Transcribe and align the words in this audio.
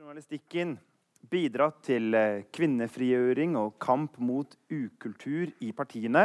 journalistikken 0.00 0.78
bidratt 1.28 1.82
til 1.84 2.14
eh, 2.16 2.44
kvinnefrigjøring 2.56 3.52
og 3.60 3.74
kamp 3.82 4.14
mot 4.22 4.54
ukultur 4.72 5.50
i 5.60 5.74
partiene? 5.76 6.22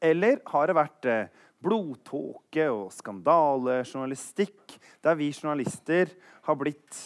Eller 0.00 0.40
har 0.48 0.70
det 0.70 0.76
vært 0.78 1.08
eh, 1.10 1.42
blodtåke 1.62 2.70
og 2.72 2.86
skandalejournalistikk, 2.96 4.78
der 5.04 5.18
vi 5.20 5.28
journalister 5.34 6.14
har 6.48 6.58
blitt 6.58 7.02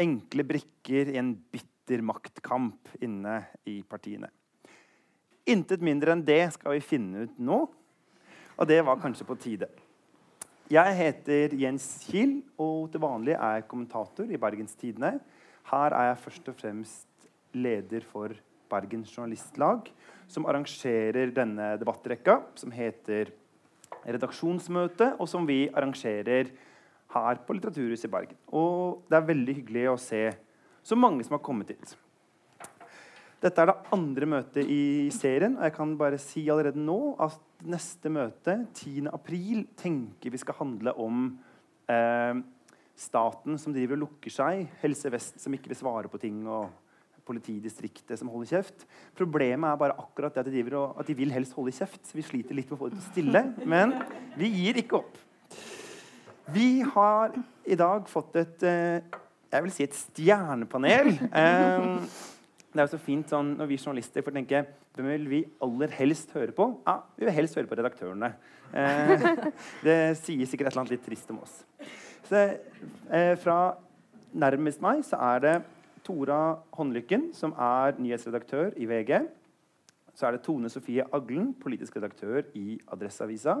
enkle 0.00 0.46
brikker 0.48 1.12
i 1.12 1.20
en 1.20 1.34
bitter 1.52 2.00
maktkamp 2.00 2.88
inne 3.04 3.42
i 3.68 3.82
partiene? 3.84 4.32
Intet 5.52 5.84
mindre 5.84 6.16
enn 6.16 6.24
det 6.24 6.46
skal 6.56 6.78
vi 6.78 6.86
finne 6.94 7.26
ut 7.28 7.36
nå, 7.36 7.60
og 8.56 8.72
det 8.72 8.80
var 8.88 9.04
kanskje 9.04 9.28
på 9.28 9.36
tide. 9.42 9.68
Jeg 10.70 10.94
heter 10.94 11.54
Jens 11.58 11.84
Kiel, 12.06 12.36
og 12.54 12.92
til 12.92 13.02
vanlig 13.02 13.32
er 13.34 13.56
jeg 13.56 13.64
kommentator 13.66 14.28
i 14.30 14.38
Bergens 14.38 14.76
Tidende. 14.78 15.16
Her 15.66 15.96
er 15.98 16.04
jeg 16.12 16.20
først 16.22 16.50
og 16.52 16.54
fremst 16.60 17.24
leder 17.58 18.04
for 18.06 18.36
Bergens 18.70 19.10
Journalistlag, 19.10 19.88
som 20.30 20.46
arrangerer 20.46 21.32
denne 21.34 21.72
debattrekka, 21.80 22.36
som 22.54 22.70
heter 22.70 23.32
Redaksjonsmøte, 24.04 25.16
og 25.18 25.26
som 25.26 25.48
vi 25.50 25.64
arrangerer 25.74 26.54
her 27.16 27.42
på 27.42 27.58
Litteraturhuset 27.58 28.06
i 28.06 28.12
Bergen. 28.14 28.38
Og 28.54 29.02
det 29.10 29.18
er 29.18 29.28
veldig 29.32 29.56
hyggelig 29.58 29.88
å 29.90 29.98
se 29.98 30.22
så 30.86 30.94
mange 30.94 31.26
som 31.26 31.34
har 31.34 31.42
kommet 31.50 31.74
hit. 31.74 31.96
Dette 33.40 33.62
er 33.62 33.70
det 33.70 33.92
andre 33.96 34.26
møtet 34.28 34.68
i 34.68 35.08
serien, 35.16 35.54
og 35.56 35.64
jeg 35.64 35.72
kan 35.72 35.94
bare 36.00 36.18
si 36.20 36.42
allerede 36.52 36.80
nå 36.80 37.14
at 37.24 37.40
neste 37.64 38.12
møte, 38.12 38.56
10. 38.76 39.08
april, 39.12 39.62
tenker 39.80 40.32
vi 40.32 40.40
skal 40.40 40.58
handle 40.58 40.92
om 41.00 41.22
eh, 41.88 42.42
staten 43.00 43.56
som 43.60 43.72
driver 43.72 43.96
og 43.96 44.04
lukker 44.04 44.34
seg, 44.34 44.66
Helse 44.82 45.12
Vest 45.12 45.40
som 45.40 45.56
ikke 45.56 45.72
vil 45.72 45.80
svare 45.80 46.12
på 46.12 46.20
ting, 46.20 46.42
og 46.44 46.68
politidistriktet 47.30 48.18
som 48.20 48.28
holder 48.32 48.58
kjeft. 48.58 48.84
Problemet 49.16 49.70
er 49.70 49.80
bare 49.80 49.96
akkurat 50.02 50.36
det 50.36 50.44
at 50.44 50.52
de, 50.52 50.66
og, 50.74 50.98
at 51.00 51.08
de 51.08 51.16
vil 51.16 51.32
helst 51.32 51.56
holde 51.56 51.72
kjeft. 51.76 52.02
så 52.04 52.18
Vi 52.18 52.26
sliter 52.26 52.56
litt 52.58 52.68
med 52.68 52.76
å 52.76 52.80
få 52.80 52.90
det 52.90 52.98
til 52.98 53.06
å 53.06 53.12
stille, 53.14 53.44
men 53.64 53.94
vi 54.40 54.52
gir 54.52 54.80
ikke 54.82 55.00
opp. 55.00 55.16
Vi 56.50 56.82
har 56.82 57.32
i 57.64 57.78
dag 57.78 58.08
fått 58.10 58.36
et 58.40 58.64
eh, 58.66 59.18
jeg 59.50 59.64
vil 59.64 59.72
si 59.74 59.86
et 59.86 59.96
stjernepanel. 59.98 61.08
Eh, 61.40 62.28
det 62.70 62.78
er 62.78 62.86
jo 62.86 62.92
så 62.92 63.02
fint 63.02 63.32
sånn, 63.32 63.56
når 63.58 63.66
vi 63.66 63.78
journalister 63.80 64.22
får 64.22 64.34
tenke 64.36 64.60
hvem 64.94 65.08
vil 65.10 65.26
vi 65.30 65.40
aller 65.64 65.90
helst 65.96 66.30
høre 66.36 66.54
på? 66.54 66.68
Ja, 66.86 67.00
Vi 67.16 67.26
vil 67.26 67.34
helst 67.34 67.56
høre 67.58 67.66
på 67.66 67.78
redaktørene. 67.78 68.30
Eh, 68.74 69.24
det 69.86 69.98
sier 70.20 70.46
sikkert 70.46 70.68
et 70.68 70.72
eller 70.72 70.84
annet 70.84 70.94
litt 70.94 71.04
trist 71.06 71.30
om 71.34 71.40
oss. 71.42 71.56
Så, 72.28 72.44
eh, 73.10 73.34
fra 73.42 73.74
nærmest 74.30 74.82
meg 74.82 75.02
så 75.06 75.18
er 75.32 75.42
det 75.42 75.56
Tora 76.06 76.60
Håndlykken, 76.76 77.30
som 77.34 77.54
er 77.58 77.98
nyhetsredaktør 77.98 78.74
i 78.78 78.86
VG. 78.86 79.26
Så 80.14 80.28
er 80.28 80.36
det 80.36 80.44
Tone 80.46 80.70
Sofie 80.70 81.06
Aglen, 81.14 81.52
politisk 81.58 81.98
redaktør 81.98 82.46
i 82.54 82.78
Adresseavisa. 82.86 83.60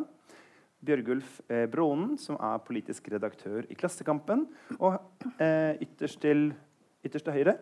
Bjørgulf 0.86 1.40
eh, 1.50 1.66
Brånen, 1.70 2.14
som 2.18 2.38
er 2.38 2.62
politisk 2.62 3.10
redaktør 3.10 3.66
i 3.66 3.74
Klassekampen. 3.74 4.46
Og 4.78 5.00
eh, 5.42 5.82
ytterst 5.82 6.22
til 6.22 6.52
ytterst 7.04 7.24
til 7.24 7.32
høyre 7.32 7.56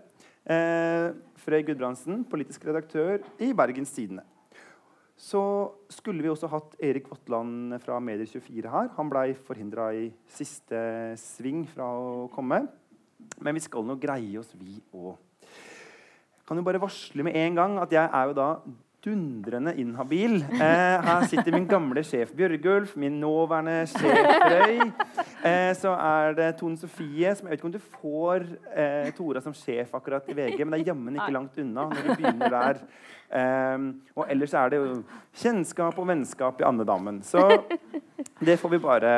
Eh, 0.49 1.11
Frøy 1.37 1.61
Gudbrandsen, 1.67 2.23
politisk 2.25 2.63
redaktør 2.65 3.21
i 3.45 3.51
Bergens 3.53 3.93
Tidende. 3.93 4.23
Så 5.19 5.41
skulle 5.93 6.23
vi 6.25 6.31
også 6.31 6.49
hatt 6.49 6.77
Erik 6.81 7.11
Votland 7.11 7.75
fra 7.83 7.99
Medier24 8.01 8.71
her. 8.73 8.89
Han 8.97 9.11
blei 9.13 9.35
forhindra 9.35 9.91
i 9.93 10.07
siste 10.31 10.81
sving 11.21 11.67
fra 11.69 11.91
å 11.91 12.29
komme. 12.33 12.63
Men 13.43 13.59
vi 13.59 13.65
skal 13.65 13.85
nå 13.85 13.99
greie 14.01 14.39
oss, 14.41 14.55
vi 14.57 14.79
òg. 14.95 15.19
Kan 16.49 16.57
jo 16.57 16.65
bare 16.65 16.81
varsle 16.81 17.27
med 17.27 17.37
en 17.37 17.59
gang 17.59 17.77
at 17.83 17.93
jeg 17.93 18.09
er 18.09 18.31
jo 18.31 18.39
da 18.39 18.49
dundrende 19.09 19.73
inhabil. 19.81 20.37
Eh, 20.45 21.07
her 21.09 21.27
sitter 21.31 21.55
min 21.55 21.67
gamle 21.69 22.03
sjef 22.05 22.35
Bjørgulf, 22.37 22.95
min 23.01 23.19
nåværende 23.23 23.81
sjef 23.89 24.19
Frøy. 24.45 24.91
Eh, 25.49 25.73
så 25.79 25.95
er 25.95 26.37
det 26.37 26.49
Tone 26.61 26.77
Sofie 26.77 27.35
som 27.37 27.47
Jeg 27.47 27.55
vet 27.55 27.61
ikke 27.61 27.69
om 27.71 27.75
du 27.77 27.85
får 28.01 28.45
eh, 28.75 29.11
Tora 29.17 29.43
som 29.45 29.55
sjef 29.57 29.95
akkurat 29.97 30.29
i 30.29 30.37
VG, 30.37 30.65
men 30.65 30.77
det 30.77 30.83
er 30.83 30.91
jammen 30.93 31.17
ikke 31.17 31.37
langt 31.37 31.61
unna 31.63 31.87
når 31.89 32.03
du 32.05 32.11
begynner 32.15 32.57
der. 32.59 32.83
Eh, 33.29 33.87
og 34.17 34.27
ellers 34.29 34.57
er 34.57 34.75
det 34.75 34.83
jo 34.83 34.99
kjennskap 35.43 35.99
og 35.99 36.11
vennskap 36.11 36.61
i 36.61 36.69
andedammen. 36.69 37.23
Så 37.27 37.47
det 38.45 38.59
får 38.61 38.77
vi 38.77 38.85
bare 38.85 39.15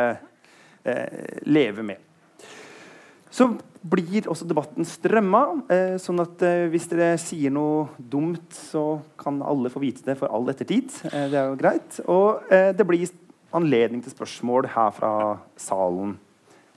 eh, 0.84 1.42
leve 1.48 1.82
med. 1.92 2.09
Så 3.30 3.46
blir 3.80 4.26
også 4.28 4.46
debatten 4.48 4.86
strømma. 4.86 5.42
Eh, 5.72 5.96
sånn 6.02 6.20
at 6.22 6.42
eh, 6.44 6.66
hvis 6.72 6.88
dere 6.90 7.14
sier 7.20 7.52
noe 7.54 7.86
dumt, 7.98 8.50
så 8.52 9.00
kan 9.20 9.40
alle 9.46 9.72
få 9.72 9.82
vite 9.82 10.04
det 10.06 10.18
for 10.20 10.32
all 10.34 10.50
ettertid. 10.52 10.92
Eh, 11.08 11.28
det 11.32 11.38
er 11.38 11.48
jo 11.48 11.58
greit. 11.60 12.00
Og 12.10 12.50
eh, 12.52 12.70
det 12.76 12.86
blir 12.88 13.06
anledning 13.56 14.02
til 14.04 14.14
spørsmål 14.14 14.68
her 14.74 14.92
fra 14.94 15.12
salen 15.58 16.16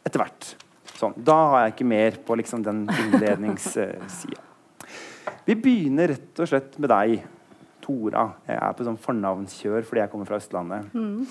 etter 0.06 0.24
hvert. 0.24 0.53
Sånn. 0.94 1.16
Da 1.18 1.36
har 1.52 1.66
jeg 1.66 1.75
ikke 1.75 1.90
mer 1.90 2.18
på 2.25 2.38
liksom, 2.40 2.63
den 2.66 2.86
innledningssida. 2.88 4.42
Vi 5.47 5.56
begynner 5.59 6.13
rett 6.13 6.40
og 6.40 6.47
slett 6.47 6.78
med 6.80 6.92
deg, 6.94 7.24
Tora. 7.84 8.30
Jeg 8.47 8.56
er 8.56 8.75
på 8.78 8.86
sånn 8.88 9.00
fornavnskjør 9.02 9.84
fordi 9.90 10.00
jeg 10.00 10.12
kommer 10.13 10.30
fra 10.30 10.38
Østlandet. 10.40 10.94
Mm. 10.96 11.25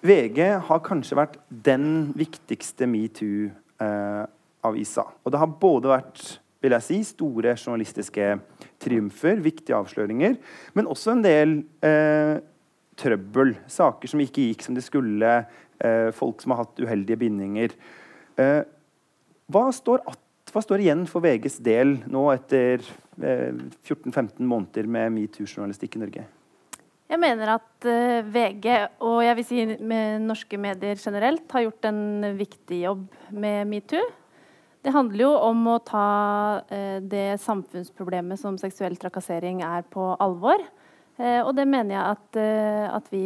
VG 0.00 0.38
har 0.66 0.80
kanskje 0.84 1.18
vært 1.18 1.36
den 1.50 2.12
viktigste 2.16 2.86
metoo-avisa. 2.88 5.04
Eh, 5.04 5.18
og 5.24 5.32
det 5.32 5.40
har 5.42 5.58
både 5.60 5.88
vært 5.92 6.40
vil 6.60 6.74
jeg 6.76 6.84
si, 6.84 6.98
store 7.08 7.54
journalistiske 7.56 8.24
triumfer, 8.80 9.36
viktige 9.40 9.78
avsløringer, 9.78 10.34
men 10.76 10.88
også 10.92 11.14
en 11.14 11.22
del 11.24 11.54
eh, 11.84 12.36
trøbbel. 13.00 13.54
Saker 13.70 14.12
som 14.12 14.20
ikke 14.20 14.50
gikk 14.50 14.66
som 14.66 14.76
de 14.76 14.82
skulle. 14.84 15.30
Eh, 15.80 16.10
folk 16.12 16.42
som 16.42 16.52
har 16.52 16.66
hatt 16.66 16.82
uheldige 16.82 17.20
bindinger. 17.22 17.72
Eh, 18.40 18.60
hva, 19.50 19.64
står 19.72 20.04
at, 20.04 20.20
hva, 20.52 20.64
står 20.64 20.84
igjen 20.84 21.06
for 21.08 21.24
VGs 21.24 21.56
del 21.64 21.96
nå 22.10 22.26
etter 22.34 22.84
14-15 23.16 24.20
eh, 24.20 24.44
måneder 24.44 24.92
med 24.98 25.16
metoo-journalistikk 25.16 25.96
i 25.96 26.04
Norge? 26.04 26.28
Jeg 27.10 27.18
mener 27.18 27.56
at 27.56 27.86
uh, 27.90 28.22
VG 28.22 28.66
og 29.02 29.16
jeg 29.24 29.36
vil 29.40 29.46
si 29.48 29.62
med 29.82 30.22
norske 30.28 30.58
medier 30.62 30.98
generelt 31.00 31.50
har 31.50 31.64
gjort 31.64 31.88
en 31.88 32.02
viktig 32.38 32.84
jobb 32.84 33.02
med 33.34 33.66
metoo. 33.66 34.04
Det 34.80 34.92
handler 34.94 35.24
jo 35.24 35.30
om 35.48 35.64
å 35.72 35.80
ta 35.82 36.10
uh, 36.70 36.98
det 37.02 37.40
samfunnsproblemet 37.42 38.38
som 38.38 38.60
seksuell 38.62 38.94
trakassering 39.00 39.64
er, 39.66 39.82
på 39.90 40.12
alvor. 40.22 40.62
Uh, 41.18 41.42
og 41.42 41.50
det 41.58 41.66
mener 41.66 41.96
jeg 41.96 42.14
at, 42.14 42.40
at 43.00 43.10
vi 43.10 43.24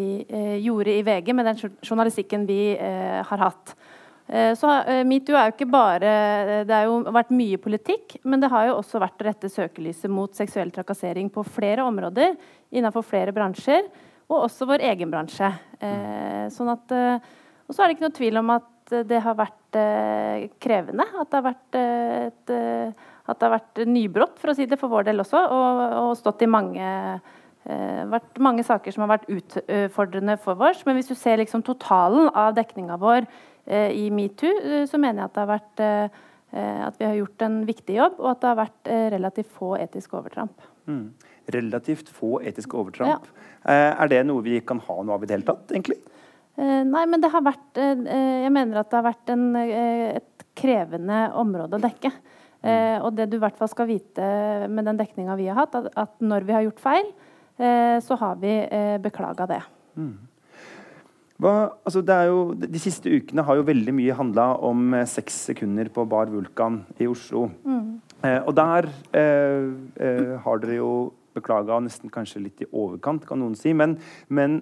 gjorde 0.65 0.97
i 0.97 1.05
VG 1.05 1.34
med 1.37 1.50
den 1.50 1.61
journalistikken 1.84 2.49
vi 2.49 2.62
har 2.81 3.44
hatt. 3.44 3.77
Eh, 4.27 4.55
så 4.57 4.71
eh, 4.89 5.03
Metoo 5.05 5.37
er 5.37 5.51
jo 5.51 5.53
ikke 5.53 5.69
bare 5.69 6.12
Det 6.65 6.73
har 6.73 6.87
jo 6.89 7.03
vært 7.12 7.33
mye 7.37 7.61
politikk, 7.61 8.17
men 8.25 8.41
det 8.41 8.49
har 8.53 8.71
jo 8.71 8.79
også 8.79 9.03
vært 9.03 9.21
å 9.21 9.27
rette 9.29 9.51
søkelyset 9.53 10.09
mot 10.12 10.33
seksuell 10.33 10.73
trakassering 10.73 11.29
på 11.33 11.45
flere 11.45 11.85
områder 11.85 12.33
innenfor 12.75 13.05
flere 13.05 13.35
bransjer, 13.37 13.85
og 14.33 14.47
også 14.47 14.69
vår 14.71 14.87
egen 14.89 15.12
bransje. 15.12 15.51
Eh, 15.85 16.47
sånn 16.53 16.73
at, 16.73 16.95
og 17.69 17.77
så 17.77 17.85
er 17.85 17.91
det 17.91 17.99
ikke 17.99 18.07
noe 18.09 18.17
tvil 18.17 18.41
om 18.41 18.55
at 18.57 18.71
det 19.09 19.21
har 19.25 19.37
vært 19.37 19.77
krevende. 20.61 21.05
At 21.21 21.31
det 21.31 21.39
har 21.39 21.45
vært 21.45 21.77
et, 21.79 22.51
det 22.51 23.47
har 23.47 23.55
vært 23.55 23.81
nybrott, 23.89 24.37
for 24.41 24.53
å 24.53 24.56
si 24.56 24.67
det 24.69 24.79
for 24.81 24.93
vår 24.93 25.06
del 25.09 25.23
også, 25.23 25.41
og, 25.41 25.81
og 26.01 26.11
stått 26.19 26.45
i 26.45 26.51
mange 26.51 26.91
vært 27.65 28.43
mange 28.45 28.61
saker 28.67 28.93
som 28.93 29.06
har 29.06 29.15
vært 29.15 29.31
utfordrende 29.33 30.37
for 30.43 30.61
oss. 30.69 30.83
Men 30.85 30.99
hvis 30.99 31.09
du 31.09 31.15
ser 31.17 31.41
liksom 31.41 31.65
totalen 31.65 32.29
av 32.37 32.53
dekninga 32.59 32.99
vår 33.01 33.25
Eh, 33.29 33.54
i 33.67 34.11
metoo, 34.13 34.53
eh, 34.61 34.85
så 34.89 35.01
mener 35.01 35.23
jeg 35.23 35.31
at, 35.31 35.35
det 35.35 35.43
har 35.43 35.51
vært, 35.51 35.85
eh, 35.85 36.81
at 36.87 36.99
vi 37.00 37.06
har 37.09 37.19
gjort 37.19 37.44
en 37.47 37.61
viktig 37.69 37.97
jobb, 37.97 38.19
og 38.21 38.31
at 38.35 38.43
det 38.43 38.50
har 38.50 38.59
vært 38.61 38.91
relativt 39.17 39.53
få 39.55 39.75
etiske 39.81 40.19
overtramp. 40.19 40.67
Mm. 40.91 41.06
Relativt 41.55 42.11
få 42.12 42.38
etiske 42.44 42.77
overtramp. 42.77 43.29
Ja. 43.29 43.41
Er 44.05 44.11
det 44.12 44.21
noe 44.29 44.44
vi 44.44 44.59
kan 44.61 44.81
ha 44.85 44.97
noe 45.03 45.17
av 45.17 45.25
i 45.25 45.29
det 45.29 45.38
hele 45.38 45.49
tatt, 45.49 45.73
egentlig? 45.73 45.97
Nei, 46.56 47.03
men 47.11 47.19
det 47.19 47.33
har 47.33 47.43
vært 47.43 47.79
Jeg 47.81 48.50
mener 48.55 48.79
at 48.79 48.91
det 48.93 48.99
har 49.00 49.06
vært 49.09 49.31
en, 49.33 49.47
et 49.59 50.44
krevende 50.55 51.23
område 51.35 51.81
å 51.81 51.83
dekke. 51.83 52.12
Mm. 52.62 53.03
Og 53.03 53.17
det 53.17 53.27
du 53.33 53.38
i 53.38 53.43
hvert 53.43 53.56
fall 53.59 53.73
skal 53.73 53.88
vite 53.88 54.29
med 54.71 54.87
den 54.87 55.00
dekninga 55.00 55.35
vi 55.41 55.49
har 55.49 55.59
hatt, 55.65 55.75
at, 55.81 55.88
at 55.97 56.23
når 56.23 56.47
vi 56.47 56.55
har 56.55 56.67
gjort 56.69 56.85
feil, 56.85 57.11
så 58.05 58.21
har 58.21 58.38
vi 58.44 58.55
beklaga 59.03 59.49
det. 59.50 59.61
Mm. 59.97 60.15
Hva, 61.43 61.75
altså 61.83 62.05
jo, 62.29 62.39
de 62.55 62.79
siste 62.79 63.11
ukene 63.11 63.43
har 63.43 63.59
jo 63.59 63.67
veldig 63.67 63.95
mye 63.97 64.15
handla 64.15 64.53
om 64.63 64.95
eh, 64.95 65.07
seks 65.09 65.41
sekunder 65.51 65.91
på 65.91 66.05
Bar 66.07 66.31
Vulkan 66.31 66.85
i 67.03 67.09
Oslo. 67.11 67.49
Mm. 67.67 67.99
Eh, 68.23 68.41
og 68.47 68.55
der 68.55 68.87
eh, 69.19 69.67
eh, 69.99 70.31
har 70.45 70.63
dere 70.63 70.79
jo 70.79 70.93
beklaga 71.35 71.81
nesten 71.83 72.13
kanskje 72.15 72.45
litt 72.45 72.63
i 72.63 72.71
overkant, 72.71 73.27
kan 73.27 73.43
noen 73.43 73.59
si. 73.59 73.75
Men, 73.75 73.97
men 74.31 74.61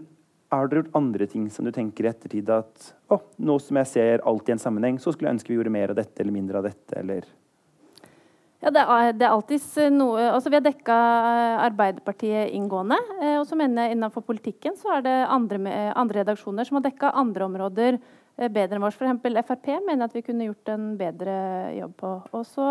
har 0.52 0.68
dere 0.68 0.82
gjort 0.82 0.96
andre 0.96 1.28
ting 1.28 1.44
som 1.52 1.68
du 1.68 1.72
tenker 1.76 2.08
i 2.08 2.10
ettertid 2.10 2.48
at 2.52 2.88
å, 3.12 3.20
nå 3.44 3.58
som 3.60 3.78
jeg 3.82 3.92
ser 3.92 4.24
alt 4.28 4.48
i 4.48 4.56
en 4.56 4.62
sammenheng, 4.62 4.98
så 5.00 5.12
skulle 5.12 5.28
jeg 5.28 5.38
ønske 5.38 5.52
vi 5.52 5.60
gjorde 5.60 5.76
mer 5.76 5.92
av 5.92 6.00
dette 6.00 6.24
eller 6.24 6.34
mindre 6.34 6.60
av 6.62 6.70
dette, 6.70 6.96
eller 6.98 7.28
Ja, 8.62 8.70
det 8.70 8.82
er, 8.86 9.12
det 9.18 9.26
er 9.26 9.34
alltid 9.34 9.90
noe 9.96 10.22
Altså, 10.36 10.50
vi 10.52 10.58
har 10.60 10.62
dekka 10.62 10.96
Arbeiderpartiet 11.66 12.52
inngående. 12.54 12.98
Eh, 13.18 13.36
og 13.40 13.46
så 13.48 13.58
mener 13.58 13.88
jeg 13.88 13.96
innenfor 13.96 14.22
politikken 14.26 14.76
så 14.78 14.98
er 14.98 15.06
det 15.06 15.14
andre, 15.26 15.58
andre 15.98 16.22
redaksjoner 16.22 16.68
som 16.68 16.78
har 16.78 16.86
dekka 16.86 17.10
andre 17.18 17.48
områder 17.48 17.98
eh, 17.98 18.48
bedre 18.48 18.78
enn 18.78 18.84
vårs. 18.84 18.98
F.eks. 19.00 19.40
Frp 19.48 19.70
mener 19.88 20.06
at 20.06 20.14
vi 20.14 20.22
kunne 20.22 20.46
gjort 20.46 20.74
en 20.76 20.92
bedre 21.00 21.36
jobb 21.80 21.96
på. 22.04 22.12
Og 22.38 22.44
så 22.46 22.68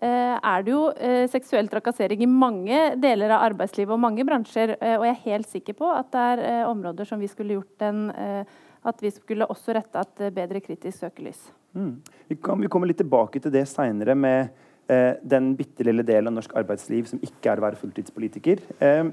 eh, 0.00 0.36
er 0.40 0.64
det 0.64 0.72
jo 0.72 0.86
eh, 0.96 1.26
seksuell 1.28 1.68
trakassering 1.68 2.24
i 2.24 2.32
mange 2.32 2.80
deler 3.02 3.36
av 3.36 3.44
arbeidslivet 3.50 3.92
og 3.92 4.00
mange 4.06 4.24
bransjer. 4.24 4.78
Eh, 4.80 4.96
og 4.96 5.04
jeg 5.04 5.18
er 5.18 5.24
helt 5.26 5.52
sikker 5.52 5.76
på 5.76 5.90
at 5.92 6.08
det 6.16 6.28
er 6.32 6.46
eh, 6.48 6.62
områder 6.70 7.12
som 7.12 7.20
vi 7.20 7.28
skulle 7.28 7.58
gjort 7.58 7.90
en 7.90 8.06
eh, 8.14 8.62
At 8.86 9.02
vi 9.02 9.10
skulle 9.10 9.48
også 9.50 9.74
retta 9.74 10.00
et 10.00 10.20
eh, 10.22 10.32
bedre 10.32 10.64
kritisk 10.64 11.02
søkelys. 11.02 11.50
Mm. 11.76 11.98
Vi, 12.30 12.36
kan, 12.40 12.56
vi 12.56 12.72
kommer 12.72 12.88
litt 12.88 13.02
tilbake 13.02 13.42
til 13.42 13.52
det 13.52 13.66
seinere 13.68 14.14
med 14.16 14.46
eh, 14.46 14.65
den 14.86 15.48
bitte 15.58 15.82
lille 15.82 16.04
delen 16.06 16.30
av 16.30 16.36
norsk 16.36 16.52
arbeidsliv 16.56 17.08
som 17.10 17.18
ikke 17.24 17.50
er 17.50 17.58
å 17.58 17.64
være 17.64 17.78
fulltidspolitiker. 17.80 18.60
Eh, 18.78 19.08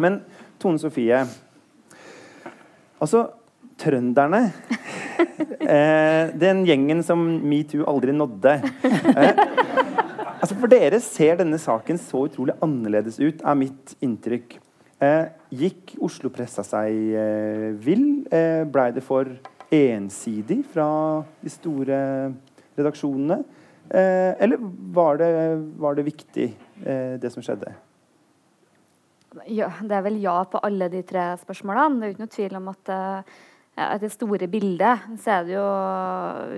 men 0.00 0.20
Tone 0.60 0.80
Sofie 0.80 1.20
Altså, 3.00 3.22
trønderne 3.80 4.42
eh, 5.76 6.32
Den 6.36 6.64
gjengen 6.68 7.04
som 7.06 7.22
metoo 7.48 7.86
aldri 7.88 8.12
nådde. 8.16 8.56
Eh, 9.14 9.44
altså 10.40 10.56
For 10.56 10.72
dere 10.72 11.00
ser 11.04 11.38
denne 11.40 11.60
saken 11.60 12.00
så 12.00 12.26
utrolig 12.28 12.56
annerledes 12.64 13.20
ut, 13.22 13.40
er 13.40 13.56
mitt 13.60 13.94
inntrykk. 14.04 14.58
Eh, 15.00 15.30
gikk 15.62 15.94
Oslo-pressa 16.04 16.64
seg 16.66 17.16
eh, 17.16 17.70
vill? 17.80 18.26
Eh, 18.28 18.66
Blei 18.68 18.90
det 18.96 19.04
for 19.06 19.30
ensidig 19.72 20.60
fra 20.74 20.90
de 21.40 21.52
store 21.52 22.00
redaksjonene? 22.76 23.40
Eh, 23.90 24.32
eller 24.38 24.58
var 24.94 25.18
det, 25.18 25.30
var 25.82 25.96
det 25.98 26.06
viktig, 26.06 26.48
eh, 26.84 27.14
det 27.20 27.30
som 27.34 27.42
skjedde? 27.42 27.72
Ja, 29.50 29.70
det 29.82 29.94
er 29.94 30.04
vel 30.06 30.18
ja 30.22 30.36
på 30.50 30.60
alle 30.66 30.88
de 30.90 31.02
tre 31.06 31.32
spørsmålene. 31.42 31.98
Det 31.98 32.06
er 32.06 32.10
jo 32.10 32.16
ikke 32.16 32.24
noe 32.24 32.34
tvil 32.34 32.56
om 32.58 32.70
at 32.72 32.90
uh, 32.90 33.98
det 34.02 34.10
store 34.10 34.48
bildet 34.50 35.04
så 35.22 35.36
er 35.36 35.44
det 35.46 35.54
jo 35.54 35.66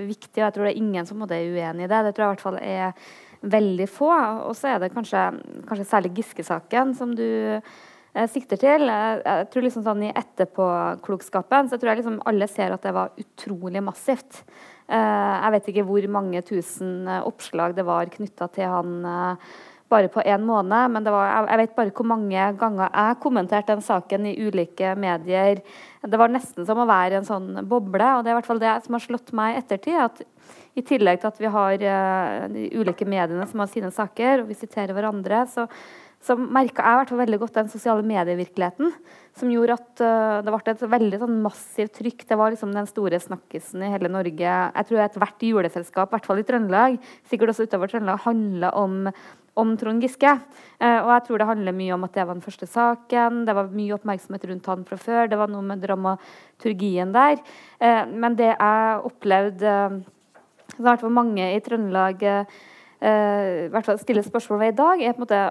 viktig, 0.09 0.39
og 0.39 0.47
jeg 0.47 0.55
tror 0.55 0.65
det 0.65 0.73
er 0.73 0.81
ingen 0.81 1.09
som 1.09 1.21
er 1.27 1.51
uenig 1.53 1.85
i 1.85 1.91
det. 1.93 2.01
Det 2.07 2.15
tror 2.17 2.25
jeg 2.25 2.31
i 2.31 2.33
hvert 2.33 2.47
fall 2.47 2.59
er 2.63 3.11
veldig 3.43 3.89
få. 3.91 4.11
Og 4.49 4.57
så 4.57 4.73
er 4.73 4.83
det 4.83 4.93
kanskje, 4.95 5.25
kanskje 5.69 5.89
særlig 5.89 6.15
Giske-saken 6.17 6.95
som 6.97 7.13
du 7.17 7.29
eh, 7.61 8.29
sikter 8.31 8.61
til. 8.61 8.89
Jeg 8.89 9.49
tror 9.53 9.67
liksom 9.67 9.85
sånn 9.87 10.07
I 10.09 10.15
etterpåklokskapen 10.17 11.69
så 11.69 11.79
tror 11.79 11.93
jeg 11.93 12.03
liksom 12.03 12.21
alle 12.29 12.49
ser 12.51 12.75
at 12.75 12.85
det 12.87 12.95
var 12.97 13.17
utrolig 13.21 13.85
massivt. 13.85 14.43
Eh, 14.89 15.35
jeg 15.43 15.53
vet 15.55 15.69
ikke 15.73 15.85
hvor 15.89 16.09
mange 16.11 16.43
tusen 16.47 17.07
eh, 17.09 17.27
oppslag 17.29 17.77
det 17.77 17.85
var 17.87 18.11
knytta 18.13 18.49
til 18.53 18.69
han 18.69 18.97
eh, 19.07 19.53
bare 19.93 20.11
på 20.13 20.25
én 20.25 20.45
måned. 20.47 20.93
Men 20.95 21.07
var, 21.07 21.47
jeg, 21.47 21.61
vet 21.63 21.77
bare 21.79 21.95
hvor 21.95 22.09
mange 22.09 22.49
ganger 22.61 22.89
jeg 22.89 23.21
kommenterte 23.23 23.77
den 23.77 23.85
saken 23.85 24.29
i 24.31 24.37
ulike 24.41 24.95
medier. 24.99 25.63
Det 26.03 26.21
var 26.21 26.33
nesten 26.33 26.67
som 26.69 26.83
å 26.83 26.89
være 26.89 27.21
en 27.21 27.29
sånn 27.29 27.51
boble. 27.69 28.09
Og 28.17 28.25
det 28.25 28.33
er 28.33 28.37
i 28.37 28.41
hvert 28.41 28.51
fall 28.51 28.63
det 28.63 28.77
som 28.87 28.99
har 28.99 29.07
slått 29.07 29.35
meg 29.37 29.55
i 29.55 29.63
ettertid. 29.63 29.99
at 30.01 30.25
i 30.73 30.81
tillegg 30.81 31.19
til 31.21 31.29
at 31.29 31.41
vi 31.41 31.49
har 31.53 31.75
de 32.49 32.63
ulike 32.81 33.05
mediene 33.05 33.45
som 33.45 33.61
har 33.61 33.69
sine 33.69 33.91
saker, 33.93 34.41
og 34.41 34.49
vi 34.49 34.57
siterer 34.57 34.95
hverandre, 34.97 35.43
så, 35.53 35.67
så 36.23 36.37
merka 36.39 36.85
jeg 36.85 37.01
hvert 37.01 37.13
fall 37.13 37.23
veldig 37.25 37.41
godt 37.43 37.59
den 37.59 37.73
sosiale 37.73 38.07
medievirkeligheten. 38.07 38.95
Som 39.39 39.51
gjorde 39.51 39.79
at 39.79 40.03
uh, 40.05 40.41
det 40.45 40.53
ble 40.53 40.73
et 40.75 40.87
veldig 40.95 41.21
sånn, 41.23 41.37
massivt 41.45 41.95
trykk. 41.99 42.27
Det 42.29 42.37
var 42.39 42.53
liksom 42.53 42.75
den 42.77 42.89
store 42.91 43.21
snakkisen 43.23 43.83
i 43.83 43.93
hele 43.95 44.11
Norge. 44.13 44.41
Jeg 44.45 44.89
tror 44.89 45.05
ethvert 45.07 45.47
juleselskap, 45.49 46.11
i 46.11 46.17
hvert 46.17 46.29
fall 46.29 46.43
i 46.43 46.49
Trøndelag, 46.49 46.99
sikkert 47.31 47.55
også 47.55 47.67
utover 47.67 47.91
Trøndelag, 47.91 48.21
handla 48.27 48.75
om 48.79 49.07
om 49.61 49.75
Trond 49.77 50.01
Giske. 50.01 50.33
Uh, 50.81 51.01
og 51.03 51.11
jeg 51.13 51.25
tror 51.27 51.43
det 51.43 51.49
handler 51.51 51.77
mye 51.77 51.95
om 51.97 52.07
at 52.07 52.15
det 52.17 52.25
var 52.25 52.39
den 52.39 52.45
første 52.45 52.69
saken. 52.71 53.43
Det 53.49 53.57
var 53.57 53.73
mye 53.75 53.97
oppmerksomhet 53.99 54.47
rundt 54.49 54.71
han 54.73 54.87
fra 54.89 54.99
før. 55.01 55.29
Det 55.29 55.39
var 55.41 55.53
noe 55.53 55.65
med 55.67 55.83
dramaturgien 55.85 57.13
der. 57.15 57.41
Uh, 57.83 58.05
men 58.13 58.39
det 58.39 58.53
jeg 58.53 59.03
opplevde 59.09 59.73
eh, 59.73 59.99
i 60.79 60.85
hvert 60.85 61.03
fall 61.03 61.13
mange 61.13 61.51
i 61.53 61.61
Trøndelag 61.61 62.23
uh, 62.25 62.61
hvert 63.03 63.89
fall 63.89 63.99
stiller 64.01 64.25
spørsmål 64.25 64.61
ved 64.63 64.73
i 64.73 64.79
dag, 64.79 65.03
er 65.03 65.17
på 65.17 65.21
en 65.21 65.27
måte 65.27 65.43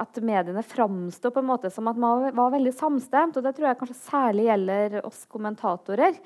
at 0.00 0.20
mediene 0.24 0.62
framsto 0.66 1.32
på 1.32 1.42
en 1.42 1.50
måte 1.50 1.70
som 1.72 1.88
at 1.90 1.98
man 2.00 2.30
var 2.36 2.54
veldig 2.54 2.72
samstemt. 2.76 3.36
Og 3.36 3.44
det 3.46 3.54
tror 3.56 3.70
jeg 3.70 3.80
kanskje 3.80 4.00
særlig 4.04 4.48
gjelder 4.48 5.00
oss 5.06 5.26
kommentatorer. 5.30 6.18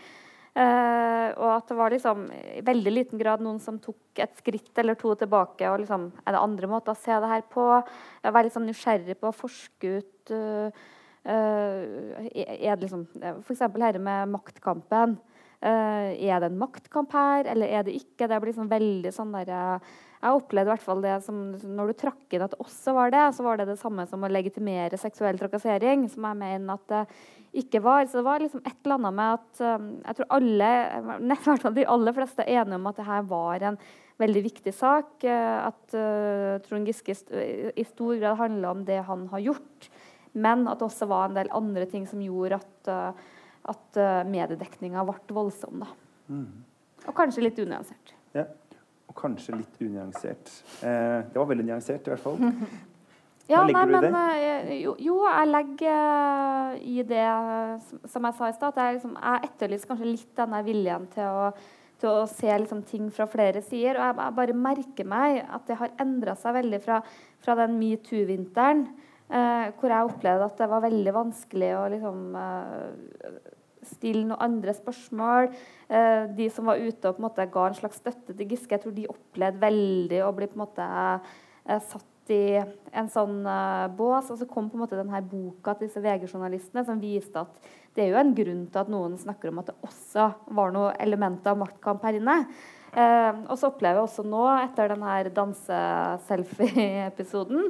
Uh, 0.54 1.34
og 1.34 1.48
at 1.50 1.66
det 1.66 1.76
var 1.80 1.90
liksom 1.90 2.28
i 2.30 2.60
veldig 2.62 2.90
liten 2.92 3.18
grad 3.18 3.40
noen 3.42 3.56
som 3.58 3.80
tok 3.82 4.20
et 4.22 4.36
skritt 4.38 4.78
eller 4.78 4.94
to 4.94 5.10
tilbake. 5.18 5.66
og 5.66 5.80
liksom, 5.82 6.12
Er 6.22 6.36
det 6.36 6.42
andre 6.44 6.68
måter 6.70 6.94
å 6.94 6.98
se 6.98 7.10
det 7.10 7.30
her 7.30 7.42
på? 7.50 7.64
Være 8.22 8.44
litt 8.46 8.54
sånn 8.54 8.68
nysgjerrig 8.70 9.18
på 9.18 9.32
å 9.32 9.34
forske 9.34 9.96
ut 9.98 10.30
uh, 10.30 10.70
uh, 11.26 11.80
er 12.30 12.76
det 12.76 12.84
liksom, 12.84 13.02
F.eks. 13.40 13.64
dette 13.66 13.98
med 13.98 14.30
maktkampen. 14.30 15.18
er 15.64 16.40
det 16.40 16.48
en 16.50 16.58
maktkamp 16.60 17.12
her, 17.16 17.46
eller 17.48 17.66
er 17.66 17.84
det 17.86 17.94
ikke? 17.96 18.28
Det 18.28 18.38
blir 18.38 18.52
liksom 18.52 18.68
veldig 18.68 19.12
sånn 19.16 19.32
der, 19.32 19.80
Jeg 20.24 20.38
opplevde 20.38 20.70
i 20.70 20.72
hvert 20.72 20.84
fall 20.84 21.02
det 21.04 21.14
som 21.26 21.40
Når 21.76 21.90
du 21.90 21.96
trakk 22.00 22.32
inn 22.32 22.44
at 22.46 22.54
det 22.54 22.62
også 22.62 22.94
var 22.96 23.12
det, 23.12 23.24
så 23.36 23.44
var 23.44 23.58
det 23.60 23.66
det 23.68 23.80
samme 23.80 24.06
som 24.08 24.24
å 24.24 24.30
legitimere 24.32 24.96
seksuell 25.00 25.36
trakassering. 25.40 26.06
Som 26.08 26.24
jeg 26.30 26.40
mener 26.40 26.78
at 26.78 26.86
det 26.88 27.02
ikke 27.60 27.82
var. 27.84 28.06
Så 28.08 28.18
det 28.18 28.26
var 28.26 28.40
liksom 28.40 28.62
et 28.64 28.78
eller 28.80 28.96
annet 28.96 29.18
med 29.18 29.34
at 29.36 29.60
um, 29.76 29.90
jeg 30.00 30.18
tror 30.18 30.32
alle, 30.38 30.70
nesten 31.32 31.76
de 31.76 31.86
aller 31.96 32.16
fleste 32.16 32.46
er 32.46 32.62
enige 32.62 32.80
om 32.80 32.88
at 32.90 32.98
det 33.02 33.06
her 33.10 33.28
var 33.34 33.68
en 33.68 33.78
veldig 34.22 34.44
viktig 34.48 34.74
sak. 34.74 35.12
Uh, 35.26 35.68
at 35.68 35.96
uh, 35.98 36.56
Trond 36.64 36.88
Giske 36.88 37.14
i 37.74 37.86
stor 37.88 38.16
grad 38.16 38.40
handla 38.40 38.72
om 38.72 38.82
det 38.88 39.02
han 39.10 39.28
har 39.34 39.44
gjort. 39.50 39.90
Men 40.32 40.64
at 40.70 40.80
det 40.80 40.88
også 40.88 41.10
var 41.10 41.28
en 41.28 41.36
del 41.36 41.52
andre 41.54 41.86
ting 41.90 42.08
som 42.10 42.24
gjorde 42.24 42.62
at, 42.64 42.90
uh, 42.90 43.40
at 43.70 44.00
mediedekninga 44.28 45.04
ble 45.06 45.36
voldsom. 45.36 45.84
Da. 45.84 45.92
Mm. 46.32 46.48
Og 47.04 47.16
kanskje 47.16 47.44
litt 47.44 47.60
unyansert. 47.60 48.16
Ja, 48.34 48.48
og 49.14 49.20
kanskje 49.22 49.60
litt 49.60 49.78
unyansert. 49.84 50.50
Eh, 50.82 51.22
det 51.30 51.38
var 51.38 51.46
veldig 51.50 51.68
nyansert, 51.70 52.06
i 52.06 52.14
hvert 52.14 52.26
fall. 52.26 52.42
Ja, 53.44 53.58
Hva 53.60 53.66
legger 53.68 53.90
nei, 53.92 54.00
du 54.00 54.06
i 54.06 54.08
det? 54.08 54.20
Eh, 54.72 54.76
jo, 54.80 54.92
jo, 55.04 55.14
jeg 55.28 55.48
legger 55.50 56.76
i 56.80 57.02
det 57.04 57.26
som 58.08 58.24
jeg 58.24 58.36
sa 58.38 58.48
i 58.48 58.54
stad, 58.56 58.70
at 58.70 58.78
jeg, 58.80 58.94
liksom, 58.96 59.18
jeg 59.20 59.50
etterlyser 59.50 59.90
kanskje 59.90 60.08
litt 60.08 60.30
denne 60.38 60.60
viljen 60.64 61.04
til 61.12 61.28
å, 61.28 61.50
til 62.00 62.08
å 62.08 62.22
se 62.30 62.48
liksom, 62.48 62.80
ting 62.88 63.10
fra 63.12 63.26
flere 63.28 63.60
sider. 63.60 63.98
Og 63.98 64.06
jeg, 64.06 64.16
jeg, 64.22 64.36
bare 64.38 64.56
merker 64.56 65.10
meg 65.12 65.42
at 65.44 65.68
det 65.68 65.76
har 65.76 65.92
endra 66.06 66.38
seg 66.40 66.56
veldig 66.56 66.80
fra, 66.86 67.02
fra 67.44 67.58
den 67.60 67.76
metoo-vinteren, 67.82 68.86
eh, 69.28 69.66
hvor 69.76 69.92
jeg 69.92 70.08
opplevde 70.08 70.48
at 70.48 70.64
det 70.64 70.70
var 70.72 70.86
veldig 70.86 71.14
vanskelig 71.20 71.70
å 71.76 71.84
liksom 71.98 72.24
eh, 72.40 73.38
stille 73.88 74.24
noen 74.26 74.42
andre 74.42 74.74
spørsmål. 74.76 75.52
Eh, 75.88 76.24
de 76.38 76.48
som 76.52 76.70
var 76.70 76.82
ute 76.82 77.10
og 77.10 77.18
på 77.18 77.22
en 77.22 77.28
måte 77.28 77.46
ga 77.52 77.68
en 77.68 77.78
slags 77.78 78.02
støtte 78.02 78.34
til 78.34 78.50
Giske, 78.50 78.74
jeg 78.74 78.84
tror 78.84 78.96
de 78.96 79.06
opplevde 79.12 79.62
veldig 79.62 80.24
å 80.26 80.34
bli 80.36 80.50
på 80.50 80.58
en 80.58 80.64
måte 80.64 80.88
eh, 80.88 81.80
satt 81.92 82.10
i 82.32 82.56
en 82.94 83.08
sånn 83.12 83.42
uh, 83.46 83.88
bås. 83.92 84.30
Og 84.32 84.38
så 84.40 84.46
kom 84.48 84.70
på 84.70 84.76
en 84.78 84.82
måte 84.84 84.98
denne 84.98 85.20
boka 85.28 85.74
til 85.76 85.86
disse 85.88 86.02
VG-journalistene 86.04 86.84
som 86.86 87.02
viste 87.02 87.38
at 87.42 87.50
det 87.94 88.02
er 88.04 88.08
jo 88.10 88.20
en 88.20 88.34
grunn 88.34 88.64
til 88.72 88.80
at 88.80 88.90
noen 88.90 89.14
snakker 89.20 89.48
om 89.50 89.58
at 89.62 89.68
det 89.70 89.76
også 89.86 90.24
var 90.56 90.68
noe 90.74 90.90
element 91.02 91.42
av 91.46 91.58
maktkamp 91.60 92.00
her 92.06 92.14
inne. 92.18 92.36
Uh, 92.94 93.32
og 93.50 93.56
så 93.58 93.64
opplever 93.72 93.98
jeg 93.98 94.06
også 94.06 94.22
nå, 94.26 94.44
etter 94.62 94.88
denne 94.92 95.12
danse-selfie-episoden, 95.34 97.62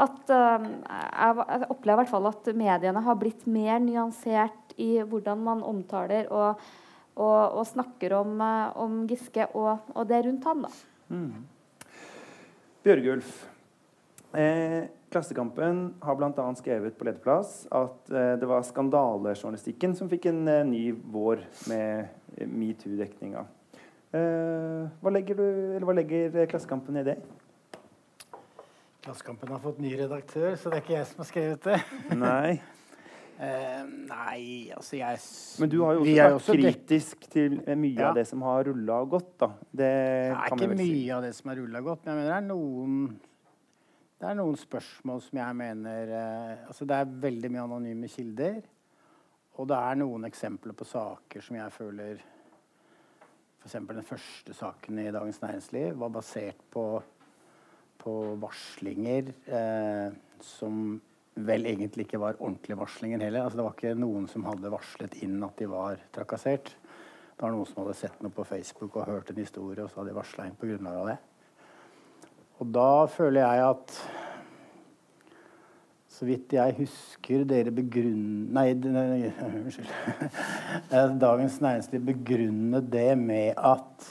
at 0.00 0.30
uh, 0.32 0.60
jeg, 0.88 1.32
opplever 1.68 1.98
i 1.98 2.00
hvert 2.00 2.14
fall 2.14 2.26
at 2.30 2.44
mediene 2.56 3.04
har 3.04 3.16
blitt 3.20 3.42
mer 3.44 3.76
nyansert 3.84 4.61
i 4.80 5.02
hvordan 5.02 5.42
man 5.44 5.62
omtaler 5.66 6.30
og, 6.30 6.60
og, 7.16 7.40
og 7.58 7.64
snakker 7.68 8.16
om, 8.20 8.40
om 8.80 9.02
Giske 9.10 9.48
og, 9.52 9.88
og, 9.94 10.04
det 10.08 10.24
rundt 10.26 10.48
han. 10.48 10.66
da. 10.66 10.74
Mm. 11.12 11.32
Bjørgulf, 12.82 13.42
Eh, 14.32 14.84
Klassekampen 15.10 15.94
har 16.00 16.16
bl.a. 16.16 16.44
skrevet 16.56 16.94
på 16.96 17.04
lederplass 17.04 17.66
at 17.68 18.08
eh, 18.08 18.32
det 18.40 18.48
var 18.48 18.64
skandalejournalistikken 18.64 19.92
som 19.96 20.08
fikk 20.08 20.30
en 20.30 20.46
eh, 20.48 20.62
ny 20.64 20.86
vår 21.12 21.42
med 21.68 22.06
eh, 22.38 22.48
metoo-dekninga. 22.48 23.44
Eh, 24.16 24.88
hva, 25.04 25.12
legger 25.12 25.42
hva 25.84 25.96
legger 25.98 26.46
Klassekampen 26.48 26.96
i 26.96 27.04
det? 27.10 27.18
Klassekampen 29.04 29.52
har 29.52 29.60
fått 29.60 29.82
ny 29.84 29.92
redaktør, 30.00 30.54
så 30.56 30.72
det 30.72 30.80
er 30.80 30.86
ikke 30.86 30.96
jeg 30.96 31.10
som 31.10 31.20
har 31.20 31.28
skrevet 31.28 31.68
det. 31.68 31.80
Nei. 32.16 32.60
Uh, 33.42 33.82
nei, 34.06 34.70
altså 34.70 35.00
jeg 35.00 35.18
Men 35.58 35.70
du 35.72 35.80
har 35.82 35.96
jo 35.96 36.04
også 36.04 36.12
vært 36.14 36.36
også 36.36 36.54
kritisk 36.54 37.24
til 37.32 37.56
mye 37.66 37.96
ja. 37.96 38.12
av 38.12 38.20
det 38.20 38.22
som 38.28 38.44
har 38.46 38.68
rulla 38.68 39.00
og 39.02 39.16
gått, 39.16 39.32
da. 39.42 39.48
Det, 39.64 39.78
det 39.80 39.88
er 39.88 40.54
ikke 40.54 40.68
mye 40.70 40.84
si. 40.84 41.02
av 41.10 41.24
det 41.26 41.32
som 41.34 41.50
har 41.50 41.58
rulla 41.58 41.82
godt, 41.82 42.04
men 42.06 42.12
jeg 42.12 42.20
mener 42.20 42.30
det 42.30 42.36
er 42.36 42.46
noen 42.52 43.00
det 44.22 44.28
er 44.30 44.38
noen 44.38 44.54
spørsmål 44.54 45.24
som 45.24 45.40
jeg 45.40 45.58
mener 45.58 46.14
uh, 46.14 46.68
altså 46.68 46.86
Det 46.86 47.00
er 47.02 47.16
veldig 47.26 47.50
mye 47.50 47.66
anonyme 47.66 48.10
kilder. 48.12 48.60
og 49.58 49.68
det 49.72 49.82
er 49.90 49.98
noen 49.98 50.30
eksempler 50.30 50.78
på 50.78 50.86
saker 50.86 51.42
som 51.42 51.58
jeg 51.58 51.74
føler 51.74 52.22
F.eks. 53.62 53.74
den 53.90 54.06
første 54.06 54.54
saken 54.54 54.98
i 55.02 55.10
Dagens 55.10 55.42
Næringsliv 55.42 55.98
var 55.98 56.14
basert 56.14 56.62
på, 56.70 57.02
på 57.98 58.20
varslinger 58.38 59.34
uh, 59.50 60.14
som 60.38 61.00
vel 61.34 61.66
egentlig 61.66 62.06
ikke 62.06 62.20
var 62.20 62.38
ordentlige 62.38 62.78
varslinger 62.78 63.22
heller. 63.24 63.44
Altså, 63.46 63.58
det 63.58 63.66
var 63.66 63.76
ikke 63.76 63.98
noen 63.98 64.26
som 64.28 64.44
hadde 64.48 64.72
varslet 64.72 65.18
inn 65.24 65.38
at 65.46 65.60
de 65.60 65.68
var 65.70 66.02
trakassert. 66.14 66.74
Det 67.32 67.44
var 67.46 67.54
noen 67.54 67.68
som 67.68 67.82
hadde 67.82 67.98
sett 67.98 68.18
noe 68.22 68.34
på 68.34 68.44
Facebook 68.46 68.98
og 68.98 69.08
hørt 69.08 69.32
en 69.32 69.40
historie, 69.40 69.80
og 69.82 69.90
så 69.90 70.00
hadde 70.00 70.12
de 70.12 70.18
varsla 70.18 70.46
inn 70.46 70.58
på 70.58 70.68
grunnlag 70.68 70.98
av 71.00 71.12
det. 71.12 71.18
Og 72.62 72.68
da 72.74 72.90
føler 73.10 73.42
jeg 73.42 73.64
at 73.70 73.96
så 76.12 76.26
vidt 76.28 76.52
jeg 76.54 76.76
husker 76.76 77.46
dere 77.48 77.72
begrunn... 77.74 78.52
Nei, 78.54 78.66
unnskyld. 79.48 79.88
Dagens 81.18 81.56
Næringsliv 81.64 82.04
begrunnet 82.12 82.90
det 82.92 83.14
med 83.18 83.56
at 83.56 84.10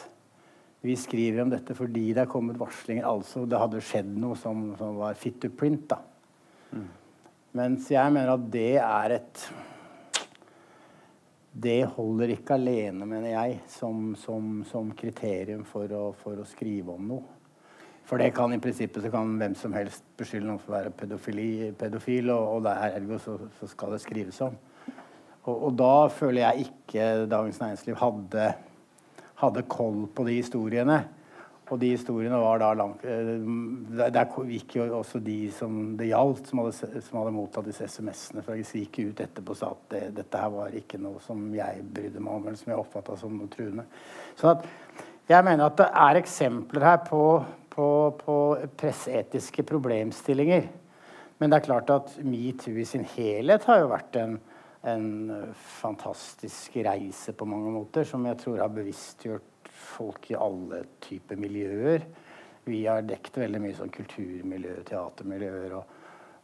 vi 0.82 0.96
skriver 0.98 1.44
om 1.44 1.52
dette 1.54 1.76
fordi 1.78 2.08
det 2.10 2.24
er 2.24 2.32
kommet 2.32 2.58
varslinger. 2.60 3.06
Altså 3.06 3.46
det 3.46 3.60
hadde 3.62 3.84
skjedd 3.86 4.10
noe 4.18 4.36
som, 4.40 4.72
som 4.80 4.98
var 4.98 5.16
fit 5.20 5.38
to 5.40 5.52
print. 5.54 5.86
da. 5.94 6.02
Mm. 6.74 6.90
Mens 7.58 7.90
jeg 7.92 8.14
mener 8.16 8.32
at 8.32 8.48
det 8.54 8.78
er 8.80 9.18
et 9.18 9.44
Det 11.52 11.84
holder 11.98 12.32
ikke 12.32 12.56
alene, 12.56 13.06
mener 13.06 13.34
jeg, 13.34 13.58
som, 13.68 14.14
som, 14.16 14.62
som 14.64 14.94
kriterium 14.96 15.66
for 15.68 15.92
å, 15.92 16.04
for 16.16 16.40
å 16.40 16.46
skrive 16.48 16.94
om 16.96 17.10
noe. 17.10 17.26
For 18.08 18.20
det 18.20 18.30
kan 18.36 18.56
i 18.56 18.60
prinsippet 18.60 19.04
så 19.04 19.12
kan 19.12 19.36
hvem 19.40 19.54
som 19.60 19.76
helst 19.76 20.06
beskylde 20.20 20.48
noen 20.48 20.62
for 20.64 20.72
å 20.72 20.78
være 20.78 20.94
pedofili, 20.96 21.52
pedofil, 21.80 22.32
og, 22.32 22.46
og 22.56 22.64
der, 22.66 22.96
ergo 22.96 23.20
så, 23.20 23.36
så, 23.60 23.68
skal 23.68 23.98
det 23.98 24.02
skrives 24.04 24.40
om. 24.48 24.56
Og, 25.44 25.54
og, 25.56 25.70
da 25.76 26.08
føler 26.12 26.46
jeg 26.46 26.70
ikke 26.70 27.10
Dagens 27.32 27.60
Næringsliv 27.60 28.00
hadde, 28.00 28.48
hadde 29.44 29.68
koll 29.76 30.06
på 30.08 30.26
de 30.28 30.38
historiene. 30.40 31.02
Og 31.72 31.80
de 31.80 31.94
historiene 31.94 32.40
var 32.42 32.60
da 32.60 32.74
langt 32.76 33.04
Det 33.06 34.10
Der, 34.12 34.34
gikk 34.52 34.76
jo 34.76 34.88
også 34.98 35.22
de 35.24 35.38
som 35.56 35.96
det 36.00 36.10
gjaldt, 36.10 36.50
som 36.50 36.60
hadde, 36.62 37.02
som 37.06 37.20
hadde 37.22 37.34
mottatt 37.36 37.70
disse 37.70 37.88
SMS-ene. 37.88 38.44
For 38.44 38.60
de 38.60 38.84
gikk 38.84 39.00
ut 39.08 39.24
etterpå 39.24 39.56
og 39.56 39.60
sa 39.60 39.72
at 39.72 39.86
det, 39.94 40.04
dette 40.20 40.42
her 40.42 40.52
var 40.52 40.76
ikke 40.76 41.00
noe 41.02 41.22
som 41.24 41.46
jeg 41.56 41.86
brydde 41.96 42.24
meg 42.24 42.36
om, 42.36 42.46
eller 42.48 42.60
som 42.60 42.74
jeg 42.74 42.84
oppfatta 42.84 43.16
som 43.20 43.38
noe 43.38 43.52
truende. 43.52 43.88
Så 44.40 44.52
at 44.52 44.68
jeg 45.32 45.48
mener 45.48 45.70
at 45.70 45.80
det 45.80 45.88
er 46.04 46.20
eksempler 46.20 46.88
her 46.90 47.04
på, 47.08 47.24
på, 47.72 47.88
på 48.20 48.38
presseetiske 48.80 49.64
problemstillinger. 49.70 50.68
Men 51.40 51.50
det 51.54 51.62
er 51.62 51.70
klart 51.70 51.94
at 51.94 52.18
metoo 52.28 52.76
i 52.78 52.86
sin 52.86 53.06
helhet 53.16 53.64
har 53.70 53.80
jo 53.82 53.94
vært 53.94 54.20
en, 54.20 54.36
en 54.92 55.08
fantastisk 55.80 56.76
reise 56.84 57.34
på 57.38 57.48
mange 57.48 57.72
måter, 57.74 58.06
som 58.06 58.28
jeg 58.28 58.42
tror 58.44 58.60
har 58.62 58.76
bevisstgjort 58.76 59.51
folk 59.92 60.30
i 60.32 60.38
alle 60.40 60.84
typer 61.04 61.40
miljøer. 61.40 62.06
Vi 62.68 62.84
har 62.86 63.04
dekt 63.06 63.40
veldig 63.42 63.62
mye 63.64 63.78
sånn 63.78 63.94
kulturmiljø, 63.94 64.78
teatermiljøer 64.88 65.76
og, 65.80 65.96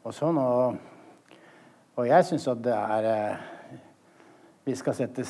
og 0.03 0.15
sånn. 0.15 0.39
Og, 0.41 1.37
og 1.97 2.09
jeg 2.09 2.27
syns 2.27 2.49
at 2.51 2.65
det 2.65 2.75
er 2.77 3.09
eh, 3.11 3.45
Vi 4.67 4.75
skal 4.75 4.97
sette 4.97 5.23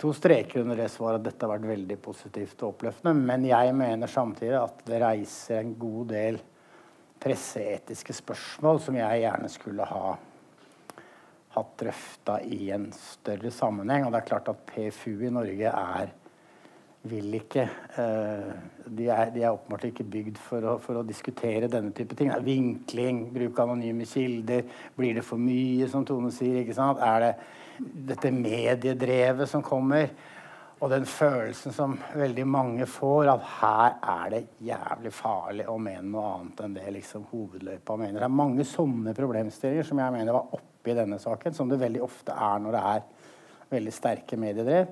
to 0.00 0.10
streker 0.16 0.62
under 0.62 0.78
det 0.80 0.88
svaret 0.90 1.20
at 1.20 1.26
dette 1.28 1.44
har 1.44 1.52
vært 1.52 1.68
veldig 1.68 1.98
positivt 2.02 2.62
og 2.62 2.72
oppløftende. 2.72 3.12
Men 3.28 3.44
jeg 3.46 3.74
mener 3.76 4.10
samtidig 4.10 4.56
at 4.58 4.80
det 4.88 5.02
reiser 5.02 5.60
en 5.60 5.74
god 5.78 6.08
del 6.14 6.40
presseetiske 7.22 8.16
spørsmål 8.18 8.80
som 8.82 8.96
jeg 8.98 9.20
gjerne 9.22 9.50
skulle 9.52 9.86
ha 9.86 10.16
hatt 11.52 11.76
drøfta 11.78 12.40
i 12.48 12.70
en 12.74 12.88
større 12.96 13.52
sammenheng. 13.54 14.06
Og 14.06 14.14
det 14.14 14.22
er 14.22 14.28
klart 14.32 14.50
at 14.50 14.64
PFU 14.70 15.26
i 15.28 15.30
Norge 15.30 15.70
er 15.70 16.12
vil 17.08 17.34
ikke 17.34 17.64
uh, 17.96 18.52
De 18.86 19.08
er, 19.10 19.30
de 19.34 19.42
er 19.42 19.54
åpenbart 19.54 19.88
ikke 19.88 20.06
bygd 20.06 20.38
for 20.42 20.66
å, 20.66 20.76
for 20.82 21.00
å, 21.00 21.06
diskutere 21.06 21.70
denne 21.70 21.94
type 21.96 22.16
ting. 22.18 22.30
Vinkling, 22.44 23.24
bruk 23.34 23.58
av 23.62 23.72
anonyme 23.72 24.06
kilder. 24.08 24.66
Blir 24.98 25.18
det 25.18 25.24
for 25.26 25.40
mye, 25.40 25.88
som 25.90 26.06
Tone 26.06 26.32
sier? 26.34 26.60
ikke 26.62 26.76
sant? 26.76 27.02
Er 27.02 27.24
det 27.24 27.32
dette 28.12 28.30
mediedrevet 28.34 29.48
som 29.50 29.64
kommer, 29.64 30.10
og 30.82 30.90
den 30.90 31.04
følelsen 31.06 31.74
som 31.74 31.94
veldig 32.18 32.44
mange 32.50 32.86
får, 32.90 33.30
at 33.30 33.44
her 33.60 33.96
er 34.12 34.32
det 34.34 34.40
jævlig 34.66 35.12
farlig 35.14 35.68
å 35.70 35.76
mene 35.78 36.08
noe 36.10 36.32
annet 36.36 36.62
enn 36.64 36.74
det 36.74 36.94
liksom 36.98 37.28
hovedløypa 37.30 37.96
mener. 38.00 38.18
Det 38.18 38.26
er 38.26 38.40
mange 38.42 38.66
sånne 38.66 39.14
problemstillinger 39.14 39.86
som 39.86 40.02
jeg 40.02 40.14
mener 40.16 40.34
var 40.34 40.56
oppe 40.58 40.90
i 40.90 40.96
denne 40.98 41.20
saken, 41.22 41.54
som 41.54 41.70
det 41.70 41.78
veldig 41.82 42.02
ofte 42.02 42.34
er 42.34 42.62
når 42.64 42.76
det 42.76 42.82
er 42.92 43.06
veldig 43.76 43.94
sterke 43.94 44.38
mediedrev. 44.42 44.90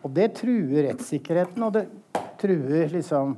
Og 0.00 0.12
det 0.16 0.30
truer 0.40 0.86
rettssikkerheten, 0.88 1.62
og 1.66 1.74
det 1.76 1.86
truer 2.40 2.88
liksom 2.92 3.36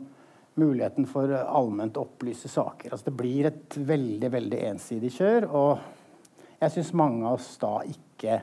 muligheten 0.60 1.06
for 1.08 1.32
allment 1.32 1.96
opplyse 2.00 2.48
saker. 2.52 2.92
Altså 2.92 3.08
det 3.08 3.16
blir 3.18 3.48
et 3.48 3.76
veldig, 3.76 4.30
veldig 4.32 4.60
ensidig 4.68 5.12
kjør. 5.16 5.48
Og 5.48 6.58
jeg 6.60 6.74
syns 6.76 6.92
mange 6.98 7.26
av 7.26 7.38
oss 7.38 7.54
da 7.62 7.76
ikke 7.88 8.40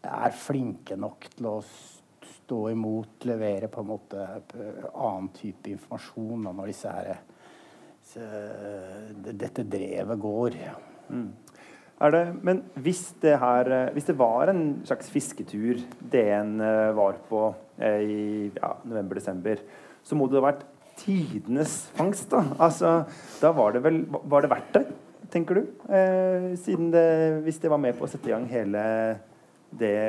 er 0.00 0.36
flinke 0.40 0.96
nok 0.96 1.26
til 1.34 1.50
å 1.50 1.56
stå 2.30 2.60
imot, 2.72 3.26
levere 3.28 3.68
på 3.70 3.82
en 3.82 3.90
måte 3.90 4.24
annen 4.24 5.28
type 5.36 5.70
informasjon 5.70 6.46
da, 6.48 6.54
når 6.56 6.72
disse 6.72 6.94
her, 6.94 7.20
dette 9.30 9.66
drevet 9.70 10.22
går. 10.22 10.56
Mm. 11.10 11.28
Det, 12.00 12.20
men 12.40 12.62
hvis 12.80 13.02
det, 13.20 13.34
her, 13.36 13.68
hvis 13.92 14.06
det 14.08 14.16
var 14.16 14.48
en 14.48 14.80
slags 14.88 15.10
fisketur 15.12 15.82
DN 16.00 16.54
eh, 16.64 16.92
var 16.96 17.18
på 17.28 17.42
eh, 17.76 18.00
i 18.00 18.20
ja, 18.54 18.70
november-desember, 18.88 19.60
så 20.00 20.16
må 20.16 20.24
det 20.30 20.38
ha 20.38 20.46
vært 20.46 20.62
tidenes 20.96 21.90
fangst. 21.98 22.30
Da 22.32 22.40
Altså, 22.56 22.94
da 23.42 23.50
var 23.52 23.76
det 23.76 23.82
vel 23.84 24.00
Var 24.08 24.44
det 24.44 24.50
verdt 24.52 24.78
det, 24.78 24.84
tenker 25.32 25.60
du? 25.60 25.66
Eh, 25.92 26.46
siden 26.60 26.88
det, 26.94 27.04
hvis 27.44 27.60
det 27.60 27.72
var 27.72 27.82
med 27.82 27.98
på 27.98 28.06
å 28.06 28.10
sette 28.10 28.30
i 28.30 28.32
gang 28.32 28.48
hele 28.48 28.84
det 29.70 30.00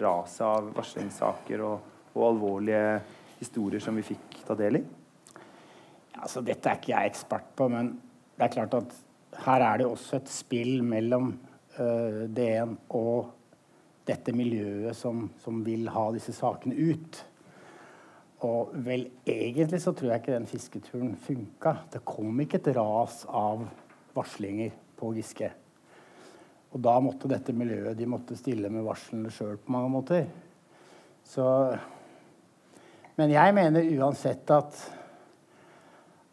raset 0.00 0.46
av 0.46 0.72
varslingssaker 0.74 1.60
og, 1.62 1.90
og, 2.14 2.22
alvorlige 2.32 3.02
historier 3.38 3.84
som 3.84 4.00
vi 4.00 4.06
fikk 4.14 4.40
ta 4.48 4.56
del 4.58 4.80
i? 4.80 4.82
Altså, 6.18 6.40
dette 6.40 6.72
er 6.72 6.80
ikke 6.80 6.94
jeg 6.96 7.12
ekspert 7.12 7.52
på, 7.54 7.68
men 7.68 7.92
det 8.38 8.48
er 8.48 8.56
klart 8.56 8.80
at 8.80 8.96
her 9.44 9.64
er 9.64 9.80
det 9.80 9.88
også 9.88 10.18
et 10.18 10.30
spill 10.32 10.80
mellom 10.86 11.32
uh, 11.78 12.24
DN 12.34 12.74
og 12.96 13.34
dette 14.08 14.32
miljøet 14.32 14.96
som, 14.96 15.26
som, 15.42 15.60
vil 15.66 15.88
ha 15.92 16.06
disse 16.14 16.32
sakene 16.36 16.74
ut. 16.74 17.20
Og 18.46 18.72
vel, 18.86 19.08
egentlig 19.28 19.80
så 19.82 19.92
tror 19.92 20.12
jeg 20.12 20.22
ikke 20.22 20.36
den 20.36 20.48
fisketuren 20.48 21.14
funka. 21.20 21.74
Det 21.92 22.04
kom 22.08 22.40
ikke 22.40 22.60
et 22.62 22.72
ras 22.78 23.24
av 23.28 23.66
varslinger 24.16 24.72
på 24.98 25.12
Giske. 25.16 25.50
Og 26.72 26.80
da 26.84 26.98
måtte 27.02 27.30
dette 27.30 27.54
miljøet 27.56 27.96
de 27.98 28.08
måtte 28.08 28.36
stille 28.38 28.70
med 28.72 28.86
varslene 28.86 29.32
sjøl 29.32 29.58
på 29.60 29.72
mange 29.74 29.92
måter. 29.92 30.26
Så, 31.28 31.44
men 33.18 33.32
jeg 33.32 33.54
mener 33.56 33.88
uansett 33.98 34.50
at, 34.54 34.76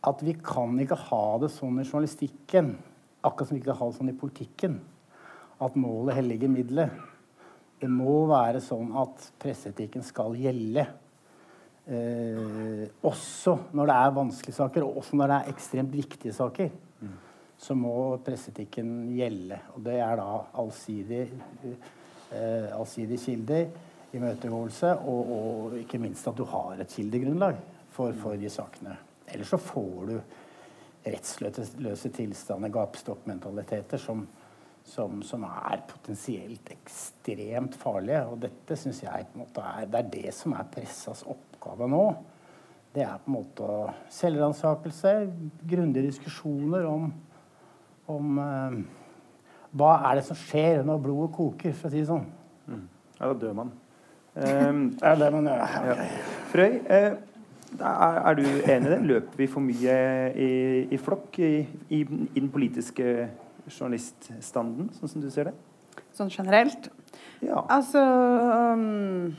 at 0.08 0.24
vi 0.24 0.36
kan 0.40 0.76
ikke 0.80 1.00
ha 1.10 1.24
det 1.42 1.52
sånn 1.56 1.82
i 1.82 1.88
journalistikken, 1.88 2.76
akkurat 3.26 3.50
som 3.50 3.58
vi 3.58 3.64
ikke 3.64 3.78
har 3.80 3.96
sånn 3.96 4.12
i 4.12 4.18
politikken, 4.18 4.80
at 5.66 5.78
målet 5.80 6.20
helliger 6.20 6.52
middelet. 6.52 7.04
Det 7.80 7.90
må 7.92 8.24
være 8.30 8.62
sånn 8.64 8.94
at 8.98 9.30
presseetikken 9.42 10.04
skal 10.06 10.36
gjelde. 10.40 10.86
Eh, 11.86 12.86
også 13.06 13.58
når 13.78 13.92
det 13.92 13.96
er 14.02 14.16
vanskelige 14.16 14.58
saker, 14.58 14.86
og 14.86 15.02
også 15.04 15.20
når 15.20 15.32
det 15.32 15.38
er 15.38 15.54
ekstremt 15.54 15.96
viktige 15.96 16.36
saker. 16.36 16.72
Så 17.66 17.76
må 17.78 18.18
presseetikken 18.26 19.14
gjelde. 19.16 19.60
Og 19.76 19.84
det 19.86 20.00
er 20.04 20.18
da 20.20 20.30
allsidig, 20.60 21.22
eh, 21.64 22.72
allsidige 22.76 23.22
kilder, 23.22 23.68
imøtegåelse 24.16 24.92
og, 24.96 25.32
og, 25.36 25.78
ikke 25.80 26.00
minst 26.00 26.28
at 26.28 26.38
du 26.38 26.46
har 26.48 26.80
et 26.80 26.92
kildegrunnlag 26.92 27.60
for, 27.92 28.16
for 28.20 28.40
de 28.40 28.50
sakene. 28.52 28.96
Ellers 29.28 29.52
så 29.52 29.60
får 29.60 30.10
du 30.10 30.16
rettsløse 31.06 32.10
tilstander, 32.16 32.74
gapestokkmentaliteter, 32.74 34.02
som, 34.02 34.24
som, 34.84 35.20
som, 35.26 35.46
er 35.46 35.84
potensielt 35.90 36.72
ekstremt 36.74 37.78
farlige. 37.82 38.24
Og 38.32 38.40
dette 38.46 38.78
syns 38.80 39.04
jeg 39.06 39.30
på 39.30 39.40
en 39.40 39.46
måte 39.46 39.68
er, 39.70 39.92
det 39.92 40.02
er 40.02 40.10
det 40.18 40.34
som 40.38 40.58
er 40.58 40.72
pressas 40.74 41.26
oppgave 41.30 41.90
nå. 41.92 42.08
Det 42.96 43.04
er 43.04 43.22
på 43.22 43.32
en 43.32 43.38
måte 43.38 43.70
selvransakelse, 44.16 45.16
grundige 45.68 46.10
diskusjoner 46.14 46.88
om 46.90 47.10
om 48.12 48.40
eh, 48.42 48.78
hva 49.76 49.94
er 50.10 50.20
det 50.20 50.26
som 50.28 50.38
skjer 50.40 50.84
når 50.88 51.02
blodet 51.04 51.32
koker, 51.36 51.74
for 51.76 51.90
å 51.90 51.94
si 51.94 52.04
det 52.04 52.10
sånn. 52.10 52.28
Mm. 52.70 52.86
Ja, 53.18 53.26
da 53.26 53.34
dør 53.42 53.58
man. 53.62 53.72
Um, 54.36 54.84
ja, 55.04 55.16
det 55.20 55.32
man 55.34 55.50
gjør. 55.50 55.64
Okay. 55.96 56.20
Frøy, 56.52 56.70
eh, 56.98 57.10
er, 57.80 58.20
er, 58.22 58.40
du 58.40 58.44
enig 58.46 58.90
i 58.90 58.94
det? 58.94 59.00
Løper 59.12 59.44
vi 59.44 59.48
for 59.52 59.64
mye 59.64 59.96
i, 60.36 60.50
i 60.92 61.00
flokk 61.02 61.40
i, 61.40 61.54
i, 61.90 62.02
i, 62.02 62.40
den 62.40 62.52
politiske 62.54 63.30
journaliststanden, 63.66 64.92
sånn 64.98 65.16
som 65.16 65.24
du 65.24 65.32
ser 65.34 65.52
det? 65.52 65.56
sånn 66.16 66.32
generelt. 66.32 66.90
Ja. 67.44 67.64
Altså 67.72 68.02
um, 68.02 69.36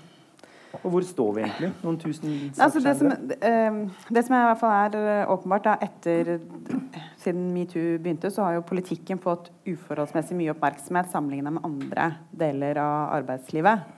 Og 0.83 0.90
hvor 0.93 1.07
står 1.09 1.31
vi 1.37 1.45
egentlig? 1.47 1.71
Noen 1.85 1.99
tusen 2.00 2.35
Altså 2.62 2.83
det, 2.85 2.95
som, 2.99 3.12
eh, 3.33 3.78
det 4.12 4.25
som 4.26 4.37
i 4.37 4.43
hvert 4.45 4.61
fall 4.61 4.75
er 4.76 4.99
eh, 5.00 5.33
åpenbart, 5.33 5.64
da, 5.64 5.76
etter 5.81 6.37
siden 7.23 7.49
metoo 7.55 7.97
begynte, 7.97 8.31
så 8.33 8.45
har 8.45 8.59
jo 8.59 8.66
politikken 8.69 9.21
fått 9.23 9.49
uforholdsmessig 9.66 10.37
mye 10.38 10.52
oppmerksomhet 10.52 11.09
sammenligna 11.12 11.55
med 11.57 11.64
andre 11.66 12.11
deler 12.37 12.83
av 12.83 13.16
arbeidslivet. 13.23 13.96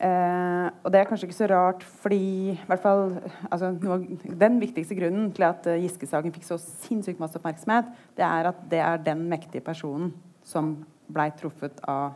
Eh, 0.00 0.66
og 0.80 0.92
det 0.92 1.00
er 1.00 1.08
kanskje 1.08 1.26
ikke 1.28 1.36
så 1.36 1.48
rart, 1.50 1.82
fordi 2.00 2.54
i 2.54 2.68
hvert 2.70 2.80
fall, 2.80 3.18
altså, 3.50 3.74
noe, 3.82 4.16
Den 4.40 4.56
viktigste 4.62 4.96
grunnen 4.96 5.28
til 5.36 5.44
at 5.44 5.66
uh, 5.68 5.76
Giske-saken 5.76 6.32
fikk 6.32 6.46
så 6.48 6.56
sinnssykt 6.56 7.20
masse 7.20 7.36
oppmerksomhet, 7.36 7.90
det 8.16 8.24
er 8.24 8.48
at 8.48 8.62
det 8.70 8.80
er 8.80 9.02
den 9.04 9.26
mektige 9.28 9.60
personen 9.60 10.14
som 10.42 10.78
blei 11.12 11.28
truffet 11.36 11.82
av 11.88 12.14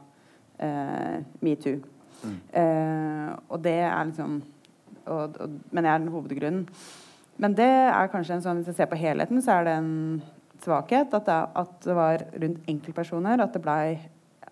eh, 0.62 1.20
metoo. 1.44 1.82
Eh, 2.56 3.30
og 3.52 3.60
det 3.64 3.78
er 3.84 4.04
liksom 4.08 4.38
og, 5.04 5.34
og, 5.36 5.56
Men 5.70 5.84
det 5.84 5.90
er 5.90 5.98
den 5.98 6.12
hovedgrunnen. 6.14 6.62
Men 7.36 7.56
det 7.58 7.68
er 7.68 8.08
kanskje 8.08 8.38
en 8.38 8.44
sånn, 8.44 8.62
hvis 8.62 8.70
jeg 8.70 8.78
ser 8.78 8.88
på 8.88 8.96
helheten, 8.96 9.42
så 9.44 9.58
er 9.58 9.66
det 9.66 9.74
en 9.76 9.92
svakhet 10.64 11.12
at 11.12 11.26
det, 11.26 11.38
at 11.60 11.74
det 11.84 11.96
var 11.98 12.24
rundt 12.32 12.70
enkeltpersoner 12.70 13.42
at 13.42 13.52
det 13.52 13.60
ble, 13.60 13.98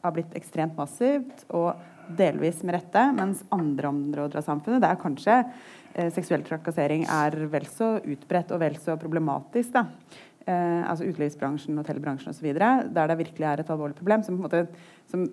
har 0.02 0.12
blitt 0.12 0.34
ekstremt 0.36 0.76
massivt. 0.76 1.46
og 1.48 1.78
delvis 2.08 2.62
med 2.66 2.76
rette, 2.78 3.04
mens 3.16 3.44
andre 3.54 3.90
områder 3.92 4.40
av 4.40 4.46
samfunnet 4.46 4.82
der 4.84 4.98
kanskje 5.00 5.38
eh, 5.42 6.10
seksuell 6.14 6.44
trakassering 6.46 7.06
er 7.10 7.36
vel 7.52 7.66
så 7.70 7.94
utbredt 8.00 8.52
og 8.54 8.62
vel 8.62 8.78
så 8.82 8.96
problematisk. 9.00 9.72
Da. 9.74 9.86
Eh, 10.46 10.82
altså 10.90 11.06
utelivsbransjen, 11.06 11.78
hotellbransjen 11.78 12.34
osv., 12.34 12.48
der 12.58 13.12
det 13.12 13.18
virkelig 13.20 13.48
er 13.48 13.62
et 13.62 13.72
alvorlig 13.72 13.98
problem. 13.98 14.24
Som 14.26 14.38
på 14.38 14.42
en 14.42 14.48
måte, 14.48 14.86
som, 15.10 15.26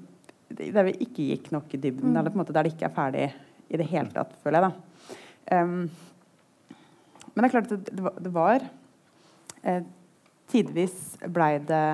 der 0.50 0.90
vi 0.90 0.98
ikke 1.06 1.30
gikk 1.32 1.50
nok 1.56 1.74
i 1.74 1.82
dybden, 1.82 2.14
eller 2.16 2.30
på 2.30 2.40
en 2.40 2.44
måte 2.44 2.56
der 2.56 2.68
det 2.68 2.76
ikke 2.76 2.90
er 2.90 2.98
ferdig 2.98 3.30
i 3.70 3.80
det 3.80 3.90
hele 3.90 4.14
tatt, 4.14 4.36
føler 4.44 4.62
jeg. 4.62 4.70
da. 4.70 5.18
Um, 5.50 5.90
men 7.34 7.46
det 7.46 7.48
er 7.48 7.54
klart 7.54 7.72
at 7.72 7.86
det, 7.88 7.96
det 7.96 8.04
var, 8.04 8.20
det 8.20 8.32
var 8.36 8.66
eh, 9.64 9.88
Tidvis 10.50 10.96
blei 11.30 11.60
det 11.62 11.86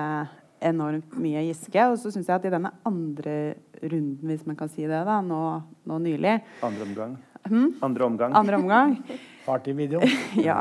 enormt 0.64 1.16
mye 1.20 1.44
Giske. 1.48 1.86
Og 1.90 1.98
så 2.00 2.12
syns 2.12 2.28
jeg 2.28 2.38
at 2.38 2.46
i 2.48 2.52
denne 2.52 2.72
andre 2.88 3.36
runden, 3.82 4.30
hvis 4.30 4.46
man 4.48 4.58
kan 4.58 4.70
si 4.72 4.86
det, 4.86 5.02
da, 5.08 5.20
nå, 5.24 5.40
nå 5.88 5.98
nylig 6.02 6.38
Andre 6.64 6.86
omgang. 6.88 7.16
Hmm? 7.46 7.68
Andre 7.84 8.08
omgang. 8.08 8.36
Andre 8.36 8.60
omgang. 8.60 8.96
Partyvideo. 9.46 10.00
ja. 10.48 10.60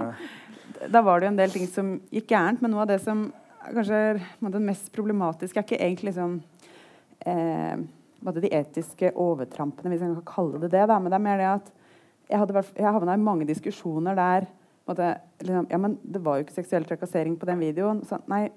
Da 0.92 1.02
var 1.02 1.20
det 1.20 1.30
jo 1.30 1.34
en 1.34 1.40
del 1.40 1.54
ting 1.54 1.68
som 1.72 1.96
gikk 2.14 2.30
gærent, 2.34 2.62
men 2.62 2.74
noe 2.74 2.84
av 2.84 2.92
det 2.92 3.00
som 3.04 3.28
kanskje 3.66 4.02
er 4.20 4.60
mest 4.62 4.92
problematiske, 4.94 5.58
er 5.58 5.66
ikke 5.66 5.80
egentlig 5.82 6.12
liksom 6.12 6.36
eh, 7.26 7.80
de 8.36 8.52
etiske 8.54 9.10
overtrampene, 9.22 9.90
hvis 9.94 10.04
jeg 10.04 10.14
kan 10.20 10.28
kalle 10.30 10.62
det 10.62 10.74
det. 10.76 10.84
Da. 10.92 11.00
Men 11.00 11.10
det 11.10 11.18
er 11.18 11.26
mer 11.26 11.42
det 11.42 11.50
at 11.50 11.74
jeg, 12.30 12.40
hadde, 12.42 12.64
jeg 12.76 12.94
havna 12.98 13.16
i 13.16 13.22
mange 13.22 13.48
diskusjoner 13.48 14.18
der 14.18 14.48
måtte, 14.86 15.16
liksom, 15.42 15.68
Ja, 15.70 15.78
men 15.82 15.98
det 16.04 16.22
var 16.26 16.38
jo 16.38 16.46
ikke 16.46 16.58
seksuell 16.60 16.86
trakassering 16.86 17.38
på 17.38 17.50
den 17.50 17.62
videoen. 17.62 18.04
Så, 18.06 18.20
nei, 18.30 18.48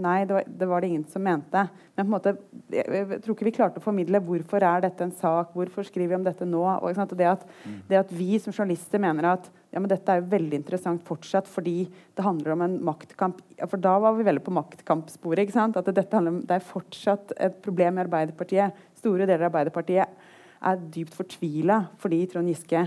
nei 0.00 0.22
det, 0.28 0.34
var, 0.36 0.48
det 0.60 0.68
var 0.70 0.82
det 0.82 0.88
ingen 0.92 1.04
som 1.10 1.22
mente. 1.24 1.64
Men 1.96 2.04
på 2.04 2.08
en 2.08 2.14
måte, 2.14 2.32
jeg, 2.72 2.86
jeg 2.86 3.20
tror 3.24 3.34
ikke 3.34 3.46
vi 3.48 3.52
klarte 3.56 3.80
å 3.80 3.84
formidle 3.84 4.20
hvorfor 4.24 4.64
er 4.64 4.84
dette 4.84 5.04
en 5.04 5.14
sak, 5.14 5.52
hvorfor 5.56 5.86
skriver 5.86 6.12
vi 6.12 6.18
om 6.18 6.26
dette 6.26 6.46
nå? 6.48 6.62
Og? 6.62 6.86
Og 6.98 7.14
det, 7.18 7.28
at, 7.30 7.44
det 7.90 8.00
at 8.00 8.12
vi 8.14 8.38
som 8.42 8.54
journalister 8.54 9.02
mener 9.02 9.32
at 9.34 9.48
ja, 9.74 9.82
men 9.82 9.90
dette 9.90 10.12
er 10.12 10.22
jo 10.22 10.30
veldig 10.30 10.60
interessant 10.62 11.02
fortsatt 11.04 11.48
fordi 11.50 11.82
det 12.16 12.24
handler 12.24 12.54
om 12.54 12.62
en 12.64 12.78
maktkamp 12.88 13.42
For 13.68 13.80
da 13.84 13.98
var 14.00 14.14
vi 14.16 14.24
veldig 14.24 14.44
på 14.46 14.54
maktkampsporet. 14.56 15.44
ikke 15.44 15.58
sant? 15.58 15.76
At 15.76 15.90
dette 15.90 16.16
handler 16.16 16.38
om, 16.38 16.42
det 16.48 16.56
er 16.56 16.70
fortsatt 16.70 17.34
et 17.36 17.58
problem 17.64 17.98
i 17.98 18.04
Arbeiderpartiet. 18.06 18.84
Store 18.96 19.26
deler 19.26 19.44
av 19.44 19.50
Arbeiderpartiet 19.52 20.26
er 20.58 20.84
dypt 20.94 21.14
fortvila 21.14 21.82
fordi 22.00 22.24
Trond 22.30 22.50
Giske 22.50 22.86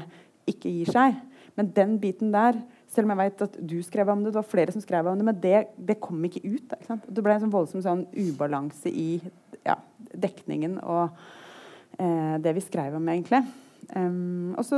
ikke 0.49 0.71
gir 0.71 0.91
seg. 0.95 1.19
Men 1.59 1.71
den 1.75 1.97
biten 2.01 2.31
der, 2.33 2.57
selv 2.91 3.07
om 3.07 3.13
jeg 3.13 3.21
vet 3.21 3.43
at 3.45 3.57
du 3.71 3.77
skrev 3.85 4.09
om 4.11 4.23
det, 4.23 4.33
det 4.33 4.41
var 4.41 4.47
flere 4.51 4.73
som 4.75 4.83
skrev 4.83 5.07
om 5.07 5.19
det, 5.19 5.27
men 5.27 5.39
det, 5.43 5.57
det 5.79 5.99
kom 6.03 6.19
ikke 6.27 6.43
ut. 6.43 6.65
Da, 6.67 6.79
ikke? 6.81 6.97
Det 7.07 7.23
ble 7.23 7.35
en 7.37 7.45
sånn 7.45 7.53
voldsom 7.53 7.83
sånn 7.85 8.05
ubalanse 8.11 8.91
i 8.91 9.13
ja, 9.63 9.77
dekningen 10.11 10.79
og 10.81 11.05
eh, 11.97 12.35
det 12.43 12.55
vi 12.57 12.63
skrev 12.65 12.97
om, 12.99 13.07
egentlig. 13.13 13.45
Um, 13.95 14.53
og 14.59 14.63
så 14.63 14.77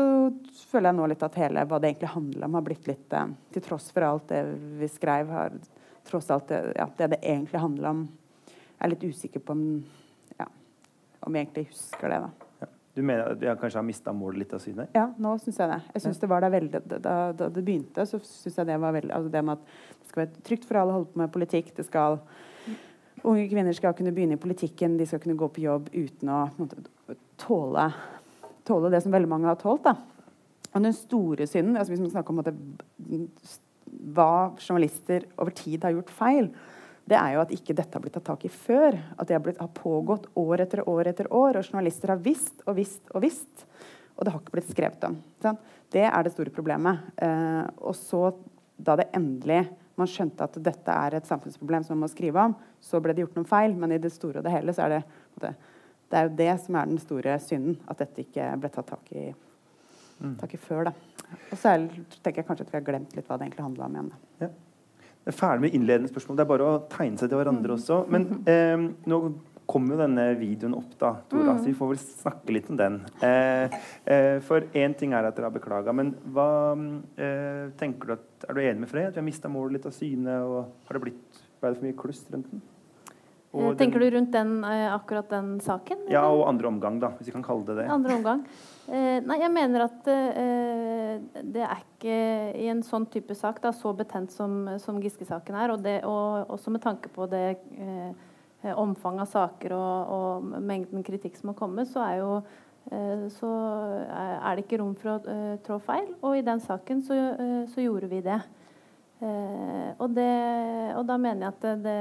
føler 0.71 0.89
jeg 0.89 0.97
nå 0.97 1.07
litt 1.11 1.25
at 1.25 1.35
hele 1.37 1.65
hva 1.67 1.77
det 1.81 1.89
egentlig 1.91 2.13
handler 2.13 2.47
om, 2.47 2.55
har 2.57 2.63
blitt 2.65 2.87
litt 2.87 3.13
eh, 3.13 3.33
Til 3.53 3.65
tross 3.65 3.89
for 3.93 4.05
alt 4.07 4.29
det 4.31 4.39
vi 4.79 4.89
skrev, 4.89 5.33
har 5.33 5.57
tross 6.07 6.31
alt 6.33 6.47
det, 6.49 6.61
ja, 6.77 6.87
det 6.97 7.09
det 7.11 7.19
egentlig 7.19 7.61
handler 7.61 7.89
om 7.91 8.05
Jeg 8.07 8.85
er 8.87 8.93
litt 8.93 9.05
usikker 9.05 9.43
på 9.43 9.57
om, 9.57 9.65
ja, 10.39 10.47
om 11.19 11.35
vi 11.35 11.41
egentlig 11.41 11.67
husker 11.71 12.13
det. 12.13 12.21
da. 12.23 12.49
Du 12.93 13.01
mener 13.01 13.33
at 13.33 13.41
jeg 13.41 13.57
kanskje 13.57 13.79
har 13.79 13.85
mista 13.87 14.13
målet 14.13 14.43
litt 14.43 14.53
av 14.53 14.61
syne? 14.61 14.85
Ja, 14.93 15.07
nå 15.17 15.33
syns 15.41 15.57
jeg 15.57 15.71
det. 15.71 15.79
Jeg 15.95 16.03
synes 16.05 16.19
det 16.21 16.29
var 16.29 16.45
Da, 16.45 16.49
veldig, 16.53 16.81
da, 16.85 17.13
da 17.33 17.49
det 17.49 17.63
begynte, 17.65 18.05
så 18.05 18.19
syns 18.21 18.59
jeg 18.59 18.69
det 18.69 18.79
var 18.83 18.93
veldig 18.93 19.13
altså 19.17 19.31
det 19.33 19.43
med 19.43 19.57
at 19.57 19.65
det 19.99 20.11
skal 20.11 20.21
være 20.23 20.43
trygt 20.49 20.67
for 20.69 20.79
alle 20.79 20.93
å 20.93 20.97
holde 20.99 21.09
på 21.13 21.21
med 21.23 21.33
politikk. 21.33 21.73
det 21.77 21.87
skal 21.89 22.19
Unge 23.23 23.45
kvinner 23.47 23.71
skal 23.71 23.93
kunne 23.95 24.11
begynne 24.11 24.35
i 24.35 24.41
politikken, 24.41 24.97
de 24.99 25.05
skal 25.07 25.21
kunne 25.23 25.39
gå 25.39 25.47
på 25.55 25.61
jobb 25.63 25.85
uten 25.93 26.27
å 26.27 26.41
tåle, 27.39 27.85
tåle 28.67 28.91
det 28.91 28.99
som 29.05 29.13
veldig 29.15 29.29
mange 29.31 29.47
har 29.47 29.55
tålt. 29.61 29.85
da. 29.85 29.95
Og 30.73 30.83
den 30.83 30.95
store 30.97 31.47
synden, 31.47 31.77
altså 31.77 31.93
hvis 31.93 32.01
man 32.03 32.11
snakker 32.11 32.33
om 32.33 32.43
det, 32.43 32.53
hva 34.11 34.51
journalister 34.57 35.23
over 35.37 35.55
tid 35.55 35.85
har 35.87 35.95
gjort 35.95 36.11
feil, 36.11 36.49
det 37.09 37.17
er 37.19 37.33
jo 37.35 37.43
at 37.43 37.51
ikke 37.51 37.75
dette 37.75 37.97
har 37.97 38.03
blitt 38.03 38.15
tatt 38.15 38.29
tak 38.29 38.45
i 38.47 38.51
før. 38.51 38.95
At 39.17 39.27
det 39.27 39.35
har, 39.35 39.43
blitt, 39.43 39.59
har 39.59 39.71
pågått 39.75 40.29
år 40.39 40.63
etter 40.63 40.83
år 40.87 41.09
etter 41.11 41.27
år, 41.35 41.59
og 41.59 41.67
journalister 41.67 42.13
har 42.13 42.21
visst 42.23 42.63
og 42.65 42.77
visst 42.79 43.11
og 43.11 43.25
visst. 43.25 43.65
Og 44.15 44.23
det 44.23 44.33
har 44.33 44.39
ikke 44.39 44.55
blitt 44.55 44.71
skrevet 44.71 45.07
om. 45.09 45.17
Sånn? 45.43 45.59
Det 45.93 46.05
er 46.07 46.23
det 46.23 46.33
store 46.33 46.53
problemet. 46.53 47.03
Eh, 47.21 47.63
og 47.83 47.95
så, 47.97 48.29
da 48.77 48.95
det 48.99 49.11
endelig 49.17 49.65
man 49.99 50.09
skjønte 50.09 50.47
at 50.47 50.55
dette 50.63 50.95
er 51.05 51.17
et 51.17 51.27
samfunnsproblem 51.29 51.83
som 51.85 51.97
man 51.97 52.07
må 52.07 52.13
skrive 52.13 52.47
om, 52.49 52.55
så 52.81 53.01
ble 53.03 53.13
det 53.13 53.25
gjort 53.25 53.37
noen 53.37 53.49
feil. 53.51 53.75
Men 53.77 53.93
i 53.93 54.01
det 54.01 54.13
store 54.13 54.39
og 54.39 54.47
det 54.47 54.55
hele 54.55 54.73
så 54.73 54.87
er 54.87 54.95
det 54.95 55.01
det, 55.43 55.53
det 56.09 56.19
er 56.19 56.29
jo 56.29 56.35
det 56.39 56.51
som 56.63 56.77
er 56.79 56.89
den 56.89 57.01
store 57.01 57.37
synden. 57.43 57.79
At 57.91 57.99
dette 58.01 58.23
ikke 58.23 58.47
ble 58.61 58.71
tatt 58.73 58.93
tak 58.93 59.11
i, 59.17 59.27
tak 60.39 60.55
i 60.55 60.61
før. 60.61 60.89
Da. 60.89 60.95
Og 61.49 61.57
så 61.57 61.75
er, 61.75 61.89
tenker 62.21 62.41
jeg 62.41 62.47
kanskje 62.47 62.69
at 62.69 62.73
vi 62.73 62.79
har 62.79 62.87
glemt 62.87 63.17
litt 63.17 63.27
hva 63.27 63.37
det 63.37 63.49
egentlig 63.49 63.67
handla 63.67 63.89
om 63.89 63.97
igjen. 63.99 64.13
Da. 64.13 64.47
Ja. 64.47 64.53
Det 65.23 65.31
er 65.31 65.39
ferdig 65.39 65.65
med 65.65 65.75
innledende 65.77 66.11
spørsmål. 66.11 66.37
Det 66.37 66.43
er 66.43 66.51
bare 66.51 66.67
å 66.67 66.83
tegne 66.91 67.19
seg 67.19 67.31
til 67.31 67.39
hverandre 67.39 67.77
også. 67.77 68.03
Men 68.11 68.29
eh, 68.51 68.87
nå 69.09 69.19
kommer 69.69 69.95
jo 69.95 70.01
denne 70.01 70.25
videoen 70.37 70.75
opp, 70.75 70.91
da, 70.99 71.13
Tora, 71.31 71.55
så 71.57 71.69
vi 71.69 71.75
får 71.77 71.93
vel 71.93 72.01
snakke 72.01 72.55
litt 72.55 72.67
om 72.73 72.79
den. 72.79 72.99
Eh, 73.23 73.77
eh, 74.11 74.35
for 74.43 74.67
én 74.75 74.95
ting 74.99 75.15
er 75.15 75.29
at 75.29 75.37
dere 75.37 75.47
har 75.47 75.55
beklaga, 75.55 75.95
men 75.95 76.11
hva 76.35 76.49
eh, 77.15 77.71
tenker 77.79 78.11
du 78.11 78.15
at, 78.17 78.29
Er 78.43 78.57
du 78.57 78.59
enig 78.59 78.83
med 78.83 78.91
Frey? 78.91 79.07
At 79.07 79.15
vi 79.15 79.21
har 79.21 79.29
mista 79.29 79.47
målet 79.47 79.77
litt 79.77 79.85
av 79.87 79.95
syne? 79.95 80.35
Og 80.43 80.89
har 80.89 80.97
det 80.97 81.03
blitt 81.05 81.43
ble 81.63 81.71
det 81.71 81.79
for 81.79 81.87
mye 81.87 81.99
kluss 82.01 82.25
rundt 82.27 82.49
den? 82.51 82.63
Eh, 83.53 83.75
Tenker 83.77 83.99
du 83.99 84.09
rundt 84.09 84.31
den, 84.31 84.63
eh, 84.63 84.93
akkurat 84.93 85.29
den 85.29 85.59
saken? 85.61 85.97
Ja, 86.09 86.25
eller? 86.25 86.39
og 86.41 86.47
andre 86.49 86.67
omgang, 86.67 86.99
da, 86.99 87.11
hvis 87.17 87.27
vi 87.27 87.35
kan 87.35 87.43
kalle 87.43 87.65
det 87.65 87.75
det. 87.83 87.87
Andre 87.91 88.15
omgang. 88.15 88.45
Eh, 88.87 89.19
nei, 89.21 89.37
jeg 89.39 89.51
mener 89.53 89.85
at 89.85 90.07
eh, 90.09 91.19
det 91.43 91.61
er 91.61 91.83
ikke 91.83 92.17
i 92.57 92.67
en 92.73 92.81
sånn 92.83 93.05
type 93.13 93.35
sak, 93.37 93.61
da, 93.61 93.71
så 93.71 93.93
betent 93.95 94.33
som, 94.33 94.65
som 94.81 94.99
Giske-saken 94.99 95.55
er, 95.55 95.71
og, 95.75 95.83
det, 95.85 95.99
og 96.03 96.49
også 96.49 96.73
med 96.73 96.81
tanke 96.81 97.13
på 97.13 97.29
det 97.29 97.59
eh, 97.77 98.73
omfanget 98.73 99.27
av 99.27 99.31
saker 99.31 99.77
og, 99.77 100.11
og 100.17 100.59
mengden 100.63 101.03
kritikk 101.03 101.37
som 101.37 101.53
har 101.53 101.59
kommet, 101.59 101.87
så 101.91 102.01
er 102.07 102.19
jo 102.23 102.33
eh, 102.89 103.29
så 103.37 103.53
er 104.09 104.55
det 104.55 104.65
ikke 104.65 104.81
rom 104.81 104.97
for 104.97 105.15
å 105.19 105.37
trå 105.63 105.79
feil. 105.83 106.09
Og 106.23 106.39
i 106.39 106.45
den 106.45 106.63
saken 106.63 107.05
så, 107.05 107.21
så 107.69 107.85
gjorde 107.85 108.09
vi 108.09 108.25
det. 108.25 108.41
Eh, 109.23 109.89
og 110.01 110.11
det. 110.15 110.31
Og 110.97 111.05
da 111.07 111.17
mener 111.21 111.47
jeg 111.47 111.53
at 111.53 111.83
det, 111.83 111.99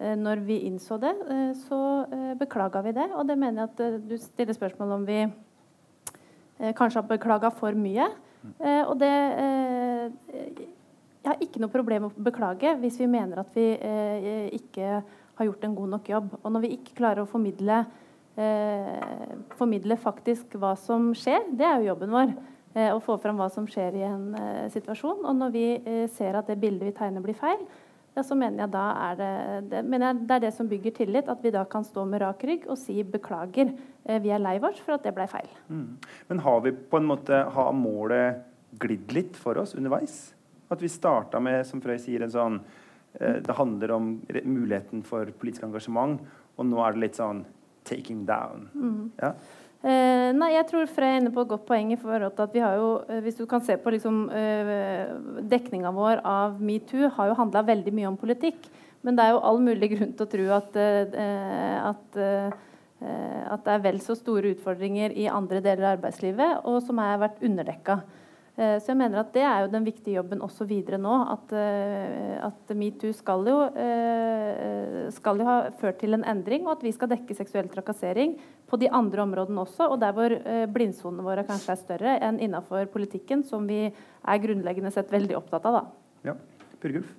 når 0.00 0.40
vi 0.46 0.56
innså 0.68 0.96
det, 1.00 1.12
eh, 1.28 1.52
så 1.68 1.80
eh, 2.08 2.32
beklaga 2.40 2.82
vi 2.86 2.94
det. 2.96 3.10
Og 3.12 3.26
det 3.28 3.36
mener 3.38 3.62
jeg 3.62 3.70
at 3.70 3.80
eh, 3.84 4.00
du 4.10 4.16
stiller 4.20 4.56
spørsmål 4.56 4.96
om 4.96 5.06
vi 5.08 5.20
eh, 5.24 6.72
kanskje 6.76 7.02
har 7.02 7.08
beklaga 7.08 7.52
for 7.52 7.76
mye. 7.76 8.08
Eh, 8.58 8.82
og 8.88 8.94
det 9.00 9.14
eh, 9.44 10.12
Jeg 11.20 11.28
har 11.28 11.42
ikke 11.44 11.60
noe 11.60 11.72
problem 11.72 12.06
med 12.06 12.14
å 12.16 12.22
beklage 12.30 12.70
hvis 12.80 12.96
vi 12.96 13.08
mener 13.12 13.42
at 13.42 13.50
vi 13.52 13.66
eh, 13.76 14.46
ikke 14.56 15.02
har 15.36 15.48
gjort 15.48 15.66
en 15.66 15.74
god 15.76 15.92
nok 15.96 16.08
jobb. 16.08 16.30
Og 16.40 16.54
når 16.54 16.64
vi 16.64 16.70
ikke 16.78 16.96
klarer 16.96 17.24
å 17.24 17.28
formidle, 17.28 17.82
eh, 18.40 19.34
formidle 19.58 20.00
faktisk 20.00 20.56
hva 20.56 20.72
som 20.80 21.12
skjer, 21.12 21.44
det 21.52 21.68
er 21.68 21.82
jo 21.82 21.92
jobben 21.92 22.16
vår. 22.16 22.34
Eh, 22.70 22.88
å 22.94 23.00
få 23.02 23.16
fram 23.18 23.40
hva 23.40 23.48
som 23.50 23.64
skjer 23.66 23.96
i 23.98 24.04
en 24.06 24.26
eh, 24.38 24.66
situasjon. 24.70 25.24
Og 25.26 25.36
når 25.36 25.54
vi 25.54 25.64
eh, 25.76 26.04
ser 26.14 26.38
at 26.38 26.46
det 26.46 26.60
bildet 26.62 26.86
vi 26.86 26.94
tegner, 26.94 27.24
blir 27.24 27.38
feil, 27.38 27.64
ja, 28.16 28.24
så 28.26 28.34
mener 28.34 28.64
jeg 28.64 28.72
da 28.72 28.84
er 29.06 29.18
det, 29.20 29.34
det, 29.70 29.80
mener 29.86 30.10
jeg 30.10 30.26
det 30.26 30.36
er 30.36 30.42
det 30.46 30.52
som 30.56 30.68
bygger 30.70 30.96
tillit. 30.98 31.30
At 31.30 31.44
vi 31.44 31.52
da 31.54 31.62
kan 31.68 31.86
stå 31.86 32.04
med 32.08 32.22
rak 32.24 32.42
rygg 32.48 32.66
og 32.70 32.78
si 32.80 32.98
beklager. 33.06 33.72
Eh, 34.04 34.18
vi 34.22 34.32
er 34.34 34.42
lei 34.42 34.56
oss 34.58 34.82
for 34.82 34.96
at 34.96 35.06
det 35.06 35.14
ble 35.16 35.28
feil. 35.30 35.48
Mm. 35.70 35.86
Men 36.32 36.42
har 36.46 36.60
vi 36.66 36.74
på 36.74 37.00
en 37.00 37.08
måte 37.10 37.44
har 37.54 37.72
målet 37.76 38.42
glidd 38.82 39.14
litt 39.14 39.38
for 39.38 39.60
oss 39.62 39.76
underveis? 39.78 40.18
At 40.70 40.82
vi 40.82 40.90
starta 40.90 41.40
med, 41.42 41.62
som 41.66 41.82
Frøy 41.82 41.98
sier, 42.02 42.26
en 42.26 42.34
sånn 42.34 42.60
eh, 43.18 43.38
Det 43.46 43.56
handler 43.58 43.94
om 43.96 44.12
muligheten 44.42 45.06
for 45.06 45.30
politisk 45.38 45.66
engasjement, 45.66 46.20
og 46.58 46.66
nå 46.66 46.82
er 46.84 46.94
det 46.94 47.04
litt 47.06 47.18
sånn 47.18 47.44
taking 47.86 48.26
down. 48.26 48.68
Mm. 48.74 49.10
Ja. 49.22 49.34
Eh, 49.80 50.28
nei, 50.36 50.50
jeg 50.52 50.66
tror 50.68 50.90
Frey 50.92 51.14
er 51.14 51.22
inne 51.22 51.30
på 51.32 51.40
et 51.40 51.48
godt 51.48 51.62
poeng 51.64 51.88
i 51.94 51.96
forhold 51.96 52.34
til 52.36 52.44
at 52.44 52.52
vi 52.52 52.60
har 52.60 52.74
jo, 52.76 52.88
eh, 53.08 53.22
Hvis 53.24 53.38
du 53.38 53.46
kan 53.46 53.62
se 53.64 53.78
på 53.80 53.90
liksom, 53.90 54.28
eh, 54.28 55.08
dekninga 55.40 55.90
vår 55.90 56.20
av 56.22 56.60
metoo, 56.60 57.08
har 57.08 57.28
jo 57.28 57.34
handla 57.34 57.64
veldig 57.64 57.92
mye 57.92 58.08
om 58.08 58.16
politikk. 58.16 58.68
Men 59.02 59.16
det 59.16 59.24
er 59.24 59.30
jo 59.30 59.40
all 59.40 59.58
mulig 59.58 59.96
grunn 59.96 60.12
til 60.12 60.26
å 60.26 60.30
tro 60.30 60.50
at, 60.52 60.76
eh, 60.76 61.88
at, 61.88 62.16
eh, 62.16 62.50
at 63.50 63.64
det 63.64 63.72
er 63.72 63.78
vel 63.78 63.98
så 64.00 64.14
store 64.14 64.54
utfordringer 64.54 65.16
i 65.16 65.26
andre 65.26 65.62
deler 65.62 65.84
av 65.84 65.98
arbeidslivet, 65.98 66.60
og 66.66 66.82
som 66.82 66.98
har 66.98 67.18
vært 67.18 67.40
underdekka. 67.40 68.02
Eh, 68.60 68.76
så 68.82 68.92
jeg 68.92 68.98
mener 69.00 69.22
at 69.22 69.30
det 69.32 69.40
er 69.46 69.62
jo 69.64 69.70
den 69.72 69.86
viktige 69.86 70.18
jobben 70.18 70.42
også 70.44 70.66
videre 70.68 70.98
nå. 71.00 71.14
At, 71.32 71.52
eh, 71.56 72.36
at 72.44 72.72
metoo 72.76 73.12
skal, 73.16 73.46
jo, 73.48 73.58
eh, 73.72 75.06
skal 75.16 75.40
jo 75.40 75.46
ha 75.48 75.56
ført 75.80 76.00
til 76.02 76.16
en 76.16 76.26
endring, 76.28 76.66
og 76.66 76.76
at 76.76 76.84
vi 76.84 76.92
skal 76.92 77.08
dekke 77.08 77.36
seksuell 77.36 77.70
trakassering 77.72 78.36
på 78.68 78.78
de 78.80 78.90
andre 78.92 79.24
områdene 79.24 79.64
også. 79.64 79.88
Og 79.88 80.00
der 80.02 80.12
hvor 80.12 80.36
blindsonene 80.74 81.24
våre 81.24 81.46
kanskje 81.48 81.72
er 81.72 81.80
større 81.80 82.18
enn 82.20 82.40
innafor 82.40 82.84
politikken, 82.92 83.46
som 83.48 83.66
vi 83.66 83.86
er 83.88 84.44
grunnleggende 84.44 84.92
sett 84.92 85.10
veldig 85.10 85.38
opptatt 85.40 85.64
av. 85.70 85.80
Da. 85.80 85.84
Ja. 86.30 86.36
Purgulf? 86.80 87.16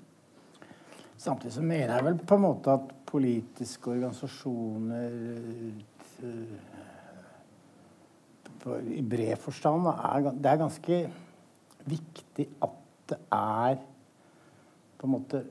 Samtidig 1.17 1.53
så 1.53 1.61
mener 1.61 1.95
jeg 1.95 2.05
vel 2.05 2.21
på 2.25 2.37
en 2.37 2.45
måte 2.45 2.73
at 2.73 2.93
politiske 3.05 3.91
organisasjoner 3.91 5.11
i 8.93 9.01
bred 9.01 9.37
forstand 9.41 9.87
er, 9.89 10.31
det 10.37 10.49
er 10.49 10.61
ganske 10.61 10.97
viktig 11.89 12.47
at 12.61 12.77
det 13.11 13.17
er 13.35 13.79
på 14.97 15.07
en 15.07 15.13
måte 15.15 15.41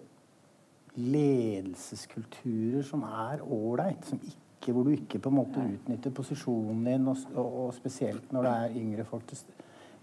ledelseskulturer 1.01 2.85
som 2.87 3.03
er 3.07 3.43
ålreit. 3.43 4.13
Hvor 4.61 4.85
du 4.87 4.93
ikke 4.93 5.19
på 5.23 5.31
en 5.33 5.39
måte 5.41 5.63
utnytter 5.65 6.13
posisjonen 6.15 6.85
din, 6.87 7.09
og, 7.09 7.17
og, 7.35 7.47
og 7.65 7.71
spesielt 7.75 8.33
når 8.35 8.47
det 8.47 8.53
er 8.53 8.77
yngre 8.79 9.07
folk 9.09 9.25
til, 9.31 9.39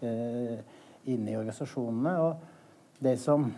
eh, 0.02 0.58
inne 1.14 1.32
i 1.32 1.38
organisasjonene. 1.38 2.14
Og 2.26 3.04
det 3.04 3.20
som 3.22 3.54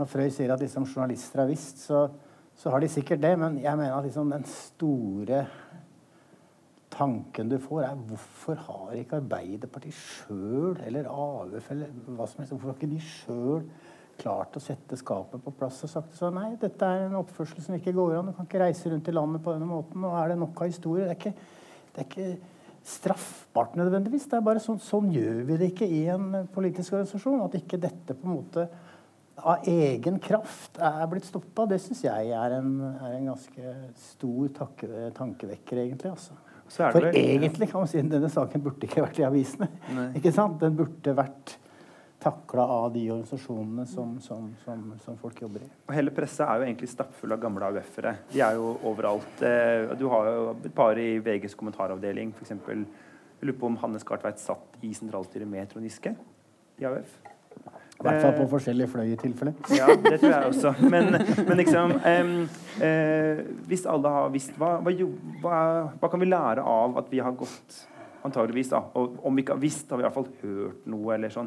Når 0.00 0.08
Frøy 0.08 0.30
sier 0.32 0.48
at 0.54 0.62
liksom, 0.62 0.86
journalister 0.88 1.42
har 1.42 1.48
visst, 1.50 1.82
så, 1.84 2.08
så, 2.56 2.70
har 2.72 2.80
de 2.80 2.88
sikkert 2.88 3.20
det. 3.20 3.34
Men 3.38 3.58
jeg 3.60 3.76
mener 3.76 3.92
at 3.92 4.04
liksom, 4.06 4.30
den 4.32 4.46
store 4.48 5.42
tanken 7.00 7.48
du 7.50 7.56
får, 7.60 7.86
er 7.86 8.02
hvorfor 8.10 8.60
har 8.66 8.98
ikke 8.98 9.20
Arbeiderpartiet 9.22 9.96
sjøl, 9.96 10.76
eller 10.86 11.08
AUF, 11.08 11.70
eller 11.72 11.94
hva 12.10 12.28
som 12.28 12.42
helst, 12.42 12.52
hvorfor 12.52 12.72
har 12.72 12.78
ikke 12.78 12.92
de 12.92 13.00
sjøl 13.04 13.64
klart 14.20 14.58
å 14.58 14.62
sette 14.62 14.98
skapet 15.00 15.40
på 15.40 15.52
plass 15.56 15.80
og 15.86 15.92
sagt 15.92 16.16
sånn 16.18 16.36
nei, 16.36 16.50
dette 16.60 16.84
er 16.86 17.06
en 17.06 17.18
oppførsel 17.22 17.64
som 17.64 17.76
ikke 17.78 17.94
går 17.96 18.18
an, 18.18 18.28
du 18.28 18.36
kan 18.36 18.48
ikke 18.48 18.60
reise 18.60 18.92
rundt 18.92 19.08
i 19.08 19.16
landet 19.16 19.44
på 19.44 19.54
denne 19.56 19.68
måten, 19.68 20.04
Og 20.04 20.16
er 20.20 20.32
det 20.32 20.40
nok 20.42 20.60
av 20.60 20.68
historier. 20.68 21.08
Det 21.08 21.14
er 21.14 21.20
ikke, 21.20 21.48
det 21.94 22.02
er 22.02 22.08
ikke 22.10 22.58
straffbart 22.90 23.76
nødvendigvis. 23.80 24.28
det 24.28 24.38
er 24.38 24.44
bare 24.44 24.62
sånn, 24.62 24.80
sånn 24.82 25.10
gjør 25.14 25.42
vi 25.48 25.58
det 25.60 25.72
ikke 25.72 25.88
i 25.88 26.04
en 26.12 26.46
politisk 26.52 26.96
organisasjon. 26.96 27.42
At 27.46 27.56
ikke 27.60 27.80
dette 27.80 28.16
på 28.16 28.28
en 28.28 28.36
måte 28.36 28.68
av 29.40 29.64
egen 29.68 30.18
kraft 30.20 30.76
er 30.84 31.06
blitt 31.08 31.28
stoppa, 31.28 31.64
det 31.68 31.80
syns 31.80 32.02
jeg 32.04 32.32
er 32.36 32.56
en, 32.58 32.74
er 32.92 33.16
en, 33.16 33.30
ganske 33.30 33.74
stor 33.96 34.50
takke, 34.58 35.10
tankevekker, 35.16 35.80
egentlig. 35.86 36.12
altså. 36.12 36.36
For 36.70 37.00
vel, 37.02 37.16
egentlig 37.16 37.70
kan 37.70 37.82
man 37.82 37.90
si 37.90 37.98
at 37.98 38.12
denne 38.12 38.30
saken 38.30 38.62
burde 38.62 38.86
ikke 38.86 39.02
vært 39.02 39.18
i 39.18 39.26
avisene. 39.26 39.66
Ikke 40.18 40.32
sant? 40.34 40.60
Den 40.62 40.76
burde 40.78 41.14
vært 41.18 41.56
takla 42.20 42.66
av 42.68 42.90
de 42.92 43.06
organisasjonene 43.08 43.86
som, 43.88 44.12
som, 44.20 44.50
som, 44.64 44.82
som, 45.04 45.16
folk 45.18 45.40
jobber 45.40 45.64
i. 45.64 45.70
Og 45.88 45.94
Hele 45.96 46.12
pressa 46.14 46.46
er 46.52 46.60
jo 46.60 46.68
egentlig 46.68 46.90
stappfull 46.92 47.32
av 47.32 47.40
gamle 47.42 47.70
AUF-ere. 47.70 48.14
De 48.30 48.42
er 48.44 48.58
jo 48.60 48.74
overalt. 48.90 49.40
Eh, 49.46 49.94
du 49.98 50.04
har 50.12 50.28
jo 50.28 50.44
et 50.58 50.74
par 50.76 51.00
i 51.00 51.14
VGs 51.24 51.56
kommentaravdeling, 51.58 52.34
f.eks. 52.36 52.52
Jeg 52.52 52.84
lurer 53.48 53.58
på 53.58 53.70
om 53.70 53.80
Hanne 53.80 54.02
Skartveit 54.02 54.42
satt 54.42 54.78
i 54.84 54.92
sentralstyret 54.96 55.48
med 55.48 55.72
Trond 55.72 55.88
Giske 55.88 56.12
i 56.80 56.88
AUF. 56.88 57.16
I 58.00 58.06
hvert 58.06 58.22
fall 58.24 58.32
på 58.38 58.44
eh, 58.46 58.50
forskjellige 58.54 58.88
fløy 58.88 59.10
i 59.12 59.16
tilfelle. 59.20 59.52
Ja, 59.76 59.86
det 59.92 60.18
tror 60.22 60.32
jeg 60.32 60.50
også. 60.50 60.72
Men, 60.92 61.10
men 61.36 61.58
liksom 61.60 61.92
um, 61.98 62.30
uh, 62.80 63.40
Hvis 63.68 63.84
alle 63.92 64.12
har 64.14 64.30
visst 64.32 64.56
hva, 64.60 64.78
hva, 64.80 65.58
hva, 65.92 66.08
kan 66.08 66.22
vi 66.22 66.28
lære 66.30 66.64
av 66.64 66.96
at 67.02 67.10
vi 67.12 67.20
har 67.20 67.36
gått 67.36 67.82
Antageligvis, 68.24 68.68
da. 68.68 68.82
Og 69.00 69.20
om 69.24 69.36
vi 69.36 69.40
ikke 69.40 69.54
har 69.54 69.60
visst, 69.62 69.86
har 69.88 69.96
vi 69.96 70.04
i 70.04 70.04
hvert 70.04 70.16
fall 70.16 70.26
hørt 70.42 70.88
noe. 70.92 71.14
eller 71.14 71.32
sånn. 71.32 71.46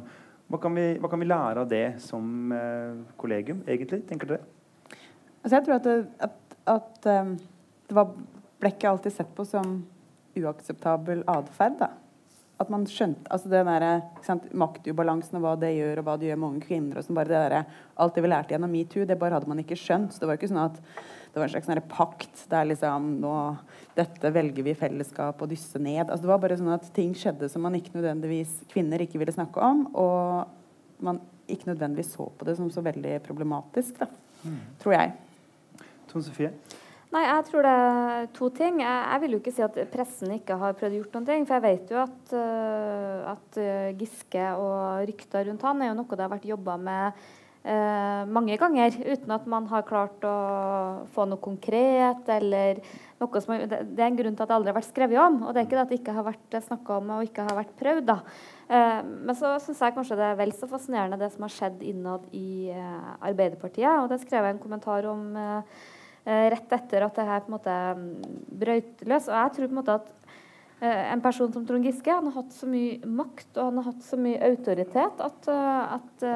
Hva 0.49 0.57
kan 0.61 0.73
vi, 0.73 0.85
hva 1.01 1.09
kan 1.11 1.21
vi 1.21 1.27
lære 1.29 1.61
av 1.61 1.67
det 1.69 1.83
som 2.01 2.49
uh, 2.49 3.03
kollegium, 3.21 3.59
egentlig? 3.69 3.99
Tenker 4.09 4.31
dere? 4.31 4.47
Altså, 5.43 5.59
jeg 5.59 5.67
tror 5.67 5.75
at, 5.75 5.85
det, 5.85 5.99
at, 6.25 6.57
at 6.73 7.09
um, 7.21 7.35
det 7.89 7.97
var, 7.99 8.15
ble 8.57 8.73
ikke 8.73 8.89
alltid 8.89 9.13
sett 9.13 9.29
på 9.37 9.45
som 9.45 9.75
uakseptabel 10.33 11.21
atferd. 11.29 11.85
At 12.63 12.71
man 12.71 12.85
skjønte 12.89 13.27
altså 13.33 13.51
den 13.51 13.67
der, 13.67 14.45
maktubalansen 14.55 15.39
og 15.39 15.43
hva 15.45 15.55
det 15.59 15.73
gjør, 15.75 15.99
og 15.99 16.07
hva 16.07 16.15
det 16.19 16.29
gjør 16.29 16.39
med 16.39 16.49
unge 16.49 16.67
kvinner. 16.67 16.99
og 16.99 17.05
sånn, 17.05 17.17
bare 17.17 17.31
det 17.31 17.41
der, 17.51 17.81
Alt 17.99 18.15
det 18.15 18.23
vi 18.23 18.31
lærte 18.31 18.55
gjennom 18.55 18.71
metoo, 18.73 19.05
det 19.05 19.19
bare 19.19 19.37
hadde 19.37 19.51
man 19.51 19.61
ikke 19.61 19.77
skjønt. 19.79 20.13
så 20.13 20.23
Det 20.23 20.29
var 20.29 20.39
ikke 20.39 20.51
sånn 20.53 20.63
at 20.63 20.79
det 21.33 21.41
var 21.41 21.47
en 21.47 21.53
slags 21.55 21.65
sånn 21.65 21.81
pakt 21.89 22.43
der 22.51 22.67
liksom 22.69 23.07
nå, 23.21 23.33
Dette 23.97 24.29
velger 24.33 24.65
vi 24.65 24.73
i 24.73 24.77
fellesskap 24.77 25.41
å 25.41 25.49
dysse 25.49 25.81
ned. 25.81 26.07
altså 26.07 26.23
Det 26.23 26.31
var 26.31 26.41
bare 26.41 26.57
sånn 26.57 26.73
at 26.73 26.89
ting 26.93 27.13
skjedde 27.17 27.49
som 27.49 27.65
man 27.65 27.75
ikke 27.77 27.95
nødvendigvis 27.97 28.63
kvinner 28.71 29.01
ikke 29.01 29.21
ville 29.21 29.33
snakke 29.33 29.61
om. 29.61 29.87
Og 29.97 31.03
man 31.03 31.19
ikke 31.49 31.71
nødvendigvis 31.73 32.13
så 32.15 32.29
på 32.29 32.47
det 32.47 32.55
som 32.57 32.69
så 32.71 32.81
veldig 32.85 33.17
problematisk, 33.25 33.99
da, 33.99 34.07
mm. 34.45 34.61
tror 34.79 34.95
jeg. 34.95 35.13
Tone 36.11 36.23
Sofie? 36.23 36.53
Nei, 37.13 37.27
jeg 37.27 37.45
tror 37.45 37.61
det 37.61 37.71
er 37.77 38.23
to 38.33 38.47
ting. 38.57 38.79
Jeg, 38.81 39.01
jeg, 39.05 39.21
vil 39.21 39.35
jo 39.35 39.39
ikke 39.43 39.53
si 39.53 39.61
at 39.61 39.77
pressen 39.93 40.33
ikke 40.33 40.57
har 40.57 40.73
prøvd 40.79 40.95
å 40.95 40.97
gjøre 40.97 41.13
noen 41.13 41.27
ting. 41.27 41.45
For 41.45 41.59
jeg 41.59 41.65
vet 41.67 41.93
jo 41.93 42.01
at, 42.01 42.33
uh, 42.33 43.35
at 43.35 43.61
uh, 43.61 43.93
Giske 43.99 44.49
og 44.57 45.05
rykter 45.11 45.45
rundt 45.45 45.65
han 45.67 45.83
er 45.83 45.91
jo 45.91 45.99
noe 45.99 46.17
det 46.17 46.25
har 46.25 46.31
vært 46.31 46.49
jobba 46.49 46.79
med 46.81 47.21
uh, 47.69 48.23
mange 48.33 48.57
ganger, 48.57 48.97
uten 49.05 49.35
at 49.37 49.45
man 49.53 49.69
har 49.69 49.85
klart 49.85 50.25
å 50.25 50.35
få 51.13 51.29
noe 51.29 51.43
konkret 51.43 52.33
eller 52.33 52.81
noe 53.21 53.45
som 53.45 53.61
Det 53.61 53.83
er 53.83 54.07
en 54.09 54.17
grunn 54.17 54.33
til 54.33 54.43
at 54.43 54.49
det 54.49 54.57
aldri 54.57 54.73
har 54.73 54.81
vært 54.81 54.89
skrevet 54.89 55.21
om. 55.21 55.41
Og 55.45 55.53
det 55.53 55.61
er 55.61 55.69
ikke 55.69 55.77
det 55.77 55.85
at 55.85 55.93
det 55.93 56.01
ikke 56.01 56.15
har 56.17 56.29
vært 56.31 56.61
snakka 56.65 56.97
om 56.97 57.17
og 57.19 57.27
ikke 57.29 57.45
har 57.45 57.59
vært 57.61 57.75
prøvd. 57.77 58.07
da. 58.09 58.21
Men 59.05 59.37
så 59.37 59.53
syns 59.61 59.85
jeg 59.85 59.93
kanskje 59.95 60.17
det 60.17 60.31
er 60.31 60.39
vel 60.41 60.51
så 60.57 60.67
fascinerende 60.67 61.21
det 61.21 61.29
som 61.31 61.45
har 61.45 61.53
skjedd 61.53 61.85
innad 61.87 62.25
i 62.35 62.73
Arbeiderpartiet. 62.73 64.01
Og 64.01 64.09
det 64.11 64.23
skrev 64.25 64.49
jeg 64.49 64.57
en 64.57 64.65
kommentar 64.65 65.07
om 65.13 65.29
Eh, 65.37 65.91
rett 66.25 66.75
etter 66.77 67.05
at 67.05 67.15
det 67.17 67.27
her 67.27 67.43
på 67.43 67.51
en 67.51 67.55
måte 67.57 67.77
mm, 67.99 68.11
brøt 68.63 69.05
løs. 69.07 69.29
Og 69.29 69.35
jeg 69.35 69.55
tror 69.55 69.67
på 69.67 69.73
en 69.73 69.79
måte 69.79 69.97
at 69.99 70.11
eh, 70.79 71.01
en 71.13 71.23
person 71.23 71.51
som 71.55 71.65
Trond 71.67 71.87
Giske 71.87 72.13
han 72.13 72.29
har 72.29 72.37
hatt 72.41 72.55
så 72.55 72.69
mye 72.69 72.99
makt 73.21 73.57
og 73.57 73.69
han 73.69 73.81
har 73.81 73.89
hatt 73.91 74.05
så 74.07 74.19
mye 74.19 74.39
autoritet 74.51 75.25
at, 75.27 75.49
eh, 75.51 75.97
at 75.97 76.27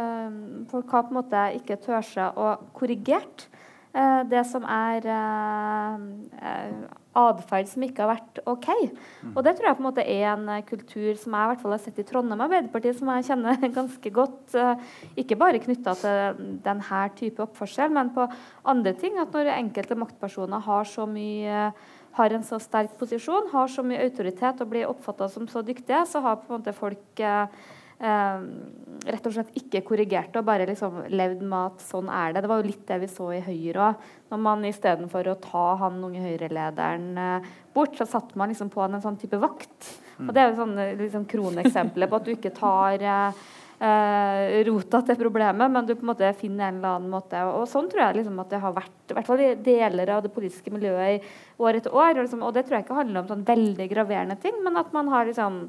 folk 0.71 0.91
har 0.95 1.08
på 1.08 1.15
en 1.15 1.21
måte 1.21 1.45
ikke 1.62 1.80
tør 1.86 2.04
seg 2.06 2.39
å 2.39 2.56
korrigere 2.76 3.63
det 4.28 4.43
som 4.45 4.62
er 4.69 5.08
atferd 7.17 7.69
som 7.71 7.86
ikke 7.86 8.03
har 8.03 8.13
vært 8.13 8.41
OK. 8.49 8.69
Mm. 8.69 9.34
Og 9.34 9.41
det 9.45 9.56
tror 9.58 9.69
jeg 9.69 9.80
på 9.80 9.84
en 9.84 9.89
måte 9.89 10.06
er 10.06 10.23
en 10.34 10.47
eh, 10.53 10.63
kultur 10.67 11.12
som 11.19 11.36
jeg 11.36 11.49
i 11.49 11.51
hvert 11.51 11.63
fall 11.63 11.75
har 11.75 11.84
sett 11.84 12.01
i 12.01 12.08
Trondheim 12.08 12.45
Arbeiderparti, 12.45 12.93
som 12.97 13.12
jeg 13.13 13.27
kjenner 13.32 13.67
ganske 13.80 14.13
godt. 14.15 14.56
Eh, 14.56 14.88
ikke 15.23 15.39
bare 15.39 15.62
knytta 15.63 15.97
til 16.01 16.41
denne 16.65 17.03
type 17.17 17.45
oppførsel, 17.45 17.93
men 17.93 18.13
på 18.15 18.27
andre 18.67 18.95
ting. 18.99 19.19
At 19.21 19.36
når 19.36 19.53
enkelte 19.58 19.99
maktpersoner 19.99 20.65
har 20.67 20.89
så 20.89 21.08
mye 21.10 21.71
har 22.17 22.34
en 22.34 22.45
så 22.45 22.60
sterk 22.62 22.95
posisjon, 22.99 23.49
har 23.51 23.69
så 23.71 23.84
mye 23.86 24.01
autoritet 24.06 24.62
og 24.63 24.71
blir 24.71 24.89
oppfatta 24.89 25.27
som 25.30 25.47
så 25.49 25.62
dyktige, 25.65 26.01
så 26.10 26.21
har 26.25 26.39
på 26.41 26.49
en 26.49 26.58
måte 26.58 26.73
folk 26.75 27.21
eh, 27.21 27.43
eh, 27.43 27.75
rett 27.97 29.25
og 29.25 29.33
slett 29.33 29.55
ikke 29.57 29.81
korrigert 29.88 30.36
og 30.38 30.45
bare 30.45 30.67
liksom 30.69 30.99
levd 31.10 31.41
med 31.41 31.71
at 31.71 31.83
sånn 31.86 32.10
er 32.13 32.33
det. 32.36 32.43
Det 32.43 32.51
var 32.51 32.62
jo 32.62 32.69
litt 32.69 32.83
det 32.89 32.99
vi 33.01 33.10
så 33.10 33.29
i 33.33 33.41
Høyre 33.41 33.88
òg. 33.88 34.07
Når 34.31 34.41
man 34.43 34.65
istedenfor 34.69 35.31
å 35.31 35.38
ta 35.41 35.65
han 35.81 36.01
unge 36.05 36.21
Høyre-lederen 36.21 37.07
eh, 37.23 37.51
bort, 37.73 37.95
så 37.97 38.05
satte 38.10 38.38
man 38.38 38.51
liksom 38.51 38.69
på 38.73 38.83
han 38.83 38.97
en 38.97 39.05
sånn 39.05 39.17
type 39.21 39.39
vakt. 39.41 39.93
Og 40.21 40.33
Det 40.33 40.41
er 40.41 40.51
jo 40.51 40.60
sånne 40.60 40.89
liksom, 40.99 41.25
kroneksempler 41.29 42.10
på 42.10 42.19
at 42.19 42.27
du 42.27 42.33
ikke 42.33 42.53
tar 42.57 43.05
eh, 43.05 43.41
eh, 43.79 44.60
rota 44.67 45.01
til 45.07 45.19
problemet, 45.19 45.73
men 45.73 45.88
du 45.88 45.95
på 45.95 46.05
en 46.05 46.12
måte 46.12 46.31
finner 46.38 46.67
en 46.67 46.79
eller 46.79 46.99
annen 46.99 47.13
måte. 47.13 47.41
Og, 47.49 47.65
sånn 47.71 47.89
tror 47.89 48.07
jeg 48.07 48.19
liksom 48.19 48.41
at 48.43 48.53
det 48.53 48.62
har 48.62 48.77
vært, 48.77 48.95
i 49.10 49.17
hvert 49.17 49.29
fall 49.29 49.43
deler 49.65 50.15
av 50.17 50.25
det 50.25 50.33
politiske 50.36 50.73
miljøet 50.73 51.17
i 51.17 51.62
år 51.63 51.79
etter 51.79 51.95
år. 51.95 52.15
Og, 52.15 52.23
liksom, 52.25 52.45
og 52.45 52.53
det 52.57 52.67
tror 52.67 52.79
jeg 52.79 52.88
ikke 52.88 53.01
handler 53.01 53.23
om 53.23 53.29
sånn 53.31 53.45
veldig 53.47 53.91
graverende 53.93 54.38
ting, 54.43 54.57
men 54.65 54.81
at 54.81 54.93
man 54.93 55.13
har 55.13 55.29
liksom 55.29 55.63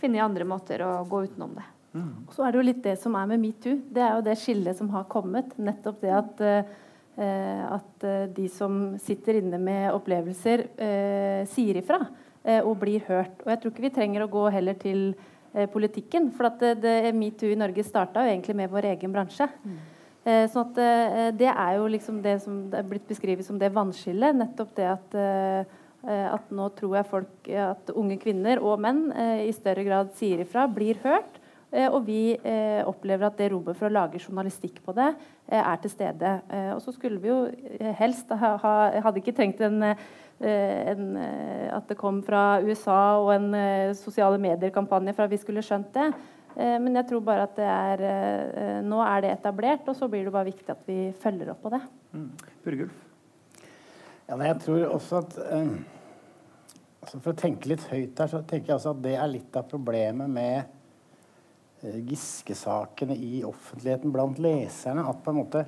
finne 0.00 0.22
andre 0.24 0.46
måter 0.48 0.82
å 0.84 0.92
gå 1.08 1.24
utenom 1.26 1.54
det. 1.56 1.66
Mm. 1.96 2.10
Så 2.32 2.44
er 2.44 2.52
det 2.52 2.60
jo 2.60 2.66
litt 2.68 2.82
det 2.84 2.96
som 3.00 3.14
er 3.16 3.30
med 3.30 3.40
metoo. 3.40 3.78
Det 3.92 4.02
er 4.04 4.18
jo 4.18 4.26
det 4.26 4.36
skillet 4.40 4.76
som 4.76 4.90
har 4.92 5.06
kommet. 5.12 5.54
Nettopp 5.56 6.02
det 6.02 6.12
at, 6.12 6.42
eh, 6.44 7.62
at 7.78 8.04
eh, 8.04 8.26
de 8.36 8.48
som 8.52 8.96
sitter 9.00 9.40
inne 9.40 9.60
med 9.62 9.88
opplevelser, 9.94 10.66
eh, 10.76 11.40
sier 11.52 11.80
ifra 11.80 12.02
eh, 12.44 12.60
og 12.60 12.76
blir 12.82 13.06
hørt. 13.08 13.40
Og 13.44 13.52
jeg 13.52 13.62
tror 13.62 13.74
ikke 13.74 13.86
vi 13.88 13.94
trenger 13.96 14.26
å 14.26 14.30
gå 14.32 14.44
heller 14.52 14.76
til 14.80 15.08
eh, 15.54 15.68
politikken. 15.72 16.30
For 16.36 16.50
at 16.50 16.60
det, 16.60 16.76
det, 16.84 17.14
metoo 17.16 17.52
i 17.52 17.58
Norge 17.58 17.86
starta 17.86 18.26
jo 18.26 18.34
egentlig 18.34 18.58
med 18.60 18.72
vår 18.72 18.92
egen 18.92 19.16
bransje. 19.16 19.48
Mm. 19.64 19.80
Eh, 20.26 20.44
sånn 20.52 20.68
at 20.68 21.34
Det 21.38 21.48
er 21.48 21.76
jo 21.78 21.88
liksom 21.88 22.20
det 22.22 22.40
som 22.44 22.64
det 22.70 22.82
er 22.82 22.88
blitt 22.92 23.08
beskrevet 23.08 23.46
som 23.46 23.58
det 23.62 23.72
vannskillet. 23.72 24.36
Nettopp 24.36 24.76
det 24.76 24.92
at 24.92 25.20
Eh, 25.22 25.82
at 26.06 26.52
nå 26.54 26.68
tror 26.76 27.00
jeg 27.00 27.10
folk, 27.10 27.48
at 27.50 27.90
unge 27.90 28.18
kvinner 28.22 28.60
og 28.62 28.78
menn 28.82 29.08
i 29.42 29.50
større 29.54 29.82
grad 29.86 30.12
sier 30.14 30.44
ifra, 30.44 30.68
blir 30.70 31.00
hørt. 31.02 31.40
Og 31.90 31.96
vi 32.06 32.36
opplever 32.86 33.26
at 33.26 33.40
det 33.40 33.48
rommet 33.50 33.74
for 33.74 33.88
å 33.88 33.92
lage 33.92 34.20
journalistikk 34.22 34.78
på 34.84 34.94
det 34.94 35.08
er 35.50 35.80
til 35.82 35.90
stede. 35.90 36.30
Og 36.76 36.78
så 36.84 36.94
skulle 36.94 37.18
vi 37.20 37.32
jo 37.32 37.40
helst 37.98 38.30
ha, 38.30 38.52
ha 38.62 38.74
Hadde 39.02 39.18
ikke 39.18 39.34
trengt 39.34 39.60
en, 39.66 39.82
en, 39.82 41.10
at 41.74 41.90
det 41.90 41.98
kom 41.98 42.22
fra 42.24 42.62
USA 42.62 43.18
og 43.18 43.34
en 43.34 43.50
sosiale 43.98 44.38
medier-kampanje 44.46 45.16
for 45.18 45.26
at 45.26 45.34
vi 45.34 45.42
skulle 45.42 45.66
skjønt 45.66 45.90
det. 45.98 46.06
Eh, 46.56 46.76
men 46.80 46.94
jeg 46.96 47.08
tror 47.10 47.24
bare 47.24 47.44
at 47.44 47.56
det 47.58 47.66
er 47.68 48.02
eh, 48.08 48.78
Nå 48.86 49.02
er 49.04 49.24
det 49.24 49.34
etablert, 49.34 49.88
og 49.90 49.96
så 49.98 50.08
blir 50.08 50.24
det 50.24 50.32
bare 50.32 50.48
viktig 50.48 50.72
at 50.72 50.86
vi 50.88 51.10
følger 51.20 51.52
opp 51.52 51.60
på 51.66 51.72
det. 51.74 51.82
Mm. 52.16 52.30
Burgulf? 52.64 53.02
Ja, 54.26 54.38
jeg 54.40 54.56
tror 54.64 54.86
også 54.96 55.20
at 55.20 55.36
altså 57.06 57.22
For 57.22 57.32
å 57.32 57.38
tenke 57.38 57.70
litt 57.70 57.86
høyt 57.90 58.18
her, 58.18 58.30
så 58.30 58.42
tenker 58.42 58.72
jeg 58.72 58.78
altså 58.80 58.92
at 58.92 59.02
det 59.04 59.14
er 59.14 59.30
litt 59.30 59.56
av 59.58 59.68
problemet 59.70 60.30
med 60.30 60.66
uh, 61.84 61.98
Giske-sakene 62.10 63.14
i 63.14 63.42
offentligheten 63.46 64.14
blant 64.14 64.40
leserne. 64.42 65.06
At 65.06 65.22
på 65.22 65.32
en 65.32 65.40
måte 65.44 65.66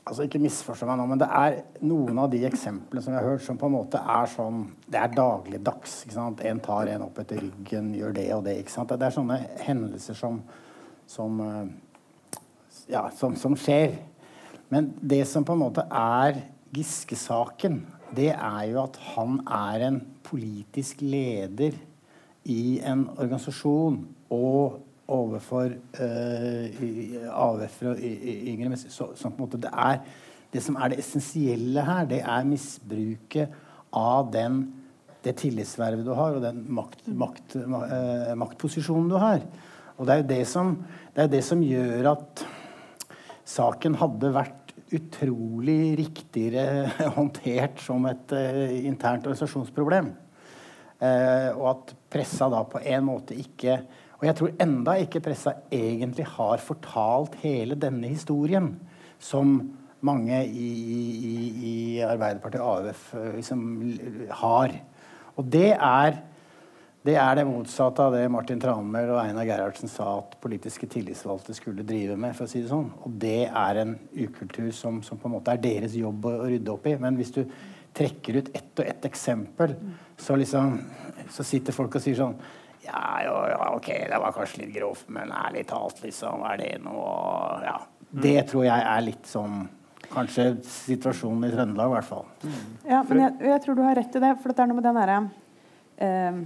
altså 0.00 0.24
Ikke 0.24 0.40
misforstå 0.40 0.86
meg 0.88 0.96
nå, 0.96 1.04
men 1.10 1.20
det 1.20 1.28
er 1.36 1.58
noen 1.84 2.18
av 2.22 2.30
de 2.32 2.40
eksemplene 2.48 3.02
som 3.04 3.12
jeg 3.14 3.20
har 3.20 3.34
hørt, 3.34 3.44
som 3.44 3.58
på 3.60 3.68
en 3.68 3.74
måte 3.74 4.00
er 4.00 4.30
sånn 4.32 4.62
Det 4.90 5.00
er 5.00 5.12
dagligdags. 5.16 6.00
ikke 6.04 6.16
sant? 6.16 6.44
En 6.46 6.62
tar 6.64 6.88
en 6.94 7.04
opp 7.04 7.20
etter 7.20 7.42
ryggen, 7.42 7.92
gjør 7.94 8.16
det 8.16 8.26
og 8.36 8.44
det. 8.48 8.56
ikke 8.62 8.74
sant? 8.74 8.92
Det 8.92 9.06
er 9.06 9.16
sånne 9.16 9.38
hendelser 9.64 10.16
som, 10.18 10.40
som 11.10 11.42
eh, 11.44 12.40
ja, 12.90 13.04
som, 13.16 13.36
som 13.38 13.56
skjer. 13.58 13.98
Men 14.72 14.92
det 15.00 15.24
som 15.30 15.46
på 15.46 15.56
en 15.56 15.64
måte 15.64 15.86
er 15.86 16.42
Giske-saken, 16.74 17.80
det 18.14 18.32
er 18.34 18.64
jo 18.70 18.82
at 18.84 18.98
han 19.14 19.40
er 19.46 19.86
en 19.88 20.00
politisk 20.26 21.02
leder 21.04 21.76
i 22.48 22.80
en 22.86 23.06
organisasjon 23.16 24.00
og 24.32 24.80
overfor 25.10 25.72
uh, 25.74 26.82
AUF-ere 27.34 27.94
og 27.94 28.04
yngre. 28.52 28.76
Så, 28.78 29.10
så, 29.18 29.32
det, 29.56 29.70
er, 29.72 29.98
det 30.52 30.62
som 30.64 30.78
er 30.78 30.92
det 30.92 31.00
essensielle 31.02 31.84
her, 31.86 32.06
det 32.10 32.20
er 32.22 32.46
misbruket 32.48 33.56
av 33.96 34.30
den, 34.32 34.62
det 35.24 35.34
tillitsvervet 35.42 36.06
du 36.06 36.14
har, 36.16 36.38
og 36.38 36.44
den 36.44 36.62
makt, 36.72 37.02
makt, 37.10 37.58
uh, 37.58 38.32
maktposisjonen 38.38 39.10
du 39.10 39.18
har. 39.20 39.42
Og 39.98 40.06
det 40.06 40.14
er 40.14 40.22
jo 40.22 40.30
det 40.30 40.42
som, 40.48 40.72
det, 41.16 41.28
det 41.34 41.42
som 41.44 41.60
gjør 41.64 42.14
at 42.14 42.46
saken 43.50 43.98
hadde 44.00 44.30
vært 44.32 44.59
utrolig 44.96 45.96
riktigere 46.00 46.90
håndtert 47.16 47.80
som 47.84 48.06
et 48.10 48.34
uh, 48.36 48.76
internt 48.84 49.26
organisasjonsproblem. 49.28 50.12
Uh, 51.00 51.50
og 51.56 51.66
at 51.70 51.92
pressa 52.12 52.50
da 52.52 52.60
på 52.68 52.82
en 52.84 53.06
måte 53.06 53.36
ikke 53.38 53.80
og 54.20 54.26
jeg 54.28 54.36
tror 54.36 54.56
enda 54.60 54.94
ikke 55.00 55.22
pressa 55.24 55.54
egentlig 55.72 56.26
har 56.28 56.60
fortalt 56.60 57.38
hele 57.40 57.76
denne 57.80 58.10
historien 58.12 58.74
som 59.20 59.54
mange 60.04 60.42
i, 60.44 60.66
i, 61.30 61.36
i 61.70 61.74
Arbeiderpartiet 62.04 62.60
og 62.60 62.84
AUF 62.84 63.06
eh, 63.16 63.30
liksom 63.38 63.62
har. 64.42 64.74
Og 65.40 65.48
det 65.52 65.70
er, 65.72 66.20
det 67.06 67.14
er 67.16 67.38
det 67.38 67.46
motsatte 67.48 68.04
av 68.04 68.12
det 68.12 68.26
Martin 68.28 68.60
Tranmæl 68.60 69.14
og 69.14 69.22
Einar 69.22 69.46
Gerhardsen 69.48 69.88
sa 69.88 70.18
at 70.18 70.34
politiske 70.42 70.84
tillitsvalgte 70.90 71.54
skulle 71.56 71.84
drive 71.86 72.16
med. 72.20 72.36
for 72.36 72.44
å 72.44 72.50
si 72.50 72.60
det 72.60 72.68
sånn. 72.68 72.90
Og 73.06 73.14
det 73.22 73.48
er 73.48 73.80
en 73.80 73.94
ukultur 74.12 74.68
som, 74.76 75.00
som 75.02 75.18
på 75.18 75.30
en 75.30 75.38
måte 75.38 75.54
er 75.54 75.62
deres 75.64 75.96
jobb 75.96 76.28
å, 76.28 76.34
å 76.44 76.50
rydde 76.50 76.74
opp 76.74 76.90
i. 76.90 76.98
Men 77.00 77.16
hvis 77.16 77.32
du 77.38 77.40
trekker 77.96 78.42
ut 78.42 78.50
ett 78.52 78.82
og 78.82 78.84
ett 78.84 79.08
eksempel, 79.08 79.74
så, 80.20 80.36
liksom, 80.36 80.76
så 81.32 81.46
sitter 81.46 81.76
folk 81.76 81.96
og 81.96 82.04
sier 82.04 82.20
sånn 82.20 82.36
ja, 82.84 83.00
jo, 83.24 83.34
ja, 83.48 83.64
ok, 83.76 83.88
det 84.08 84.20
var 84.20 84.32
kanskje 84.32 84.62
litt 84.62 84.70
grovt, 84.72 85.08
men 85.12 85.32
ærlig 85.36 85.66
talt, 85.68 85.98
liksom, 86.04 86.44
er 86.48 86.60
det 86.60 86.70
noe 86.84 87.10
Ja. 87.64 87.80
Det 88.10 88.40
tror 88.50 88.64
jeg 88.66 88.82
er 88.90 89.04
litt 89.06 89.28
sånn 89.30 89.68
Kanskje 90.10 90.56
situasjonen 90.66 91.44
i 91.46 91.50
Trøndelag, 91.52 91.86
i 91.86 91.94
hvert 91.94 92.06
fall. 92.08 92.24
Ja, 92.82 93.04
men 93.06 93.20
jeg, 93.20 93.34
jeg, 93.46 93.60
tror 93.62 93.76
du 93.78 93.82
har 93.84 93.94
rett 93.94 94.16
i 94.18 94.22
det. 94.24 94.30
For 94.42 94.50
det 94.50 94.64
er 94.64 94.66
noe 94.66 94.78
med 94.80 94.86
den 94.88 94.96
derre 94.98 95.18
eh, 96.02 96.40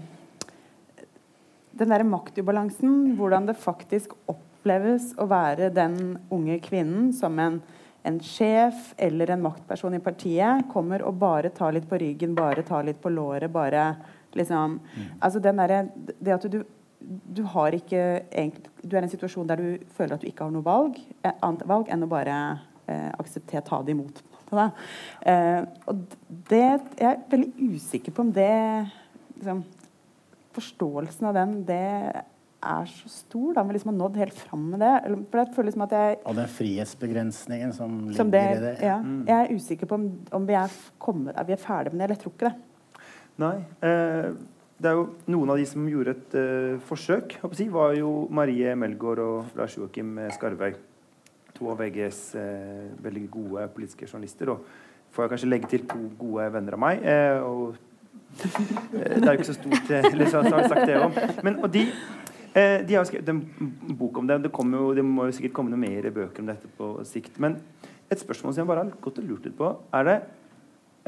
Den 1.75 1.91
derre 1.91 2.07
maktubalansen. 2.07 3.15
Hvordan 3.19 3.49
det 3.49 3.59
faktisk 3.59 4.15
oppleves 4.31 5.13
å 5.19 5.27
være 5.31 5.73
den 5.75 6.19
unge 6.33 6.61
kvinnen 6.65 7.13
som 7.17 7.39
en, 7.43 7.61
en 8.07 8.19
sjef 8.23 8.93
eller 8.97 9.35
en 9.35 9.43
maktperson 9.45 9.97
i 9.97 10.03
partiet 10.05 10.69
kommer 10.73 11.03
og 11.07 11.19
bare 11.23 11.51
tar 11.55 11.75
litt 11.75 11.89
på 11.91 11.99
ryggen, 12.01 12.37
bare 12.39 12.63
tar 12.67 12.87
litt 12.87 13.03
på 13.03 13.13
låret, 13.13 13.51
bare 13.53 13.89
Liksom, 14.35 14.81
mm. 14.81 15.11
altså 15.21 15.39
den 15.39 15.61
derre 15.63 15.77
det 16.19 16.33
at 16.35 16.47
du, 16.51 16.65
du 17.37 17.43
har 17.55 17.75
ikke 17.77 18.01
Du 18.83 18.97
er 18.97 19.03
i 19.03 19.05
en 19.05 19.13
situasjon 19.13 19.47
der 19.47 19.61
du 19.61 19.85
føler 19.95 20.17
at 20.17 20.25
du 20.25 20.27
ikke 20.27 20.47
har 20.47 20.55
noe 20.55 20.67
valg, 20.67 20.99
eh, 21.23 21.37
annet 21.41 21.63
valg 21.69 21.91
enn 21.93 22.03
å 22.03 22.11
bare 22.11 22.39
eh, 22.91 23.11
akseptere 23.19 23.65
ta 23.67 23.79
det 23.83 23.95
imot. 23.95 24.23
Eh, 24.55 25.63
og 25.91 26.03
det 26.51 26.67
Jeg 26.99 27.09
er 27.09 27.23
veldig 27.31 27.71
usikker 27.75 28.15
på 28.15 28.23
om 28.23 28.33
det 28.35 28.51
liksom, 29.39 29.65
Forståelsen 30.55 31.29
av 31.31 31.37
den, 31.37 31.59
det 31.69 31.83
er 32.65 32.89
så 32.89 33.11
stor. 33.13 33.53
da, 33.55 33.63
Vi 33.63 33.77
liksom 33.77 33.93
har 33.93 33.99
nådd 33.99 34.17
helt 34.23 34.39
fram 34.39 34.71
med 34.73 34.81
det. 34.81 34.93
For 35.31 35.43
jeg 35.43 35.55
føler 35.57 35.71
liksom 35.71 35.87
at 35.87 35.97
jeg... 35.99 36.17
Og 36.25 36.39
den 36.39 36.49
frihetsbegrensningen 36.57 37.75
som, 37.77 37.99
som 38.17 38.33
ligger 38.33 38.55
det, 38.55 38.57
i 38.57 38.65
det. 38.65 38.75
Ja. 38.87 38.99
Mm. 39.03 39.21
Jeg 39.29 39.37
er 39.41 39.55
usikker 39.55 39.91
på 39.91 39.99
om, 40.01 40.09
om 40.41 40.49
vi, 40.49 40.57
er 40.59 40.81
kommet, 40.99 41.37
er 41.37 41.49
vi 41.49 41.57
er 41.57 41.63
ferdig 41.63 41.93
med 41.93 42.01
det, 42.01 42.09
eller 42.09 42.17
jeg 42.17 42.25
tror 42.25 42.35
ikke 42.37 42.51
det. 42.51 43.03
Nei. 43.45 43.55
Eh, 43.85 44.33
det 44.85 44.91
er 44.91 44.99
jo 44.99 45.05
Noen 45.31 45.53
av 45.55 45.61
de 45.61 45.67
som 45.69 45.87
gjorde 45.89 46.17
et 46.17 46.35
eh, 46.39 46.81
forsøk, 46.89 47.39
si, 47.57 47.69
var 47.73 47.95
jo 47.99 48.27
Marie 48.35 48.75
Melgaard 48.79 49.23
og 49.23 49.59
Lars 49.59 49.77
Joakim 49.79 50.17
Skarvøy. 50.35 50.75
To 51.55 51.71
av 51.71 51.79
VGs 51.79 52.21
eh, 52.41 52.89
veldig 53.03 53.29
gode 53.31 53.69
politiske 53.75 54.09
journalister. 54.09 54.51
Og 54.55 54.65
får 55.15 55.25
jeg 55.25 55.35
kanskje 55.35 55.51
legge 55.51 55.71
til 55.71 55.85
to 55.87 56.01
gode 56.19 56.49
venner 56.57 56.75
av 56.77 56.83
meg. 56.83 57.05
Eh, 57.07 57.39
og 57.47 57.77
eh, 57.77 57.91
det 58.43 59.23
er 59.23 59.31
jo 59.31 59.39
ikke 59.39 59.51
så 59.51 59.57
stort 59.57 59.91
eh, 59.95 60.11
eller 60.11 60.31
så 60.31 60.43
har 60.45 60.61
jeg 60.61 60.71
sagt 60.75 60.87
det 60.91 61.01
om. 61.01 61.19
Men, 61.47 61.59
og 61.63 61.73
de, 61.75 61.87
de 62.55 62.97
har 62.97 63.09
skrevet 63.09 63.31
en 63.33 63.43
bok 63.99 64.21
om 64.23 64.31
det. 64.31 64.43
Det, 64.45 64.53
jo, 64.55 64.87
det 64.97 65.05
må 65.07 65.29
jo 65.29 65.37
sikkert 65.39 65.57
komme 65.59 65.75
noe 65.75 65.83
mer 65.83 66.11
bøker 66.15 66.45
om 66.45 66.53
dette 66.53 66.71
på 66.79 66.95
sikt. 67.09 67.39
Men 67.43 67.61
et 68.13 68.21
spørsmål 68.21 68.55
som 68.55 68.63
jeg 68.63 68.71
bare 68.71 68.85
har 68.85 68.97
gått 69.05 69.21
og 69.23 69.29
lurt 69.29 69.47
litt 69.49 69.57
på, 69.59 69.71
er 69.97 70.09
det 70.09 70.19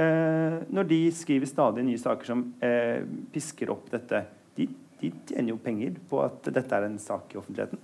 eh, 0.01 0.57
når 0.73 0.89
de 0.91 1.01
skriver 1.15 1.51
stadig 1.51 1.85
nye 1.87 2.01
saker 2.01 2.29
som 2.29 2.45
eh, 2.65 3.03
pisker 3.33 3.73
opp 3.75 3.91
dette, 3.93 4.23
de, 4.57 4.69
de, 5.01 5.13
tjener 5.29 5.53
jo 5.53 5.61
penger 5.63 5.99
på 6.11 6.23
at 6.25 6.51
dette 6.53 6.79
er 6.79 6.89
en 6.89 6.99
sak 7.03 7.35
i 7.35 7.41
offentligheten. 7.41 7.83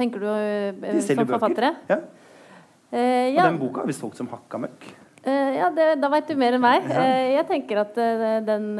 Tenker 0.00 0.22
du 0.22 0.30
eh, 0.32 1.00
som 1.04 1.26
forfattere? 1.28 1.74
Ja. 1.90 2.00
Eh, 2.90 3.30
ja. 3.36 3.44
Og 3.44 3.52
den 3.52 3.60
boka 3.60 3.84
har 3.84 3.90
vi 3.90 3.96
solgt 3.96 4.20
som 4.20 4.30
hakka 4.32 4.64
møkk. 4.64 4.88
Uh, 5.20 5.52
ja, 5.52 5.68
det, 5.76 5.86
da 6.00 6.08
veit 6.08 6.30
du 6.30 6.34
mer 6.40 6.56
enn 6.56 6.64
meg. 6.64 6.86
Uh, 6.90 7.26
jeg 7.34 7.46
tenker 7.50 7.82
at 7.82 7.98
uh, 8.00 8.38
den, 8.46 8.70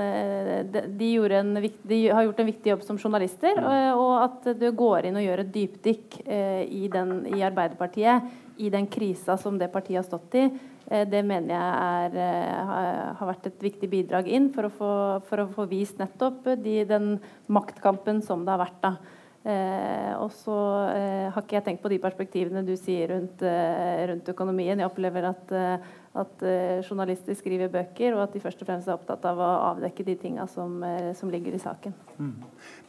de, 0.72 0.82
de, 0.96 1.72
de, 1.90 2.00
har 2.08 2.24
gjort 2.24 2.40
en 2.40 2.50
viktig 2.50 2.72
jobb 2.72 2.84
som 2.86 2.98
journalister. 3.00 3.60
og 3.94 4.14
at 4.24 4.50
du 4.60 4.68
går 4.76 5.08
inn 5.08 5.20
og 5.20 5.26
gjør 5.26 5.44
et 5.44 5.54
dypdykk 5.54 6.20
i, 6.26 6.88
den, 6.92 7.14
i 7.30 7.44
Arbeiderpartiet, 7.44 8.28
i 8.60 8.68
den 8.72 8.88
krisa 8.90 9.36
som 9.40 9.56
det 9.60 9.70
partiet 9.72 10.02
har 10.02 10.08
stått 10.08 10.36
i. 10.40 10.44
Eh, 10.90 11.06
det 11.06 11.22
mener 11.22 11.54
jeg 11.54 11.70
er, 11.94 12.16
eh, 12.18 13.14
har 13.14 13.30
vært 13.30 13.46
et 13.46 13.62
viktig 13.62 13.88
bidrag 13.90 14.28
inn 14.28 14.50
for 14.52 14.66
å 14.66 14.74
få, 14.74 14.92
for 15.28 15.44
å 15.44 15.50
få 15.54 15.68
vist 15.70 16.00
nettopp 16.02 16.50
de, 16.58 16.82
den 16.84 17.20
maktkampen 17.46 18.22
som 18.26 18.44
det 18.44 18.56
har 18.56 18.64
vært. 18.64 18.80
da. 18.82 18.96
Eh, 19.40 20.12
og 20.20 20.28
så 20.36 20.56
eh, 20.92 21.30
har 21.32 21.40
ikke 21.40 21.56
jeg 21.56 21.64
tenkt 21.64 21.82
på 21.84 21.88
de 21.88 22.00
perspektivene 22.02 22.64
du 22.66 22.74
sier 22.76 23.08
rundt, 23.14 23.40
eh, 23.40 24.02
rundt 24.10 24.28
økonomien. 24.28 24.76
Jeg 24.76 24.90
opplever 24.90 25.30
at, 25.30 25.52
eh, 25.52 25.78
at 26.18 26.42
journalister 26.82 27.36
skriver 27.38 27.70
bøker, 27.70 28.16
og 28.16 28.24
at 28.24 28.32
de 28.34 28.40
først 28.42 28.64
og 28.64 28.66
fremst 28.66 28.88
er 28.88 28.96
opptatt 28.96 29.28
av 29.30 29.38
å 29.38 29.50
avdekke 29.68 30.02
de 30.08 30.16
tinga 30.18 30.48
som, 30.50 30.80
som, 31.14 31.30
ligger 31.30 31.54
i 31.54 31.60
saken. 31.62 31.94
Mm. 32.18 32.32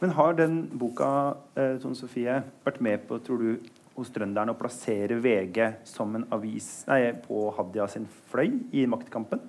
Men 0.00 0.14
har 0.16 0.34
den 0.40 0.56
boka 0.74 1.12
Tone 1.54 1.94
Sofie, 1.94 2.40
vært 2.66 2.80
med 2.82 3.06
på, 3.06 3.20
tror 3.22 3.44
du, 3.44 3.70
hos 3.96 4.12
trønderne 4.12 4.54
å 4.54 4.58
plassere 4.58 5.18
VG 5.22 5.58
som 5.88 6.14
en 6.16 6.26
avis 6.34 6.82
nei, 6.88 7.12
på 7.26 7.48
Hadia 7.56 7.88
sin 7.90 8.08
fløy 8.32 8.56
i 8.74 8.86
maktkampen? 8.90 9.42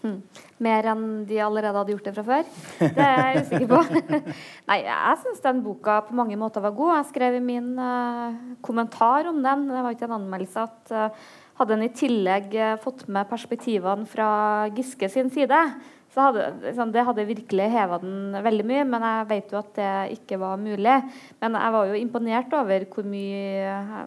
Hmm. 0.00 0.20
Mer 0.64 0.86
enn 0.94 1.02
de 1.28 1.36
allerede 1.44 1.76
hadde 1.76 1.92
gjort 1.92 2.06
det 2.08 2.12
fra 2.16 2.22
før? 2.24 2.46
Det 2.80 3.04
er 3.04 3.18
jeg 3.20 3.42
usikker 3.44 3.66
på. 3.68 3.80
Nei, 4.70 4.78
jeg 4.86 5.18
syns 5.20 5.42
den 5.44 5.60
boka 5.64 5.98
på 6.06 6.16
mange 6.16 6.38
måter 6.40 6.64
var 6.64 6.72
god. 6.76 6.94
Jeg 6.94 7.10
skrev 7.10 7.36
i 7.36 7.42
min 7.44 7.74
uh, 7.76 8.38
kommentar 8.64 9.28
om 9.28 9.42
den, 9.44 9.66
det 9.68 9.84
var 9.84 9.96
ikke 9.96 10.08
en 10.08 10.16
anmeldelse, 10.16 10.64
at 10.64 10.94
uh, 10.96 11.28
hadde 11.60 11.76
den 11.76 11.86
i 11.86 11.94
tillegg 11.94 12.52
uh, 12.56 12.74
fått 12.82 13.06
med 13.12 13.28
perspektivene 13.30 14.08
fra 14.08 14.30
Giske 14.74 15.08
sin 15.12 15.30
side, 15.32 15.62
så 16.10 16.26
hadde, 16.26 16.48
liksom, 16.64 16.90
det 16.90 17.04
hadde 17.06 17.28
virkelig 17.28 17.68
heva 17.70 18.00
den 18.02 18.34
veldig 18.42 18.66
mye, 18.66 18.86
men 18.88 19.04
jeg 19.06 19.26
vet 19.30 19.52
jo 19.52 19.60
at 19.60 19.70
det 19.76 19.90
ikke 20.16 20.40
var 20.42 20.58
mulig. 20.58 20.96
Men 21.42 21.58
jeg 21.58 21.74
var 21.76 21.90
jo 21.90 22.00
imponert 22.00 22.56
over 22.58 22.86
hvor 22.90 23.06
mye 23.06 23.42
eh, 23.62 24.00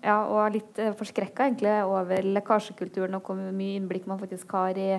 ja, 0.00 0.16
og 0.24 0.56
litt 0.56 0.80
uh, 0.80 0.94
forskrekka 0.96 1.50
egentlig 1.50 1.74
over 1.84 2.30
lekkasjekulturen 2.38 3.18
og 3.18 3.28
hvor 3.28 3.36
mye 3.36 3.76
innblikk 3.76 4.08
man 4.08 4.22
faktisk 4.22 4.54
har 4.56 4.80
i, 4.80 4.94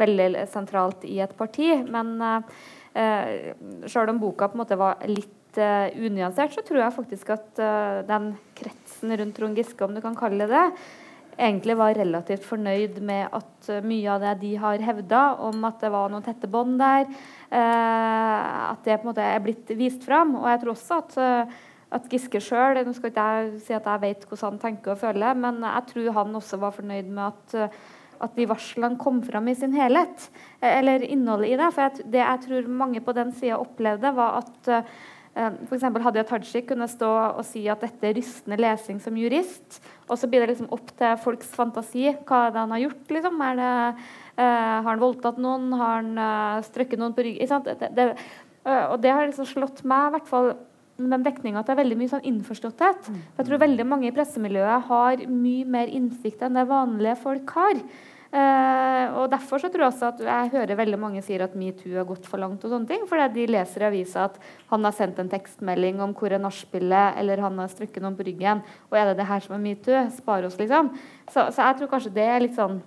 veldig 0.00 0.46
sentralt 0.48 1.04
i 1.04 1.18
et 1.20 1.36
parti. 1.36 1.68
Men 1.92 2.16
eh, 2.24 3.52
sjøl 3.84 4.14
om 4.14 4.22
boka 4.22 4.48
på 4.48 4.56
en 4.56 4.62
måte 4.62 4.80
var 4.80 5.04
litt 5.04 5.60
eh, 5.60 5.92
unyansert, 6.00 6.56
så 6.56 6.64
tror 6.64 6.80
jeg 6.80 6.96
faktisk 6.96 7.36
at 7.36 7.60
den 8.08 8.32
kretsen 8.56 9.12
rundt 9.20 9.36
Trond 9.36 9.60
Giske, 9.60 9.84
om 9.84 9.92
du 9.92 10.00
kan 10.00 10.16
kalle 10.16 10.48
det 10.48 10.56
det, 10.56 10.64
egentlig 11.40 11.76
var 11.80 11.96
relativt 11.96 12.44
fornøyd 12.46 13.00
med 13.06 13.32
at 13.36 13.70
mye 13.86 14.12
av 14.12 14.20
det 14.22 14.36
de 14.44 14.52
har 14.60 14.84
hevda 14.84 15.22
om 15.48 15.64
at 15.68 15.80
det 15.82 15.90
var 15.92 16.12
noen 16.12 16.24
tette 16.26 16.50
bånd 16.50 16.78
der, 16.80 17.08
at 17.50 18.84
det 18.84 19.00
på 19.00 19.08
en 19.08 19.10
måte 19.10 19.24
er 19.24 19.42
blitt 19.44 19.72
vist 19.78 20.04
fram. 20.06 20.36
Og 20.38 20.46
jeg 20.52 20.62
tror 20.62 20.74
også 20.76 21.00
at 21.00 21.18
at 21.90 22.10
Giske 22.10 22.40
sjøl 22.42 22.80
Nå 22.86 22.94
skal 22.96 23.12
ikke 23.12 23.28
jeg 23.30 23.62
si 23.64 23.76
at 23.76 23.88
jeg 23.88 24.02
vet 24.04 24.26
hvordan 24.28 24.54
han 24.54 24.60
tenker 24.62 24.94
og 24.94 25.00
føler, 25.00 25.38
men 25.38 25.62
jeg 25.66 25.88
tror 25.90 26.12
han 26.20 26.36
også 26.38 26.60
var 26.62 26.76
fornøyd 26.76 27.08
med 27.10 27.24
at, 27.26 27.80
at 28.26 28.36
de 28.36 28.46
varslene 28.50 29.00
kom 29.00 29.20
fram 29.26 29.50
i 29.50 29.56
sin 29.58 29.74
helhet. 29.74 30.28
Eller 30.62 31.02
innholdet 31.06 31.54
i 31.54 31.58
det. 31.58 31.70
For 31.74 32.02
det 32.14 32.22
jeg 32.22 32.44
tror 32.46 32.74
mange 32.82 33.02
på 33.04 33.16
den 33.16 33.32
sida 33.34 33.58
opplevde, 33.58 34.14
var 34.16 34.38
at 34.42 34.70
F.eks. 35.40 35.84
Hadia 36.02 36.24
Tajik 36.26 36.66
kunne 36.72 36.88
stå 36.90 37.08
og 37.38 37.44
si 37.46 37.62
at 37.70 37.82
dette 37.84 38.08
er 38.08 38.16
rystende 38.18 38.58
lesing 38.58 38.98
som 39.02 39.18
jurist. 39.18 39.78
Og 40.10 40.18
så 40.18 40.28
blir 40.30 40.42
det 40.42 40.52
liksom 40.52 40.72
opp 40.74 40.90
til 40.98 41.18
folks 41.22 41.52
fantasi 41.54 42.08
hva 42.26 42.46
er 42.46 42.54
det 42.54 42.64
han 42.64 42.74
har 42.74 42.82
gjort. 42.84 43.04
Liksom. 43.16 43.44
Det, 43.60 43.68
uh, 44.40 44.42
har 44.42 44.88
han 44.88 45.02
voldtatt 45.02 45.38
noen? 45.42 45.70
Har 45.78 46.00
han 46.00 46.10
uh, 46.18 46.64
strøkket 46.66 47.00
noen 47.00 47.14
på 47.14 47.26
ryggen? 47.26 47.62
Det, 47.68 47.92
det, 47.96 48.08
uh, 48.66 48.86
og 48.90 48.98
det 49.04 49.14
har 49.14 49.28
liksom 49.28 49.48
slått 49.48 49.84
meg, 49.86 50.10
i 50.10 50.16
hvert 50.16 50.30
fall 50.30 50.52
den 51.00 51.24
dekninga 51.24 51.62
at 51.62 51.68
det 51.70 51.74
er 51.74 51.80
veldig 51.80 51.96
mye 51.96 52.12
sånn 52.12 52.26
innforståtthet. 52.28 53.10
Jeg 53.38 53.46
tror 53.48 53.62
veldig 53.62 53.86
mange 53.88 54.10
i 54.10 54.14
pressemiljøet 54.14 54.88
har 54.90 55.22
mye 55.30 55.68
mer 55.76 55.92
innsikt 55.92 56.42
enn 56.44 56.58
det 56.58 56.66
vanlige 56.68 57.16
folk 57.22 57.54
har. 57.56 57.80
Uh, 58.30 59.10
og 59.18 59.24
Derfor 59.32 59.58
så 59.58 59.66
tror 59.66 59.82
jeg 59.82 59.90
også 59.90 60.08
at 60.12 60.20
jeg 60.22 60.50
hører 60.52 60.78
veldig 60.78 60.98
mange 61.02 61.22
sier 61.26 61.42
at 61.42 61.56
metoo 61.58 61.96
har 61.96 62.06
gått 62.06 62.28
for 62.30 62.38
langt. 62.38 62.62
og 62.62 62.70
sånne 62.70 62.86
ting, 62.86 63.06
Fordi 63.10 63.26
de 63.34 63.46
leser 63.50 63.82
i 63.82 63.88
avisa 63.88 64.28
at 64.28 64.38
han 64.70 64.84
har 64.86 64.94
sendt 64.94 65.18
en 65.18 65.30
tekstmelding 65.30 65.98
om 66.00 66.14
hvor 66.14 66.30
er 66.30 66.38
nachspielet, 66.38 67.18
eller 67.18 67.42
han 67.42 67.58
har 67.58 67.72
strukket 67.72 68.02
noen 68.02 68.14
på 68.14 68.26
ryggen. 68.28 68.62
Og 68.90 68.98
er 68.98 69.10
det 69.10 69.16
det 69.18 69.26
her 69.26 69.40
som 69.40 69.56
er 69.56 69.64
metoo? 69.64 70.04
Spar 70.14 70.46
oss, 70.46 70.58
liksom. 70.58 70.92
Så, 71.26 71.50
så, 71.50 71.58
jeg 71.58 71.80
tror 71.80 71.90
kanskje 71.90 72.14
det 72.14 72.28
er 72.28 72.40
litt 72.46 72.54
sånn 72.54 72.78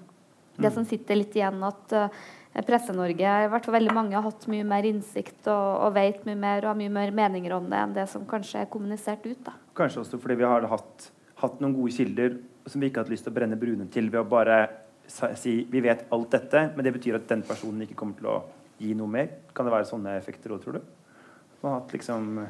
det 0.56 0.69
som 0.71 0.86
sitter 0.86 1.17
litt 1.17 1.36
igjen 1.36 1.60
at 1.65 1.93
uh, 1.97 2.23
Presse-Norge, 2.62 3.25
i 3.25 3.49
hvert 3.49 3.65
fall 3.65 3.73
veldig 3.79 3.95
mange, 3.97 4.13
har 4.13 4.23
hatt 4.23 4.45
mye 4.47 4.63
mer 4.67 4.86
innsikt 4.86 5.47
og, 5.49 5.88
og 5.88 5.95
vet 5.95 6.21
mye 6.27 6.38
mer 6.38 6.62
og 6.62 6.71
har 6.71 6.77
mye 6.77 6.93
mer 6.93 7.12
meninger 7.12 7.56
om 7.56 7.65
det 7.71 7.79
enn 7.79 7.95
det 7.95 8.06
som 8.12 8.27
kanskje 8.29 8.62
er 8.62 8.69
kommunisert 8.69 9.25
ut. 9.25 9.41
da. 9.43 9.58
Kanskje 9.75 10.03
også 10.06 10.21
fordi 10.21 10.38
vi 10.43 10.47
har 10.47 10.69
hatt, 10.69 11.10
hatt 11.41 11.60
noen 11.60 11.73
gode 11.73 11.95
kilder 11.97 12.38
som 12.69 12.79
vi 12.79 12.88
ikke 12.91 13.01
har 13.01 13.08
hatt 13.08 13.15
lyst 13.15 13.25
til 13.25 13.34
å 13.34 13.38
brenne 13.39 13.58
brune 13.60 13.89
til 13.91 14.12
ved 14.13 14.21
å 14.21 14.29
bare 14.29 14.60
si 15.08 15.56
vi 15.70 15.84
vet 15.84 16.06
alt 16.13 16.34
dette, 16.34 16.68
men 16.76 16.86
det 16.86 16.94
betyr 16.96 17.20
at 17.20 17.30
den 17.30 17.44
personen 17.46 17.86
ikke 17.86 17.98
kommer 18.00 18.20
til 18.20 18.30
å 18.32 18.42
gi 18.82 18.94
noe 18.98 19.12
mer. 19.12 19.32
Kan 19.54 19.68
det 19.68 19.76
være 19.76 19.89
sånne 19.89 20.18
effekter 20.18 20.54
òg, 20.54 20.63
tror 20.63 20.80
du? 20.80 20.92
Liksom 21.94 22.46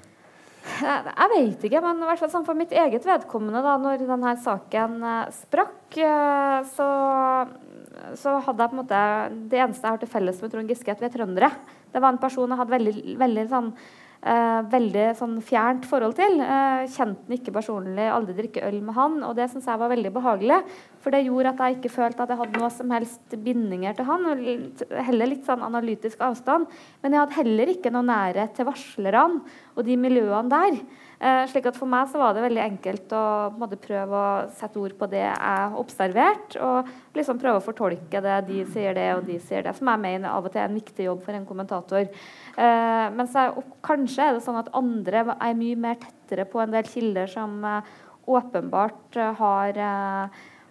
jeg 0.64 1.28
vet 1.34 1.64
ikke, 1.68 1.82
men 1.84 2.00
i 2.00 2.06
hvert 2.08 2.22
fall 2.22 2.30
sånn 2.32 2.46
for 2.48 2.56
mitt 2.56 2.72
eget 2.72 3.04
vedkommende, 3.04 3.60
da 3.66 3.74
når 3.82 4.06
denne 4.08 4.32
saken 4.40 4.94
eh, 5.04 5.34
sprakk, 5.36 5.98
eh, 6.00 6.60
så 6.72 6.88
så 8.20 8.36
hadde 8.44 8.64
jeg 8.64 8.72
på 8.72 8.76
en 8.76 8.82
måte 8.82 9.02
Det 9.52 9.60
eneste 9.62 9.86
jeg 9.86 9.96
har 9.96 10.00
til 10.02 10.12
felles 10.12 10.40
med 10.42 10.52
Trond 10.54 10.72
Giske, 10.72 10.92
at 10.92 11.02
vi 11.02 11.08
er 11.08 11.14
trøndere. 11.14 11.50
Det 11.94 12.02
var 12.02 12.14
en 12.14 12.22
person 12.22 12.50
jeg 12.50 12.60
hadde 12.60 12.74
veldig, 12.74 12.96
veldig 13.22 13.46
sånn 13.52 13.70
Uh, 14.24 14.64
veldig 14.72 15.10
sånn 15.20 15.34
fjernt 15.44 15.84
forhold 15.84 16.14
til. 16.16 16.38
Eh, 16.40 16.86
kjente 16.94 17.26
den 17.28 17.36
ikke 17.36 17.52
personlig, 17.58 18.06
aldri 18.08 18.38
drikke 18.38 18.64
øl 18.64 18.78
med 18.80 18.96
han. 18.96 19.18
Og 19.28 19.34
det 19.36 19.50
syns 19.52 19.68
jeg 19.68 19.82
var 19.82 19.92
veldig 19.92 20.14
behagelig, 20.16 20.62
for 21.04 21.12
det 21.12 21.26
gjorde 21.26 21.52
at 21.52 21.60
jeg 21.60 21.76
ikke 21.76 21.92
følte 21.92 22.24
at 22.24 22.32
jeg 22.32 22.40
hadde 22.40 22.62
noe 22.62 22.70
som 22.72 22.94
helst 22.96 23.36
bindinger 23.44 23.98
til 23.98 24.08
han. 24.08 24.30
Heller 25.10 25.28
litt 25.28 25.44
sånn 25.44 25.66
analytisk 25.68 26.24
avstand. 26.24 26.72
Men 27.04 27.18
jeg 27.18 27.24
hadde 27.26 27.40
heller 27.42 27.74
ikke 27.74 27.92
noe 27.92 28.08
nærhet 28.08 28.56
til 28.56 28.70
varslerne 28.70 29.44
og 29.76 29.84
de 29.90 30.00
miljøene 30.00 30.54
der. 30.56 30.80
Eh, 31.24 31.46
slik 31.48 31.70
at 31.70 31.78
For 31.80 31.88
meg 31.88 32.10
så 32.12 32.20
var 32.20 32.34
det 32.36 32.44
veldig 32.44 32.64
enkelt 32.64 33.14
å 33.16 33.26
måte, 33.56 33.78
prøve 33.80 34.18
å 34.18 34.48
sette 34.58 34.80
ord 34.82 34.96
på 35.00 35.08
det 35.12 35.22
jeg 35.22 35.38
har 35.40 35.78
observert, 35.80 36.58
og 36.60 36.90
liksom 37.16 37.40
prøve 37.40 37.62
å 37.62 37.64
fortolke 37.64 38.20
det. 38.24 38.40
De 38.50 38.64
sier 38.74 38.96
det, 38.98 39.10
og 39.16 39.24
de 39.28 39.38
sier 39.40 39.64
det. 39.64 39.76
Som 39.78 39.92
jeg 39.92 40.04
mener 40.04 40.34
av 40.34 40.44
og 40.44 40.52
til 40.52 40.64
er 40.64 40.68
en 40.68 40.80
viktig 40.80 41.08
jobb 41.08 41.22
for 41.24 41.38
en 41.38 41.48
kommentator. 41.48 42.10
Uh, 42.54 43.10
mens 43.18 43.34
jeg, 43.34 43.64
kanskje 43.86 44.28
er 44.28 44.36
det 44.36 44.44
sånn 44.46 44.60
at 44.60 44.72
andre 44.78 45.24
er 45.34 45.56
mye 45.58 45.78
mer 45.88 45.98
tettere 46.02 46.46
på 46.50 46.62
en 46.62 46.74
del 46.74 46.86
kilder 46.86 47.32
som 47.32 47.56
uh, 47.66 47.80
åpenbart 48.30 49.18
har, 49.40 49.78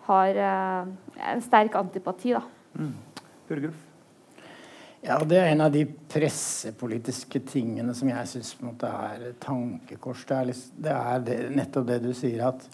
har 0.07 0.38
en 0.40 1.42
sterk 1.45 1.75
antipati. 1.77 2.33
Da. 2.33 2.40
Mm. 2.81 2.95
Ja, 5.03 5.18
Det 5.25 5.37
er 5.37 5.51
en 5.51 5.61
av 5.61 5.73
de 5.75 5.83
pressepolitiske 5.85 7.40
tingene 7.51 7.92
som 7.95 8.09
jeg 8.09 8.29
syns 8.31 8.55
er 8.87 9.33
tankekors. 9.42 10.25
Det 10.29 10.37
er, 10.37 10.45
liksom, 10.53 10.83
det 10.87 10.92
er 10.95 11.25
det, 11.27 11.38
nettopp 11.57 11.88
det 11.88 11.99
du 12.05 12.12
sier, 12.14 12.45
at, 12.47 12.68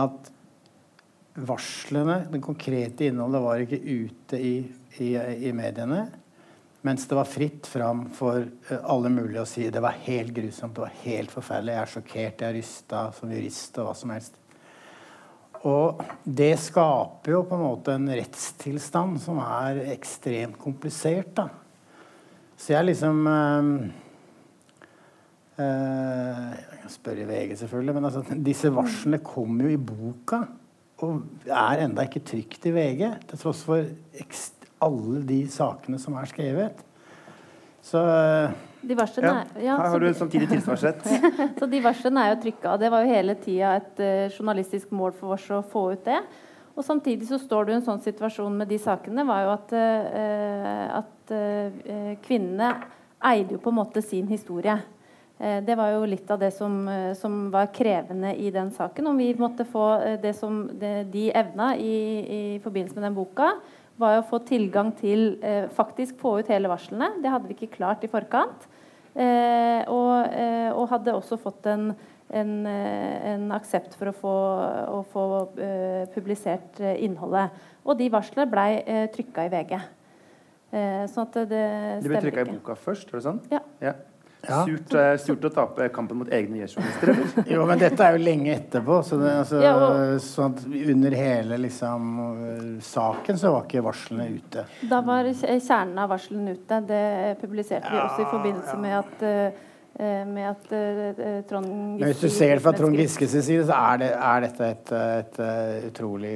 at 0.00 0.30
varslene, 1.36 2.22
det 2.32 2.40
konkrete 2.40 3.10
innholdet, 3.10 3.42
var 3.44 3.64
ikke 3.64 3.82
ute 3.84 4.40
i, 4.40 4.54
i, 4.96 5.10
i, 5.12 5.52
mediene. 5.52 6.06
Mens 6.86 7.04
det 7.08 7.16
var 7.16 7.28
fritt 7.28 7.66
fram 7.68 8.06
for 8.16 8.40
eh, 8.40 8.84
alle 8.88 9.10
mulige 9.12 9.42
å 9.42 9.48
si 9.48 9.66
det 9.68 9.82
var 9.84 9.98
helt 10.06 10.32
grusomt, 10.36 10.74
det 10.76 10.86
var 10.86 11.00
helt 11.02 11.32
forferdelig, 11.34 11.74
jeg 11.74 11.82
er 11.82 11.94
sjokkert, 11.94 12.40
jeg 12.40 12.48
er 12.48 12.56
rysta 12.56 13.02
som 13.16 13.34
jurist 13.34 13.80
og 13.80 13.88
hva 13.88 13.96
som 13.98 14.14
helst. 14.14 14.38
Og 15.68 16.00
det 16.24 16.54
skaper 16.56 17.34
jo 17.34 17.42
på 17.44 17.56
en 17.58 17.66
måte 17.66 17.92
en 17.92 18.08
rettstilstand 18.08 19.18
som 19.20 19.42
er 19.44 19.82
ekstremt 19.92 20.56
komplisert. 20.60 21.34
da. 21.36 21.50
Så 22.56 22.72
jeg 22.72 22.88
liksom 22.88 23.26
øh, 23.26 23.68
øh, 25.60 26.48
Jeg 26.56 26.80
kan 26.80 26.94
spørre 26.96 27.28
VG, 27.28 27.58
selvfølgelig, 27.58 27.94
men 27.94 28.04
altså, 28.08 28.24
disse 28.46 28.72
varslene 28.72 29.20
kommer 29.24 29.68
jo 29.68 29.76
i 29.76 29.76
boka. 29.76 30.40
Og 31.04 31.22
er 31.44 31.84
enda 31.84 32.08
ikke 32.08 32.24
trygt 32.24 32.64
i 32.68 32.72
VG, 32.72 33.04
til 33.28 33.40
tross 33.40 33.62
for 33.68 33.84
alle 34.82 35.22
de 35.28 35.42
sakene 35.52 36.00
som 36.00 36.16
er 36.18 36.28
skrevet. 36.30 36.84
Så 37.84 38.00
de 38.80 38.96
ja, 38.96 39.44
ja, 39.60 39.76
Her 39.76 39.88
har 39.92 40.00
du 40.00 40.14
samtidig 40.14 40.48
tilsvarsrett. 40.48 41.02
så 41.58 41.66
de 41.68 41.80
varslene 41.84 42.22
er 42.24 42.34
jo 42.34 42.38
trykka. 42.44 42.76
Det 42.80 42.88
var 42.92 43.04
jo 43.04 43.12
hele 43.12 43.34
tida 43.40 43.74
et 43.76 44.00
uh, 44.00 44.28
journalistisk 44.32 44.92
mål 44.96 45.12
for 45.18 45.36
oss 45.36 45.48
å 45.52 45.60
få 45.60 45.90
ut 45.92 46.04
det. 46.06 46.20
Og 46.76 46.86
samtidig 46.86 47.28
så 47.28 47.36
står 47.40 47.66
du 47.66 47.72
i 47.72 47.76
en 47.76 47.84
sånn 47.84 48.00
situasjon 48.00 48.56
med 48.56 48.70
de 48.70 48.78
sakene 48.80 49.26
var 49.28 49.42
jo 49.44 49.50
at, 49.52 49.74
uh, 49.76 50.86
at 51.02 51.34
uh, 51.34 52.14
kvinnene 52.24 52.72
eide 53.20 53.58
jo 53.58 53.60
på 53.60 53.72
en 53.72 53.80
måte 53.82 54.04
sin 54.04 54.30
historie. 54.30 54.78
Det 55.40 55.72
var 55.72 55.94
jo 55.94 56.02
litt 56.04 56.28
av 56.28 56.36
det 56.36 56.50
som, 56.52 56.74
som, 57.16 57.36
var 57.48 57.70
krevende 57.72 58.34
i 58.36 58.50
den 58.52 58.68
saken. 58.76 59.06
Om 59.08 59.16
vi 59.16 59.30
måtte 59.40 59.64
få 59.64 59.86
det 60.20 60.34
som 60.36 60.58
det, 60.76 61.06
de 61.14 61.30
evna 61.32 61.70
i, 61.80 61.94
i 62.20 62.40
forbindelse 62.60 62.98
med 62.98 63.06
den 63.06 63.16
boka, 63.16 63.46
var 64.00 64.18
å 64.18 64.26
få 64.26 64.40
tilgang 64.48 64.92
til 64.98 65.34
eh, 65.44 65.68
faktisk 65.76 66.18
få 66.20 66.38
ut 66.40 66.50
hele 66.50 66.70
varslene. 66.70 67.12
Det 67.22 67.32
hadde 67.32 67.50
vi 67.50 67.56
ikke 67.58 67.76
klart 67.76 68.04
i 68.06 68.10
forkant. 68.10 68.66
Eh, 69.14 69.82
og, 69.90 70.30
eh, 70.30 70.70
og, 70.70 70.86
hadde 70.92 71.14
også 71.16 71.38
fått 71.40 71.66
en, 71.66 71.88
en, 72.30 72.52
en 72.66 73.48
aksept 73.56 73.96
for 73.98 74.12
å 74.12 74.14
få, 74.14 74.34
å 74.98 75.00
få 75.10 75.24
publisert 76.14 76.78
innholdet. 76.94 77.56
Og 77.82 77.98
de 77.98 78.10
varslene 78.12 78.46
ble 78.50 78.66
eh, 78.84 79.08
trykka 79.14 79.48
i 79.48 79.52
VG. 79.56 79.80
sånn 81.10 81.26
at 81.26 81.40
det, 81.50 81.64
De 82.04 82.12
ble 82.12 82.22
trykka 82.22 82.46
i 82.46 82.52
boka 82.52 82.78
først? 82.78 83.10
er 83.10 83.18
det 83.18 83.24
sånn? 83.26 83.42
Ja. 83.50 83.64
ja. 83.82 83.96
Ja. 84.46 84.62
Surt, 84.64 84.94
uh, 84.94 85.14
surt, 85.20 85.44
å 85.44 85.52
tape 85.52 85.88
kampen 85.94 86.20
mot 86.22 86.30
egne 86.32 86.62
gjestjournalister, 86.62 87.12
eller? 87.12 87.48
jo, 87.54 87.64
men 87.68 87.80
dette 87.82 88.06
er 88.06 88.16
jo 88.16 88.22
lenge 88.24 88.54
etterpå. 88.54 89.00
Så 89.06 89.18
det, 89.20 89.32
altså, 89.42 89.62
ja, 89.64 89.72
og... 89.76 90.14
sånn 90.24 90.56
under 90.94 91.16
hele 91.16 91.58
liksom, 91.66 92.12
saken 92.84 93.40
så 93.40 93.54
var 93.56 93.66
ikke 93.68 93.84
varslene 93.84 94.28
ute. 94.38 94.64
Da 94.90 95.02
var 95.06 95.28
kjernen 95.30 95.98
av 96.00 96.14
varslene 96.14 96.56
ute. 96.56 96.80
Det 96.88 97.04
publiserte 97.42 97.92
vi 97.92 98.00
også 98.00 98.24
i 98.24 98.30
forbindelse 98.30 98.78
med 98.80 98.96
at 99.02 99.26
uh, 99.26 99.66
med 99.98 100.44
at 100.46 100.68
uh, 100.72 101.40
Trond 101.48 101.66
Giske 101.98 102.06
Hvis 102.06 102.20
du 102.22 102.28
ser 102.32 102.54
det 102.54 102.62
fra 102.64 102.72
Trond 102.76 102.96
Giskes 102.96 103.32
side, 103.34 103.64
så 103.68 103.76
er, 103.76 103.98
det, 104.00 104.10
er 104.16 104.44
dette 104.46 104.68
et, 104.70 104.92
et, 104.96 105.40
et, 105.44 105.88
utrolig 105.90 106.34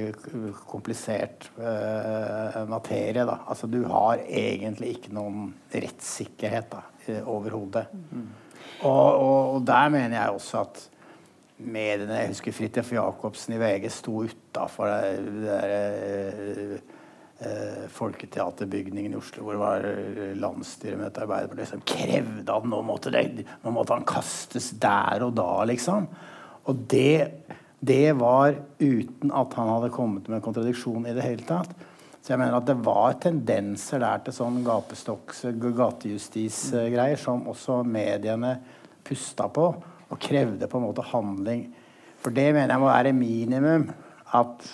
komplisert 0.69 1.47
uh, 1.57 2.59
materie. 2.69 3.23
Da. 3.25 3.39
Altså, 3.47 3.69
du 3.71 3.79
har 3.89 4.21
egentlig 4.27 4.97
ikke 4.97 5.15
noen 5.15 5.53
rettssikkerhet. 5.73 6.69
da 6.75 6.83
overhodet. 7.25 7.85
Mm. 8.11 8.27
Og, 8.81 9.15
og, 9.15 9.53
og, 9.53 9.67
der 9.67 9.89
mener 9.89 10.21
jeg 10.21 10.29
også 10.29 10.59
at 10.65 10.89
mediene 11.57 12.13
Jeg 12.13 12.27
husker 12.33 12.51
Fridtjof 12.51 12.91
Jacobsen 12.91 13.53
i 13.55 13.59
VG 13.61 13.91
sto 13.91 14.23
utafor 14.25 14.89
det, 14.91 15.25
det 15.25 15.43
der 15.45 16.77
eh, 17.45 17.83
Folketeaterbygningen 17.95 19.13
i 19.15 19.19
Oslo, 19.19 19.45
hvor 19.45 19.55
det 19.55 19.63
var 19.63 19.89
landsstyremøte 20.41 21.21
i 21.21 21.27
Arbeiderpartiet, 21.27 21.73
som 21.73 21.85
krevde 21.87 22.55
at 22.55 22.71
nå 22.71 22.81
måtte, 22.85 23.13
det, 23.13 23.45
nå 23.63 23.75
måtte 23.75 23.97
han 23.97 24.07
kastes 24.07 24.73
der 24.81 25.25
og 25.27 25.35
da, 25.37 25.51
liksom. 25.69 26.09
Og 26.65 26.87
det 26.89 27.19
det 27.85 28.15
var 28.17 28.55
uten 28.79 29.31
at 29.35 29.53
han 29.53 29.69
hadde 29.69 29.91
kommet 29.93 30.29
med 30.31 30.41
kontradiksjon 30.43 31.05
i 31.05 31.13
det 31.13 31.25
hele 31.25 31.45
tatt. 31.45 31.73
Så 32.21 32.33
jeg 32.33 32.41
mener 32.41 32.57
at 32.57 32.65
det 32.65 32.79
var 32.81 33.17
tendenser 33.21 34.01
der 34.01 34.23
til 34.25 34.33
sånn 34.33 34.63
gapestokks 34.65 35.43
gatejustisgreier 35.61 37.19
som 37.21 37.45
også 37.51 37.83
mediene 37.85 38.55
pusta 39.05 39.45
på 39.53 39.67
og 39.75 40.21
krevde 40.21 40.69
på 40.69 40.79
en 40.79 40.87
måte 40.87 41.05
handling. 41.11 41.67
For 42.23 42.33
det 42.33 42.47
mener 42.55 42.73
jeg 42.73 42.81
må 42.81 42.89
være 42.89 43.13
minimum. 43.13 43.85
At 44.33 44.65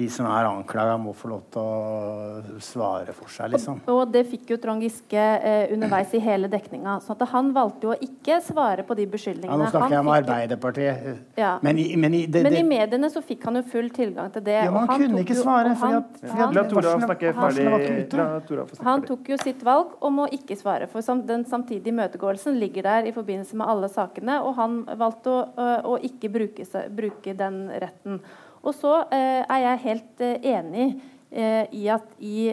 de 0.00 0.08
som 0.12 0.26
er 0.30 0.48
anklaga, 0.48 0.96
må 1.00 1.12
få 1.16 1.28
lov 1.34 1.42
til 1.52 1.60
å 1.60 2.60
svare 2.64 3.12
for 3.16 3.28
seg. 3.32 3.52
liksom. 3.54 3.80
Og, 3.84 3.98
og 4.06 4.12
det 4.14 4.22
fikk 4.30 4.54
jo 4.54 4.58
Trond 4.62 4.84
Giske 4.84 5.20
eh, 5.20 5.72
underveis 5.74 6.14
i 6.16 6.20
hele 6.24 6.48
dekninga. 6.52 6.96
Så 7.04 7.12
at 7.14 7.24
han 7.34 7.52
valgte 7.56 7.88
jo 7.88 7.92
å 7.92 7.98
ikke 8.06 8.38
svare 8.44 8.84
på 8.88 8.96
de 8.98 9.06
beskyldningene. 9.12 9.52
Ja, 9.52 9.60
nå 9.60 9.68
snakker 9.68 9.86
Han 9.86 9.96
jeg 9.96 10.04
om 10.06 10.12
Arbeiderpartiet. 10.14 11.20
Ja. 11.40 11.52
Men, 11.66 11.80
i, 11.82 11.86
men, 12.00 12.16
i, 12.16 12.24
det, 12.26 12.44
Men 12.46 12.56
i 12.56 12.64
mediene 12.66 13.10
så 13.12 13.22
fikk 13.24 13.44
han 13.48 13.60
jo 13.60 13.64
full 13.74 13.90
tilgang 13.94 14.32
til 14.34 14.46
det. 14.48 14.56
Ja, 14.62 14.70
men 14.72 14.82
og 14.82 14.94
han 14.94 15.04
kunne 15.04 15.24
ikke 15.26 15.38
svare, 15.40 15.74
han- 15.84 16.00
at- 16.00 16.54
La 16.56 16.64
Tora 16.68 16.96
snakke 17.04 17.34
ferdig. 17.36 18.84
Han 18.84 19.04
tok 19.06 19.28
jo 19.34 19.40
sitt 19.40 19.64
valg 19.66 19.96
om 20.00 20.22
å 20.24 20.28
ikke 20.32 20.56
svare. 20.58 20.88
For 20.90 21.04
sam 21.04 21.22
den 21.28 21.44
samtidige 21.48 21.92
imøtegåelsen 21.92 22.56
ligger 22.60 22.88
der 22.88 23.10
i 23.10 23.14
forbindelse 23.16 23.58
med 23.60 23.68
alle 23.68 23.90
sakene, 23.92 24.40
og 24.44 24.54
han 24.56 24.80
valgte 25.00 25.32
å, 25.32 25.40
å, 25.54 25.72
å 25.94 25.98
ikke 26.06 26.30
bruke, 26.32 26.66
bruke 26.96 27.36
den 27.36 27.66
retten. 27.82 28.22
Og 28.60 28.76
så 28.76 28.92
eh, 29.08 29.40
er 29.40 29.62
jeg 29.64 29.82
helt 29.86 30.22
eh, 30.24 30.48
enig 30.52 30.86
eh, 31.32 31.64
i 31.76 31.86
at 31.92 32.06
i, 32.18 32.50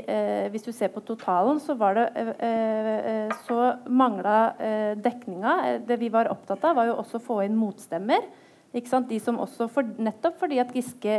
hvis 0.54 0.66
du 0.68 0.72
ser 0.72 0.92
på 0.94 1.04
totalen, 1.04 1.60
så 1.60 1.76
var 1.76 1.98
det 1.98 2.08
så 3.48 3.62
mangla 3.90 4.38
dekninga. 5.02 5.80
Det 5.88 5.98
vi 6.00 6.12
var 6.14 6.30
opptatt 6.32 6.64
av, 6.64 6.78
var 6.78 6.92
jo 6.92 7.00
også 7.02 7.20
å 7.20 7.26
få 7.26 7.42
inn 7.46 7.58
motstemmer. 7.58 8.28
De 8.72 9.20
som 9.24 9.40
også 9.42 9.70
for, 9.74 9.88
nettopp 9.98 10.38
fordi 10.38 10.60
at 10.62 10.74
Giske 10.76 11.14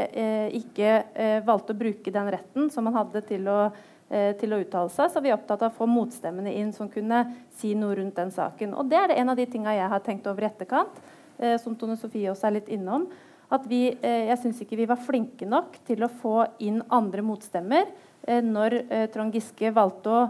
ikke 0.55 1.41
valgte 1.49 1.75
å 1.75 1.79
bruke 1.79 2.13
den 2.15 2.29
retten 2.31 2.69
som 2.71 2.87
han 2.87 2.99
hadde 3.01 3.25
til 3.27 3.49
å, 3.51 3.71
til 4.39 4.55
å 4.55 4.61
uttale 4.63 4.93
seg, 4.95 5.11
så 5.11 5.23
vi 5.25 5.33
er 5.33 5.39
opptatt 5.39 5.65
av 5.65 5.73
å 5.73 5.79
få 5.81 5.89
motstemmene 5.91 6.53
inn 6.61 6.71
som 6.77 6.93
kunne 6.93 7.25
si 7.59 7.73
noe 7.75 7.97
rundt 7.99 8.21
den 8.21 8.31
saken. 8.31 8.77
Og 8.79 8.87
Det 8.93 9.01
er 9.01 9.11
det 9.11 9.19
en 9.19 9.33
av 9.33 9.41
de 9.41 9.49
tinga 9.51 9.75
jeg 9.75 9.91
har 9.91 10.05
tenkt 10.07 10.29
over 10.31 10.47
i 10.47 10.51
etterkant, 10.53 11.03
som 11.65 11.75
Tone 11.79 11.99
Sofie 11.99 12.31
også 12.31 12.47
er 12.47 12.61
litt 12.61 12.71
innom. 12.77 13.09
At 13.49 13.65
vi, 13.69 13.87
eh, 13.89 14.29
jeg 14.29 14.43
syns 14.43 14.61
ikke 14.61 14.77
vi 14.77 14.87
var 14.89 15.01
flinke 15.01 15.47
nok 15.49 15.81
til 15.89 16.05
å 16.05 16.11
få 16.13 16.43
inn 16.61 16.83
andre 16.93 17.23
motstemmer 17.25 17.87
eh, 18.29 18.43
når 18.45 18.77
eh, 18.83 19.05
Trond 19.13 19.33
Giske 19.33 19.71
valgte 19.73 20.13
å 20.13 20.21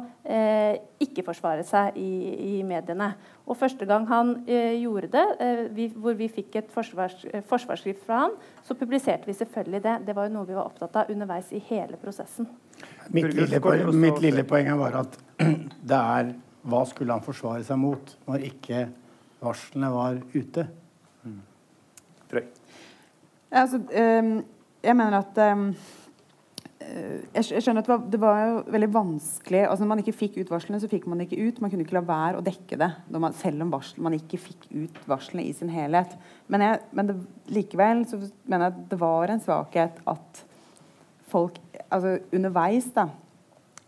ikke 1.02 1.24
forsvare 1.24 1.62
seg 1.64 1.96
i, 1.96 2.12
i 2.60 2.62
mediene. 2.66 3.08
Og 3.48 3.56
første 3.56 3.86
gang 3.88 4.04
han 4.10 4.34
gjorde 4.44 5.08
det, 5.14 5.22
vi, 5.72 5.86
hvor 5.96 6.12
vi 6.18 6.26
fikk 6.28 6.58
et 6.60 6.66
forsvars, 6.68 7.22
forsvarsskrift 7.48 8.02
fra 8.04 8.18
han, 8.26 8.34
så 8.66 8.76
publiserte 8.76 9.24
vi 9.24 9.36
selvfølgelig 9.38 9.80
det. 9.86 9.94
Det 10.04 10.16
var 10.18 10.28
jo 10.28 10.34
noe 10.34 10.48
vi 10.50 10.58
var 10.58 10.68
opptatt 10.68 10.98
av 11.00 11.12
underveis 11.14 11.48
i 11.56 11.62
hele 11.70 11.96
prosessen. 11.96 12.50
mitt, 13.08 13.32
lille 13.32 13.62
poeng, 13.64 13.88
mitt 13.96 14.20
lille 14.20 14.44
poeng 14.44 14.68
var 14.82 15.00
at 15.00 15.16
det 15.94 16.02
er 16.18 16.34
Hva 16.68 16.82
skulle 16.84 17.16
han 17.16 17.24
forsvare 17.24 17.64
seg 17.64 17.80
mot 17.80 18.12
når 18.28 18.44
ikke 18.50 18.84
varslene 19.40 19.88
var 19.94 20.20
ute? 20.34 20.66
Ja, 23.48 23.62
altså, 23.62 23.80
ehm, 23.96 24.42
jeg 24.84 24.96
mener 24.96 25.22
at 25.22 25.38
ehm, 25.40 25.68
eh, 26.84 27.20
jeg 27.34 27.62
skjønner 27.64 27.80
at 27.80 28.08
det 28.12 28.20
var, 28.20 28.40
jo 28.44 28.58
veldig 28.74 28.88
vanskelig 28.92 29.62
altså 29.64 29.84
Når 29.84 29.88
man 29.88 30.02
ikke 30.02 30.12
fikk 30.12 30.36
ut 30.40 30.50
varslene, 30.52 30.80
så 30.80 30.90
fikk 30.90 31.06
man 31.08 31.22
ikke 31.24 31.38
ut. 31.40 31.60
Man 31.60 31.72
kunne 31.72 31.86
ikke 31.86 31.96
la 31.96 32.04
være 32.04 32.40
å 32.40 32.44
dekke 32.44 32.76
det 32.80 32.90
man, 33.08 33.32
selv 33.32 33.64
om 33.64 33.72
varsel, 33.72 34.02
man 34.04 34.16
ikke 34.18 34.40
fikk 34.42 34.68
ut 34.74 35.00
varslene 35.08 35.46
i 35.48 35.54
sin 35.56 35.72
helhet. 35.72 36.12
Men, 36.46 36.66
jeg, 36.66 36.82
men 36.92 37.08
det, 37.08 37.16
likevel 37.56 38.04
så 38.10 38.20
mener 38.44 38.68
jeg 38.68 38.74
at 38.74 38.84
det 38.92 39.00
var 39.00 39.32
en 39.32 39.42
svakhet 39.46 40.04
at 40.12 40.44
folk 41.28 41.56
altså 41.88 42.18
underveis 42.36 42.90
da, 42.92 43.08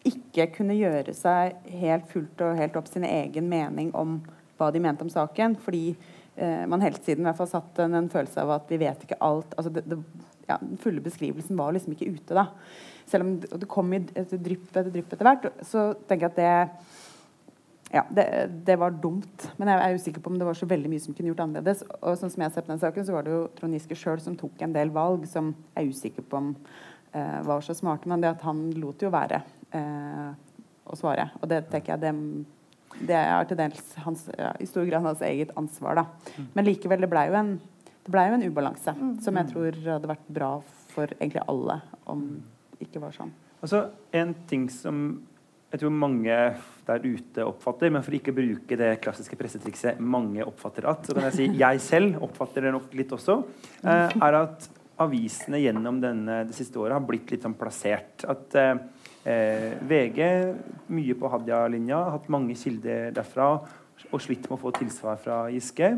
ikke 0.09 0.47
kunne 0.55 0.79
gjøre 0.79 1.13
seg 1.13 1.69
helt 1.83 2.09
fullt 2.09 2.41
og 2.47 2.57
helt 2.57 2.77
opp 2.81 2.89
sin 2.89 3.05
egen 3.05 3.49
mening 3.53 3.93
om 3.93 4.23
hva 4.57 4.71
de 4.73 4.81
mente 4.81 5.05
om 5.05 5.13
saken. 5.13 5.59
Fordi 5.61 5.93
eh, 6.41 6.65
man 6.71 6.83
hele 6.85 6.99
tiden 6.99 7.25
i 7.25 7.29
hvert 7.29 7.39
fall 7.39 7.51
satt 7.51 7.83
en, 7.85 7.99
en 8.01 8.11
følelse 8.13 8.43
av 8.43 8.55
at 8.57 8.73
vi 8.73 8.81
vet 8.81 9.05
ikke 9.07 9.21
alt. 9.25 9.53
altså 9.57 9.73
det, 9.77 9.85
det, 9.91 10.01
ja, 10.49 10.57
Den 10.63 10.81
fulle 10.81 11.05
beskrivelsen 11.05 11.59
var 11.59 11.77
liksom 11.77 11.95
ikke 11.95 12.11
ute. 12.17 12.35
da. 12.37 12.49
Selv 13.11 13.27
om 13.27 13.37
det, 13.43 13.53
det 13.63 13.71
kom 13.71 13.93
i 13.95 14.03
et 14.03 14.35
drypp 14.35 14.73
etter 14.73 14.91
drypp 14.95 15.15
etter 15.15 15.29
hvert, 15.29 15.49
så 15.67 15.91
tenker 16.09 16.29
jeg 16.29 16.33
at 16.33 16.41
det 16.41 16.99
ja, 17.91 18.05
det, 18.15 18.51
det 18.67 18.77
var 18.79 18.95
dumt. 19.03 19.49
Men 19.59 19.73
jeg 19.73 19.83
er 19.83 19.97
usikker 19.99 20.23
på 20.23 20.31
om 20.31 20.37
det 20.39 20.47
var 20.47 20.55
så 20.55 20.69
veldig 20.71 20.91
mye 20.93 21.03
som 21.03 21.15
kunne 21.15 21.33
gjort 21.33 21.43
annerledes. 21.43 21.83
Og 21.99 22.19
sånn 22.21 22.31
som 22.31 22.45
jeg 22.45 22.55
ser 22.55 22.67
på 22.67 22.71
den 22.71 22.83
saken, 22.83 23.07
så 23.07 23.17
var 23.17 23.27
det 23.27 23.35
jo 23.35 23.41
Trond 23.59 23.75
Giske 23.75 23.99
sjøl 23.99 24.23
som 24.23 24.37
tok 24.39 24.63
en 24.63 24.77
del 24.77 24.93
valg 24.95 25.27
som 25.31 25.51
jeg 25.75 25.83
er 25.83 25.91
usikker 25.91 26.27
på 26.31 26.39
om 26.39 26.53
eh, 26.55 27.41
var 27.49 27.67
så 27.67 27.75
smarte. 27.75 28.07
Men 28.11 28.23
det 28.23 28.31
at 28.31 28.47
han 28.47 28.63
lot 28.79 29.03
jo 29.03 29.11
være 29.11 29.43
eh, 29.75 30.31
å 30.87 30.99
svare. 30.99 31.33
Og 31.41 31.51
det 31.51 31.65
tenker 31.73 31.97
jeg 31.97 32.05
det, 32.05 32.15
det 32.99 33.17
er 33.17 33.47
til 33.49 33.59
dels 33.61 33.93
hans, 34.05 34.27
ja, 34.37 34.51
i 34.61 34.67
stor 34.69 34.87
grad 34.89 35.05
hans 35.07 35.23
eget 35.25 35.53
ansvar. 35.57 36.03
da. 36.03 36.43
Men 36.57 36.67
likevel, 36.67 37.05
det 37.05 37.11
blei 37.13 37.29
jo 37.31 37.45
ble 38.11 38.27
jo 38.27 38.37
en 38.37 38.47
ubalanse 38.49 38.95
som 39.23 39.39
jeg 39.39 39.51
tror 39.53 39.77
hadde 39.85 40.11
vært 40.11 40.31
bra 40.33 40.51
for 40.91 41.13
egentlig 41.19 41.45
alle 41.47 41.81
om 42.11 42.25
det 42.75 42.89
ikke 42.89 43.03
var 43.03 43.15
sånn. 43.15 43.33
Altså, 43.61 43.91
En 44.17 44.35
ting 44.49 44.69
som 44.73 45.21
jeg 45.71 45.85
tror 45.85 45.93
mange 45.95 46.37
der 46.89 47.05
ute 47.05 47.45
oppfatter, 47.47 47.93
men 47.95 48.03
for 48.03 48.17
ikke 48.17 48.33
å 48.33 48.39
bruke 48.41 48.79
det 48.79 48.97
klassiske 49.05 49.37
pressetrikset 49.39 50.01
mange 50.03 50.43
oppfatter 50.43 50.89
at, 50.91 51.07
så 51.07 51.15
kan 51.15 51.29
jeg 51.29 51.37
si 51.37 51.47
jeg 51.63 51.83
selv 51.85 52.25
oppfatter 52.27 52.67
det 52.67 52.73
nok 52.75 52.97
litt 52.99 53.13
også, 53.15 53.37
eh, 53.85 54.17
er 54.17 54.39
at 54.41 54.67
avisene 55.01 55.61
gjennom 55.63 56.01
denne, 56.03 56.43
det 56.49 56.57
siste 56.57 56.81
året 56.81 56.99
har 56.99 57.07
blitt 57.07 57.31
litt 57.33 57.47
sånn 57.47 57.55
plassert. 57.57 58.27
At 58.29 58.57
eh, 59.25 59.33
eh, 59.33 59.75
VG, 59.83 60.21
mye 60.89 61.17
på 61.19 61.31
Hadia-linja, 61.33 61.99
hatt 62.15 62.31
mange 62.33 62.57
kilder 62.59 63.11
derfra 63.17 63.53
og 64.11 64.23
slitt 64.23 64.47
med 64.49 64.57
å 64.57 64.61
få 64.63 64.73
tilsvar 64.79 65.21
fra 65.21 65.43
Giske. 65.53 65.91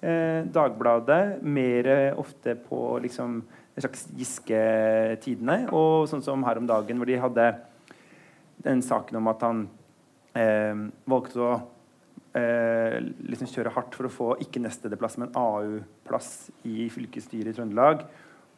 Eh, 0.00 0.40
Dagbladet 0.48 1.42
mer 1.42 1.90
ofte 2.18 2.56
på 2.56 2.98
liksom, 3.04 3.42
en 3.42 3.84
slags 3.84 4.06
Giske-tidene. 4.16 5.68
Og 5.70 6.08
sånn 6.10 6.24
som 6.24 6.44
her 6.48 6.58
om 6.58 6.66
dagen, 6.66 6.98
hvor 6.98 7.10
de 7.10 7.20
hadde 7.20 7.52
den 8.62 8.82
saken 8.82 9.20
om 9.20 9.30
at 9.32 9.44
han 9.44 9.62
eh, 10.38 10.88
valgte 11.10 11.44
å 11.44 11.52
eh, 12.38 12.98
liksom 13.28 13.50
kjøre 13.50 13.72
hardt 13.76 13.96
for 13.98 14.08
å 14.08 14.12
få 14.12 14.28
ikke 14.44 14.62
nestedeplass, 14.62 15.18
men 15.20 15.32
AU-plass 15.36 16.50
i 16.68 16.88
fylkesstyret 16.92 17.52
i 17.52 17.56
Trøndelag. 17.56 18.04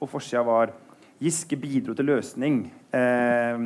Og 0.01 0.11
forsida 0.11 0.45
var 0.47 0.75
Giske 1.25 1.57
bidro 1.57 1.95
til 1.97 2.09
løsning. 2.11 2.59
Eh, 2.95 3.65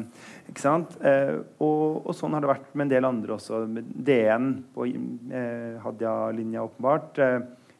ikke 0.51 0.63
sant? 0.63 0.95
Eh, 1.03 1.35
og, 1.59 2.07
og 2.07 2.15
sånn 2.17 2.37
har 2.37 2.45
det 2.45 2.53
vært 2.53 2.69
med 2.75 2.87
en 2.87 2.93
del 2.93 3.09
andre 3.09 3.35
også. 3.35 3.65
DN 3.69 4.51
på 4.75 4.87
eh, 4.87 5.79
Hadia-linja, 5.83 6.63
åpenbart. 6.69 7.19
Eh, 7.25 7.39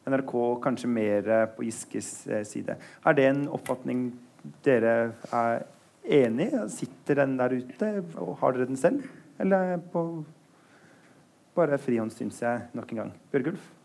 NRK 0.09 0.33
kanskje 0.63 0.91
mer 0.91 1.29
eh, 1.29 1.45
på 1.55 1.65
Giskes 1.67 2.11
eh, 2.27 2.43
side. 2.47 2.75
Er 3.05 3.17
det 3.17 3.29
en 3.29 3.45
oppfatning 3.55 4.09
dere 4.65 4.95
er 5.31 5.63
enig 6.19 6.49
i? 6.51 6.63
Sitter 6.73 7.23
den 7.23 7.37
der 7.39 7.55
ute? 7.59 7.93
Og 8.19 8.35
har 8.43 8.55
dere 8.55 8.69
den 8.69 8.79
selv? 8.79 9.07
Eller 9.39 9.77
på 9.93 10.05
bare 11.55 11.79
frihånd, 11.81 12.13
syns 12.15 12.39
jeg, 12.43 12.67
nok 12.75 12.91
en 12.93 13.05
gang. 13.05 13.13
Bjørgulf? 13.31 13.78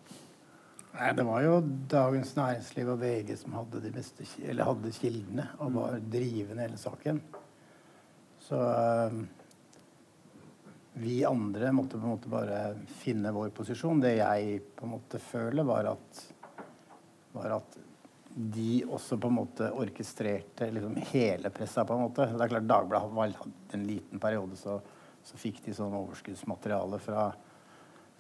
Nei, 0.95 1.13
Det 1.13 1.25
var 1.27 1.43
jo 1.43 1.55
Dagens 1.91 2.37
Næringsliv 2.37 2.91
og 2.93 3.01
VG 3.01 3.33
som 3.39 3.57
hadde, 3.59 3.81
de 3.83 3.91
beste, 3.95 4.27
eller 4.47 4.69
hadde 4.69 4.93
kildene 4.95 5.49
og 5.59 5.73
var 5.75 5.97
drivende 5.99 6.69
hele 6.69 6.79
saken. 6.79 7.19
Så 8.45 8.61
øh, 8.61 9.17
vi 11.03 11.25
andre 11.27 11.73
måtte 11.75 11.99
på 11.99 12.07
en 12.07 12.13
måte 12.15 12.31
bare 12.31 12.61
finne 13.01 13.33
vår 13.35 13.51
posisjon. 13.57 14.03
Det 14.05 14.15
jeg 14.21 14.61
på 14.77 14.87
en 14.87 14.95
måte 14.95 15.19
føler, 15.19 15.67
var 15.67 15.91
at, 15.97 16.21
var 17.35 17.57
at 17.57 17.79
de 18.35 18.85
også 18.87 19.19
på 19.19 19.31
en 19.31 19.39
måte 19.41 19.71
orkestrerte 19.75 20.69
liksom 20.75 20.95
hele 21.11 21.51
pressa, 21.55 21.83
på 21.87 21.97
en 21.97 22.05
måte. 22.07 22.29
Det 22.31 22.47
er 22.47 22.55
klart 22.55 22.71
Dagbladet 22.71 23.17
var 23.19 23.35
hadde 23.41 23.75
en 23.75 23.89
liten 23.89 24.23
periode, 24.23 24.59
så, 24.59 24.79
så 25.27 25.43
fikk 25.43 25.59
de 25.67 25.75
sånn 25.75 25.99
overskuddsmateriale 26.05 27.03
fra 27.03 27.33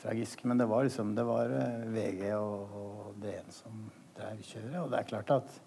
fra 0.03 0.15
Giske, 0.15 0.49
men 0.49 0.59
det 0.61 0.67
var 0.71 0.85
liksom 0.85 1.15
det 1.17 1.25
var 1.27 1.53
eh, 1.53 1.85
VG 1.95 2.25
og, 2.37 2.75
og 2.81 3.15
DN 3.23 3.55
som 3.55 3.87
drev 4.17 4.43
kjøret. 4.43 4.81
Og 4.83 4.91
det 4.93 5.01
er 5.01 5.09
klart 5.13 5.33
at 5.35 5.61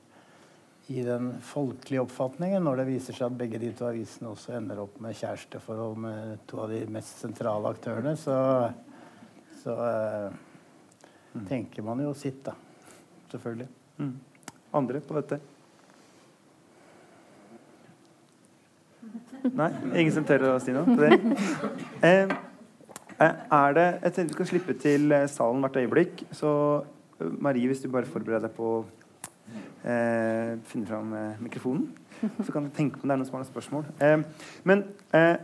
i 0.88 1.01
den 1.03 1.34
folkelige 1.43 2.05
oppfatningen, 2.05 2.63
når 2.63 2.82
det 2.82 2.88
viser 2.88 3.17
seg 3.17 3.28
at 3.28 3.39
begge 3.41 3.59
de 3.59 3.73
to 3.75 3.89
avisene 3.89 4.32
også 4.32 4.55
ender 4.55 4.80
opp 4.80 5.01
med 5.03 5.17
kjæresteforhold 5.19 5.97
med 5.99 6.45
to 6.47 6.61
av 6.63 6.71
de 6.71 6.80
mest 6.95 7.19
sentrale 7.19 7.73
aktørene, 7.75 8.13
så, 8.19 8.38
så 9.59 9.75
mm. 11.34 11.43
tenker 11.49 11.84
man 11.84 12.05
jo 12.05 12.13
sitt, 12.15 12.39
da. 12.47 12.55
Selvfølgelig. 13.34 13.67
Mm. 13.99 14.15
Andre 14.80 15.03
på 15.03 15.19
dette? 15.19 15.41
Nei? 19.59 19.69
Ingen 19.91 20.13
som 20.15 20.28
tør 20.28 20.53
å 20.53 20.57
si 20.63 20.75
noe 20.75 20.88
på 20.88 21.01
det? 21.03 21.19
Eh, 21.97 22.23
eh, 22.23 22.38
er 23.26 23.74
det 23.74 23.88
Jeg 24.03 24.13
tenkte 24.13 24.28
vi 24.28 24.38
skal 24.38 24.49
slippe 24.51 24.74
til 24.82 25.11
eh, 25.11 25.28
salen 25.32 25.61
hvert 25.65 25.80
øyeblikk. 25.82 26.24
Så 26.32 26.51
eh, 27.20 27.32
Marie, 27.41 27.68
hvis 27.68 27.82
du 27.82 27.89
bare 27.89 28.05
forbereder 28.05 28.47
deg 28.47 28.55
på 28.57 28.72
å 28.78 28.86
eh, 29.88 30.55
finne 30.70 30.88
fram 30.89 31.13
eh, 31.18 31.38
mikrofonen. 31.41 31.88
Så 32.43 32.51
kan 32.53 32.65
du 32.65 32.72
tenke 32.74 32.97
på 32.97 33.05
om 33.05 33.09
det 33.11 33.13
er 33.15 33.22
noen 33.22 33.28
som 33.30 33.38
har 33.38 33.43
noen 33.45 33.51
spørsmål. 33.51 33.86
Eh, 34.01 34.18
men 34.70 34.84
eh, 35.13 35.36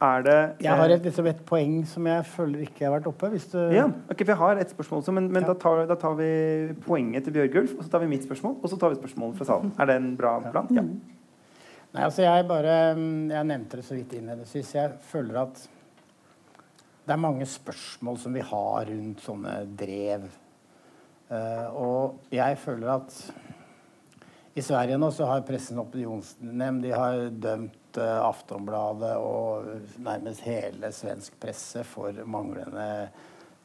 er 0.00 0.22
det 0.24 0.36
Jeg 0.64 0.76
har 0.80 0.92
et, 0.94 1.02
liksom 1.04 1.26
et 1.28 1.40
poeng 1.44 1.74
som 1.88 2.06
jeg 2.08 2.24
føler 2.24 2.62
ikke 2.64 2.86
har 2.86 2.94
vært 2.98 3.08
oppe. 3.10 3.28
Hvis 3.34 3.50
du 3.52 3.58
ja, 3.74 3.84
ok, 3.84 4.22
for 4.22 4.32
Jeg 4.32 4.40
har 4.40 4.60
et 4.62 4.70
spørsmål 4.72 5.02
også, 5.02 5.12
men, 5.12 5.26
men 5.32 5.42
Ja. 5.44 5.48
da, 5.52 5.56
tar, 5.60 5.82
da 5.90 5.96
tar 6.00 6.14
vi 6.16 6.30
poenget 6.86 7.24
til 7.28 7.36
Bjørgulf, 7.36 7.74
og 7.78 7.84
så 7.84 7.92
tar 7.92 8.04
vi 8.04 8.08
mitt 8.12 8.24
spørsmål, 8.24 8.56
og 8.62 8.72
så 8.72 8.78
tar 8.80 8.94
vi 8.94 9.00
spørsmålet 9.00 9.36
fra 9.40 9.48
salen. 9.50 9.72
Er 9.78 9.90
det 9.90 9.96
en 10.00 10.14
bra 10.16 10.38
plan? 10.50 10.70
Ja. 10.72 10.84
Nei, 11.90 12.04
altså 12.06 12.22
jeg 12.22 12.44
bare 12.46 12.94
mm, 12.94 13.30
Jeg 13.32 13.44
nevnte 13.50 13.76
det 13.80 13.84
så 13.84 13.96
vidt 13.98 14.12
innledningsvis. 14.14 14.74
Jeg 14.76 14.92
føler 15.10 15.40
at 15.42 15.68
det 17.10 17.16
er 17.16 17.24
mange 17.24 17.46
spørsmål 17.50 18.18
som 18.22 18.36
vi 18.38 18.42
har 18.46 18.84
rundt 18.86 19.22
sånne 19.24 19.54
drev. 19.74 20.28
Uh, 21.26 21.66
og 21.74 22.30
jeg 22.30 22.58
føler 22.62 22.92
at 22.92 23.16
i 24.54 24.62
Sverige 24.62 24.98
nå 24.98 25.08
så 25.14 25.26
har 25.26 25.42
Pressens 25.46 25.82
opinionsnemnd 25.82 26.86
de 26.86 26.94
har 26.94 27.24
dømt 27.34 27.98
uh, 27.98 28.20
Aftonbladet 28.28 29.16
og 29.18 29.98
nærmest 30.06 30.46
hele 30.46 30.92
svensk 30.94 31.34
presse 31.42 31.82
for 31.86 32.14
manglende 32.30 32.86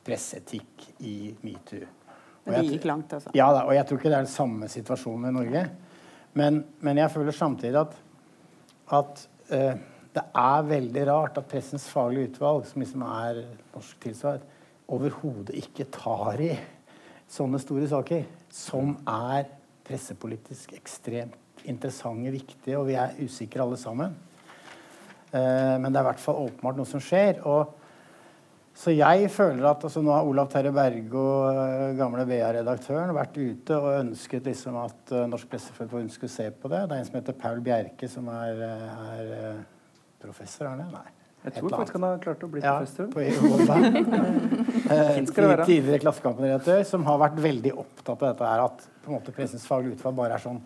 presseetikk 0.06 0.90
i 1.06 1.16
metoo. 1.46 1.86
Men 2.46 2.58
det 2.58 2.76
gikk 2.80 2.90
langt, 2.90 3.14
altså. 3.14 3.34
ja 3.38 3.46
og 3.62 3.74
jeg 3.78 3.86
tror 3.86 4.02
ikke 4.02 4.10
det 4.10 4.20
er 4.24 4.26
den 4.26 4.36
samme 4.40 4.74
situasjonen 4.74 5.30
i 5.30 5.38
Norge. 5.38 5.68
Men, 6.34 6.64
men 6.82 6.98
jeg 6.98 7.14
føler 7.14 7.34
samtidig 7.34 7.78
at, 7.78 7.94
at 8.94 9.28
eh, 9.54 9.86
det 10.16 10.24
er 10.40 10.68
veldig 10.70 11.06
rart 11.10 11.40
at 11.40 11.48
Pressens 11.52 11.88
faglige 11.92 12.32
utvalg, 12.32 12.66
som 12.70 12.84
liksom 12.84 13.04
er 13.08 13.42
norsk 13.74 14.00
tilsvar, 14.06 14.44
overhodet 14.88 15.58
ikke 15.60 15.88
tar 15.92 16.42
i 16.46 16.54
sånne 17.32 17.60
store 17.60 17.88
saker 17.90 18.28
som 18.54 18.94
er 19.10 19.50
pressepolitisk 19.86 20.76
ekstremt 20.78 21.66
interessante, 21.66 22.30
viktige, 22.34 22.78
og 22.78 22.88
vi 22.90 22.98
er 23.00 23.16
usikre 23.26 23.64
alle 23.66 23.78
sammen. 23.82 24.14
Eh, 25.34 25.76
men 25.82 25.90
det 25.90 26.00
er 26.00 26.06
i 26.06 26.10
hvert 26.12 26.22
fall 26.22 26.46
åpenbart 26.46 26.78
noe 26.80 26.90
som 26.90 27.02
skjer. 27.02 27.42
og 27.44 27.74
så 28.76 28.92
jeg 28.92 29.30
føler 29.32 29.64
at 29.70 29.86
altså 29.88 30.02
Nå 30.04 30.12
har 30.12 30.28
Olav 30.28 30.50
Terje 30.52 30.74
Bergo, 30.76 31.24
eh, 31.48 31.94
gamle 31.96 32.26
BA-redaktøren, 32.28 33.14
vært 33.16 33.38
ute 33.40 33.78
og 33.78 34.02
ønsket 34.02 34.50
liksom 34.50 34.76
at 34.82 35.14
uh, 35.16 35.24
Norsk 35.32 35.48
Presseforbund 35.48 36.12
skulle 36.12 36.34
se 36.34 36.50
på 36.52 36.72
det. 36.74 36.82
Det 36.84 36.98
er 36.98 37.04
en 37.04 37.08
som 37.08 37.16
heter 37.16 37.38
Paul 37.40 37.62
Bjerke, 37.64 38.10
som 38.12 38.28
er, 38.34 38.60
eh, 38.66 39.06
er 39.14 39.32
eh, 39.38 39.64
professor, 40.26 40.66
er 40.66 40.74
han 40.74 40.84
det? 40.84 40.90
Nei. 40.94 41.12
Jeg 41.46 41.54
tror 41.60 41.76
faktisk 41.76 41.98
han 42.00 42.06
har 42.08 42.22
klart 42.24 42.44
å 42.44 42.48
bli 42.50 42.62
ja, 42.64 42.78
professor. 42.82 43.10
på. 43.14 43.22
Eh. 44.86 45.16
Tidligere 45.26 45.98
Klassekampen-redaktør 45.98 46.84
som 46.86 47.06
har 47.08 47.18
vært 47.18 47.40
veldig 47.42 47.72
opptatt 47.82 48.20
av 48.22 48.28
dette 48.28 48.50
her 48.52 48.62
at 48.68 48.84
på 49.02 49.10
en 49.10 49.16
måte 49.16 49.32
Pressens 49.34 49.64
faglige 49.66 49.96
utfall 49.96 50.14
bare 50.14 50.36
er 50.38 50.44
sånn 50.44 50.60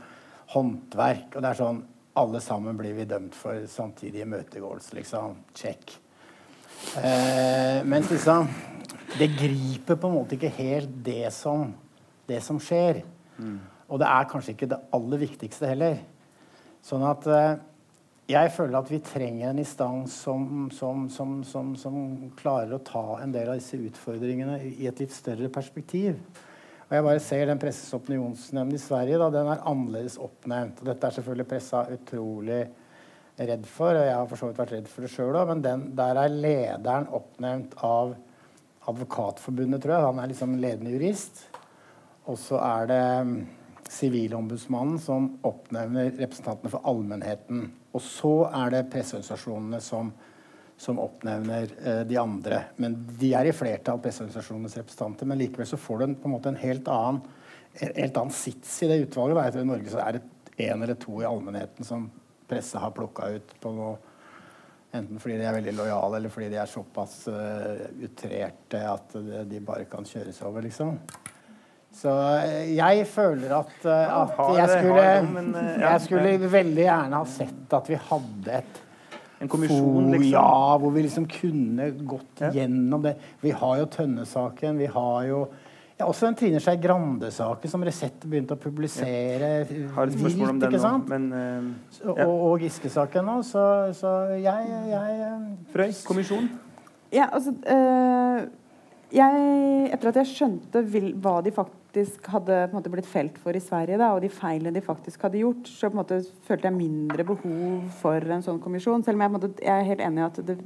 håndverk. 0.51 1.37
Og 1.37 1.45
det 1.45 1.51
er 1.53 1.59
sånn 1.59 1.79
alle 2.19 2.41
sammen 2.43 2.75
blir 2.75 2.97
vi 2.97 3.05
dømt 3.07 3.37
for 3.37 3.63
samtidig 3.71 4.25
imøtegåelse, 4.25 4.91
liksom. 4.97 5.37
Check. 5.55 5.95
Eh, 6.99 7.79
mens 7.83 8.11
liksom 8.11 8.47
Det 9.17 9.27
griper 9.39 9.95
på 9.95 10.07
en 10.07 10.13
måte 10.13 10.35
ikke 10.35 10.51
helt 10.59 10.91
det 11.03 11.31
som, 11.33 11.71
det 12.27 12.43
som 12.45 12.59
skjer. 12.61 13.01
Og 13.89 13.99
det 14.01 14.09
er 14.09 14.27
kanskje 14.29 14.53
ikke 14.53 14.69
det 14.69 14.83
aller 14.93 15.23
viktigste 15.23 15.71
heller. 15.71 15.97
Sånn 16.85 17.03
at 17.07 17.25
eh, 17.27 17.55
jeg 18.29 18.51
føler 18.53 18.77
at 18.77 18.91
vi 18.91 18.99
trenger 19.01 19.49
en 19.49 19.61
instans 19.61 20.13
som, 20.25 20.67
som, 20.73 21.07
som, 21.09 21.71
som, 21.79 21.95
klarer 22.37 22.75
å 22.75 22.83
ta 22.85 23.03
en 23.23 23.33
del 23.33 23.49
av 23.49 23.57
disse 23.57 23.79
utfordringene 23.81 24.59
i 24.69 24.85
et 24.89 25.01
litt 25.01 25.15
større 25.15 25.49
perspektiv. 25.53 26.19
Og 26.89 26.93
jeg 26.93 27.05
bare 27.05 27.23
ser 27.25 27.49
den 27.49 27.61
Pressens 27.61 27.97
opinionsnemnd 27.97 28.73
i 28.77 28.81
Sverige. 28.81 29.17
Da, 29.21 29.31
den 29.33 29.49
er 29.49 29.65
annerledes 29.69 30.19
oppnevnt. 30.21 30.81
Og 30.81 30.91
dette 30.91 31.09
er 31.09 31.17
selvfølgelig 31.17 31.47
pressa 31.49 31.83
utrolig 31.93 32.61
redd 33.39 33.65
for, 33.69 33.95
og 33.95 34.05
jeg 34.05 34.15
har 34.17 34.29
for 34.29 34.41
så 34.41 34.49
vidt 34.49 34.61
vært 34.61 34.75
redd 34.75 34.89
for 34.91 35.05
det 35.05 35.11
sjøl 35.13 35.37
òg, 35.39 35.51
men 35.53 35.61
den, 35.63 35.83
der 35.95 36.17
er 36.19 36.33
lederen 36.33 37.07
oppnevnt 37.15 37.77
av 37.87 38.17
Advokatforbundet, 38.89 39.83
tror 39.83 39.95
jeg. 39.95 40.05
Han 40.05 40.21
er 40.21 40.31
liksom 40.31 40.57
ledende 40.59 40.93
jurist. 40.95 41.43
Og 42.29 42.37
så 42.41 42.61
er 42.61 42.89
det 42.89 43.03
Sivilombudsmannen 43.89 44.97
som 45.01 45.31
oppnevner 45.45 46.11
representantene 46.17 46.73
for 46.73 46.85
allmennheten. 46.89 47.69
Og 47.95 48.03
så 48.05 48.33
er 48.51 48.73
det 48.73 48.87
presseorganisasjonene 48.93 49.79
som, 49.81 50.11
som 50.77 51.01
oppnevner 51.01 51.71
eh, 51.81 52.01
de 52.09 52.19
andre. 52.21 52.63
Men 52.77 52.97
de 53.19 53.33
er 53.37 53.49
i 53.49 53.55
flertall, 53.55 54.01
presseorganisasjonenes 54.03 54.77
representanter. 54.81 55.29
Men 55.29 55.41
likevel 55.41 55.69
så 55.69 55.79
får 55.81 55.99
du 55.99 56.05
en, 56.07 56.17
på 56.19 56.29
en 56.29 56.35
måte 56.35 56.53
en 56.53 56.61
helt 56.61 56.91
annen, 56.93 57.23
en 57.79 57.95
helt 57.95 58.21
annen 58.21 58.35
sits 58.35 58.77
i 58.85 58.91
det 58.91 59.01
utvalget. 59.07 59.57
I 59.57 59.65
Norge 59.67 59.93
så 59.93 60.03
er 60.03 60.19
det 60.19 60.27
én 60.69 60.83
eller 60.83 60.99
to 60.99 61.21
i 61.21 61.27
allmennheten 61.27 61.87
som 61.87 62.09
presse 62.49 62.81
har 62.81 62.93
plukka 62.95 63.33
ut 63.37 63.57
på 63.61 63.73
noe 63.77 63.97
Enten 64.89 65.19
fordi 65.21 65.35
de 65.37 65.43
er 65.45 65.53
veldig 65.53 65.75
lojale, 65.77 66.17
eller 66.17 66.31
fordi 66.33 66.47
de 66.49 66.57
er 66.57 66.69
såpass 66.69 67.27
uh, 67.29 67.83
utrerte 68.01 68.79
at 68.89 69.11
de 69.45 69.59
bare 69.61 69.85
kan 69.85 70.01
kjøres 70.01 70.39
over, 70.47 70.65
liksom. 70.65 70.95
Så 71.95 72.11
eh, 72.39 72.75
jeg 72.77 73.07
føler 73.09 73.55
at, 73.57 73.73
eh, 73.83 74.11
at 74.21 74.37
jeg 74.55 74.69
skulle, 74.75 75.05
eh, 75.05 75.71
ja, 75.81 75.95
jeg 75.95 76.03
skulle 76.05 76.51
veldig 76.51 76.85
gjerne 76.85 77.21
ha 77.21 77.25
sett 77.27 77.73
at 77.79 77.89
vi 77.89 77.97
hadde 78.09 78.61
et 78.61 78.85
En 79.39 79.47
kommisjon, 79.47 80.11
liksom. 80.11 80.33
Ja, 80.33 80.77
hvor 80.77 80.91
vi 80.91 81.05
liksom 81.05 81.25
kunne 81.31 81.85
gått 82.03 82.41
Ja. 82.43 82.49
gjennom 82.51 83.01
det. 83.05 83.15
Vi 83.39 83.51
har 83.55 83.77
jo 83.79 83.85
Tønne-saken. 83.85 84.77
Vi 84.77 84.85
har 84.91 85.23
jo 85.29 85.47
ja, 85.99 86.05
også 86.05 86.27
den 86.27 86.35
Trine 86.35 86.59
Skei 86.63 86.77
Grande-saken 86.79 87.71
som 87.71 87.83
Resett 87.83 88.23
begynte 88.23 88.55
å 88.55 88.59
publisere 88.59 89.49
Har 89.95 90.07
et 90.07 90.15
spørsmål 90.15 90.53
om 90.53 90.61
den 90.61 90.71
nå, 90.75 90.79
sant? 90.79 91.09
men 91.11 91.25
uh, 91.33 92.07
Og, 92.09 92.17
ja. 92.17 92.27
og 92.27 92.63
Giske-saken 92.63 93.27
nå, 93.27 93.35
så, 93.47 93.63
så 93.95 94.13
jeg, 94.39 94.69
jeg 94.93 95.17
eh, 95.25 95.49
Frøy, 95.73 95.91
kommisjon? 96.07 96.47
Ja, 97.11 97.27
altså 97.33 97.51
øh, 97.51 98.47
jeg, 99.11 99.91
Etter 99.91 100.13
at 100.13 100.21
jeg 100.21 100.31
skjønte 100.31 100.85
vil, 100.87 101.11
hva 101.19 101.39
de 101.43 101.51
faktisk 101.55 101.78
hadde 101.95 102.55
på 102.69 102.69
en 102.69 102.77
måte, 102.77 102.91
blitt 102.93 103.09
felt 103.09 103.37
for 103.41 103.55
i 103.55 103.61
Sverige, 103.63 103.97
da, 103.97 104.11
og 104.13 104.21
de 104.21 104.29
feilene 104.29 104.73
de 104.75 104.83
faktisk 104.85 105.23
hadde 105.25 105.41
gjort, 105.41 105.67
så 105.67 105.89
måte 105.93 106.19
følte 106.45 106.69
jeg 106.69 106.77
mindre 106.77 107.25
behov 107.25 107.87
for 108.01 108.33
en 108.35 108.45
sånn 108.45 108.61
kommisjon. 108.61 109.03
Selv 109.05 109.17
om 109.17 109.25
jeg, 109.25 109.33
måte, 109.33 109.51
jeg 109.63 109.73
er 109.73 109.87
helt 109.87 110.03
enig 110.05 110.21
i 110.21 110.27
at 110.27 110.41
det, 110.45 110.57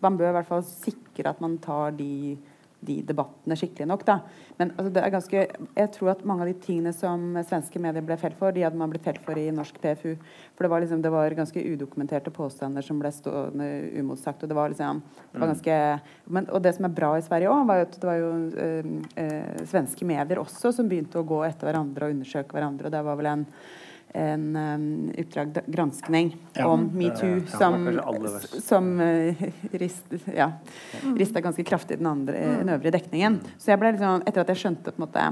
man 0.00 0.16
bør 0.16 0.30
i 0.30 0.36
hvert 0.38 0.48
fall 0.48 0.64
sikre 0.64 1.34
at 1.34 1.42
man 1.44 1.58
tar 1.62 1.92
de, 1.98 2.38
de 2.80 3.00
debattene 3.02 3.56
skikkelig 3.58 3.88
nok. 3.90 4.04
Da. 4.06 4.18
Men 4.58 4.70
altså, 4.76 4.90
det 4.94 5.02
er 5.02 5.12
ganske, 5.14 5.44
jeg 5.78 5.90
tror 5.94 6.12
at 6.12 6.24
mange 6.28 6.44
av 6.44 6.50
de 6.50 6.56
tingene 6.62 6.92
som 6.94 7.24
svenske 7.46 7.80
medier 7.82 8.04
ble 8.06 8.18
felt 8.20 8.38
for, 8.38 8.54
de 8.54 8.62
hadde 8.66 8.78
man 8.78 8.92
blitt 8.92 9.06
felt 9.06 9.20
for 9.24 9.38
i 9.40 9.48
norsk 9.54 9.80
PFU. 9.82 10.12
For 10.54 10.66
det 10.66 10.70
var, 10.72 10.84
liksom, 10.84 11.02
det 11.02 11.12
var 11.14 11.36
ganske 11.38 11.64
udokumenterte 11.72 12.34
påstander 12.34 12.86
som 12.86 13.00
ble 13.02 13.10
stående 13.14 13.68
umotsagt. 13.98 14.44
Og 14.44 14.52
det 14.52 14.58
var 14.58 14.74
liksom 14.74 15.02
det 15.32 15.42
var 15.42 15.52
ganske, 15.52 15.80
men, 16.30 16.48
og 16.54 16.62
det 16.62 16.76
som 16.76 16.88
er 16.88 16.94
bra 17.00 17.12
i 17.18 17.26
Sverige 17.26 17.50
òg, 17.52 17.66
var 17.68 17.82
jo 17.82 17.88
at 17.88 17.98
det 17.98 18.10
var 18.10 18.22
jo 18.22 18.30
øh, 18.68 18.94
øh, 19.24 19.66
svenske 19.74 20.08
medier 20.08 20.42
også 20.42 20.72
som 20.76 20.88
begynte 20.90 21.20
å 21.20 21.26
gå 21.26 21.42
etter 21.48 21.70
hverandre 21.70 22.08
og 22.08 22.16
undersøke 22.16 22.56
hverandre. 22.56 22.88
Og 22.88 22.94
det 22.94 23.04
var 23.10 23.18
vel 23.18 23.32
en 23.32 23.46
en 24.14 24.56
um, 24.56 25.10
utdrag 25.18 25.58
granskning 25.66 26.32
Ja. 26.56 26.66
om 26.68 26.88
metoo 26.94 27.42
Ja, 27.44 27.58
som, 27.58 27.84
som 28.60 28.88
uh, 29.00 29.42
rist, 29.72 30.14
ja, 30.34 30.52
rista 31.16 31.40
ganske 31.44 31.64
kraftig 31.64 31.98
den, 31.98 32.06
andre, 32.06 32.32
den 32.58 32.68
øvrige 32.68 32.96
dekningen. 32.98 33.40
Så 33.58 33.72
jeg 33.72 33.80
ble 33.82 33.92
liksom, 33.92 34.24
etter 34.26 34.40
at 34.44 34.52
jeg 34.54 34.62
skjønte 34.64 34.92
på 34.92 35.02
en 35.02 35.06
måte 35.06 35.28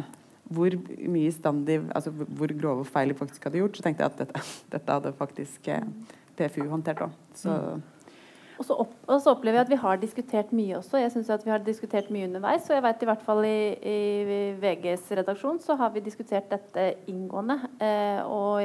hvor 0.46 0.76
mye 1.10 1.32
stand 1.34 1.66
altså 1.90 2.12
hvor 2.14 2.52
grove 2.54 2.84
feil 2.86 3.10
de 3.10 3.18
faktisk 3.18 3.48
hadde 3.48 3.58
gjort, 3.58 3.76
så 3.78 3.82
tenkte 3.82 4.04
jeg 4.04 4.12
at 4.12 4.20
dette, 4.20 4.42
dette 4.76 4.98
hadde 4.98 5.12
faktisk 5.18 5.68
eh, 5.74 5.82
PFU 6.38 6.68
håndtert 6.70 7.02
òg. 7.08 7.16
Så 7.34 7.56
Og 8.56 8.64
så, 8.64 8.72
opp, 8.80 8.92
og 9.04 9.20
så 9.20 9.34
opplever 9.34 9.58
jeg 9.60 9.66
at 9.66 9.72
vi 9.74 9.78
har 9.82 9.98
diskutert 10.00 10.52
mye 10.56 10.78
også. 10.78 10.96
Jeg 11.02 11.12
synes 11.12 11.28
at 11.34 11.44
vi 11.44 11.52
har 11.52 11.64
diskutert 11.64 12.06
mye 12.14 12.24
underveis. 12.24 12.64
Og 12.70 12.76
jeg 12.78 12.84
vet 12.86 13.02
i 13.04 13.08
hvert 13.10 13.24
fall 13.26 13.44
i, 13.44 13.58
i 13.76 13.96
VGs 14.62 15.10
redaksjon 15.20 15.60
så 15.60 15.76
har 15.76 15.92
vi 15.92 16.00
diskutert 16.06 16.48
dette 16.50 16.86
inngående. 17.12 17.58
Eh, 17.84 18.22
og, 18.24 18.62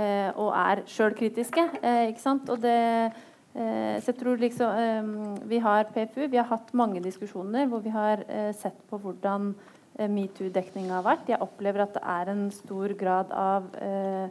eh, 0.00 0.30
og 0.32 0.52
er 0.56 0.84
sjølkritiske. 0.88 1.66
Eh, 1.82 2.04
ikke 2.12 2.24
sant? 2.24 2.48
Eh, 2.58 3.24
Så 3.58 4.12
jeg 4.12 4.18
tror 4.20 4.36
liksom 4.38 4.70
eh, 4.78 5.46
Vi 5.50 5.58
har 5.58 5.88
PFU. 5.92 6.28
Vi 6.30 6.36
har 6.36 6.48
hatt 6.48 6.72
mange 6.72 7.00
diskusjoner 7.02 7.66
hvor 7.66 7.80
vi 7.84 7.90
har 7.90 8.24
eh, 8.28 8.52
sett 8.54 8.78
på 8.88 9.00
hvordan 9.02 9.54
metoo-dekninga 9.98 10.94
har 10.94 11.02
vært. 11.02 11.28
Jeg 11.32 11.42
opplever 11.42 11.82
at 11.82 11.96
det 11.96 12.02
er 12.06 12.28
en 12.30 12.44
stor 12.54 12.92
grad 12.94 13.32
av 13.34 13.64
eh, 13.82 14.28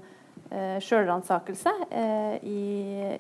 eh, 0.52 0.78
sjølransakelse 0.84 1.74
eh, 1.90 2.38
i, 2.48 2.62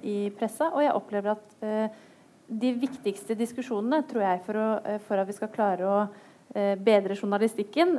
i 0.03 0.17
pressa. 0.38 0.71
Og 0.73 0.84
jeg 0.84 0.95
opplever 0.95 1.34
at 1.36 1.65
eh, 1.65 1.99
de 2.47 2.71
viktigste 2.80 3.36
diskusjonene 3.38 4.03
tror 4.07 4.23
jeg 4.23 4.41
for, 4.45 4.59
å, 4.61 4.69
eh, 4.88 5.01
for 5.07 5.19
at 5.19 5.30
vi 5.30 5.38
skal 5.38 5.53
klare 5.53 5.91
å 5.91 5.99
bedre 6.57 7.13
journalistikken, 7.13 7.97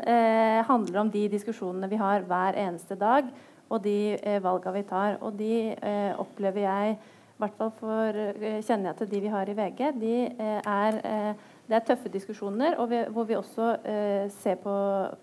handler 0.66 0.96
om 1.02 1.10
de 1.12 1.26
diskusjonene 1.30 1.86
vi 1.86 1.98
har 2.00 2.24
hver 2.26 2.56
eneste 2.58 2.96
dag, 2.98 3.28
og 3.68 3.82
de 3.84 4.16
eh, 4.16 4.38
valga 4.42 4.72
vi 4.72 4.82
tar. 4.88 5.18
Og 5.20 5.36
de 5.36 5.76
opplever 6.18 6.64
jeg, 6.64 6.96
i 6.96 7.42
hvert 7.44 7.58
fall 7.60 7.70
for, 7.76 8.18
kjenner 8.40 8.88
jeg 8.88 8.98
til 9.02 9.10
de 9.12 9.22
vi 9.26 9.34
har 9.36 9.52
i 9.52 9.56
VG, 9.60 9.84
de 10.00 10.16
er 10.64 10.98
Det 11.68 11.76
er 11.76 11.84
tøffe 11.84 12.08
diskusjoner, 12.08 12.78
og 12.80 12.88
vi, 12.88 13.04
hvor 13.12 13.28
vi 13.28 13.36
også 13.36 13.74
ser 14.40 14.56
på, 14.64 14.74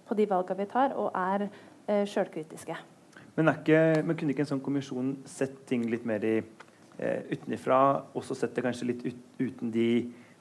på, 0.06 0.14
de 0.14 0.30
valgene 0.30 0.62
vi 0.62 0.70
tar, 0.70 0.94
og 0.94 1.10
er 1.18 1.50
eh, 1.88 2.06
sjølkritiske. 2.06 2.78
Men, 3.36 3.52
men, 3.52 4.16
kunne 4.16 4.32
ikke 4.32 4.46
en 4.46 4.54
sånn 4.54 4.64
kommisjon 4.64 5.16
sett 5.28 5.66
ting 5.68 5.84
litt 5.92 6.06
mer 6.08 6.24
i, 6.24 6.38
eh, 6.98 7.26
utenfra? 7.32 7.80
Også 8.16 8.38
sett 8.38 8.56
det 8.56 8.64
kanskje 8.64 8.88
litt 8.94 9.04
ut, 9.04 9.22
uten 9.42 9.74
de, 9.76 9.90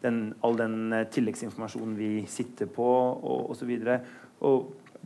den, 0.04 0.20
all 0.46 0.58
den 0.60 0.92
eh, 0.94 1.06
tilleggsinformasjonen 1.10 1.96
vi 1.98 2.12
sitter 2.30 2.70
på, 2.70 2.86
og 2.86 3.50
osv. 3.54 3.74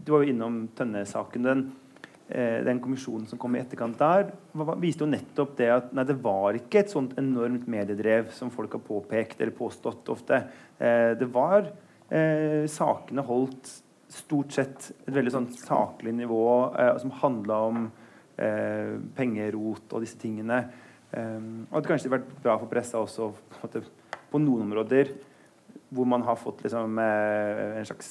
Du 0.04 0.12
var 0.12 0.22
jo 0.22 0.34
innom 0.34 0.60
Tønne-saken. 0.76 1.48
Den, 1.48 1.64
eh, 2.28 2.60
den 2.64 2.80
kommisjonen 2.84 3.26
som 3.26 3.40
kom 3.40 3.56
i 3.56 3.62
etterkant 3.62 3.98
der, 3.98 4.32
viste 4.76 5.06
jo 5.06 5.10
nettopp 5.10 5.56
det 5.56 5.72
at 5.72 5.92
nei, 5.96 6.04
det 6.04 6.20
var 6.22 6.60
ikke 6.60 6.84
et 6.84 6.92
sånt 6.92 7.16
enormt 7.18 7.66
mediedrev 7.70 8.30
som 8.36 8.52
folk 8.52 8.76
har 8.76 8.84
påpekt 8.84 9.40
eller 9.40 9.56
påstått 9.56 10.12
ofte. 10.12 10.44
Eh, 10.78 11.16
det 11.18 11.32
var 11.32 11.72
eh, 12.12 12.68
Sakene 12.68 13.24
holdt 13.24 13.72
stort 14.12 14.54
sett 14.56 14.90
et 15.06 15.14
veldig 15.14 15.32
sånn 15.34 15.48
saklig 15.56 16.14
nivå 16.16 16.44
eh, 16.72 16.94
som 17.02 17.12
handla 17.20 17.58
om 17.68 17.86
eh, 18.40 18.96
pengerot 19.16 19.92
og 19.92 20.04
disse 20.04 20.18
tingene. 20.20 20.62
Um, 21.08 21.62
og 21.70 21.80
det 21.80 21.88
kanskje 21.88 22.10
vært 22.12 22.32
bra 22.44 22.58
for 22.60 22.68
pressa 22.68 23.00
også 23.00 23.30
på, 23.62 23.80
på, 24.28 24.40
noen 24.42 24.66
områder 24.66 25.14
hvor 25.88 26.04
man 26.04 26.20
har 26.26 26.36
fått 26.36 26.60
liksom, 26.66 26.98
en 27.00 27.86
slags 27.88 28.10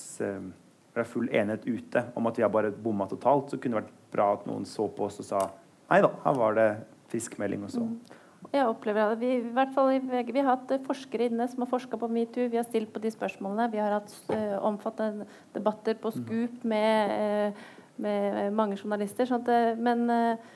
full 1.05 1.27
enighet 1.29 1.67
ute 1.67 2.01
om 2.17 2.25
at 2.25 2.39
vi 2.39 2.41
har 2.41 2.49
bare 2.49 2.71
bomma 2.73 3.05
totalt, 3.05 3.51
så 3.51 3.59
kunne 3.61 3.77
det 3.77 3.83
vært 3.83 3.99
bra 4.15 4.31
at 4.33 4.47
noen 4.49 4.65
så 4.65 4.87
på 4.89 5.05
oss 5.05 5.19
og 5.21 5.27
sa 5.27 5.43
nei 5.91 5.99
da, 6.01 6.09
her 6.23 6.39
var 6.39 6.57
det 6.57 6.67
friskmelding 7.11 7.67
og 7.67 7.73
så. 7.75 7.83
Mm. 7.85 8.17
Jeg 8.53 8.67
opplever 8.69 9.11
at 9.11 9.19
vi, 9.19 9.31
i 9.41 9.53
hvert 9.53 9.73
fall 9.75 9.91
i 9.95 10.01
VG, 10.01 10.29
vi 10.31 10.41
har 10.43 10.53
hatt 10.55 10.71
eh, 10.71 10.83
forskere 10.85 11.27
inne 11.27 11.47
som 11.51 11.63
har 11.63 11.71
forska 11.71 11.99
på 11.99 12.09
metoo. 12.11 12.47
Vi 12.51 12.59
har 12.59 12.67
stilt 12.67 12.93
på 12.93 13.01
de 13.03 13.11
spørsmålene. 13.11 13.67
Vi 13.73 13.81
har 13.81 13.97
hatt 13.97 14.13
uh, 14.31 14.55
omfattende 14.65 15.27
debatter 15.55 15.97
på 15.99 16.13
mm. 16.13 16.21
Scoop 16.21 16.63
med, 16.71 17.11
uh, 17.17 17.89
med 18.05 18.55
mange 18.55 18.79
journalister. 18.79 19.27
Sånn 19.27 19.43
det, 19.47 19.59
men, 19.83 20.05
uh, 20.07 20.55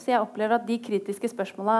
så 0.00 0.12
jeg 0.12 0.22
opplever 0.22 0.56
at 0.56 0.66
de 0.68 0.76
kritiske 0.78 1.32
spørsmåla 1.32 1.78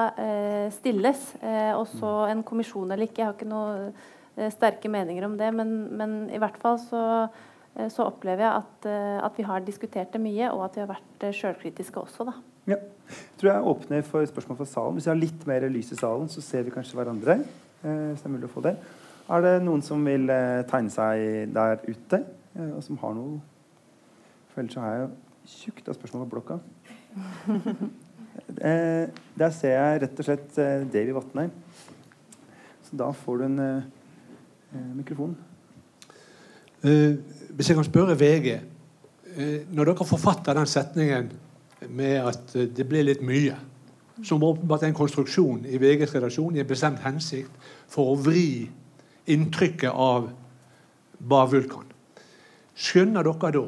stilles. 0.74 1.20
og 1.39 1.85
så 1.87 2.09
mm. 2.11 2.31
en 2.33 2.43
kommisjon 2.43 2.91
eller 2.91 3.07
ikke. 3.07 3.20
Jeg 3.22 3.28
har 3.28 3.37
ikke 3.37 3.47
noen 3.47 4.51
sterke 4.51 4.91
meninger 4.91 5.28
om 5.28 5.37
det, 5.39 5.53
men, 5.55 5.70
men 5.95 6.16
i 6.35 6.41
hvert 6.43 6.59
fall 6.59 6.81
så 6.83 7.05
så 7.95 8.09
opplever 8.11 8.43
jeg 8.43 8.64
at, 8.64 8.87
at, 9.22 9.37
vi 9.39 9.45
har 9.47 9.62
diskutert 9.62 10.11
det 10.11 10.18
mye, 10.20 10.51
og 10.51 10.64
at 10.66 10.74
vi 10.74 10.83
har 10.83 10.91
vært 10.91 11.28
sjølkritiske 11.39 12.03
også. 12.03 12.26
da. 12.26 12.35
Ja. 12.68 12.76
Jeg 13.11 13.40
tror 13.40 13.50
jeg 13.50 13.68
åpner 13.72 14.02
for 14.06 14.26
spørsmål 14.28 14.58
fra 14.58 14.66
salen. 14.68 14.96
Hvis 14.98 15.06
vi 15.06 15.11
har 15.11 15.18
litt 15.18 15.46
mer 15.48 15.64
lys 15.72 15.92
i 15.94 15.98
salen, 15.98 16.28
så 16.28 16.42
ser 16.44 16.66
vi 16.66 16.74
kanskje 16.74 16.98
hverandre. 16.98 17.38
hvis 17.82 18.20
det 18.20 18.26
Er 18.28 18.34
mulig 18.34 18.50
å 18.50 18.52
få 18.52 18.62
det. 18.66 18.76
Er 19.30 19.40
det 19.40 19.54
noen 19.64 19.82
som 19.82 20.04
vil 20.04 20.26
tegne 20.70 20.92
seg 20.92 21.54
der 21.54 21.80
ute, 21.86 22.20
og 22.74 22.82
som 22.84 22.98
har 23.00 23.14
noe 23.14 23.40
For 24.50 24.61
ellers 24.61 24.74
så 24.74 24.80
har 24.82 24.92
jeg 24.92 25.02
jo 25.02 25.11
tjukt 25.46 25.88
av 25.88 25.94
spørsmål 25.94 26.24
på 26.24 26.30
blokka. 26.34 26.58
der 29.40 29.52
ser 29.54 29.76
jeg 29.76 30.00
rett 30.02 30.18
og 30.18 30.26
slett 30.26 30.56
Davy 30.92 31.14
Vatne. 31.14 31.48
Så 32.82 32.98
da 32.98 33.12
får 33.14 33.38
du 33.38 33.44
en 33.46 33.61
mikrofon. 34.98 35.36
Hvis 36.82 37.68
jeg 37.68 37.76
kan 37.76 37.84
spørre 37.84 38.16
VG 38.16 38.54
Når 39.70 39.90
dere 39.90 40.06
forfatter 40.08 40.56
den 40.56 40.66
setningen 40.66 41.30
med 41.89 42.16
at 42.28 42.57
uh, 42.57 42.66
det 42.68 42.87
ble 42.89 43.05
litt 43.07 43.22
mye, 43.24 43.57
som 44.26 44.45
åpenbart 44.45 44.85
en 44.85 44.97
konstruksjon 44.97 45.64
i 45.64 45.81
VGs 45.81 46.14
redaksjon 46.16 46.57
i 46.57 46.61
en 46.61 46.68
bestemt 46.68 47.01
hensikt 47.05 47.70
for 47.89 48.12
å 48.12 48.18
vri 48.20 48.68
inntrykket 49.31 49.93
av 49.93 50.28
Bar 51.20 51.49
Vulkan, 51.53 51.89
skjønner 52.76 53.24
dere 53.24 53.53
da 53.57 53.64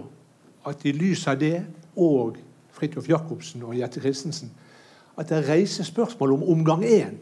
at 0.70 0.84
i 0.88 0.92
lys 0.96 1.26
av 1.28 1.40
det 1.40 1.58
og 2.00 2.38
Fridtjof 2.72 3.08
Jacobsen 3.10 3.64
og 3.66 3.76
Jette 3.76 4.00
Christensen 4.00 4.52
at 5.20 5.28
det 5.28 5.42
reiser 5.48 5.84
spørsmål 5.84 6.36
om 6.38 6.44
omgang 6.54 6.84
én 6.86 7.18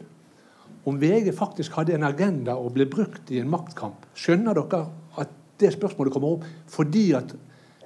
om 0.87 0.97
VG 0.97 1.33
faktisk 1.37 1.75
hadde 1.77 1.93
en 1.93 2.07
agenda 2.07 2.55
og 2.57 2.73
ble 2.73 2.87
brukt 2.89 3.29
i 3.29 3.37
en 3.41 3.49
maktkamp. 3.51 4.07
Skjønner 4.17 4.57
dere 4.57 4.85
at 5.21 5.33
det 5.61 5.73
spørsmålet 5.75 6.13
kommer 6.15 6.37
opp 6.37 6.47
fordi 6.71 7.11
at 7.17 7.35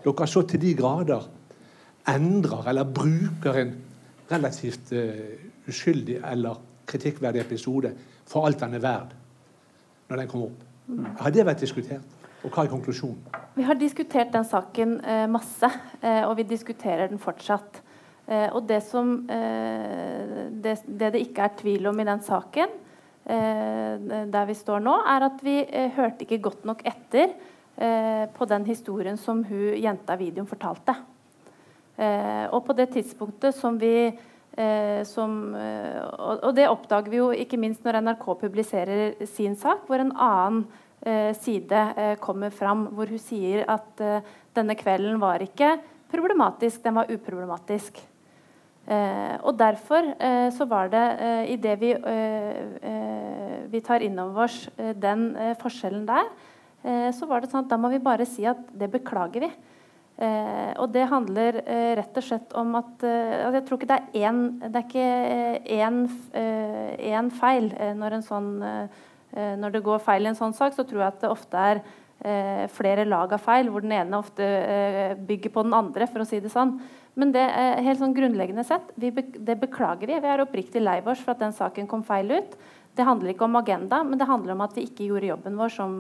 dere 0.06 0.28
så 0.30 0.46
til 0.48 0.62
de 0.62 0.76
grader 0.78 1.26
endrer 2.12 2.70
eller 2.70 2.88
bruker 2.88 3.62
en 3.62 3.74
relativt 4.30 4.92
uh, 4.94 5.70
uskyldig 5.70 6.20
eller 6.26 6.60
kritikkverdig 6.90 7.42
episode 7.42 7.92
for 8.30 8.46
alt 8.46 8.62
den 8.62 8.78
er 8.78 8.84
verd 8.84 9.16
når 10.10 10.22
den 10.22 10.30
kommer 10.30 10.52
opp. 10.52 10.66
Har 11.22 11.34
det 11.34 11.46
vært 11.48 11.64
diskutert? 11.66 12.14
Og 12.46 12.54
hva 12.54 12.66
er 12.66 12.70
konklusjonen? 12.70 13.18
Vi 13.56 13.66
har 13.66 13.78
diskutert 13.80 14.30
den 14.34 14.46
saken 14.46 15.00
uh, 15.02 15.26
masse, 15.32 15.70
uh, 16.04 16.24
og 16.30 16.36
vi 16.42 16.46
diskuterer 16.50 17.10
den 17.10 17.22
fortsatt. 17.22 17.82
og 18.26 18.64
det 18.66 18.80
som 18.82 19.28
det, 19.30 20.72
det, 20.88 21.12
det 21.14 21.20
ikke 21.22 21.44
er 21.46 21.52
tvil 21.60 21.86
om 21.86 22.00
i 22.00 22.06
den 22.08 22.24
saken, 22.26 22.72
der 24.34 24.48
vi 24.50 24.56
står 24.58 24.82
nå, 24.82 24.96
er 25.14 25.26
at 25.28 25.44
vi 25.46 25.60
hørte 25.94 26.26
ikke 26.26 26.42
godt 26.48 26.66
nok 26.66 26.82
etter 26.90 27.36
Eh, 27.78 28.30
på 28.32 28.46
den 28.46 28.66
historien 28.66 29.18
som 29.18 29.42
hun 29.44 29.76
jenta 29.76 30.16
i 30.16 30.22
videoen 30.22 30.48
fortalte. 30.48 30.94
Eh, 31.96 32.46
og 32.52 32.64
på 32.68 32.76
det 32.76 32.90
tidspunktet 32.96 33.56
som 33.56 33.78
vi 33.80 34.10
eh, 34.10 35.02
som, 35.08 35.38
og, 35.56 36.50
det 36.58 36.70
oppdager 36.72 37.12
vi 37.12 37.22
jo 37.22 37.30
ikke 37.36 37.60
minst 37.60 37.86
når 37.86 38.02
NRK 38.04 38.26
publiserer 38.42 39.26
sin 39.30 39.56
sak, 39.60 39.86
hvor 39.88 40.04
en 40.04 40.16
annen 40.16 40.66
side 41.38 41.80
kommer 42.18 42.50
fram, 42.50 42.88
hvor 42.98 43.12
hun 43.12 43.20
sier 43.22 43.62
at 43.70 44.00
denne 44.58 44.74
kvelden 44.80 45.20
var 45.22 45.44
ikke 45.44 45.76
problematisk, 46.10 46.80
den 46.82 46.96
var 46.98 47.12
uproblematisk. 47.14 48.00
Eh, 48.90 49.36
og 49.46 49.54
derfor 49.60 50.08
eh, 50.18 50.48
så 50.56 50.66
var 50.66 50.90
det 50.90 51.04
eh, 51.28 51.54
det 51.62 51.76
vi, 51.84 51.92
eh, 51.94 53.70
vi 53.70 53.84
tar 53.86 54.02
inn 54.02 54.18
over 54.24 54.48
oss 54.48 54.64
den 54.98 55.30
forskjellen 55.62 56.08
der, 56.10 56.26
Eh, 56.86 57.10
så 57.18 57.26
var 57.26 57.42
det 57.42 57.50
sånn 57.50 57.66
at 57.66 57.72
da 57.72 57.80
må 57.82 57.90
vi 57.90 58.02
bare 58.04 58.28
si 58.30 58.46
at 58.48 58.60
det 58.78 58.92
beklager 58.94 59.48
vi. 59.48 59.50
Eh, 60.16 60.72
og 60.80 60.94
det 60.96 61.10
handler 61.12 61.58
eh, 61.66 61.92
rett 62.00 62.16
og 62.16 62.24
slett 62.24 62.54
om 62.56 62.70
at 62.80 63.04
altså 63.04 63.58
Jeg 63.58 63.64
tror 63.68 63.80
ikke 63.82 63.90
det 63.90 63.98
er 63.98 64.30
én, 64.30 64.38
det 64.64 64.80
er 64.80 64.86
ikke 64.86 65.08
én, 65.76 65.98
én 67.12 67.32
feil 67.36 67.68
når, 68.00 68.22
sånn, 68.24 68.50
når 69.60 69.74
det 69.76 69.84
går 69.84 70.04
feil 70.06 70.24
i 70.24 70.32
en 70.32 70.40
sånn 70.40 70.56
sak. 70.56 70.76
Så 70.76 70.88
tror 70.88 71.04
jeg 71.04 71.14
at 71.14 71.24
det 71.26 71.32
ofte 71.34 71.70
er 71.72 71.84
flere 72.72 73.04
lag 73.06 73.34
av 73.36 73.44
feil, 73.44 73.68
hvor 73.70 73.84
den 73.84 73.92
ene 73.92 74.18
ofte 74.18 74.46
bygger 75.28 75.52
på 75.52 75.66
den 75.68 75.76
andre, 75.76 76.08
for 76.08 76.24
å 76.24 76.28
si 76.28 76.40
det 76.42 76.50
sånn. 76.50 76.78
Men 77.20 77.34
det 77.36 77.44
er 77.44 77.84
helt 77.84 78.00
sånn 78.00 78.16
grunnleggende 78.16 78.64
sett, 78.68 78.88
vi, 78.96 79.12
det 79.12 79.58
beklager 79.60 80.08
vi. 80.08 80.16
Vi 80.24 80.32
er 80.32 80.44
oppriktig 80.44 80.82
lei 80.82 81.02
oss 81.04 81.22
for 81.22 81.36
at 81.36 81.44
den 81.44 81.54
saken 81.56 81.92
kom 81.92 82.08
feil 82.08 82.32
ut. 82.32 82.56
Det 82.96 83.06
handler 83.06 83.34
ikke 83.34 83.46
om 83.46 83.60
agenda, 83.60 84.00
men 84.08 84.20
det 84.20 84.30
handler 84.32 84.56
om 84.56 84.64
at 84.64 84.76
vi 84.80 84.88
ikke 84.88 85.10
gjorde 85.12 85.30
jobben 85.34 85.60
vår 85.60 85.76
som 85.76 85.96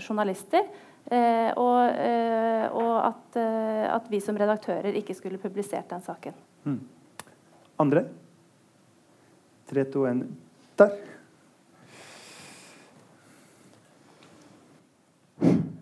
journalister. 0.00 0.64
Uh, 1.08 1.50
og, 1.56 1.78
eh, 1.96 2.64
og 2.76 2.94
at, 3.06 3.38
at, 3.94 4.10
vi 4.12 4.20
som 4.20 4.36
redaktører 4.36 4.92
ikke 5.00 5.14
skulle 5.16 5.40
publisert 5.40 5.88
den 5.88 6.02
saken. 6.04 6.36
Mm. 6.68 6.80
Andre? 7.80 8.04
3, 9.70 9.84
2, 9.92 10.04
1 10.10 10.26
Der. 10.78 10.94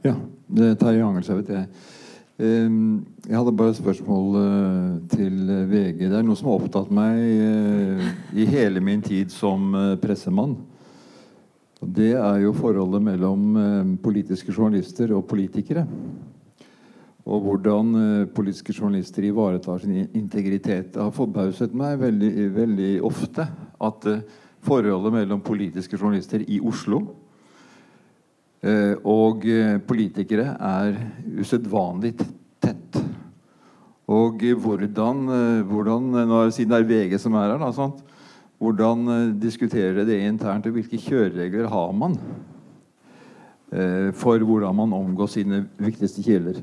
Ja. 0.06 0.14
Det 0.46 0.70
er 0.70 0.74
Terje 0.78 1.02
Angelshaug 1.04 1.40
vet 1.42 1.48
jeg. 1.50 1.66
Jeg 2.38 3.32
hadde 3.32 3.52
bare 3.56 3.72
et 3.72 3.78
spørsmål 3.78 4.36
eh, 4.38 4.90
til 5.10 5.36
VG. 5.70 6.02
Det 6.04 6.18
er 6.18 6.24
noe 6.26 6.36
som 6.36 6.50
har 6.50 6.60
opptatt 6.60 6.90
meg 6.94 7.18
eh, 7.18 8.10
i 8.36 8.44
hele 8.50 8.82
min 8.84 9.02
tid 9.04 9.32
som 9.32 9.72
eh, 9.74 9.94
pressemann. 10.00 10.54
Det 11.80 12.12
er 12.16 12.38
jo 12.40 12.54
forholdet 12.56 13.02
mellom 13.04 13.98
politiske 14.02 14.52
journalister 14.52 15.12
og 15.16 15.26
politikere. 15.28 15.84
Og 17.26 17.42
hvordan 17.42 17.92
politiske 18.32 18.72
journalister 18.72 19.26
ivaretar 19.26 19.82
sin 19.82 20.06
integritet. 20.14 20.94
Det 20.94 21.02
har 21.02 21.12
forbauset 21.12 21.74
meg 21.76 21.98
veldig, 22.00 22.32
veldig 22.54 22.90
ofte 23.04 23.44
at 23.82 24.08
forholdet 24.64 25.12
mellom 25.18 25.42
politiske 25.44 25.98
journalister 26.00 26.46
i 26.48 26.60
Oslo 26.64 27.02
Eh, 28.66 28.96
og 29.04 29.44
eh, 29.46 29.76
politikere 29.84 30.54
er 30.56 30.96
usedvanlig 31.38 32.14
tett. 32.62 32.98
Og 34.10 34.42
hvordan, 34.62 35.22
eh, 35.28 35.62
hvordan 35.66 36.10
når, 36.26 36.50
Siden 36.54 36.72
det 36.72 36.80
er 36.80 36.88
VG 36.88 37.18
som 37.20 37.34
er 37.34 37.50
her, 37.52 37.58
da, 37.60 37.70
sant? 37.74 38.00
Hvordan 38.58 39.34
diskuterer 39.40 39.94
dere 39.98 40.06
det 40.08 40.20
internt? 40.26 40.66
Og 40.66 40.72
hvilke 40.78 41.00
kjøreregler 41.00 41.68
har 41.68 41.92
man 41.92 42.16
for 44.16 44.38
hvordan 44.38 44.76
man 44.78 44.92
omgår 44.94 45.26
sine 45.28 45.64
viktigste 45.82 46.22
kilder? 46.22 46.60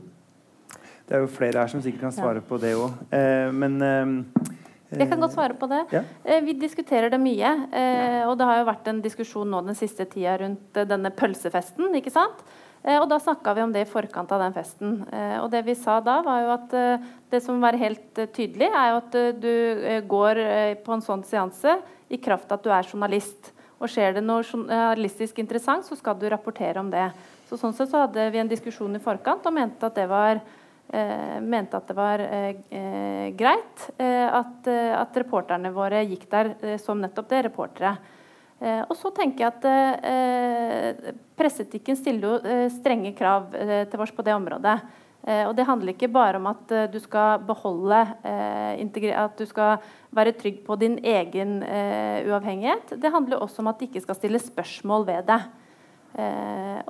Det 1.03 1.17
er 1.17 1.19
jo 1.25 1.27
flere 1.27 1.59
her 1.59 1.67
som 1.67 1.81
sikkert 1.83 2.07
kan 2.07 2.15
svare 2.15 2.41
på 2.41 2.57
det 2.57 2.71
òg. 2.79 2.95
men 3.53 3.75
Jeg 4.93 5.09
kan 5.09 5.21
godt 5.21 5.33
svare 5.33 5.55
på 5.57 5.67
det. 5.69 5.81
Ja. 5.93 6.01
Eh, 6.25 6.41
Vi 6.45 6.53
diskuterer 6.53 7.09
det 7.09 7.19
mye. 7.19 7.51
eh, 7.73 8.27
Og 8.27 8.37
det 8.37 8.45
har 8.45 8.59
jo 8.59 8.65
vært 8.69 8.87
en 8.87 9.01
diskusjon 9.01 9.49
nå 9.49 9.61
den 9.65 9.75
siste 9.75 10.05
tida 10.05 10.37
rundt 10.37 10.77
eh, 10.77 10.85
denne 10.85 11.09
pølsefesten. 11.09 11.95
ikke 11.95 12.11
sant? 12.11 12.43
Eh, 12.83 12.99
Og 12.99 13.07
da 13.09 13.19
snakka 13.19 13.55
vi 13.55 13.63
om 13.63 13.71
det 13.71 13.85
i 13.85 13.89
forkant 13.89 14.31
av 14.31 14.41
den 14.43 14.53
festen. 14.53 15.07
Eh, 15.11 15.39
Og 15.41 15.49
det 15.51 15.63
vi 15.65 15.75
sa 15.75 15.99
da, 16.01 16.21
var 16.21 16.41
jo 16.43 16.53
at 16.53 16.73
eh, 16.73 17.05
det 17.31 17.41
som 17.43 17.61
var 17.61 17.79
helt 17.79 18.13
tydelig, 18.35 18.69
er 18.69 18.91
jo 18.91 18.97
at 18.99 19.11
du 19.39 19.53
går 20.07 20.35
på 20.83 20.93
en 20.93 21.01
sånn 21.01 21.23
seanse 21.25 21.79
i 22.09 22.17
kraft 22.17 22.51
av 22.51 22.59
at 22.59 22.63
du 22.63 22.69
er 22.69 22.83
journalist. 22.83 23.53
Og 23.79 23.89
skjer 23.89 24.13
det 24.13 24.23
noe 24.23 24.43
journalistisk 24.43 25.39
interessant, 25.39 25.85
så 25.85 25.95
skal 25.97 26.15
du 26.19 26.27
rapportere 26.29 26.79
om 26.79 26.91
det. 26.91 27.07
Så 27.49 27.57
sånn 27.57 27.73
sett 27.73 27.89
så 27.89 28.03
hadde 28.05 28.29
vi 28.31 28.39
en 28.39 28.51
diskusjon 28.51 28.95
i 28.95 29.01
forkant 29.01 29.45
og 29.45 29.53
mente 29.53 29.85
at 29.87 29.95
det 29.97 30.05
var 30.07 30.39
eh, 30.93 31.39
mente 31.41 31.77
at 31.77 31.89
det 31.89 31.95
var 31.97 32.21
eh, 32.21 33.33
greit 33.33 33.87
eh, 33.97 34.29
at, 34.29 34.69
at 34.69 35.17
reporterne 35.23 35.73
våre 35.73 36.03
gikk 36.05 36.29
der 36.29 36.77
som 36.77 37.01
nettopp 37.01 37.29
det, 37.33 37.43
reportere. 37.49 37.97
Eh, 38.63 38.83
og 38.87 38.95
så 38.95 39.11
tenker 39.11 39.43
jeg 39.43 39.51
at 39.51 39.65
eh, 40.07 41.13
presseetikken 41.35 41.97
stiller 41.99 42.27
jo 42.29 42.35
eh, 42.47 42.67
strenge 42.71 43.11
krav 43.17 43.51
til 43.91 44.03
oss 44.03 44.13
på 44.15 44.25
det 44.25 44.35
området. 44.35 44.77
Og 45.23 45.53
det 45.55 45.63
handler 45.63 45.93
ikke 45.93 46.09
bare 46.11 46.35
om 46.35 46.49
at 46.49 46.71
du 46.91 46.97
skal 46.99 47.39
beholde 47.47 47.95
eh, 48.27 49.13
At 49.15 49.37
du 49.39 49.45
skal 49.47 49.77
være 50.11 50.33
trygg 50.35 50.57
på 50.65 50.75
din 50.75 50.97
egen 50.99 51.61
uavhengighet. 51.63 52.91
Det 52.99 53.11
handler 53.11 53.39
også 53.39 53.63
om 53.63 53.69
at 53.71 53.79
det 53.79 53.87
ikke 53.87 54.03
skal 54.03 54.17
stilles 54.19 54.49
spørsmål 54.51 55.07
ved 55.07 55.23
det. 55.31 55.39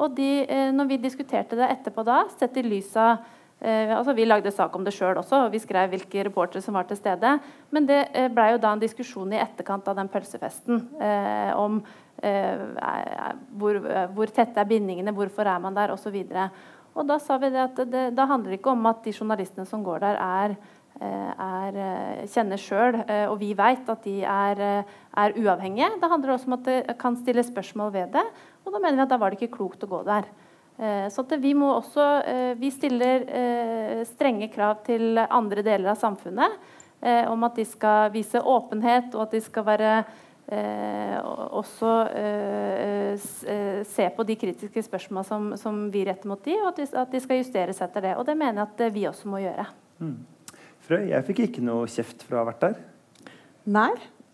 Og 0.01 0.17
de, 0.17 0.31
når 0.73 0.89
vi 0.89 0.97
diskuterte 0.97 1.59
det 1.59 1.69
etterpå 1.75 2.01
da, 2.09 2.23
sett 2.33 2.57
i 2.57 2.65
lys 2.65 2.89
av 2.97 3.21
altså 3.63 4.13
Vi 4.15 4.25
lagde 4.27 4.51
sak 4.51 4.75
om 4.75 4.83
det 4.83 4.93
sjøl 4.95 5.17
også, 5.21 5.45
og 5.45 5.53
vi 5.53 5.61
skrev 5.63 5.91
hvilke 5.93 6.25
reportere 6.27 6.61
som 6.61 6.75
var 6.75 6.87
til 6.89 6.99
stede. 6.99 7.37
Men 7.71 7.87
det 7.87 8.01
eh, 8.11 8.29
blei 8.33 8.51
jo 8.53 8.61
da 8.63 8.73
en 8.75 8.81
diskusjon 8.81 9.31
i 9.33 9.39
etterkant 9.39 9.87
av 9.87 9.95
den 9.99 10.11
pølsefesten 10.11 10.81
eh, 10.99 11.51
om 11.55 11.79
eh, 12.23 12.59
hvor, 13.55 13.79
eh, 13.79 14.07
hvor 14.13 14.33
tette 14.35 14.59
er 14.59 14.69
bindingene, 14.69 15.15
hvorfor 15.15 15.47
er 15.47 15.63
man 15.63 15.75
der, 15.77 15.95
osv. 15.95 16.19
Og 16.93 17.09
da 17.09 17.17
sa 17.21 17.39
vi 17.41 17.49
det 17.53 17.63
at 17.63 17.83
det, 17.89 18.05
da 18.17 18.27
handler 18.29 18.57
ikke 18.57 18.73
om 18.73 18.85
at 18.91 19.03
de 19.05 19.15
journalistene 19.15 19.65
som 19.69 19.83
går 19.85 20.03
der, 20.03 20.19
er 20.19 20.55
eh, 20.99 21.31
er, 21.33 21.79
eh, 21.83 22.23
kjenner 22.29 22.59
sjøl, 22.61 22.99
og 23.31 23.39
vi 23.41 23.53
vet 23.57 23.89
at 23.89 24.03
de 24.05 24.19
er, 24.21 24.59
eh, 24.61 24.95
er 25.17 25.37
uavhengige. 25.39 25.89
Det 25.99 26.09
handler 26.11 26.35
også 26.35 26.51
om 26.51 26.59
at 26.59 26.67
det 26.67 26.97
kan 26.99 27.17
stilles 27.17 27.49
spørsmål 27.49 27.93
ved 27.93 28.13
det, 28.13 28.25
og 28.65 28.73
da 28.73 28.79
mener 28.79 28.99
vi 28.99 29.07
at 29.07 29.09
da 29.09 29.17
var 29.17 29.31
det 29.31 29.41
ikke 29.41 29.57
klokt 29.57 29.83
å 29.83 29.89
gå 29.89 30.03
der. 30.05 30.27
Eh, 30.79 31.07
Så 31.13 31.21
at 31.21 31.35
vi 31.41 31.53
må 31.53 31.69
også 31.75 32.05
eh, 32.25 32.53
Vi 32.57 32.71
stiller 32.73 33.25
eh, 33.29 33.99
strenge 34.09 34.47
krav 34.53 34.79
til 34.87 35.19
andre 35.29 35.61
deler 35.61 35.91
av 35.93 35.99
samfunnet 36.01 36.55
eh, 37.01 37.29
om 37.29 37.43
at 37.45 37.55
de 37.55 37.65
skal 37.65 38.09
vise 38.13 38.41
åpenhet, 38.41 39.13
og 39.15 39.27
at 39.27 39.35
de 39.37 39.41
skal 39.41 39.65
være 39.67 39.91
eh, 40.49 41.17
også 41.53 41.91
se 43.85 44.05
på 44.15 44.23
de 44.27 44.35
kritiske 44.39 44.83
spørsmålene 44.85 45.27
som, 45.27 45.45
som 45.59 45.77
vi 45.93 46.03
retter 46.07 46.27
mot 46.29 46.41
de, 46.45 46.55
og 46.61 46.71
at 46.73 46.81
de, 46.81 46.87
at 46.99 47.11
de 47.13 47.21
skal 47.23 47.39
justeres 47.39 47.81
etter 47.85 48.01
det. 48.07 48.15
Og 48.17 48.25
det 48.27 48.35
mener 48.37 48.63
jeg 48.63 48.71
at 48.87 48.93
vi 48.95 49.05
også 49.09 49.29
må 49.31 49.41
gjøre. 49.43 49.65
Frøy, 50.87 51.05
jeg 51.13 51.25
fikk 51.29 51.39
ikke 51.45 51.63
noe 51.63 51.87
kjeft 51.91 52.25
for 52.25 52.35
å 52.35 52.41
ha 52.41 52.47
vært 52.49 52.65
der. 52.65 52.79
Nei. 53.77 53.91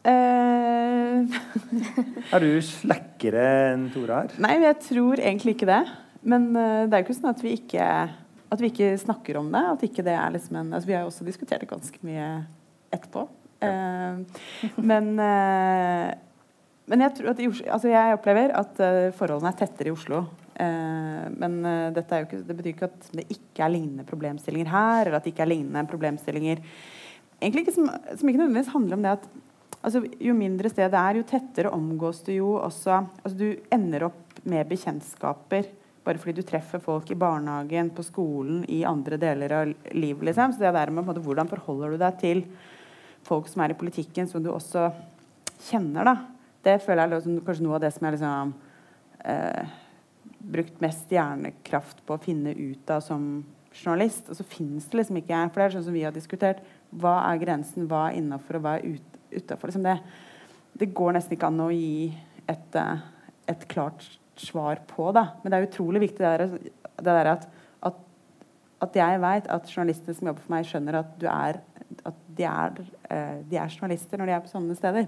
Eh, 0.08 1.40
Er 2.34 2.42
du 2.46 2.52
slakkere 2.64 3.44
enn 3.74 3.90
Tora 3.94 4.24
her? 4.24 4.38
nei, 4.42 4.56
jeg 4.64 4.78
tror 4.88 5.20
egentlig 5.22 5.58
ikke 5.58 5.70
det. 5.70 5.82
Men 6.22 6.50
eh, 6.56 6.86
det 6.88 6.96
er 6.96 7.04
jo 7.04 7.08
ikke 7.08 7.18
sånn 7.20 7.32
at 7.32 7.44
vi 7.44 7.56
ikke, 7.58 7.86
at 8.50 8.64
vi 8.64 8.72
ikke 8.72 8.94
snakker 9.02 9.40
om 9.40 9.52
det. 9.54 9.66
At 9.76 9.86
ikke 9.88 10.06
det 10.06 10.16
er 10.16 10.34
liksom 10.36 10.60
en, 10.62 10.74
altså 10.74 10.90
vi 10.90 10.98
har 10.98 11.06
jo 11.06 11.12
også 11.12 11.28
diskutert 11.28 11.64
det 11.64 11.72
ganske 11.72 12.02
mye 12.06 12.30
etterpå. 12.96 13.26
Eh, 13.64 14.44
men, 14.92 15.10
eh, 15.24 16.12
men 16.90 17.06
jeg, 17.06 17.16
tror 17.18 17.34
at 17.34 17.42
Oslo, 17.48 17.72
altså 17.78 17.92
jeg 17.92 18.20
opplever 18.20 18.56
at 18.58 18.86
forholdene 19.18 19.52
er 19.54 19.60
tettere 19.64 19.92
i 19.92 19.96
Oslo. 19.96 20.24
Men 20.60 21.54
dette 21.96 22.18
jo 22.20 22.26
ikke, 22.26 22.38
det 22.44 22.56
betyr 22.58 22.74
ikke 22.74 22.88
at 22.90 23.06
det 23.16 23.24
ikke 23.32 23.62
er 23.64 23.72
lignende 23.72 24.04
problemstillinger 24.04 24.68
her, 24.68 25.06
eller 25.06 25.16
at 25.16 25.24
det 25.24 25.32
ikke 25.32 25.46
er 25.46 25.52
lignende 25.54 25.84
problemstillinger 25.88 26.60
egentlig 27.40 27.66
ikke 27.66 27.76
som, 27.76 27.88
som 27.88 28.30
ikke 28.30 28.42
nødvendigvis 28.42 28.74
handler 28.74 28.98
om 28.98 29.06
det 29.06 29.14
at 29.14 29.28
altså, 29.82 30.02
jo 30.20 30.36
mindre 30.36 30.72
stedet 30.72 31.00
er, 31.00 31.20
jo 31.20 31.28
tettere 31.28 31.74
omgås 31.76 32.22
du 32.26 32.34
jo 32.36 32.54
også 32.60 32.98
altså, 33.00 33.36
Du 33.38 33.48
ender 33.72 34.10
opp 34.10 34.42
med 34.44 34.68
bekjentskaper 34.70 35.70
bare 36.10 36.22
fordi 36.22 36.42
du 36.42 36.48
treffer 36.48 36.82
folk 36.82 37.12
i 37.14 37.18
barnehagen, 37.20 37.92
på 37.94 38.06
skolen, 38.06 38.64
i 38.66 38.82
andre 38.88 39.20
deler 39.22 39.54
av 39.54 39.74
livet. 39.94 40.26
Liksom. 40.30 40.56
Så 40.56 40.64
det 40.64 40.74
der 40.74 40.92
med 40.94 41.06
måte, 41.06 41.22
hvordan 41.22 41.50
forholder 41.52 41.94
du 41.94 42.02
deg 42.02 42.18
til 42.22 42.44
folk 43.28 43.50
som 43.52 43.62
er 43.62 43.76
i 43.76 43.78
politikken, 43.78 44.28
som 44.30 44.42
du 44.44 44.50
også 44.52 44.90
kjenner, 45.70 46.08
da. 46.08 46.16
Det 46.66 46.80
føler 46.84 47.06
jeg 47.06 47.14
liksom, 47.14 47.38
kanskje 47.46 47.66
noe 47.68 47.78
av 47.78 47.84
det 47.84 47.92
som 47.96 48.08
jeg 48.08 48.18
liksom 48.18 48.54
eh, 49.32 49.78
brukt 50.56 50.82
mest 50.84 51.12
hjernekraft 51.14 52.02
på 52.08 52.16
å 52.16 52.24
finne 52.24 52.56
ut 52.58 52.92
av 52.92 53.04
som 53.06 53.30
journalist. 53.76 54.32
Og 54.32 54.40
så 54.40 54.48
finnes 54.48 54.88
det 54.90 55.02
liksom 55.02 55.20
ikke 55.22 55.44
For 55.50 55.62
det 55.62 55.68
er 55.68 55.78
sånn 55.78 55.88
som 55.88 55.96
vi 55.96 56.06
har 56.08 56.16
diskutert. 56.16 56.64
Hva 56.90 57.20
er 57.30 57.44
grensen? 57.44 57.88
Hva 57.92 58.08
er 58.08 58.20
innafor, 58.20 58.60
og 58.60 58.66
hva 58.66 58.78
er 58.80 58.98
ut, 58.98 59.20
utafor? 59.36 59.72
Liksom 59.72 59.86
det, 59.88 60.00
det 60.82 60.92
går 60.96 61.16
nesten 61.16 61.38
ikke 61.38 61.52
an 61.52 61.64
å 61.64 61.70
gi 61.74 62.10
et, 62.50 62.80
eh, 62.82 63.06
et 63.54 63.68
klart 63.72 64.08
svar 64.40 64.84
på. 64.90 65.10
Da. 65.16 65.26
Men 65.42 65.52
det 65.52 65.60
er 65.60 65.70
utrolig 65.70 66.04
viktig 66.08 66.24
det 66.24 66.36
der, 66.42 66.76
det 67.00 67.16
der 67.20 67.32
at, 67.34 67.48
at, 67.90 68.04
at 68.86 69.02
jeg 69.02 69.24
vet 69.24 69.50
at 69.56 69.74
journalistene 69.74 70.18
som 70.18 70.32
jobber 70.32 70.46
for 70.46 70.56
meg, 70.56 70.70
skjønner 70.70 71.02
at 71.02 71.18
du 71.22 71.28
er 71.32 71.62
at 72.06 72.20
de 72.38 72.46
er, 72.46 72.76
eh, 73.10 73.40
de 73.50 73.58
er 73.58 73.74
journalister 73.74 74.20
når 74.20 74.30
de 74.30 74.36
er 74.36 74.44
på 74.44 74.52
sånne 74.52 74.76
steder. 74.78 75.08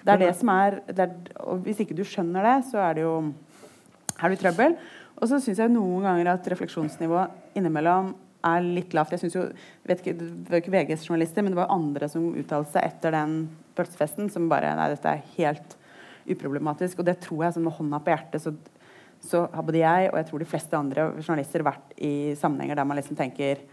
Det 0.00 0.14
er 0.14 0.22
det 0.22 0.32
som 0.38 0.52
er, 0.54 0.80
det 0.88 1.04
er 1.04 1.12
Og 1.44 1.60
hvis 1.66 1.82
ikke 1.84 1.96
du 1.96 2.02
skjønner 2.04 2.46
det, 2.46 2.56
så 2.70 2.80
er 2.88 2.96
det 2.98 3.04
jo 3.04 3.14
er 4.20 4.28
du 4.28 4.36
i 4.36 4.40
trøbbel. 4.40 4.76
Og 5.20 5.28
så 5.28 5.40
syns 5.40 5.60
jeg 5.60 5.72
noen 5.72 6.04
ganger 6.06 6.32
at 6.32 6.48
refleksjonsnivået 6.52 7.56
innimellom 7.58 8.14
er 8.46 8.64
litt 8.64 8.94
lavt. 8.96 9.12
Jeg 9.12 9.24
synes 9.24 9.36
jo, 9.36 9.42
vet 9.84 10.00
ikke, 10.00 10.16
Det 10.16 10.50
var 10.50 10.62
ikke 10.62 10.72
VGs 10.72 11.08
journalister, 11.08 11.42
men 11.42 11.52
det 11.52 11.60
var 11.60 11.74
andre 11.74 12.08
som 12.08 12.32
uttalte 12.32 12.72
seg 12.72 12.86
etter 12.88 13.12
den 13.12 13.42
pølsefesten 13.76 14.30
som 14.32 14.48
bare 14.48 14.72
Nei, 14.76 14.88
dette 14.94 15.12
er 15.12 15.26
helt 15.36 15.76
uproblematisk. 16.34 16.98
Og 17.02 17.06
det 17.08 17.18
tror 17.24 17.44
jeg 17.46 17.54
som 17.56 17.64
med 17.66 17.76
hånda 17.76 18.00
på 18.04 18.12
hjertet 18.14 18.42
så, 18.44 18.52
så 19.20 19.42
har 19.52 19.62
både 19.66 19.82
jeg 19.82 20.10
og 20.12 20.16
jeg 20.20 20.26
tror 20.30 20.38
de 20.44 20.48
fleste 20.48 20.78
andre 20.78 21.08
journalister 21.20 21.64
vært 21.66 21.94
i 21.98 22.12
sammenhenger 22.40 22.76
der 22.80 22.84
man 22.88 22.96
liksom 23.00 23.18
tenker 23.18 23.64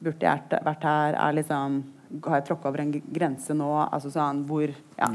Burde 0.00 0.24
jeg 0.24 0.62
vært- 0.64 0.82
her? 0.82 1.14
Er 1.14 1.32
liksom, 1.36 1.82
har 2.24 2.40
jeg 2.40 2.46
tråkka 2.48 2.68
over 2.70 2.80
en 2.80 2.92
grense 3.12 3.52
nå? 3.52 3.68
Altså 3.92 4.08
sånn 4.10 4.44
hvor 4.48 4.72
Ja. 4.98 5.10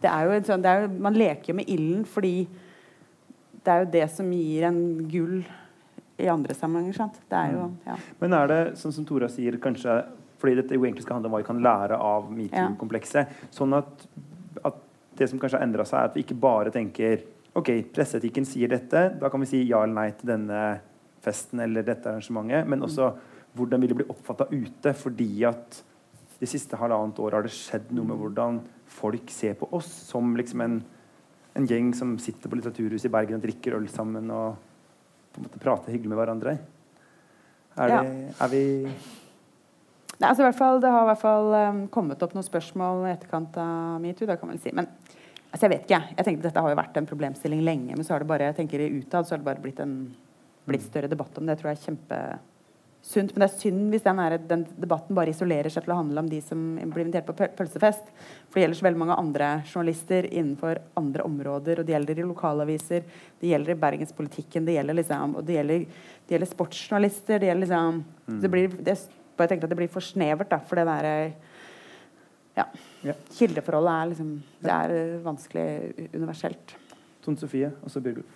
Det 0.00 0.08
er 0.10 0.24
jo 0.26 0.30
en 0.30 0.44
sånn, 0.44 0.62
det 0.62 0.74
jo, 0.82 0.88
man 1.02 1.14
leker 1.14 1.48
jo 1.48 1.54
med 1.54 1.68
ilden 1.68 2.04
fordi 2.06 2.46
det 3.64 3.72
er 3.72 3.84
jo 3.84 3.90
det 3.90 4.10
som 4.10 4.30
gir 4.30 4.62
en 4.68 5.08
gull 5.10 5.44
i 6.18 6.26
andre 6.30 6.54
sammenhenger. 6.54 7.10
Er 7.32 7.52
jo, 7.52 7.72
ja. 7.86 7.96
Men 8.20 8.32
er 8.32 8.46
det, 8.46 8.60
sånn 8.78 8.92
som 8.92 9.04
Tora 9.04 9.26
sier, 9.28 9.58
kanskje 9.58 10.04
fordi 10.38 10.54
dette 10.54 10.70
jo 10.76 10.84
egentlig 10.84 11.02
skal 11.02 11.14
handle 11.18 11.26
om 11.26 11.32
hva 11.34 11.42
vi 11.42 11.48
kan 11.48 11.62
lære 11.62 11.98
av 11.98 12.30
metoo-komplekset, 12.30 13.26
sånn 13.50 13.74
at 13.76 14.06
det 15.18 15.28
som 15.30 15.40
kanskje 15.40 15.58
har 15.58 15.66
endra 15.66 15.84
seg, 15.88 15.98
er 16.00 16.10
at 16.10 16.16
vi 16.16 16.24
ikke 16.24 16.38
bare 16.40 16.72
tenker 16.74 17.24
OK, 17.58 17.70
presseetikken 17.94 18.46
sier 18.46 18.70
dette, 18.70 19.00
da 19.18 19.30
kan 19.32 19.42
vi 19.42 19.48
si 19.50 19.64
ja 19.66 19.80
eller 19.82 19.96
nei 19.96 20.10
til 20.14 20.30
denne 20.30 20.62
festen 21.24 21.60
eller 21.64 21.82
dette 21.86 22.06
arrangementet, 22.10 22.68
men 22.70 22.84
også 22.86 23.10
hvordan 23.58 23.82
vil 23.82 23.90
det 23.90 23.98
bli 24.02 24.08
oppfatta 24.12 24.46
ute? 24.52 24.92
Fordi 24.94 25.30
at 25.48 25.80
de 26.38 26.46
siste 26.46 26.78
halvannet 26.78 27.18
året 27.18 27.34
har 27.40 27.46
det 27.48 27.54
skjedd 27.56 27.90
noe 27.96 28.06
med 28.06 28.20
hvordan 28.20 28.60
folk 28.98 29.32
ser 29.34 29.56
på 29.58 29.66
oss 29.74 29.88
som 30.12 30.36
liksom 30.38 30.62
en, 30.62 30.76
en 31.58 31.66
gjeng 31.66 31.90
som 31.96 32.14
sitter 32.22 32.48
på 32.48 32.60
Litteraturhuset 32.60 33.08
i 33.08 33.12
Bergen 33.16 33.40
og 33.40 33.46
drikker 33.48 33.74
øl 33.80 33.88
sammen 33.90 34.30
og 34.30 34.60
på 35.32 35.40
en 35.40 35.48
måte 35.48 35.62
prater 35.62 35.92
hyggelig 35.96 36.12
med 36.14 36.20
hverandre. 36.20 36.54
Er, 37.78 37.88
Ja. 37.88 38.02
er 38.44 38.48
vi 38.52 38.62
Nei, 40.18 40.32
altså 40.32 40.42
i 40.42 40.48
hvert 40.48 40.58
fall, 40.58 40.80
det 40.82 40.90
har 40.90 41.04
i 41.04 41.10
hvert 41.12 41.22
fall 41.22 41.52
um, 41.54 41.82
kommet 41.94 42.22
opp 42.26 42.32
noen 42.34 42.46
spørsmål 42.46 43.04
i 43.06 43.12
etterkant 43.12 43.54
av 43.62 44.00
metoo. 44.02 44.26
det 44.26 44.34
kan 44.40 44.50
man 44.50 44.56
vel 44.56 44.64
si. 44.64 44.72
Men 44.74 44.88
altså, 44.90 45.68
jeg 45.68 45.74
vet 45.76 45.84
ikke. 45.86 46.00
Jeg 46.16 46.26
tenkte 46.26 46.48
Dette 46.48 46.64
har 46.64 46.74
jo 46.74 46.80
vært 46.80 46.98
en 46.98 47.06
problemstilling 47.06 47.62
lenge, 47.62 47.94
men 47.94 48.06
så 48.06 48.16
har 48.16 48.24
det 48.24 48.30
bare 48.32 48.48
jeg 48.50 48.58
tenker 48.58 48.82
utad 48.88 49.28
så 49.28 49.36
har 49.36 49.44
det 49.44 49.46
bare 49.52 49.62
blitt 49.62 49.78
en 49.84 50.00
blitt 50.68 50.86
større 50.88 51.10
debatt 51.10 51.38
om 51.38 51.46
det. 51.46 51.54
Jeg 51.54 51.62
tror 51.62 51.70
det 51.70 51.76
er 51.76 51.84
kjempesunt. 51.86 53.30
Men 53.32 53.44
det 53.44 53.46
er 53.46 53.54
synd 53.62 53.94
hvis 53.94 54.04
den, 54.04 54.22
er, 54.24 54.36
den 54.50 54.64
debatten 54.82 55.16
bare 55.16 55.32
isolerer 55.32 55.72
seg 55.72 55.86
til 55.86 55.94
å 55.94 56.00
handle 56.00 56.24
om 56.24 56.30
de 56.30 56.40
som 56.44 56.64
blir 56.82 57.06
invitert 57.06 57.28
på 57.30 57.48
pølsefest. 57.56 58.10
For 58.48 58.58
det 58.58 58.66
gjelder 58.66 58.80
så 58.80 58.88
veldig 58.88 59.02
mange 59.04 59.18
andre 59.22 59.52
journalister 59.62 60.28
innenfor 60.28 60.82
andre 60.98 61.28
områder. 61.30 61.78
Og 61.78 61.86
det 61.86 61.94
gjelder 61.94 62.20
i 62.20 62.26
lokalaviser, 62.26 63.06
det 63.38 63.52
gjelder 63.52 63.76
i 63.76 63.80
bergenspolitikken, 63.86 64.66
det 64.66 64.76
gjelder 64.80 64.98
liksom, 64.98 65.38
og 65.38 65.46
det 65.46 65.60
gjelder, 65.60 65.86
det 66.26 66.36
gjelder 66.36 66.52
sportsjournalister. 66.56 67.38
Det 67.38 67.52
gjelder 67.52 67.68
liksom 67.68 68.02
det 68.42 68.52
blir, 68.52 68.76
det, 68.90 68.98
bare 69.38 69.52
tenkte 69.52 69.68
at 69.68 69.72
det 69.72 69.78
blir 69.80 69.92
for 69.92 70.04
snevert, 70.04 70.50
da, 70.50 70.60
for 70.64 70.80
det 70.80 70.86
derre 70.88 71.14
ja. 72.58 72.64
Ja. 73.06 73.14
Kildeforholdet 73.36 73.94
er 73.94 74.10
liksom 74.10 74.30
Det 74.64 74.74
er 74.74 74.94
eh, 74.96 75.20
vanskelig 75.22 76.10
universelt. 76.16 76.74
Tone 77.22 77.38
Sofie 77.38 77.70
og 77.82 77.92
så 77.92 78.02
Bjørgulf. 78.02 78.34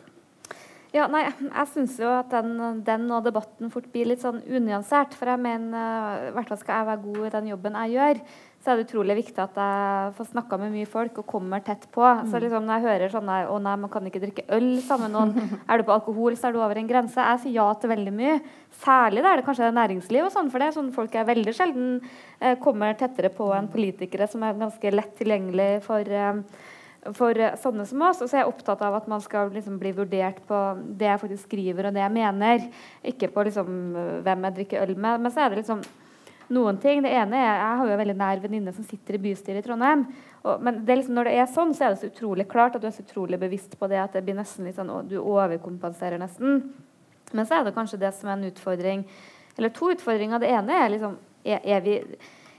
Ja, 0.92 1.06
nei, 1.08 1.22
jeg 1.24 1.68
syns 1.72 1.94
jo 1.96 2.10
at 2.12 2.28
den, 2.34 2.82
den 2.84 3.06
og 3.16 3.24
debatten 3.24 3.70
fort 3.72 3.86
blir 3.94 4.10
litt 4.10 4.20
sånn 4.20 4.42
unyansert. 4.44 5.14
For 5.16 5.30
jeg 5.32 5.40
mener, 5.40 6.26
i 6.28 6.34
hvert 6.36 6.50
fall 6.52 6.60
skal 6.60 6.82
jeg 6.82 6.88
være 6.90 7.04
god 7.06 7.28
i 7.28 7.32
den 7.38 7.48
jobben 7.48 7.78
jeg 7.80 7.94
gjør, 7.94 8.20
så 8.62 8.70
er 8.70 8.78
det 8.78 8.84
utrolig 8.86 9.16
viktig 9.18 9.40
at 9.42 9.56
jeg 9.58 10.10
får 10.14 10.28
snakka 10.28 10.56
med 10.60 10.70
mye 10.70 10.86
folk 10.86 11.16
og 11.18 11.26
kommer 11.26 11.62
tett 11.66 11.88
på. 11.90 12.04
Så 12.30 12.38
liksom 12.38 12.62
når 12.62 12.76
jeg 12.76 12.86
hører 12.86 13.10
sånn 13.10 13.30
å 13.50 13.56
nei, 13.58 13.72
man 13.82 13.90
kan 13.90 14.04
ikke 14.06 14.20
drikke 14.22 14.44
øl 14.54 14.68
sammen 14.86 15.10
med 15.10 15.16
noen, 15.16 15.56
er 15.70 15.80
du 15.80 15.86
på 15.88 15.94
alkohol, 15.96 16.36
så 16.38 16.46
er 16.48 16.54
du 16.54 16.60
over 16.60 16.78
en 16.78 16.90
grense. 16.90 17.18
Jeg 17.18 17.40
sier 17.42 17.56
ja 17.56 17.64
til 17.74 17.90
veldig 17.90 18.12
mye. 18.14 18.36
Særlig 18.84 19.24
der 19.26 19.40
det 19.40 19.46
kanskje 19.48 19.66
er 19.66 19.74
næringsliv 19.80 20.28
og 20.28 20.34
sånn, 20.34 20.50
for 20.52 20.62
det 20.62 20.68
er 20.68 20.76
sånn 20.76 20.92
folk 20.94 21.16
er 21.18 21.26
veldig 21.26 21.54
sjelden 21.58 21.96
eh, 22.38 22.54
kommer 22.62 22.94
tettere 22.98 23.32
på 23.34 23.48
enn 23.56 23.70
politikere 23.72 24.30
som 24.30 24.46
er 24.46 24.54
ganske 24.60 24.94
lett 24.94 25.18
tilgjengelig 25.18 25.72
for 25.88 26.14
eh, 26.22 26.38
for 27.18 27.34
eh, 27.34 27.56
sånne 27.58 27.82
som 27.90 28.04
oss. 28.06 28.20
Og 28.22 28.30
så 28.30 28.38
er 28.38 28.44
jeg 28.44 28.52
opptatt 28.52 28.84
av 28.86 28.94
at 29.00 29.10
man 29.10 29.24
skal 29.24 29.50
liksom 29.50 29.80
bli 29.82 29.90
vurdert 29.96 30.38
på 30.46 30.60
det 30.86 31.10
jeg 31.10 31.22
faktisk 31.24 31.50
skriver 31.50 31.90
og 31.90 31.98
det 31.98 32.04
jeg 32.04 32.14
mener. 32.14 32.70
Ikke 33.10 33.30
på 33.34 33.42
liksom, 33.48 33.74
hvem 34.22 34.48
jeg 34.48 34.58
drikker 34.60 34.86
øl 34.86 34.94
med. 34.94 35.26
Men 35.26 35.34
så 35.34 35.42
er 35.42 35.50
det 35.50 35.64
liksom 35.64 35.82
noen 36.48 36.78
ting. 36.82 37.02
Det 37.04 37.12
ene 37.14 37.38
er 37.38 37.48
Jeg 37.48 37.78
har 37.78 37.86
jo 37.86 37.92
en 37.92 38.02
veldig 38.02 38.18
nær 38.18 38.42
venninne 38.42 38.74
som 38.74 38.84
sitter 38.84 39.18
i 39.18 39.22
bystyret 39.22 39.62
i 39.62 39.66
Trondheim. 39.66 40.06
Og, 40.42 40.62
men 40.62 40.82
det 40.84 40.98
liksom, 40.98 41.14
når 41.14 41.30
det 41.30 41.34
er 41.38 41.48
sånn, 41.54 41.74
så 41.74 41.86
er 41.86 41.94
det 41.94 42.02
så 42.02 42.10
utrolig 42.10 42.48
klart 42.50 42.76
at 42.76 42.82
du 42.82 42.88
er 42.88 42.94
så 42.96 43.04
utrolig 43.06 43.38
bevisst 43.38 43.78
på 43.78 43.88
det 43.90 44.00
at 44.02 44.16
det 44.16 44.24
blir 44.26 44.38
nesten 44.38 44.66
litt 44.66 44.78
sånn 44.78 44.92
Du 45.10 45.18
overkompenserer 45.20 46.18
nesten. 46.18 46.62
Men 47.32 47.48
så 47.48 47.60
er 47.60 47.66
det 47.66 47.76
kanskje 47.76 48.00
det 48.02 48.12
som 48.16 48.28
er 48.28 48.38
en 48.38 48.50
utfordring. 48.50 49.06
Eller 49.56 49.74
to 49.74 49.92
utfordringer. 49.92 50.42
Det 50.42 50.52
ene 50.52 50.84
er 50.84 50.96
liksom 50.96 51.18
Er, 51.42 51.58
er 51.64 51.80
vi 51.82 51.96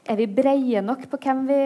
er 0.03 0.17
vi 0.19 0.25
breie 0.27 0.81
nok 0.84 1.05
på 1.07 1.19
hvem 1.23 1.45
vi, 1.47 1.59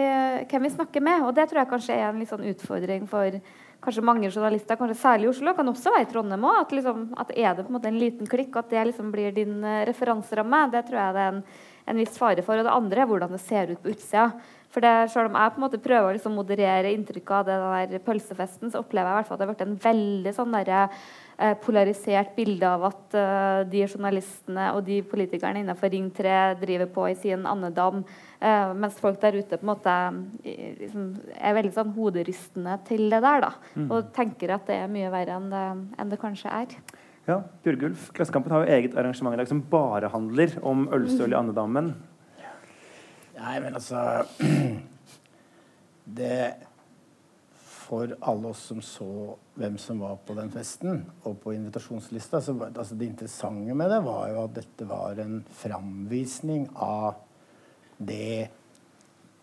hvem 0.50 0.66
vi, 0.66 0.70
snakker 0.70 1.02
med? 1.02 1.24
Og 1.26 1.32
det 1.34 1.48
tror 1.50 1.62
jeg 1.62 1.70
kanskje 1.72 1.96
er 1.96 2.04
en 2.08 2.20
litt 2.22 2.30
sånn 2.30 2.46
utfordring 2.46 3.08
for 3.10 3.38
kanskje 3.82 4.04
mange 4.06 4.30
journalister, 4.30 4.78
kanskje 4.78 4.98
særlig 4.98 5.28
i 5.28 5.30
Oslo, 5.32 5.54
kan 5.54 5.70
også 5.70 5.92
være 5.94 6.06
i 6.06 6.10
Trondheim 6.12 6.46
òg. 6.46 6.60
At, 6.62 6.74
liksom, 6.74 7.02
at 7.18 7.32
er 7.34 7.56
det 7.56 7.64
på 7.64 7.72
en 7.72 7.78
måte 7.78 7.90
en 7.90 7.98
liten 7.98 8.30
klikk, 8.30 8.54
at 8.58 8.70
det 8.70 8.84
liksom 8.90 9.10
blir 9.14 9.34
din 9.34 9.58
uh, 9.62 9.82
referanseramme, 9.88 10.64
det 10.74 10.84
tror 10.88 11.00
jeg 11.00 11.16
det 11.16 11.24
er 11.24 11.34
en, 11.34 11.42
en, 11.88 11.98
viss 11.98 12.18
fare 12.20 12.44
for. 12.44 12.60
Og 12.60 12.66
det 12.66 12.74
andre 12.74 13.02
er 13.02 13.10
hvordan 13.10 13.34
det 13.34 13.42
ser 13.44 13.72
ut 13.72 13.82
på 13.82 13.92
utsida. 13.94 14.30
For 14.68 14.84
det, 14.84 15.08
selv 15.08 15.30
om 15.30 15.38
jeg 15.38 15.52
på 15.54 15.58
en 15.58 15.64
måte 15.64 15.80
prøver 15.80 16.10
å 16.10 16.16
liksom 16.16 16.34
moderere 16.36 16.90
inntrykket 16.92 17.32
av 17.38 17.46
det 17.48 17.94
der 17.94 18.04
pølsefesten, 18.04 18.68
så 18.68 18.82
opplever 18.82 19.08
jeg 19.08 19.16
i 19.16 19.18
hvert 19.18 19.30
fall 19.30 19.38
at 19.38 19.40
det 19.40 19.46
har 19.46 19.54
vært 19.54 19.64
en 19.64 19.78
veldig 19.86 20.32
sånn 20.36 20.56
der, 20.58 20.70
eh, 21.38 21.54
polarisert 21.64 22.34
bilde 22.36 22.68
av 22.68 22.84
at 22.90 23.16
eh, 23.16 23.62
de 23.72 23.86
journalistene 23.86 24.68
og 24.76 24.82
de 24.84 25.00
politikerne 25.08 25.64
innenfor 25.64 25.88
Ring 25.94 26.10
3 26.12 26.36
driver 26.60 26.92
på 26.98 27.08
i 27.08 27.16
sin 27.16 27.48
andedam. 27.48 28.04
eh, 28.40 28.74
mens 28.74 29.00
folk 29.00 29.18
der 29.20 29.40
ute 29.40 29.56
på 29.56 29.64
en 29.64 29.72
måte 29.72 29.96
liksom, 30.44 31.08
er 31.40 31.56
veldig 31.56 31.72
sånn 31.74 31.96
hoderystende 31.96 32.78
til 32.84 33.08
det 33.08 33.22
der. 33.24 33.40
da, 33.48 33.52
mm. 33.74 33.90
Og 33.90 34.12
tenker 34.12 34.52
at 34.52 34.68
det 34.68 34.82
er 34.82 34.92
mye 34.92 35.10
verre 35.10 35.40
enn 35.40 35.48
det, 35.50 35.66
enn 35.96 36.12
det 36.12 36.20
kanskje 36.20 36.52
er. 36.52 36.76
Ja, 37.28 37.42
Bjørgulf, 37.60 38.06
Klassekampen 38.16 38.54
har 38.54 38.62
jo 38.64 38.72
eget 38.72 38.94
arrangement 38.96 39.34
i 39.36 39.38
dag 39.42 39.48
som 39.50 39.58
bare 39.68 40.08
handler 40.08 40.54
om 40.64 40.86
ølstøl 40.96 41.34
i 41.34 41.36
andedammen. 41.36 41.90
Nei, 43.36 43.58
men 43.60 43.76
altså 43.76 44.24
Det 46.18 46.38
For 47.58 48.14
alle 48.30 48.48
oss 48.48 48.62
som 48.70 48.80
så 48.84 49.34
hvem 49.60 49.76
som 49.80 50.00
var 50.00 50.16
på 50.24 50.38
den 50.38 50.48
festen, 50.52 51.02
og 51.28 51.36
på 51.42 51.52
invitasjonslista, 51.52 52.40
så 52.40 52.54
altså 52.68 52.96
det 52.96 53.10
interessante 53.10 53.76
med 53.76 53.92
det 53.92 54.00
var 54.04 54.24
jo 54.32 54.40
at 54.46 54.56
dette 54.56 54.88
var 54.88 55.20
en 55.20 55.38
framvisning 55.60 56.66
av 56.74 57.20
det 57.98 58.48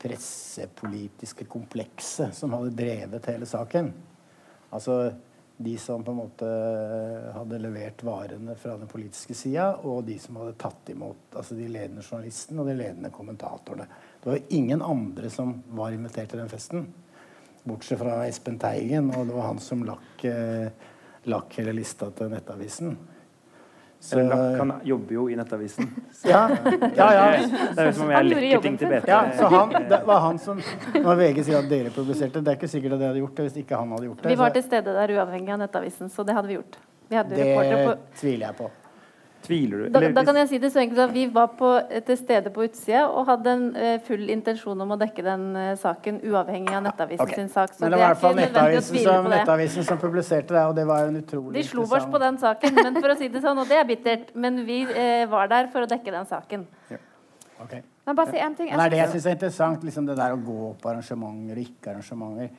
pressepolitiske 0.02 1.46
komplekset 1.50 2.34
som 2.38 2.54
hadde 2.58 2.74
drevet 2.78 3.30
hele 3.30 3.50
saken. 3.50 3.94
Altså 4.74 5.00
de 5.58 5.78
som 5.78 6.04
på 6.04 6.12
en 6.12 6.18
måte 6.18 6.48
hadde 7.36 7.60
levert 7.64 8.04
varene 8.04 8.56
fra 8.60 8.76
den 8.78 8.90
politiske 8.92 9.36
sida, 9.38 9.70
og 9.88 10.04
de 10.08 10.18
som 10.20 10.36
hadde 10.42 10.58
tatt 10.60 10.92
imot 10.92 11.38
altså 11.38 11.56
de 11.56 11.70
ledende 11.72 12.04
journalistene 12.04 12.62
og 12.62 12.70
de 12.70 12.76
ledende 12.76 13.12
kommentatorene. 13.16 13.88
Det 14.24 14.32
var 14.34 14.56
ingen 14.58 14.84
andre 14.84 15.32
som 15.32 15.56
var 15.78 15.96
invitert 15.96 16.34
til 16.34 16.44
den 16.44 16.52
festen, 16.52 16.86
bortsett 17.64 18.02
fra 18.02 18.20
Espen 18.28 18.60
Teigen, 18.62 19.14
og 19.16 19.30
det 19.30 19.38
var 19.38 19.50
han 19.54 19.64
som 19.64 19.86
lakk, 19.88 20.26
eh, 20.28 20.92
lakk 21.32 21.56
hele 21.60 21.76
lista 21.78 22.12
til 22.12 22.34
Nettavisen. 22.36 22.98
Så, 24.06 24.22
han 24.60 24.74
jobber 24.86 25.16
jo 25.16 25.24
i 25.30 25.36
Nettavisen. 25.40 25.88
Ja, 26.26 26.44
ja, 26.96 27.08
ja. 27.14 27.26
Det 27.74 27.82
er 27.82 27.90
jo 27.90 27.94
som 27.98 28.06
om 28.06 28.14
jeg 28.14 28.30
lekker 28.30 28.62
ting 28.62 28.78
til 28.82 28.90
BT. 28.94 29.10
Ja, 29.10 29.20
så 29.38 29.50
han, 29.54 29.76
det 29.90 30.00
var 30.08 30.24
han 30.24 30.40
som 30.42 30.62
Når 30.94 31.20
VG 31.20 31.44
sier 31.46 31.60
at 31.60 31.70
dere 31.70 31.92
publiserte 31.94 32.42
det, 32.42 32.54
er 32.54 32.60
ikke 32.60 32.70
sikkert 32.72 32.96
at 32.96 33.02
dere 33.02 33.12
hadde 33.14 33.24
gjort 33.24 33.42
det 33.42 33.50
hvis 33.50 33.60
ikke 33.66 33.82
han 33.82 33.94
hadde 33.98 34.10
gjort 34.10 34.24
det. 34.24 34.34
Vi 34.34 34.40
var 34.40 34.56
til 34.56 34.66
stede 34.66 34.96
der 35.02 35.16
uavhengig 35.18 35.54
av 35.58 35.62
Nettavisen, 35.66 36.14
så 36.14 36.26
det 36.26 36.38
hadde 36.38 36.54
vi 36.54 36.60
gjort. 36.60 36.80
Vi 37.10 37.22
det 37.30 37.52
tviler 38.18 38.48
jeg 38.48 38.58
på. 38.62 38.72
Tviler 39.46 39.84
du? 39.84 39.86
Da, 39.94 40.02
da, 40.16 40.24
kan 40.28 40.40
jeg 40.42 40.50
si 40.50 40.60
det 40.62 40.72
så 40.74 40.82
enkelt 40.82 41.02
at 41.06 41.14
Vi 41.16 41.26
var 41.34 41.54
på, 41.60 41.70
til 42.08 42.18
stede 42.20 42.52
på 42.54 42.66
utsida 42.66 43.06
og 43.08 43.28
hadde 43.30 43.56
en 43.58 43.66
uh, 43.78 43.94
full 44.08 44.28
intensjon 44.34 44.86
om 44.86 44.96
å 44.96 45.00
dekke 45.02 45.26
den 45.26 45.48
uh, 45.54 45.72
saken 45.80 46.22
uavhengig 46.26 46.76
av 46.76 46.86
Nettavisen 46.88 47.26
okay. 47.26 47.40
sin 47.40 47.52
sak. 47.54 47.74
men 47.80 47.94
det 47.94 48.00
var 48.02 48.06
i 48.06 48.12
hvert 48.14 48.24
fall 48.24 48.38
Nettavisen 48.40 49.02
som, 49.06 49.32
Nettavisen 49.32 49.88
som 49.88 50.02
publiserte 50.02 50.56
det, 50.56 50.68
og 50.68 50.78
det 50.78 50.86
var 50.90 51.06
jo 51.06 51.14
en 51.14 51.20
utrolig 51.24 51.60
De 51.60 51.66
slo 51.70 51.88
oss 51.88 52.08
på 52.12 52.22
den 52.26 52.40
saken, 52.42 52.80
men 52.82 53.02
for 53.02 53.14
å 53.14 53.18
si 53.20 53.32
det 53.34 53.44
sånn, 53.46 53.60
og 53.62 53.70
det 53.70 53.82
er 53.82 53.90
bittert, 53.90 54.32
men 54.36 54.64
vi 54.68 54.84
uh, 54.90 55.26
var 55.32 55.52
der 55.52 55.70
for 55.74 55.86
å 55.86 55.90
dekke 55.90 56.16
den 56.16 56.30
saken. 56.30 56.70
Ja. 56.94 57.02
Okay. 57.64 57.86
Men 58.06 58.16
bare 58.16 58.32
si 58.32 58.40
en 58.42 58.56
ting. 58.56 58.70
Men 58.70 58.80
det 58.80 58.86
er 58.86 58.94
det 58.94 59.02
jeg 59.02 59.12
syns 59.16 59.28
er 59.28 59.36
interessant, 59.38 59.84
liksom 59.88 60.08
det 60.10 60.18
der 60.20 60.36
å 60.36 60.40
gå 60.42 60.72
på 60.82 60.92
arrangementer 60.92 61.58
og 61.58 61.70
ikke 61.70 61.94
arrangementer. 61.94 62.50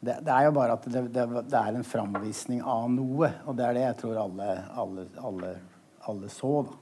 Det, 0.00 0.14
det, 0.24 0.32
er 0.32 0.46
jo 0.46 0.52
bare 0.56 0.76
at 0.78 0.86
det, 0.88 1.02
det, 1.12 1.26
det, 1.44 1.60
er 1.60 1.76
en 1.76 1.84
framvisning 1.84 2.62
av 2.64 2.86
noe. 2.92 3.30
Og 3.46 3.56
det 3.56 3.66
er 3.66 3.76
det 3.76 3.84
jeg 3.84 3.98
tror 4.00 4.20
alle, 4.22 4.48
alle, 4.82 5.06
alle, 5.20 5.50
alle 6.08 6.28
så. 6.32 6.62
da. 6.68 6.78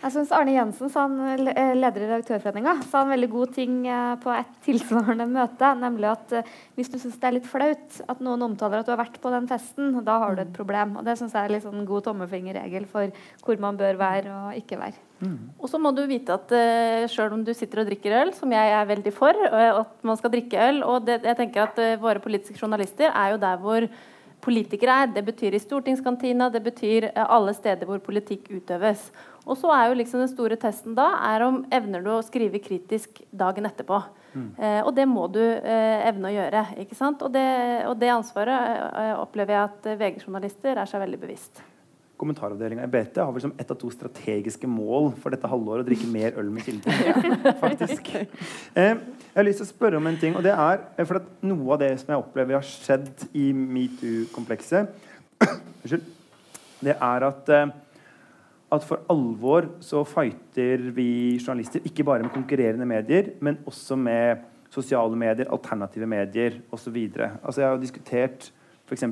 Jeg 0.00 0.14
synes 0.14 0.30
Arne 0.32 0.54
Jensen, 0.54 0.88
han, 0.94 1.16
eh, 1.52 1.74
leder 1.76 2.00
i 2.00 2.06
Redaktørforeninga, 2.08 2.72
sa 2.88 3.02
en 3.02 3.10
veldig 3.12 3.28
god 3.28 3.50
ting 3.52 3.74
eh, 3.84 4.14
på 4.16 4.30
et 4.32 4.54
tilsvarende 4.64 5.26
møte. 5.28 5.72
Nemlig 5.76 6.08
at 6.08 6.32
eh, 6.38 6.52
hvis 6.78 6.88
du 6.88 6.96
syns 6.96 7.18
det 7.20 7.28
er 7.28 7.34
litt 7.36 7.48
flaut 7.48 7.98
at 8.08 8.22
noen 8.24 8.46
omtaler 8.46 8.80
at 8.80 8.88
du 8.88 8.94
har 8.94 9.02
vært 9.02 9.18
på 9.20 9.32
den 9.34 9.48
festen, 9.50 9.98
da 10.06 10.16
har 10.22 10.38
du 10.38 10.40
et 10.46 10.54
problem. 10.56 10.96
Og 10.96 11.04
Det 11.04 11.18
syns 11.20 11.36
jeg 11.36 11.44
er 11.44 11.52
litt 11.52 11.66
sånn 11.66 11.84
god 11.84 12.06
tommelfingerregel 12.08 12.88
for 12.88 13.12
hvor 13.44 13.60
man 13.60 13.76
bør 13.80 14.00
være 14.00 14.32
og 14.32 14.56
ikke 14.62 14.80
være. 14.80 15.04
Mm. 15.20 15.36
Og 15.60 15.68
så 15.68 15.76
må 15.76 15.92
du 15.92 16.00
vite 16.08 16.32
at 16.32 16.54
uh, 16.56 17.04
selv 17.12 17.36
om 17.36 17.42
du 17.44 17.52
sitter 17.52 17.82
og 17.82 17.90
drikker 17.90 18.14
øl, 18.22 18.30
som 18.32 18.54
jeg 18.56 18.72
er 18.72 18.88
veldig 18.88 19.12
for, 19.12 19.36
at 19.36 20.06
man 20.08 20.16
skal 20.16 20.32
drikke 20.32 20.62
øl 20.70 20.78
Og 20.88 21.04
det, 21.04 21.18
jeg 21.28 21.36
tenker 21.36 21.66
at 21.66 21.76
uh, 21.76 22.00
våre 22.00 22.24
politiske 22.24 22.56
journalister 22.56 23.12
er 23.12 23.34
jo 23.34 23.42
der 23.42 23.60
hvor 23.60 23.84
politikere 24.44 25.02
er. 25.02 25.12
Det 25.14 25.24
betyr 25.26 25.56
i 25.56 25.62
stortingskantina, 25.62 26.50
det 26.52 26.62
betyr 26.64 27.10
uh, 27.10 27.24
alle 27.36 27.54
steder 27.56 27.88
hvor 27.88 28.02
politikk 28.04 28.50
utøves. 28.52 29.10
Og 29.46 29.56
så 29.58 29.70
er 29.74 29.88
jo 29.88 29.98
liksom 29.98 30.22
den 30.22 30.30
store 30.30 30.58
testen 30.60 30.96
da 30.98 31.08
er 31.30 31.44
om 31.46 31.62
evner 31.72 32.04
du 32.04 32.10
å 32.12 32.22
skrive 32.24 32.60
kritisk 32.62 33.22
dagen 33.32 33.68
etterpå. 33.68 34.02
Mm. 34.34 34.50
Eh, 34.58 34.80
og 34.84 34.92
det 34.94 35.06
må 35.10 35.26
du 35.32 35.40
eh, 35.42 36.06
evne 36.06 36.30
å 36.30 36.34
gjøre. 36.34 36.64
ikke 36.84 36.98
sant? 36.98 37.22
Og 37.26 37.32
det, 37.34 37.46
og 37.88 37.96
det 37.98 38.12
ansvaret 38.14 38.76
eh, 38.90 39.14
opplever 39.18 39.56
jeg 39.56 39.70
at 39.70 39.90
VG-journalister 40.02 40.78
er 40.78 40.90
seg 40.90 41.02
veldig 41.02 41.20
bevisst. 41.22 41.64
Kommentaravdelinga 42.20 42.84
i 42.84 42.92
BT 42.92 43.22
har 43.22 43.32
vel 43.32 43.44
som 43.46 43.54
ett 43.56 43.70
av 43.72 43.78
to 43.80 43.88
strategiske 43.94 44.68
mål 44.68 45.10
for 45.22 45.32
dette 45.32 45.48
halvåret 45.48 45.86
å 45.86 45.88
drikke 45.88 46.08
mer 46.12 46.36
øl 46.40 46.50
med 46.52 46.66
kilden. 46.66 46.92
faktisk. 47.64 48.12
Eh, 48.12 48.92
jeg 48.92 49.38
har 49.38 49.46
lyst 49.46 49.62
til 49.62 49.68
å 49.68 49.72
spørre 49.72 50.00
om 50.00 50.08
en 50.10 50.18
ting, 50.20 50.36
og 50.36 50.44
det 50.44 50.52
er 50.52 50.82
eh, 50.96 51.06
for 51.08 51.20
at 51.22 51.30
noe 51.46 51.76
av 51.76 51.80
det 51.80 51.94
som 52.02 52.12
jeg 52.12 52.24
opplever 52.24 52.58
har 52.58 52.66
skjedd 52.66 53.28
i 53.32 53.50
metoo-komplekset, 53.56 54.92
det 56.86 56.96
er 56.96 57.30
at 57.30 57.54
eh, 57.56 57.70
at 58.70 58.84
for 58.86 59.02
alvor 59.10 59.66
så 59.82 60.04
fighter 60.06 60.90
vi 60.94 61.38
journalister 61.40 61.82
ikke 61.86 62.04
bare 62.06 62.22
med 62.22 62.34
konkurrerende 62.34 62.86
medier, 62.86 63.32
men 63.42 63.58
også 63.66 63.96
med 63.98 64.44
sosiale 64.70 65.16
medier, 65.18 65.50
alternative 65.50 66.06
medier 66.06 66.60
osv. 66.70 66.96
Altså 67.42 67.64
jeg 67.64 67.68
har 67.68 67.80
diskutert 67.82 68.50
f.eks. 68.86 69.04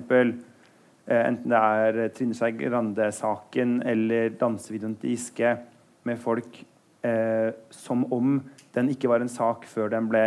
Eh, 1.09 1.25
enten 1.25 1.53
det 1.53 1.59
er 1.59 2.13
Trine 2.17 2.37
Skei 2.37 2.53
Grande-saken 2.59 3.79
eller 3.89 4.35
dansevideoen 4.41 4.99
til 5.01 5.15
Giske 5.15 5.57
med 6.09 6.21
folk 6.21 6.61
eh, 7.05 7.51
som 7.75 8.05
om 8.13 8.39
den 8.77 8.93
ikke 8.93 9.11
var 9.11 9.25
en 9.25 9.33
sak 9.33 9.67
før 9.69 9.91
den 9.97 10.11
ble 10.13 10.27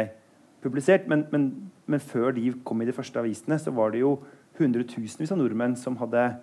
publisert. 0.64 1.08
Men, 1.08 1.28
men, 1.32 1.52
men 1.86 2.04
før 2.04 2.34
de 2.36 2.50
kom 2.66 2.82
i 2.82 2.90
de 2.90 2.98
første 2.98 3.22
avisene, 3.22 3.60
så 3.62 3.74
var 3.74 3.94
det 3.94 4.04
jo 4.04 4.18
hundretusenvis 4.60 5.34
av 5.34 5.40
nordmenn 5.40 5.78
som 5.80 5.96
hadde 6.02 6.34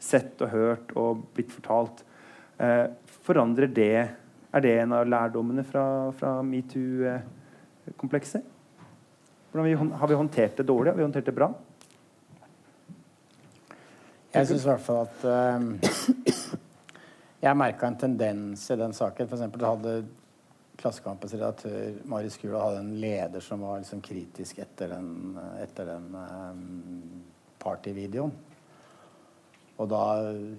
sett 0.00 0.40
og 0.44 0.54
hørt 0.54 0.94
og 0.96 1.26
blitt 1.34 1.52
fortalt 1.52 2.04
Eh, 2.60 2.86
forandrer 3.24 3.70
det 3.72 4.08
Er 4.50 4.60
det 4.60 4.72
en 4.82 4.92
av 4.92 5.06
lærdommene 5.06 5.62
fra, 5.62 6.10
fra 6.10 6.42
metoo-komplekset? 6.42 8.42
Har 9.54 10.08
vi 10.10 10.18
håndtert 10.18 10.58
det 10.58 10.66
dårlig? 10.66 10.90
Har 10.90 10.98
vi 10.98 11.06
håndtert 11.06 11.28
det 11.30 11.36
bra? 11.36 11.52
Jeg 14.30 14.46
syns 14.46 14.64
i 14.64 14.70
hvert 14.70 14.84
fall 14.84 15.00
at 15.04 15.24
uh, 15.26 16.54
Jeg 17.40 17.56
merka 17.56 17.88
en 17.88 17.98
tendens 17.98 18.66
i 18.70 18.76
den 18.78 18.92
saken. 18.96 19.28
For 19.28 19.38
eksempel 19.38 19.64
hadde 19.66 19.94
Klassekampens 20.80 21.34
redaktør 21.36 21.96
Mari 22.08 22.30
Skula 22.32 22.62
hadde 22.66 22.82
en 22.84 22.94
leder 23.00 23.42
som 23.44 23.64
var 23.64 23.80
liksom 23.80 24.00
kritisk 24.04 24.60
etter 24.62 24.94
den, 24.94 25.10
etter 25.60 25.88
den 25.88 26.06
um, 26.16 26.62
partyvideoen. 27.60 28.32
Og 29.80 29.88
da 29.88 30.02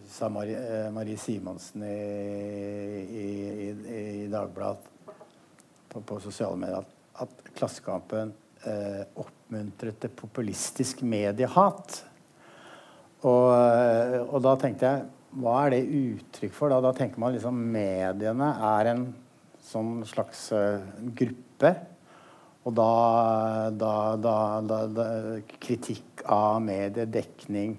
sa 0.09 0.29
Marie, 0.33 0.57
eh, 0.57 0.87
Marie 0.93 1.17
Simonsen 1.21 1.83
i, 1.85 1.97
i, 3.05 3.27
i, 3.69 4.05
i 4.23 4.29
Dagbladet 4.29 5.13
på, 5.89 6.01
på, 6.01 6.17
sosiale 6.23 6.57
medier 6.57 6.81
at 6.81 6.97
at 7.21 7.53
Klassekampen 7.55 8.33
eh, 8.65 9.03
oppmuntret 9.19 9.99
til 10.01 10.13
populistisk 10.15 11.03
mediehat. 11.05 12.01
Og, 13.21 13.47
eh, 13.53 14.17
og, 14.23 14.39
da 14.41 14.55
tenkte 14.57 14.89
jeg 14.89 15.09
Hva 15.41 15.57
er 15.65 15.75
det 15.75 15.81
uttrykk 15.85 16.55
for? 16.55 16.73
Da, 16.73 16.81
da 16.83 16.91
tenker 16.97 17.21
man 17.21 17.35
liksom 17.35 17.59
mediene 17.71 18.49
er 18.71 18.89
en 18.91 19.05
sånn 19.63 20.01
slags 20.09 20.49
uh, 20.51 20.81
gruppe. 21.15 21.71
Og 22.67 22.73
da, 22.75 22.89
da, 23.71 23.93
da, 24.65 25.05
Kritikk 25.61 26.25
av 26.27 26.59
mediedekning 26.65 27.77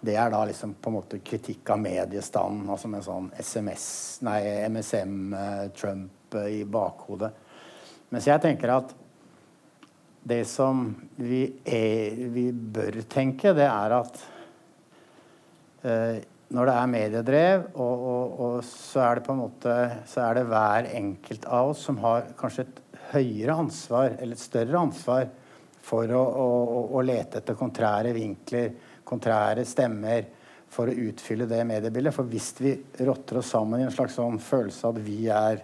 det 0.00 0.14
er 0.16 0.30
da 0.32 0.42
liksom 0.48 0.74
på 0.80 0.90
en 0.90 0.96
måte 0.96 1.18
kritikk 1.24 1.72
av 1.74 1.80
mediestanden, 1.82 2.68
altså 2.72 2.88
med 2.88 3.04
sånn 3.04 3.26
SMS, 3.36 3.86
nei, 4.24 4.38
MSM-Trump 4.72 6.36
uh, 6.36 6.46
i 6.48 6.62
bakhodet. 6.64 7.32
Mens 8.10 8.28
jeg 8.28 8.40
tenker 8.42 8.72
at 8.74 8.94
det 10.22 10.44
som 10.48 10.88
vi, 11.16 11.44
er, 11.64 12.16
vi 12.32 12.50
bør 12.52 13.00
tenke, 13.08 13.54
det 13.56 13.68
er 13.68 13.96
at 14.00 14.20
eh, 14.20 14.39
når 15.84 16.66
det 16.66 16.74
er 16.74 16.90
mediedrev, 16.90 17.66
og, 17.78 18.06
og, 18.12 18.40
og, 18.44 18.56
så 18.66 19.04
er 19.04 19.18
det 19.18 19.26
på 19.26 19.34
en 19.36 19.42
måte 19.44 19.74
så 20.10 20.24
er 20.26 20.40
det 20.40 20.48
hver 20.50 20.88
enkelt 20.98 21.46
av 21.46 21.70
oss 21.72 21.84
som 21.86 22.00
har 22.02 22.32
kanskje 22.38 22.66
et 22.66 22.80
høyere 23.12 23.56
ansvar, 23.62 24.16
eller 24.18 24.34
et 24.34 24.42
større 24.42 24.82
ansvar, 24.82 25.30
for 25.90 26.10
å, 26.14 26.20
å, 26.20 26.48
å 26.98 27.02
lete 27.06 27.40
etter 27.40 27.56
kontrære 27.58 28.12
vinkler, 28.14 28.74
kontrære 29.06 29.64
stemmer, 29.66 30.26
for 30.70 30.90
å 30.90 30.94
utfylle 31.08 31.48
det 31.50 31.64
mediebildet. 31.66 32.14
For 32.14 32.30
hvis 32.30 32.52
vi 32.60 32.74
rotter 33.06 33.40
oss 33.40 33.50
sammen 33.54 33.80
i 33.80 33.86
en 33.88 33.94
slags 33.94 34.14
sånn 34.18 34.38
følelse 34.42 34.86
av 34.86 34.98
at 34.98 35.06
vi 35.06 35.24
er 35.34 35.62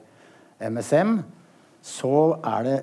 MSM, 0.67 1.21
så 1.87 2.17
er 2.41 2.67
det 2.67 2.79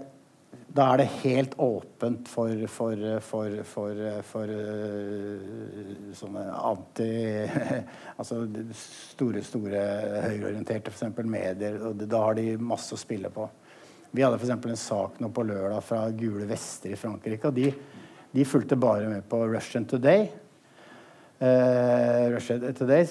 da 0.74 0.88
er 0.90 1.04
det 1.04 1.10
helt 1.22 1.54
åpent 1.62 2.30
for, 2.30 2.50
for, 2.68 3.02
for, 3.22 3.58
for, 3.70 4.00
for 4.26 4.54
uh, 4.54 6.14
sånne 6.18 6.46
anti 6.50 7.10
Altså 8.20 8.40
store, 8.78 9.44
store 9.46 9.84
høyreorienterte 10.26 10.94
f.eks. 10.94 11.20
medier. 11.30 11.78
og 11.78 12.02
Da 12.10 12.24
har 12.26 12.38
de 12.40 12.56
masse 12.58 12.96
å 12.96 13.00
spille 13.02 13.30
på. 13.34 13.46
Vi 14.14 14.26
hadde 14.26 14.40
f.eks. 14.42 14.54
en 14.54 14.82
sak 14.82 15.22
nå 15.22 15.30
på 15.34 15.46
lørdag 15.46 15.86
fra 15.86 16.08
Gule 16.14 16.50
Vester 16.50 16.94
i 16.94 17.00
Frankrike. 17.00 17.50
og 17.50 17.58
de, 17.58 17.70
de 18.34 18.46
fulgte 18.46 18.78
bare 18.78 19.10
med 19.10 19.30
på 19.30 19.44
Russian 19.46 19.86
Today. 19.90 20.26
Uh, 21.44 22.30
Russia 22.32 22.72
Today, 22.72 23.04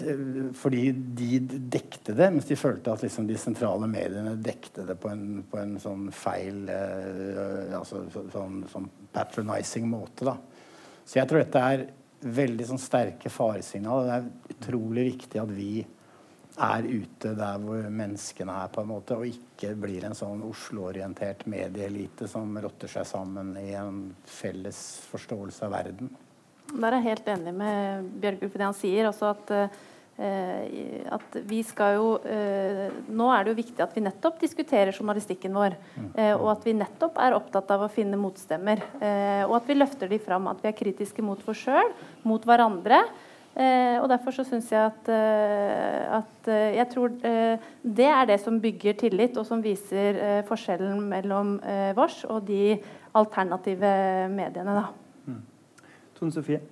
fordi 0.57 0.87
de 0.93 1.41
dekte 1.68 2.14
det, 2.16 2.30
mens 2.33 2.47
de 2.49 2.57
følte 2.57 2.95
at 2.95 3.03
liksom, 3.05 3.26
de 3.28 3.37
sentrale 3.37 3.85
mediene 3.91 4.39
dekte 4.41 4.87
det 4.89 4.97
på 5.03 5.11
en, 5.12 5.43
på 5.51 5.59
en 5.61 5.74
sånn 5.83 6.07
feil 6.16 6.62
uh, 6.70 7.74
altså, 7.76 8.07
sånn, 8.33 8.62
sånn, 8.72 8.87
patronizing 9.12 9.85
måte. 9.91 10.30
Da. 10.30 10.39
Så 11.05 11.18
jeg 11.18 11.28
tror 11.28 11.43
dette 11.43 11.66
er 11.74 11.85
veldig 12.41 12.70
sånn, 12.70 12.80
sterke 12.80 13.28
faresignal. 13.28 14.09
Det 14.09 14.16
er 14.16 14.57
utrolig 14.57 15.07
viktig 15.11 15.43
at 15.43 15.53
vi 15.53 15.74
er 16.62 16.89
ute 16.89 17.37
der 17.37 17.61
hvor 17.61 17.85
menneskene 18.01 18.59
er, 18.64 18.72
på 18.72 18.80
en 18.80 18.93
måte, 18.95 19.20
og 19.20 19.28
ikke 19.28 19.76
blir 19.76 20.09
en 20.09 20.16
sånn 20.16 20.41
Oslo-orientert 20.49 21.45
medieelite 21.53 22.33
som 22.33 22.57
rotter 22.64 22.97
seg 22.97 23.12
sammen 23.12 23.59
i 23.61 23.74
en 23.76 24.07
felles 24.41 24.85
forståelse 25.12 25.68
av 25.68 25.80
verden. 25.83 26.14
Der 26.72 26.88
er 26.88 27.00
jeg 27.00 27.10
helt 27.10 27.32
enig 27.34 27.52
med 27.54 28.12
Bjørgulf 28.22 28.54
i 28.54 28.60
det 28.60 28.68
han 28.68 28.76
sier. 28.76 29.08
også 29.08 29.28
at, 29.32 29.50
eh, 30.16 31.08
at 31.12 31.36
vi 31.48 31.62
skal 31.66 31.96
jo 31.98 32.06
eh, 32.24 32.92
Nå 33.08 33.28
er 33.32 33.44
det 33.44 33.52
jo 33.52 33.58
viktig 33.60 33.84
at 33.84 33.96
vi 33.96 34.04
nettopp 34.04 34.38
diskuterer 34.40 34.92
journalistikken 34.92 35.52
vår. 35.56 35.76
Eh, 36.16 36.32
og 36.36 36.48
at 36.54 36.64
vi 36.64 36.76
nettopp 36.78 37.18
er 37.20 37.36
opptatt 37.36 37.70
av 37.74 37.84
å 37.84 37.90
finne 37.92 38.20
motstemmer. 38.20 38.80
Eh, 39.00 39.42
og 39.44 39.58
at 39.60 39.68
vi 39.68 39.76
løfter 39.76 40.08
de 40.08 40.20
fram. 40.22 40.48
At 40.48 40.64
vi 40.64 40.70
er 40.72 40.78
kritiske 40.78 41.24
mot 41.24 41.44
oss 41.44 41.60
sjøl, 41.66 41.92
mot 42.24 42.48
hverandre. 42.48 43.02
Eh, 43.52 44.00
og 44.00 44.08
Derfor 44.08 44.32
så 44.32 44.46
syns 44.48 44.72
jeg 44.72 44.80
at, 44.80 45.12
eh, 45.12 46.08
at 46.22 46.48
jeg 46.48 46.88
tror 46.90 47.12
det 47.20 48.08
er 48.08 48.26
det 48.26 48.40
som 48.40 48.56
bygger 48.60 48.96
tillit, 48.96 49.36
og 49.36 49.44
som 49.46 49.60
viser 49.62 50.42
forskjellen 50.48 51.04
mellom 51.12 51.60
vårs 51.94 52.24
og 52.24 52.48
de 52.48 52.80
alternative 53.12 53.92
mediene. 54.32 54.80
da. 54.80 55.01
Tone 56.22 56.34
Sofie? 56.34 56.62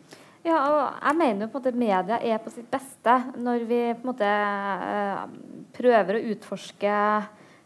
Ja, 0.41 0.57
og 0.57 0.79
jeg 1.03 1.17
mener 1.19 1.45
jo 1.45 1.51
på 1.53 1.61
at 1.61 1.77
media 1.77 2.17
er 2.17 2.39
på 2.41 2.53
sitt 2.53 2.71
beste 2.73 3.13
når 3.37 3.67
vi 3.69 3.81
på 3.93 4.07
en 4.07 4.09
måte 4.09 4.29
eh, 4.31 5.27
prøver 5.77 6.17
å 6.17 6.23
utforske 6.33 6.95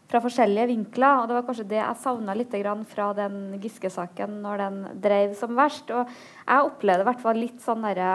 fra 0.05 0.21
forskjellige 0.21 0.67
vinkler. 0.73 1.21
og 1.21 1.29
Det 1.29 1.37
var 1.37 1.45
kanskje 1.47 1.67
det 1.69 1.79
jeg 1.79 2.01
savna 2.01 2.35
litt 2.35 2.57
fra 2.91 3.13
den 3.15 3.55
Giske-saken 3.63 4.41
når 4.43 4.63
den 4.65 4.81
drev 5.05 5.37
som 5.39 5.55
verst. 5.55 5.89
og 5.89 6.11
Jeg 6.43 6.67
opplevde 6.67 7.05
i 7.05 7.09
hvert 7.09 7.23
fall 7.23 7.39
litt 7.39 7.63
sånn 7.63 7.87
derre 7.87 8.11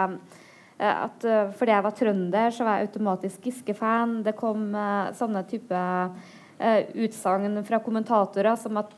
eh, 0.77 0.93
at 0.93 1.25
uh, 1.25 1.49
fordi 1.57 1.73
jeg 1.73 1.85
var 1.87 1.97
trønder, 1.97 2.53
så 2.53 2.67
var 2.67 2.77
jeg 2.77 2.91
automatisk 2.91 3.49
Giske-fan. 3.49 4.21
Det 4.21 4.37
kom 4.37 4.69
sånne 5.17 5.41
type 5.49 5.81
utsagn 7.01 7.57
fra 7.65 7.79
kommentatorer 7.81 8.53
som 8.61 8.77
at 8.77 8.91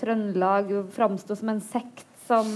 Trøndelag 0.00 0.72
framsto 0.90 1.36
som 1.38 1.52
en 1.52 1.60
sekt 1.62 2.08
som 2.26 2.48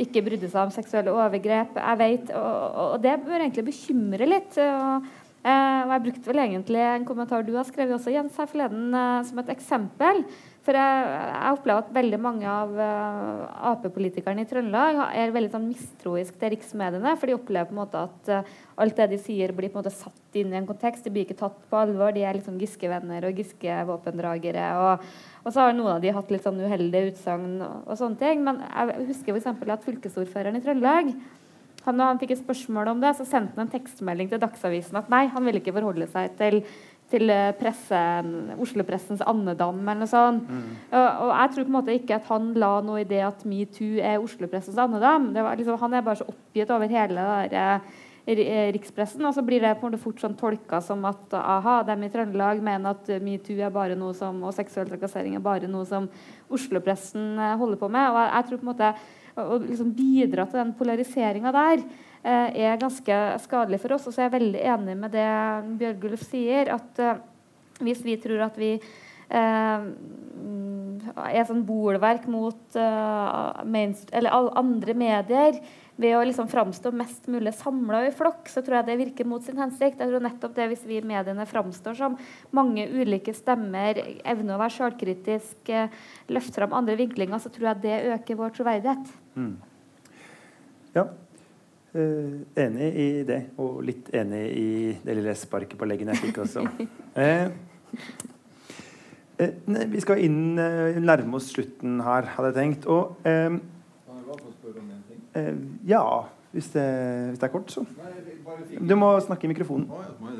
ikke 0.00 0.22
brydde 0.24 0.48
seg 0.48 0.66
om 0.66 0.72
seksuelle 0.72 1.12
overgrep. 1.12 1.76
jeg 1.76 1.98
vet, 2.00 2.30
og, 2.36 2.78
og, 2.84 3.02
det 3.02 3.18
bør 3.26 3.40
egentlig 3.40 3.66
bekymre 3.66 4.28
litt. 4.28 4.56
Og, 4.62 5.10
eh, 5.44 5.81
jeg 5.94 6.04
brukte 6.06 6.30
vel 6.30 6.42
egentlig 6.44 6.80
en 6.84 7.04
kommentar 7.08 7.44
du 7.46 7.52
har 7.56 7.66
skrevet 7.68 7.96
også, 7.96 8.12
Jens, 8.14 8.38
her 8.40 8.48
forleden 8.50 8.94
eh, 8.96 9.20
som 9.28 9.42
et 9.42 9.52
eksempel. 9.54 10.24
For 10.62 10.78
jeg, 10.78 11.06
jeg, 11.10 11.54
opplever 11.56 11.82
at 11.82 11.88
veldig 11.90 12.18
mange 12.22 12.46
av 12.46 12.70
uh, 12.78 13.72
Ap-politikerne 13.72 14.44
i 14.44 14.46
Trøndelag 14.46 15.00
er 15.10 15.32
veldig 15.34 15.50
sånn 15.50 15.66
mistroisk 15.66 16.36
til 16.38 16.52
riksmediene. 16.54 17.16
For 17.18 17.26
de 17.26 17.34
opplever 17.34 17.66
på 17.66 17.74
en 17.74 17.80
måte 17.80 18.02
at 18.06 18.30
uh, 18.30 18.52
alt 18.84 19.00
det 19.00 19.08
de 19.10 19.18
sier, 19.24 19.50
blir 19.56 19.72
på 19.72 19.80
en 19.80 19.82
måte 19.82 19.94
satt 19.94 20.38
inn 20.38 20.54
i 20.54 20.60
en 20.60 20.68
kontekst. 20.68 21.02
De 21.02 21.10
blir 21.10 21.26
ikke 21.26 21.40
tatt 21.40 21.58
på 21.66 21.80
alvor. 21.80 22.14
De 22.14 22.22
er 22.22 22.38
liksom 22.38 22.62
Giske-venner 22.62 23.26
og 23.26 23.42
Giske-våpendragere. 23.42 24.68
Og, 24.84 25.10
og, 25.42 25.50
så 25.50 25.66
har 25.66 25.74
noen 25.74 25.96
av 25.96 26.06
de 26.06 26.14
hatt 26.14 26.30
litt 26.30 26.46
sånn 26.46 26.62
uheldige 26.62 27.10
utsagn 27.10 27.58
og, 27.58 27.76
og, 27.82 27.94
sånne 27.98 28.22
ting. 28.22 28.46
Men 28.46 28.62
jeg 28.68 29.10
husker 29.10 29.34
f.eks. 29.34 29.50
at 29.66 29.88
fylkesordføreren 29.88 30.62
i 30.62 30.62
Trøndelag 30.62 31.14
han, 31.86 31.98
når 31.98 32.12
han 32.12 32.22
fikk 32.22 32.36
et 32.36 32.42
spørsmål 32.44 32.92
om 32.92 33.02
det, 33.02 33.14
så 33.18 33.26
sendte 33.26 33.58
han 33.58 33.66
en 33.66 33.72
tekstmelding 33.72 34.30
til 34.30 34.40
Dagsavisen 34.42 35.00
at 35.00 35.10
nei, 35.12 35.26
han 35.32 35.46
ville 35.46 35.62
ikke 35.62 35.74
forholde 35.74 36.08
seg 36.10 36.34
til 36.38 36.62
til 37.12 37.32
eh, 37.32 37.50
pressen, 37.58 38.52
Oslo-pressens 38.62 39.24
andedam 39.28 39.82
eller 39.82 40.04
noe 40.04 40.10
sånt. 40.10 40.46
Mm. 40.48 40.70
Og, 40.92 41.02
og, 41.02 41.32
jeg 41.34 41.50
tror 41.54 41.66
på 41.66 41.72
en 41.72 41.78
måte 41.78 41.96
ikke 41.96 42.16
at 42.18 42.30
han 42.30 42.52
la 42.60 42.70
noe 42.84 43.02
i 43.02 43.08
det 43.08 43.20
at 43.26 43.44
metoo 43.48 43.98
er 44.00 44.22
Oslo-pressens 44.22 44.80
andedam. 44.80 45.32
Liksom, 45.36 45.80
han 45.82 45.98
er 45.98 46.06
bare 46.06 46.22
så 46.22 46.30
oppgitt 46.32 46.72
over 46.72 46.92
hele 46.92 47.26
der, 47.52 47.84
eh, 48.26 48.70
rikspressen, 48.76 49.24
og 49.26 49.34
så 49.34 49.42
blir 49.42 49.60
det 49.60 49.74
på 49.80 49.86
en 49.86 49.92
måte 49.92 50.02
fort 50.02 50.20
sånn 50.22 50.36
tolka 50.38 50.78
som 50.84 51.02
at 51.08 51.34
aha, 51.34 51.80
dem 51.88 52.04
i 52.06 52.10
Trøndelag 52.12 52.62
mener 52.62 52.94
at 52.94 53.10
metoo 53.20 53.58
er 53.58 53.72
bare 53.74 53.96
noe 53.98 54.14
som, 54.14 54.38
og 54.46 54.54
seksuell 54.54 54.86
trakassering 54.92 55.34
er 55.34 55.42
bare 55.42 55.70
noe 55.70 55.88
som 55.88 56.06
Oslo-pressen 56.52 57.34
eh, 57.34 57.56
holder 57.58 57.82
på 57.82 57.90
med. 57.90 58.08
og 58.08 58.20
jeg, 58.22 58.30
jeg 58.36 58.48
tror 58.48 58.62
på 58.62 58.68
en 58.68 58.72
måte 58.72 58.94
å 59.40 59.60
liksom 59.62 59.92
bidra 59.96 60.44
til 60.48 60.60
den 60.60 60.74
polariseringa 60.76 61.52
der 61.54 61.84
Eh, 62.22 62.54
er 62.68 62.78
ganske 62.78 63.14
skadelig 63.42 63.80
for 63.82 63.96
oss. 63.96 64.06
Og 64.06 64.14
så 64.14 64.22
er 64.22 64.28
jeg 64.28 64.36
veldig 64.36 64.64
enig 64.76 64.98
med 64.98 65.14
det 65.16 65.28
Bjørgulf 65.80 66.22
sier, 66.22 66.70
at 66.70 67.00
uh, 67.02 67.16
hvis 67.82 68.04
vi 68.06 68.14
tror 68.22 68.44
at 68.46 68.58
vi 68.60 68.76
uh, 68.78 69.88
er 71.26 71.48
sånn 71.48 71.64
bolverk 71.66 72.28
mot 72.30 72.76
alle 72.78 74.34
andre 74.60 74.94
medier 74.94 75.58
ved 75.98 76.14
å 76.14 76.22
liksom 76.24 76.46
framstå 76.50 76.92
mest 76.94 77.26
mulig 77.30 77.52
samla 77.58 78.04
i 78.06 78.14
flokk, 78.14 78.46
så 78.50 78.62
tror 78.62 78.78
jeg 78.78 78.88
det 78.90 78.98
virker 79.00 79.28
mot 79.28 79.42
sin 79.42 79.58
hensikt. 79.58 79.98
Jeg 79.98 80.12
tror 80.12 80.22
nettopp 80.22 80.54
det 80.56 80.68
Hvis 80.70 80.86
vi 80.86 81.00
i 81.00 81.06
mediene 81.06 81.46
framstår 81.48 81.98
som 81.98 82.14
mange 82.54 82.86
ulike 82.86 83.34
stemmer, 83.34 83.98
evner 84.22 84.54
å 84.54 84.62
være 84.62 84.76
sjølkritisk, 84.78 85.74
løfte 86.30 86.62
fram 86.62 86.78
andre 86.78 86.96
vinklinger, 87.02 87.42
så 87.42 87.50
tror 87.50 87.72
jeg 87.72 87.84
det 87.88 88.00
øker 88.14 88.40
vår 88.40 88.56
troverdighet. 88.60 89.12
Mm. 89.34 89.56
Ja, 90.94 91.06
Uh, 91.92 92.40
enig 92.56 92.86
i 92.96 93.06
det, 93.28 93.50
og 93.60 93.82
litt 93.84 94.06
enig 94.16 94.46
i 94.56 94.68
det 95.04 95.12
lille 95.18 95.34
sparket 95.36 95.76
på 95.76 95.84
leggen 95.84 96.08
jeg 96.08 96.22
fikk 96.22 96.38
også. 96.46 96.62
Uh, 97.18 97.50
uh, 99.36 99.50
ne, 99.68 99.82
vi 99.92 100.00
skal 100.00 100.22
inn 100.24 100.54
nærme 100.56 101.36
oss 101.36 101.50
slutten 101.52 102.00
her, 102.00 102.30
hadde 102.32 102.54
jeg 102.54 102.56
tenkt. 102.62 102.88
Og 102.88 103.20
Ja, 105.88 106.00
hvis 106.52 106.72
det, 106.72 106.86
hvis 107.28 107.38
det, 107.40 107.46
er 107.46 107.52
kort, 107.52 107.70
så. 107.72 107.84
Du 108.80 108.96
må 108.96 109.12
snakke 109.20 109.44
i 109.44 109.52
mikrofonen. 109.52 109.86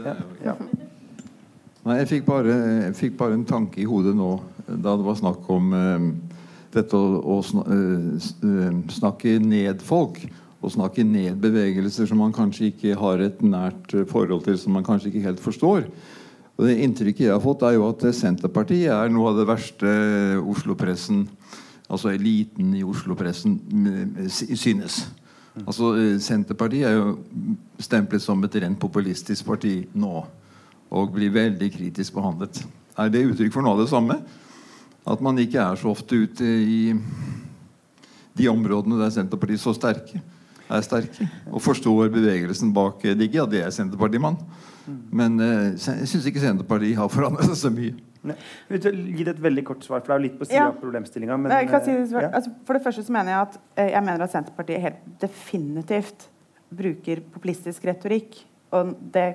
Ja, 0.05 0.17
ja. 0.45 0.57
Nei, 1.83 1.99
jeg 2.01 2.09
fikk, 2.15 2.27
bare, 2.31 2.57
jeg 2.87 2.97
fikk, 2.97 3.15
bare, 3.21 3.37
en 3.37 3.45
tanke 3.49 3.81
i 3.83 3.89
hodet 3.89 4.17
nå 4.17 4.39
da 4.69 4.97
det 4.97 5.05
var 5.05 5.21
snakk 5.21 5.49
om 5.53 5.73
dette 6.73 6.97
å, 6.97 7.21
å 7.37 7.41
snakke 8.93 9.37
ned 9.43 9.85
folk 9.85 10.23
å 10.63 10.71
snakke 10.71 11.05
ned 11.07 11.41
bevegelser 11.43 12.07
som 12.07 12.21
man 12.23 12.35
kanskje 12.35 12.71
ikke 12.71 12.97
har 12.99 13.23
et 13.25 13.41
nært 13.43 13.95
forhold 14.11 14.45
til, 14.47 14.59
som 14.59 14.77
man 14.77 14.87
kanskje 14.87 15.11
ikke 15.11 15.25
helt 15.27 15.43
forstår. 15.43 15.89
Og 16.59 16.69
det 16.69 16.77
Inntrykket 16.85 17.27
jeg 17.27 17.35
har 17.35 17.43
fått, 17.43 17.65
er 17.67 17.75
jo 17.79 17.89
at 17.89 18.05
Senterpartiet 18.15 18.93
er 18.95 19.11
noe 19.11 19.33
av 19.33 19.41
det 19.41 19.49
verste 19.49 19.95
Oslo-pressen, 20.39 21.25
altså 21.89 22.13
eliten 22.13 22.71
i 22.79 22.85
Oslo-pressen, 22.87 23.57
mm, 23.59 24.31
synes. 24.31 25.03
Altså 25.65 25.91
eh, 25.99 26.15
Senterpartiet 26.23 26.87
er 26.89 26.95
jo 27.01 27.17
stemplet 27.83 28.23
som 28.23 28.45
et 28.47 28.61
rent 28.63 28.79
populistisk 28.81 29.49
parti 29.49 29.81
nå. 29.99 30.23
Og 30.93 31.11
blir 31.17 31.33
veldig 31.33 31.71
kritisk 31.73 32.15
behandlet. 32.15 32.63
Er 33.01 33.11
det 33.11 33.25
uttrykk 33.25 33.55
for 33.55 33.65
noe 33.65 33.75
av 33.75 33.83
det 33.83 33.91
samme? 33.91 34.21
At 35.07 35.21
man 35.25 35.39
ikke 35.43 35.59
er 35.59 35.79
så 35.81 35.91
ofte 35.91 36.15
ute 36.27 36.45
i 36.47 36.93
de 38.39 38.47
områdene 38.49 39.01
der 39.01 39.11
Senterpartiet 39.13 39.61
så 39.61 39.75
sterke, 39.77 40.21
er 40.73 40.85
sterke. 40.87 41.27
Og 41.51 41.61
forstår 41.61 42.09
bevegelsen 42.15 42.71
bak 42.73 43.03
Digge. 43.03 43.41
Ja, 43.43 43.47
det 43.51 43.65
er 43.67 43.75
Senterpartimann. 43.75 44.39
Men 45.13 45.37
eh, 45.43 45.75
jeg 45.77 46.09
syns 46.11 46.25
ikke 46.31 46.41
Senterpartiet 46.43 46.97
har 46.99 47.11
forandret 47.13 47.51
seg 47.51 47.59
så 47.67 47.71
mye. 47.75 47.93
Ne. 48.23 48.37
Vil 48.71 49.03
gi 49.19 49.25
det 49.27 49.33
et 49.35 49.43
veldig 49.43 49.65
kort 49.67 49.83
svar, 49.83 50.01
for 50.05 50.13
det 50.13 50.15
er 50.15 50.21
jo 50.21 50.27
litt 50.29 50.39
på 50.39 50.47
siden 50.47 50.61
Ja. 50.61 50.69
av 50.71 50.77
problemstillinga. 50.79 51.37
Men, 51.43 51.51
Nei, 51.51 51.61
jeg 51.65 51.71
kan 51.73 51.83
si 51.85 51.91
det, 51.91 52.01
eh, 52.05 52.11
svar- 52.13 52.23
ja. 52.29 52.31
altså, 52.39 52.53
for 52.67 52.79
det 52.79 52.83
første 52.85 53.03
så 53.05 53.11
mener 53.19 53.33
jeg 53.35 53.41
at 53.49 53.57
eh, 53.83 53.91
jeg 53.97 54.05
mener 54.07 54.23
at 54.23 54.31
Senterpartiet 54.33 54.81
helt 54.87 55.01
definitivt 55.21 56.29
bruker 56.73 57.21
populistisk 57.35 57.85
retorikk. 57.91 58.39
Og 58.73 58.95
det 59.13 59.27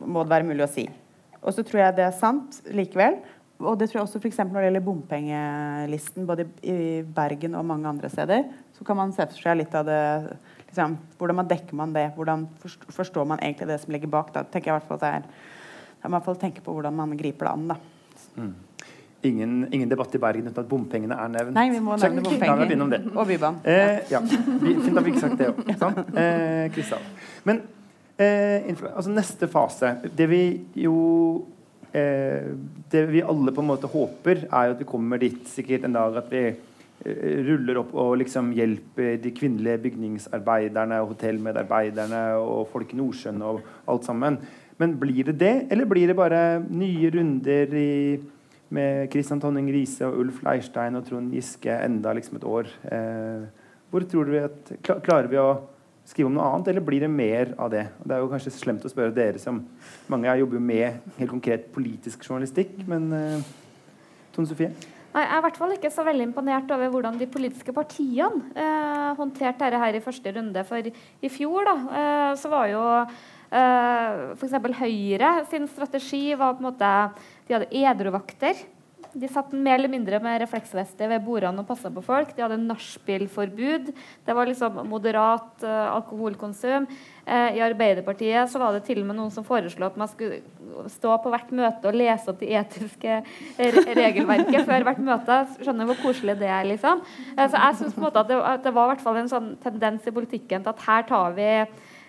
må 0.00 0.22
det 0.24 0.30
være 0.30 0.46
mulig 0.48 0.64
å 0.64 0.70
si. 0.70 0.86
Og 1.42 1.52
så 1.52 1.62
tror 1.66 1.82
jeg 1.82 1.96
det 1.98 2.06
er 2.06 2.14
sant 2.16 2.62
likevel. 2.72 3.18
Og 3.62 3.78
det 3.78 3.86
tror 3.88 4.00
jeg 4.00 4.08
også 4.08 4.20
for 4.20 4.44
når 4.44 4.60
det 4.60 4.66
gjelder 4.66 4.84
bompengelisten, 4.84 6.26
både 6.26 6.46
i 6.66 7.02
Bergen 7.06 7.54
og 7.54 7.64
mange 7.64 7.88
andre 7.88 8.10
steder, 8.10 8.48
så 8.74 8.84
kan 8.84 8.98
man 8.98 9.12
se 9.14 9.26
for 9.30 9.38
seg 9.38 9.60
litt 9.60 9.74
av 9.78 9.86
det 9.86 10.00
liksom, 10.66 10.96
Hvordan 11.18 11.38
man 11.38 11.48
dekker 11.48 11.78
man 11.78 11.94
det? 11.94 12.08
Hvordan 12.16 12.48
forstår 12.90 13.24
man 13.30 13.38
egentlig 13.38 13.68
det 13.70 13.80
som 13.80 13.94
ligger 13.94 14.10
bak? 14.10 14.32
Da 14.34 14.42
tenker 14.42 14.72
jeg 14.72 14.74
i 14.74 14.78
hvert 14.80 14.88
fall 14.90 14.98
at 14.98 15.06
det 15.06 15.12
er 15.14 15.28
man 16.04 16.10
i 16.10 16.14
hvert 16.18 16.26
fall 16.28 16.40
tenke 16.40 16.60
på 16.60 16.72
hvordan 16.74 16.96
man 16.98 17.16
griper 17.16 17.46
det 17.46 17.52
an. 17.52 17.68
da. 17.70 17.76
Ingen, 19.24 19.52
ingen 19.72 19.88
debatt 19.88 20.12
i 20.14 20.18
Bergen 20.20 20.50
uten 20.50 20.60
at 20.60 20.68
bompengene 20.68 21.16
er 21.16 21.30
nevnt. 21.32 21.54
Nei, 21.56 21.70
vi 21.72 21.78
må 21.80 21.94
nevne 21.96 22.20
vi 22.20 22.26
bompenger. 22.26 22.60
vært 22.60 22.90
det. 22.92 23.00
Og 23.16 23.30
Bybanen. 23.30 23.62
Eh, 23.64 24.02
ja. 24.12 24.20
Vi, 24.20 24.74
fint 24.84 24.98
at 25.00 25.06
vi 25.06 25.14
ikke 25.14 25.22
sagt 25.22 25.40
det 25.40 25.48
òg. 25.48 25.62
Sånn. 25.80 26.02
Eh, 26.20 26.92
Men 27.48 27.62
eh, 28.20 28.68
altså 28.92 29.14
neste 29.14 29.48
fase 29.50 29.94
Det 30.12 30.28
vi 30.28 30.42
jo 30.84 30.94
Det 31.94 33.02
vi 33.10 33.22
alle 33.22 33.52
på 33.54 33.62
en 33.62 33.68
måte 33.70 33.90
håper, 33.90 34.46
er 34.48 34.68
jo 34.68 34.74
at 34.74 34.80
vi 34.82 34.88
kommer 34.88 35.20
dit 35.22 35.44
sikkert 35.46 35.86
en 35.86 35.94
dag 35.94 36.16
at 36.18 36.30
vi 36.32 36.42
eh, 36.48 37.36
ruller 37.46 37.78
opp 37.84 37.94
og 37.94 38.16
liksom 38.18 38.50
hjelper 38.56 39.20
de 39.22 39.30
kvinnelige 39.34 39.82
bygningsarbeiderne, 39.86 40.98
og 41.02 41.14
hotellmedarbeiderne 41.14 42.24
og 42.42 42.66
folk 42.72 42.94
i 42.94 42.98
Nordsjøen 42.98 43.42
og 43.46 43.62
alt 43.90 44.08
sammen. 44.08 44.40
Men 44.82 44.96
blir 44.98 45.30
det 45.30 45.38
det, 45.38 45.54
eller 45.70 45.86
blir 45.86 46.10
det 46.10 46.18
bare 46.18 46.42
nye 46.66 47.12
runder 47.14 47.76
i 47.78 47.90
med 48.74 49.10
Kristian 49.12 49.38
Tonning 49.42 49.68
Riise 49.70 50.06
og 50.08 50.18
Ulf 50.22 50.40
Leirstein 50.42 50.98
og 50.98 51.04
Trond 51.06 51.30
Giske 51.34 51.76
enda 51.84 52.14
liksom 52.16 52.40
et 52.40 52.48
år. 52.48 52.70
Eh, 52.90 53.44
hvor 53.90 54.06
tror 54.10 54.26
du 54.26 54.34
at, 54.40 54.72
Klarer 54.82 55.30
vi 55.30 55.38
å 55.38 55.50
skrive 56.04 56.28
om 56.28 56.34
noe 56.36 56.46
annet, 56.52 56.70
eller 56.72 56.84
blir 56.84 57.04
det 57.04 57.10
mer 57.10 57.54
av 57.58 57.70
det? 57.72 57.86
Det 58.04 58.16
er 58.16 58.22
jo 58.22 58.30
kanskje 58.32 58.52
slemt 58.54 58.84
å 58.84 58.92
spørre 58.92 59.14
dere 59.16 59.40
som 59.42 59.62
Mange 60.12 60.28
her 60.28 60.42
jobber 60.42 60.58
jo 60.58 60.64
med 60.64 61.14
helt 61.16 61.32
konkret 61.32 61.70
politisk 61.72 62.26
journalistikk, 62.28 62.76
men 62.90 63.08
uh, 63.12 63.54
Tone 64.34 64.50
Sofie? 64.50 64.68
Nei, 65.14 65.22
Jeg 65.22 65.30
er 65.30 65.38
i 65.38 65.44
hvert 65.46 65.58
fall 65.60 65.72
ikke 65.76 65.92
så 65.94 66.02
veldig 66.06 66.26
imponert 66.26 66.72
over 66.74 66.90
hvordan 66.90 67.18
de 67.20 67.28
politiske 67.30 67.72
partiene 67.74 68.50
eh, 68.58 69.12
håndterte 69.14 69.62
dette 69.62 69.78
her 69.78 69.94
i 69.94 70.02
første 70.02 70.32
runde. 70.34 70.64
For 70.66 70.88
i 70.90 71.30
fjor 71.30 71.68
da, 71.68 71.74
eh, 72.00 72.30
så 72.40 72.50
var 72.50 72.66
jo 72.72 72.82
eh, 72.98 74.24
f.eks. 74.34 74.56
Høyre 74.80 75.30
sin 75.52 75.68
strategi 75.70 76.24
var 76.34 76.56
på 76.56 76.64
en 76.64 76.66
måte 76.66 76.90
De 77.46 77.54
hadde 77.54 77.70
edruvakter. 77.70 78.58
De 79.14 79.28
satt 79.30 79.52
mer 79.54 79.78
eller 79.78 79.90
mindre 79.92 80.18
med 80.22 80.40
refleksvester 80.42 81.08
ved 81.12 81.22
bordene 81.22 81.62
og 81.62 81.68
passa 81.68 81.90
på 81.94 82.02
folk. 82.02 82.32
De 82.34 82.42
hadde 82.42 82.58
nachspielforbud. 82.58 83.92
Det 84.26 84.34
var 84.34 84.48
liksom 84.50 84.80
moderat 84.90 85.62
uh, 85.62 85.94
alkoholkonsum. 85.94 86.88
Uh, 87.24 87.54
I 87.54 87.62
Arbeiderpartiet 87.62 88.50
så 88.50 88.58
var 88.58 88.74
det 88.74 88.82
til 88.88 89.04
og 89.04 89.08
med 89.08 89.18
noen 89.20 89.30
som 89.34 89.46
foreslo 89.46 89.86
at 89.86 89.96
man 90.00 90.10
skulle 90.10 90.42
stå 90.90 91.14
på 91.22 91.30
hvert 91.30 91.54
møte 91.54 91.88
og 91.88 91.96
lese 91.96 92.32
opp 92.32 92.42
det 92.42 92.50
etiske 92.58 93.20
re- 93.22 93.86
regelverket 94.00 94.66
før 94.66 94.88
hvert 94.90 95.02
møte. 95.06 95.40
Skjønner 95.62 95.88
hvor 95.92 96.02
koselig 96.02 96.34
det 96.42 96.50
er, 96.50 96.66
liksom. 96.74 97.06
Uh, 97.38 97.46
så 97.46 97.54
jeg 97.54 97.80
synes 97.80 97.94
på 97.94 98.02
en 98.02 98.08
måte 98.08 98.26
at 98.26 98.32
det, 98.34 98.40
det 98.66 98.74
var 98.74 98.90
i 98.90 98.94
hvert 98.94 99.06
fall 99.06 99.22
en 99.22 99.30
sånn 99.30 99.52
tendens 99.62 100.10
i 100.10 100.16
politikken 100.18 100.66
til 100.66 100.74
at 100.74 100.88
her 100.90 101.06
tar 101.14 101.38
vi 101.38 101.50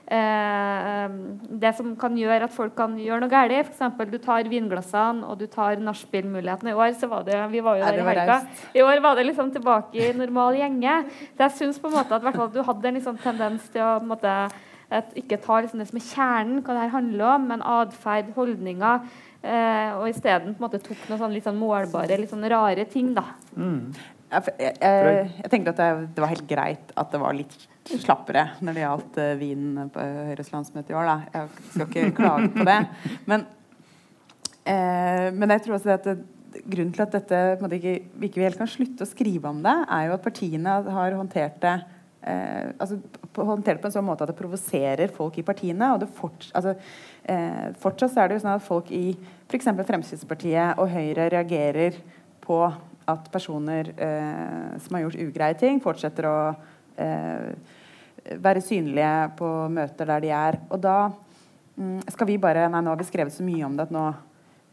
Eh, 0.06 1.14
det 1.50 1.72
som 1.74 1.96
kan 1.98 2.14
gjøre 2.18 2.46
at 2.46 2.54
folk 2.54 2.76
kan 2.78 2.94
gjøre 3.00 3.24
noe 3.24 3.32
galt. 3.32 3.56
F.eks. 3.72 4.12
du 4.12 4.20
tar 4.22 4.46
vinglassene 4.52 5.26
og 5.26 5.40
du 5.40 5.48
tar 5.50 5.82
nachspiel-muligheten. 5.82 6.70
I 6.70 6.78
år 6.78 6.94
så 7.00 7.10
var 7.10 7.26
det 7.26 7.40
vi 7.54 7.64
var 7.66 7.80
jo 7.80 7.88
der 7.88 7.98
i 8.04 8.06
helga. 8.12 8.38
I 8.76 8.86
år 8.86 9.02
var 9.02 9.18
det 9.18 9.26
liksom 9.32 9.52
tilbake 9.56 9.98
i 9.98 10.14
normal 10.18 10.60
gjenge. 10.60 11.00
Så 11.34 11.48
jeg 11.48 11.58
syns 11.58 11.82
på 11.82 11.90
en 11.90 11.98
måte 11.98 12.14
at, 12.14 12.26
hvert 12.26 12.38
fall 12.38 12.54
du 12.54 12.62
hadde 12.62 12.90
en 12.92 13.00
liksom 13.00 13.18
tendens 13.24 13.70
til 13.74 13.82
å 13.82 13.96
på 13.98 14.06
en 14.06 14.14
måte, 14.14 14.34
at 14.96 15.16
ikke 15.18 15.42
ta 15.42 15.62
liksom 15.66 15.82
det 15.82 15.88
som 15.90 15.98
er 15.98 16.10
kjernen, 16.12 16.60
hva 16.62 16.76
det 16.76 16.84
her 16.84 16.94
handler 16.94 17.26
om, 17.32 17.48
men 17.50 17.64
atferd, 17.66 18.30
holdninger. 18.38 19.08
Eh, 19.46 19.90
og 19.98 20.10
isteden 20.10 20.56
tok 20.58 21.08
noen 21.10 21.20
sånn 21.22 21.34
litt 21.34 21.46
sånn 21.46 21.58
målbare, 21.58 22.18
litt 22.18 22.30
sånn 22.34 22.46
rare 22.50 22.86
ting. 22.86 23.14
da. 23.18 23.26
Jeg, 24.32 24.54
jeg, 24.60 24.74
jeg, 24.82 25.26
jeg 25.44 25.52
tenker 25.54 25.74
at 25.74 25.80
det, 25.80 25.90
det 26.16 26.24
var 26.24 26.32
helt 26.32 26.48
greit 26.50 26.94
at 26.98 27.12
det 27.14 27.22
var 27.22 27.36
litt 27.38 27.56
slappere 28.02 28.48
når 28.66 28.76
det 28.76 28.82
gjaldt 28.84 29.20
uh, 29.22 29.34
vinen 29.40 29.92
på 29.94 30.06
Høyres 30.30 30.50
landsmøte 30.54 30.94
i 30.94 30.98
år. 30.98 31.12
Da. 31.12 31.18
Jeg 31.36 31.68
skal 31.68 31.86
ikke 31.86 32.16
klage 32.18 32.50
på 32.56 32.66
det. 32.66 32.80
Men, 33.30 33.46
uh, 34.66 35.28
men 35.36 35.56
jeg 35.56 35.66
tror 35.66 35.78
også 35.78 35.94
at 35.94 36.10
det, 36.10 36.18
grunnen 36.64 36.94
til 36.96 37.04
at 37.04 37.16
dette 37.16 37.42
ikke, 37.78 37.98
vi 38.16 38.30
ikke 38.30 38.46
helt 38.46 38.60
kan 38.60 38.70
slutte 38.70 39.06
å 39.06 39.10
skrive 39.10 39.52
om 39.52 39.62
det, 39.66 39.76
er 39.92 40.08
jo 40.08 40.16
at 40.16 40.26
partiene 40.26 40.80
har 40.96 41.18
håndtert 41.18 41.60
det 41.64 41.76
eh, 42.26 42.72
altså, 42.80 43.00
på, 43.34 43.46
håndtert 43.48 43.82
på 43.82 43.90
en 43.90 43.96
sånn 43.98 44.08
måte 44.08 44.26
at 44.26 44.32
det 44.32 44.40
provoserer 44.40 45.14
folk 45.16 45.40
i 45.40 45.46
partiene. 45.46 45.92
og 45.94 46.04
det 46.04 46.10
forts, 46.16 46.52
altså, 46.58 46.76
eh, 47.24 47.72
Fortsatt 47.82 48.14
så 48.14 48.24
er 48.24 48.30
det 48.30 48.40
jo 48.40 48.46
sånn 48.46 48.56
at 48.56 48.66
folk 48.66 48.92
i 48.96 49.06
f.eks. 49.50 49.72
Fremskrittspartiet 49.92 50.82
og 50.82 50.92
Høyre 50.94 51.30
reagerer 51.34 52.00
på 52.46 52.60
at 53.10 53.32
personer 53.32 53.92
eh, 53.98 54.78
som 54.82 54.98
har 54.98 55.06
gjort 55.06 55.20
ugreie 55.28 55.58
ting, 55.60 55.82
fortsetter 55.84 56.28
å 56.30 56.38
eh, 57.02 57.52
være 58.42 58.64
synlige 58.66 59.12
på 59.40 59.50
møter 59.74 60.10
der 60.10 60.24
de 60.24 60.32
er. 60.34 60.60
Og 60.70 60.82
da 60.82 60.98
mm, 61.78 62.08
skal 62.14 62.30
vi 62.32 62.40
bare 62.42 62.68
Nei, 62.72 62.82
nå 62.82 62.94
har 62.94 63.02
vi 63.02 63.08
skrevet 63.08 63.36
så 63.36 63.46
mye 63.46 63.68
om 63.68 63.78
det 63.78 63.88
at 63.88 63.94
nå, 63.94 64.08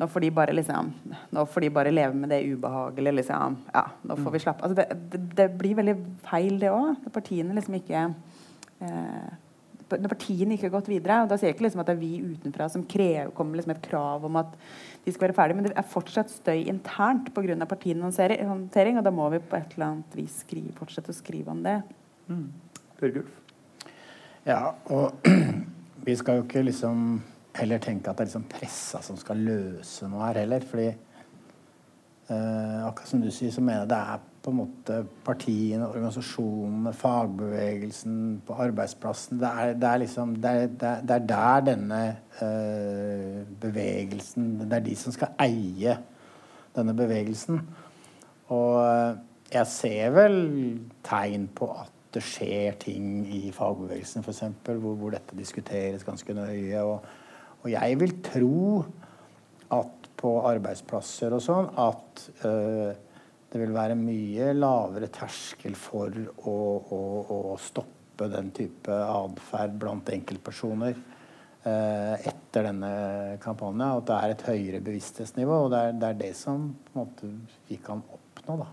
nå 0.01 0.09
får 0.09 0.25
de 0.25 0.33
bare 0.35 0.57
liksom 0.57 0.89
Nå 1.37 1.45
får 1.53 1.67
de 1.67 1.73
bare 1.77 1.93
leve 1.93 2.17
med 2.17 2.33
det 2.33 2.43
ubehagelige, 2.49 3.19
liksom 3.21 3.61
Ja, 3.75 3.87
nå 4.09 4.19
får 4.19 4.37
vi 4.37 4.43
slappe 4.47 4.67
altså 4.67 4.81
det, 4.81 4.89
det, 5.13 5.23
det 5.37 5.49
blir 5.61 5.79
veldig 5.83 5.97
feil, 6.29 6.59
det 6.63 6.73
òg. 6.73 7.09
Partiene 7.13 7.57
liksom 7.59 7.77
ikke 7.83 8.09
eh, 8.09 9.33
når 10.01 10.13
partiene 10.13 10.57
ikke 10.57 10.69
har 10.69 10.77
gått 10.79 10.91
videre. 10.91 11.19
og 11.23 11.31
Da 11.31 11.39
sier 11.39 11.51
jeg 11.51 11.57
ikke 11.57 11.67
liksom 11.67 11.83
at 11.83 11.91
det 11.91 11.97
er 11.97 12.01
vi 12.01 12.13
utenfra 12.33 12.69
som 12.73 12.85
krever, 12.89 13.33
kommer 13.37 13.59
liksom 13.59 13.75
et 13.75 13.85
krav 13.85 14.25
om 14.29 14.39
at 14.41 14.55
de 15.05 15.13
skal 15.13 15.29
være 15.29 15.35
ferdige, 15.35 15.59
men 15.59 15.67
det 15.67 15.75
er 15.77 15.89
fortsatt 15.91 16.31
støy 16.31 16.69
internt 16.71 17.33
pga. 17.35 17.65
partienes 17.67 18.17
håndtering, 18.17 18.99
og 18.99 19.05
da 19.05 19.11
må 19.11 19.29
vi 19.31 19.39
på 19.39 19.57
et 19.57 19.75
eller 19.75 19.87
annet 19.87 20.17
vis 20.17 20.43
skrive, 20.45 20.73
fortsette 20.79 21.11
å 21.11 21.17
skrive 21.17 21.51
om 21.51 21.63
det. 21.63 21.81
Mm. 22.29 22.49
Ja, 24.47 24.75
og 24.87 25.27
vi 26.07 26.17
skal 26.17 26.39
jo 26.39 26.47
ikke 26.47 26.63
liksom 26.63 27.23
heller 27.59 27.79
tenke 27.83 28.11
at 28.11 28.17
det 28.17 28.25
er 28.25 28.31
liksom 28.31 28.51
pressa 28.51 29.03
som 29.05 29.19
skal 29.19 29.43
løse 29.43 30.09
noe 30.09 30.25
her 30.29 30.43
heller. 30.45 30.65
fordi 30.67 30.89
eh, 30.89 32.79
akkurat 32.87 33.09
som 33.09 33.21
du 33.23 33.31
sier, 33.31 33.51
så 33.51 33.61
mener 33.61 33.85
jeg 33.85 33.93
det 33.93 33.99
er 33.99 34.29
på 34.43 34.51
en 34.51 34.59
måte 34.59 34.97
partiene, 35.23 35.87
organisasjonene, 35.87 36.93
fagbevegelsen 36.99 38.17
på 38.47 38.57
arbeidsplassen 38.65 39.39
Det 39.39 39.49
er, 39.49 39.75
det 39.79 39.89
er 39.89 40.01
liksom 40.03 40.35
det 40.43 40.51
er, 40.51 40.67
det 40.67 40.89
er, 40.89 41.15
er 41.15 41.27
der 41.31 41.67
denne 41.69 42.01
øh, 42.43 43.43
bevegelsen 43.63 44.49
Det 44.65 44.73
er 44.73 44.87
de 44.89 44.97
som 44.99 45.15
skal 45.15 45.37
eie 45.43 45.99
denne 46.73 46.95
bevegelsen. 46.97 47.61
Og 48.49 48.79
eh, 48.81 49.17
jeg 49.53 49.69
ser 49.69 50.15
vel 50.17 50.39
tegn 51.05 51.49
på 51.55 51.69
at 51.77 51.93
det 52.13 52.23
skjer 52.25 52.77
ting 52.81 53.25
i 53.29 53.51
fagbevegelsen, 53.53 54.25
f.eks., 54.25 54.43
hvor, 54.65 54.95
hvor 55.01 55.13
dette 55.13 55.37
diskuteres 55.37 56.05
ganske 56.05 56.35
nøye. 56.37 56.81
Og, 56.81 57.05
og 57.63 57.71
jeg 57.73 58.01
vil 58.01 58.17
tro 58.25 58.83
at 59.73 60.09
på 60.23 60.35
arbeidsplasser 60.49 61.35
og 61.35 61.43
sånn 61.43 61.71
at 61.81 62.27
øh, 62.47 62.93
det 63.53 63.61
vil 63.61 63.75
være 63.75 63.99
mye 63.99 64.53
lavere 64.57 65.11
terskel 65.13 65.75
for 65.77 66.15
å, 66.49 66.55
å, 66.97 67.01
å 67.37 67.57
stoppe 67.61 68.29
den 68.33 68.49
type 68.57 68.93
atferd 68.93 69.75
blant 69.81 70.09
enkeltpersoner 70.15 70.95
eh, 70.95 72.29
etter 72.31 72.69
denne 72.71 72.93
kampanjen. 73.43 73.85
At 73.91 74.09
det 74.09 74.19
er 74.19 74.35
et 74.35 74.47
høyere 74.49 74.83
bevissthetsnivå, 74.85 75.65
og 75.67 75.73
det 75.75 75.83
er 75.85 75.99
det, 75.99 76.11
er 76.11 76.21
det 76.23 76.33
som 76.39 76.71
måte, 76.97 77.29
vi 77.69 77.77
kan 77.85 78.01
oppnå. 78.01 78.63
da. 78.65 78.71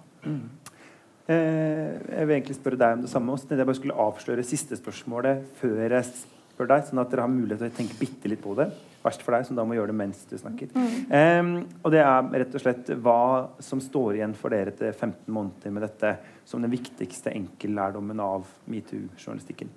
Eh, 1.30 2.00
jeg 2.00 2.26
vil 2.26 2.38
egentlig 2.38 2.58
spørre 2.58 2.80
deg 2.80 2.96
om 2.98 3.04
det 3.04 3.12
samme. 3.12 3.36
Også. 3.36 3.52
Jeg 3.52 3.68
bare 3.68 3.82
skulle 3.82 4.00
avsløre 4.08 4.48
siste 4.48 4.80
spørsmålet 4.80 5.44
før 5.60 5.84
jeg 5.84 6.08
spør 6.14 6.72
deg, 6.72 6.88
sånn 6.88 7.04
at 7.04 7.12
dere 7.12 7.28
har 7.28 7.34
mulighet 7.34 7.68
til 7.68 7.74
å 7.74 7.80
tenke 7.82 8.00
bitte 8.00 8.32
litt 8.32 8.42
på 8.44 8.56
det. 8.58 8.72
Verst 9.04 9.24
for 9.26 9.36
deg, 9.36 9.48
så 9.48 9.56
da 9.58 9.66
må 9.68 9.78
gjøre 9.78 9.94
det 9.94 9.98
mens 10.00 10.22
du 10.30 10.36
snakker. 10.40 10.72
Um, 10.76 11.52
og 11.84 11.94
det 11.94 12.02
er 12.04 12.30
rett 12.44 12.56
og 12.58 12.64
slett 12.64 12.92
hva 13.00 13.22
som 13.64 13.82
står 13.84 14.20
igjen 14.20 14.36
for 14.38 14.54
dere 14.54 14.74
etter 14.74 14.92
15 14.94 15.32
måneder 15.34 15.76
med 15.76 15.86
dette 15.88 16.14
som 16.50 16.64
den 16.64 16.74
viktigste 16.74 17.34
enkellærdommen 17.36 18.20
av 18.24 18.48
metoo-journalistikken. 18.72 19.72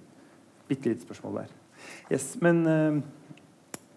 Bitte 0.68 0.92
lite 0.92 1.06
spørsmål 1.06 1.42
der. 1.42 1.58
Yes, 2.12 2.34
Men 2.42 2.64
uh, 2.66 3.02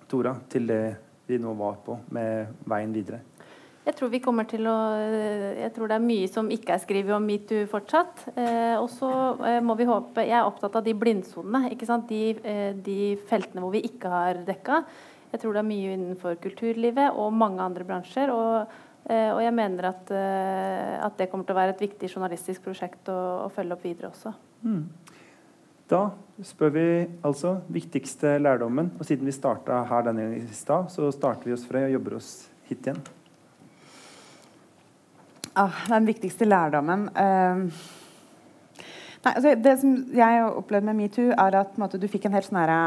Tora, 0.10 0.36
til 0.50 0.70
det 0.70 0.84
vi 1.26 1.40
nå 1.42 1.56
var 1.58 1.80
på 1.86 1.98
med 2.14 2.60
veien 2.70 2.94
videre. 2.94 3.24
Jeg 3.86 4.00
tror 4.00 4.10
vi 4.10 4.22
kommer 4.24 4.48
til 4.50 4.66
å 4.66 4.76
Jeg 4.98 5.70
tror 5.76 5.92
det 5.92 5.98
er 6.00 6.06
mye 6.06 6.30
som 6.32 6.48
ikke 6.54 6.74
er 6.74 6.82
skrevet 6.82 7.14
om 7.14 7.26
metoo 7.26 7.68
fortsatt. 7.70 8.24
Eh, 8.34 8.76
og 8.80 8.88
så 8.90 9.10
eh, 9.46 9.60
må 9.62 9.76
vi 9.78 9.86
håpe 9.86 10.26
Jeg 10.26 10.40
er 10.40 10.48
opptatt 10.48 10.80
av 10.80 10.86
de 10.86 10.96
blindsonene. 10.98 11.70
ikke 11.76 11.90
sant? 11.90 12.10
De, 12.10 12.34
eh, 12.42 12.72
de, 12.74 13.14
feltene 13.30 13.62
hvor 13.62 13.76
vi 13.76 13.84
ikke 13.86 14.10
har 14.10 14.42
dekka. 14.48 14.82
Jeg 15.36 15.42
tror 15.42 15.58
det 15.58 15.66
er 15.66 15.68
mye 15.68 15.96
innenfor 15.98 16.38
kulturlivet 16.40 17.18
og 17.20 17.34
mange 17.36 17.60
andre 17.60 17.84
bransjer. 17.84 18.32
Og, 18.32 18.76
eh, 19.04 19.34
og 19.34 19.42
jeg 19.44 19.52
mener 19.58 19.90
at, 19.90 20.12
eh, 20.16 20.94
at, 21.04 21.18
det 21.20 21.28
kommer 21.28 21.44
til 21.44 21.52
å 21.52 21.60
være 21.60 21.74
et 21.76 21.82
viktig 21.84 22.08
journalistisk 22.08 22.64
prosjekt 22.64 23.12
å, 23.12 23.18
å 23.44 23.50
følge 23.52 23.76
opp 23.76 23.84
videre 23.84 24.14
også. 24.14 24.32
Mm. 24.64 24.86
Da 25.92 26.00
spør 26.40 26.72
vi 26.78 26.86
altså 27.20 27.58
viktigste 27.68 28.38
lærdommen. 28.40 28.94
Og 28.96 29.04
siden 29.10 29.28
vi 29.28 29.36
starta 29.36 29.82
her 29.90 30.08
denne 30.08 30.30
i 30.38 30.46
stad, 30.56 30.88
så 30.94 31.12
starter 31.12 31.52
vi 31.52 31.58
oss 31.58 31.68
fra 31.68 31.84
og 31.84 31.98
jobber 31.98 32.16
oss 32.22 32.32
hit 32.70 32.88
igjen. 32.88 33.04
Ah, 35.56 35.84
den 35.92 36.08
viktigste 36.08 36.48
lærdommen 36.48 37.06
uh, 37.16 37.62
Nei, 39.24 39.32
altså, 39.32 39.54
Det 39.56 39.76
som 39.80 39.94
jeg 40.12 40.42
opplevde 40.50 40.90
med 40.90 40.98
metoo, 41.00 41.30
er 41.32 41.60
at 41.62 41.78
måte, 41.80 42.00
du 42.00 42.10
fikk 42.12 42.28
en 42.28 42.36
helt 42.36 42.48
sånn 42.50 42.60
herre 42.60 42.80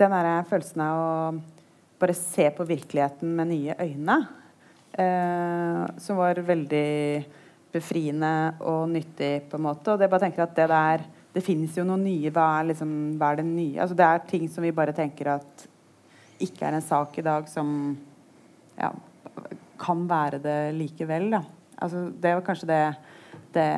Den 0.00 0.14
derre 0.14 0.44
følelsen 0.48 0.82
av 0.84 1.00
å 1.00 1.14
bare 2.00 2.16
se 2.16 2.48
på 2.56 2.64
virkeligheten 2.68 3.34
med 3.36 3.50
nye 3.52 3.76
øyne. 3.80 4.20
eh, 4.92 5.86
som 5.98 6.18
var 6.18 6.34
veldig 6.34 7.24
befriende 7.72 8.54
og 8.66 8.88
nyttig, 8.90 9.48
på 9.50 9.58
en 9.58 9.66
måte. 9.68 9.92
Og 9.92 10.00
det 10.00 10.10
bare 10.10 10.26
tenker 10.26 10.42
at 10.46 10.56
det 10.56 10.68
der 10.68 11.08
Det 11.30 11.44
fins 11.46 11.76
jo 11.78 11.84
noe 11.86 11.94
nye. 11.94 12.26
Hva 12.34 12.58
er, 12.58 12.64
liksom, 12.72 12.88
hva 13.14 13.28
er 13.30 13.36
det 13.38 13.44
nye? 13.46 13.78
Altså, 13.78 13.94
det 13.94 14.02
er 14.02 14.24
ting 14.26 14.48
som 14.50 14.64
vi 14.64 14.72
bare 14.74 14.90
tenker 14.90 15.28
at 15.36 15.68
ikke 16.42 16.66
er 16.66 16.74
en 16.74 16.82
sak 16.82 17.14
i 17.20 17.22
dag, 17.22 17.46
som 17.46 17.68
ja, 18.74 18.90
kan 19.78 20.02
være 20.10 20.40
det 20.42 20.74
likevel. 20.74 21.28
Da. 21.30 21.44
Altså, 21.78 22.08
det 22.10 22.32
var 22.34 22.42
kanskje 22.48 22.66
det, 22.72 22.80
det. 23.54 23.68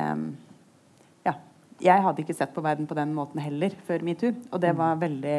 Jeg 1.83 2.03
hadde 2.05 2.23
ikke 2.23 2.35
sett 2.37 2.53
på 2.55 2.63
verden 2.63 2.87
på 2.89 2.97
den 2.97 3.13
måten 3.15 3.41
heller 3.43 3.75
før 3.87 4.05
metoo. 4.05 4.33
Og 4.51 4.61
det 4.63 4.73
var 4.79 4.99
veldig 5.01 5.37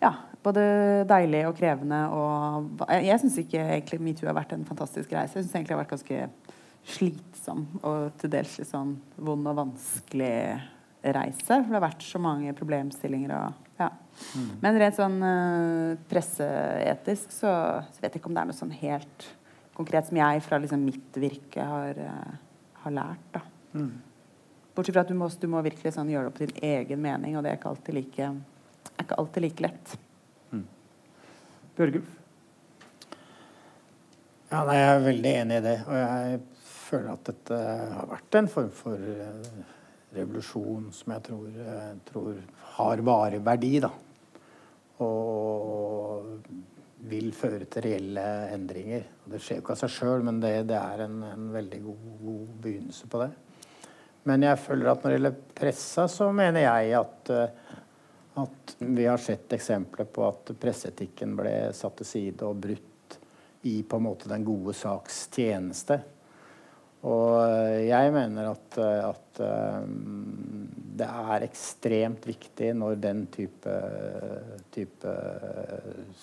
ja, 0.00 0.14
både 0.44 0.64
deilig 1.08 1.44
og 1.48 1.56
krevende. 1.58 2.00
Og 2.12 2.84
jeg, 2.88 3.06
jeg 3.08 3.22
syns 3.22 3.38
ikke 3.44 3.62
egentlig 3.76 4.00
metoo 4.04 4.28
har 4.30 4.38
vært 4.38 4.54
en 4.56 4.66
fantastisk 4.68 5.12
reise. 5.16 5.38
Jeg 5.38 5.46
syns 5.46 5.54
egentlig 5.56 5.72
det 5.72 5.78
har 5.78 5.84
vært 5.84 5.94
ganske 5.96 6.58
slitsom 6.90 7.66
og 7.84 8.12
til 8.20 8.32
dels 8.32 8.54
litt 8.56 8.70
sånn 8.70 8.94
vond 9.20 9.48
og 9.50 9.58
vanskelig 9.58 10.36
reise. 11.00 11.46
For 11.48 11.68
det 11.68 11.78
har 11.78 11.86
vært 11.88 12.06
så 12.06 12.20
mange 12.22 12.54
problemstillinger. 12.56 13.34
Og, 13.36 13.72
ja. 13.80 13.90
mm. 14.36 14.52
Men 14.62 14.80
rent 14.80 14.98
sånn 14.98 15.18
uh, 15.24 15.98
presseetisk 16.10 17.34
så, 17.34 17.52
så, 17.88 18.02
vet 18.02 18.10
jeg 18.12 18.22
ikke 18.22 18.32
om 18.32 18.36
det 18.36 18.44
er 18.44 18.50
noe 18.52 18.60
sånn 18.60 18.76
helt 18.82 19.28
konkret 19.76 20.08
som 20.08 20.18
jeg 20.20 20.44
fra 20.44 20.60
liksom, 20.60 20.84
mitt 20.84 21.20
virke 21.20 21.64
har, 21.64 22.00
uh, 22.00 22.70
har 22.84 22.96
lært. 22.96 23.28
Da. 23.36 23.44
Mm. 23.76 23.92
Bortsett 24.74 24.94
fra 24.94 25.02
at 25.04 25.10
du 25.10 25.16
må, 25.18 25.28
du 25.28 25.48
må 25.50 25.62
virkelig 25.66 25.94
sånn, 25.96 26.10
gjøre 26.12 26.28
det 26.28 26.32
opp 26.32 26.40
din 26.40 26.70
egen 26.70 27.02
mening, 27.02 27.36
og 27.36 27.44
det 27.44 27.52
er 27.52 27.58
ikke 27.58 27.72
alltid 27.72 27.96
like, 27.96 28.30
er 28.94 29.04
ikke 29.04 29.18
alltid 29.22 29.46
like 29.46 29.66
lett. 29.66 29.94
Mm. 30.54 30.64
Bjørgulf? 31.78 32.16
Ja, 34.50 34.64
nei, 34.66 34.78
jeg 34.80 34.88
er 34.92 35.04
veldig 35.04 35.34
enig 35.44 35.58
i 35.60 35.64
det. 35.66 35.76
Og 35.86 35.98
jeg 36.00 36.40
føler 36.66 37.12
at 37.12 37.28
dette 37.28 37.58
har 37.94 38.08
vært 38.10 38.38
en 38.40 38.48
form 38.50 38.72
for 38.74 38.98
uh, 38.98 39.76
revolusjon 40.16 40.88
som 40.94 41.14
jeg 41.14 41.26
tror, 41.28 41.60
uh, 41.60 41.92
tror 42.08 42.40
har 42.78 43.04
varig 43.06 43.42
verdi. 43.46 43.76
da. 43.84 43.92
Og 45.06 46.40
vil 47.10 47.30
føre 47.32 47.66
til 47.70 47.86
reelle 47.86 48.24
endringer. 48.54 49.06
Og 49.24 49.34
det 49.34 49.40
skjer 49.42 49.60
jo 49.60 49.64
ikke 49.64 49.76
av 49.76 49.80
seg 49.84 49.94
sjøl, 49.94 50.26
men 50.26 50.40
det, 50.42 50.52
det 50.70 50.76
er 50.78 51.04
en, 51.06 51.22
en 51.30 51.46
veldig 51.54 51.80
god, 51.86 52.10
god, 52.24 52.50
begynnelse 52.66 53.08
på 53.10 53.22
det. 53.22 53.30
Men 54.28 54.44
jeg 54.44 54.60
føler 54.60 54.90
at 54.90 55.02
når 55.02 55.10
det 55.10 55.16
gjelder 55.16 55.40
pressa, 55.56 56.06
så 56.10 56.28
mener 56.36 56.66
jeg 56.66 56.94
at, 56.98 57.32
eh, 57.32 57.74
at 58.42 58.76
vi 58.84 59.08
har 59.08 59.20
sett 59.22 59.56
eksempler 59.56 60.08
på 60.12 60.26
at 60.28 60.52
presseetikken 60.60 61.34
ble 61.38 61.54
satt 61.76 62.00
til 62.00 62.08
side 62.08 62.46
og 62.46 62.60
brutt 62.66 63.18
i 63.68 63.80
på 63.84 64.00
en 64.00 64.06
måte 64.06 64.28
den 64.30 64.44
gode 64.44 64.74
saks 64.76 65.22
tjeneste. 65.32 66.00
Og 67.08 67.40
eh, 67.46 67.88
jeg 67.88 68.12
mener 68.12 68.52
at, 68.52 68.80
eh, 68.82 69.08
at 69.08 69.42
det 71.00 71.08
er 71.08 71.46
ekstremt 71.46 72.26
viktig 72.28 72.74
når 72.76 72.98
den 73.00 73.22
type, 73.32 73.76
type, 74.74 75.12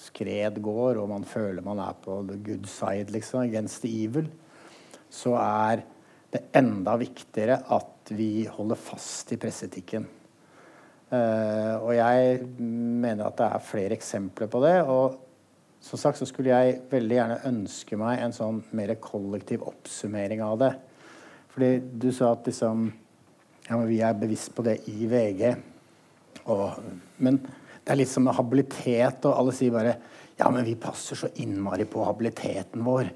skred 0.06 0.62
går, 0.62 1.02
og 1.02 1.10
man 1.10 1.26
føler 1.26 1.66
man 1.66 1.82
er 1.82 1.98
på 2.04 2.20
the 2.30 2.38
good 2.46 2.70
side, 2.70 3.10
liksom, 3.10 3.48
against 3.48 3.82
the 3.82 3.90
evil, 4.04 4.30
så 5.10 5.34
er 5.42 5.82
det 6.34 6.44
enda 6.60 6.98
viktigere 7.00 7.62
at 7.74 8.12
vi 8.16 8.48
holder 8.52 8.80
fast 8.80 9.32
i 9.34 9.40
presseetikken. 9.40 10.08
Uh, 11.08 11.80
og 11.80 11.94
jeg 11.96 12.42
mener 12.60 13.30
at 13.30 13.38
det 13.40 13.48
er 13.48 13.64
flere 13.64 13.96
eksempler 13.96 14.50
på 14.52 14.62
det. 14.66 14.76
Og 14.84 15.18
som 15.84 16.02
sagt 16.02 16.20
så 16.20 16.28
skulle 16.28 16.52
jeg 16.52 16.82
veldig 16.92 17.20
gjerne 17.20 17.42
ønske 17.48 18.00
meg 18.00 18.20
en 18.22 18.36
sånn 18.36 18.62
mer 18.76 18.96
kollektiv 19.04 19.64
oppsummering 19.70 20.44
av 20.44 20.60
det. 20.64 20.74
Fordi 21.54 21.72
du 22.04 22.10
sa 22.16 22.34
at 22.36 22.48
liksom 22.50 22.90
ja, 23.68 23.76
men 23.76 23.88
vi 23.90 24.02
er 24.04 24.20
bevisst 24.20 24.54
på 24.56 24.64
det 24.68 24.78
i 24.92 25.08
VG. 25.12 25.56
Og, 26.48 26.78
men 27.24 27.40
det 27.42 27.94
er 27.94 28.00
litt 28.00 28.12
som 28.12 28.28
med 28.28 28.36
habilitet, 28.38 29.26
og 29.28 29.34
alle 29.34 29.56
sier 29.56 29.74
bare 29.76 29.96
ja, 30.38 30.50
men 30.54 30.66
vi 30.68 30.76
passer 30.80 31.18
så 31.18 31.32
innmari 31.42 31.88
på 31.90 32.04
habiliteten 32.06 32.84
vår. 32.86 33.10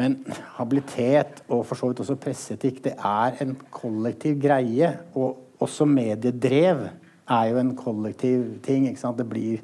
Men 0.00 0.16
habilitet, 0.56 1.42
og 1.52 1.66
for 1.68 1.76
så 1.76 1.90
vidt 1.90 2.00
også 2.00 2.16
presseetikk, 2.20 2.80
det 2.86 2.94
er 2.96 3.42
en 3.44 3.56
kollektiv 3.74 4.38
greie. 4.40 4.88
Og 5.18 5.60
også 5.62 5.86
mediedrev 5.88 6.86
er 7.32 7.50
jo 7.50 7.58
en 7.60 7.74
kollektiv 7.76 8.46
ting. 8.64 8.88
ikke 8.88 9.02
sant? 9.02 9.20
Det 9.20 9.28
blir, 9.28 9.60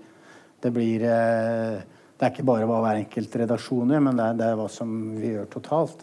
det 0.62 0.72
blir 0.74 1.06
eh, 1.08 1.78
Det 2.18 2.26
er 2.26 2.34
ikke 2.34 2.48
bare 2.50 2.66
hva 2.66 2.80
hver 2.82 2.98
enkelt 2.98 3.34
redaksjon 3.38 3.94
gjør, 3.94 4.00
men 4.02 4.16
det 4.18 4.24
er, 4.26 4.38
det 4.40 4.46
er 4.48 4.56
hva 4.58 4.68
som 4.74 4.94
vi 5.14 5.28
gjør 5.36 5.44
totalt. 5.52 6.00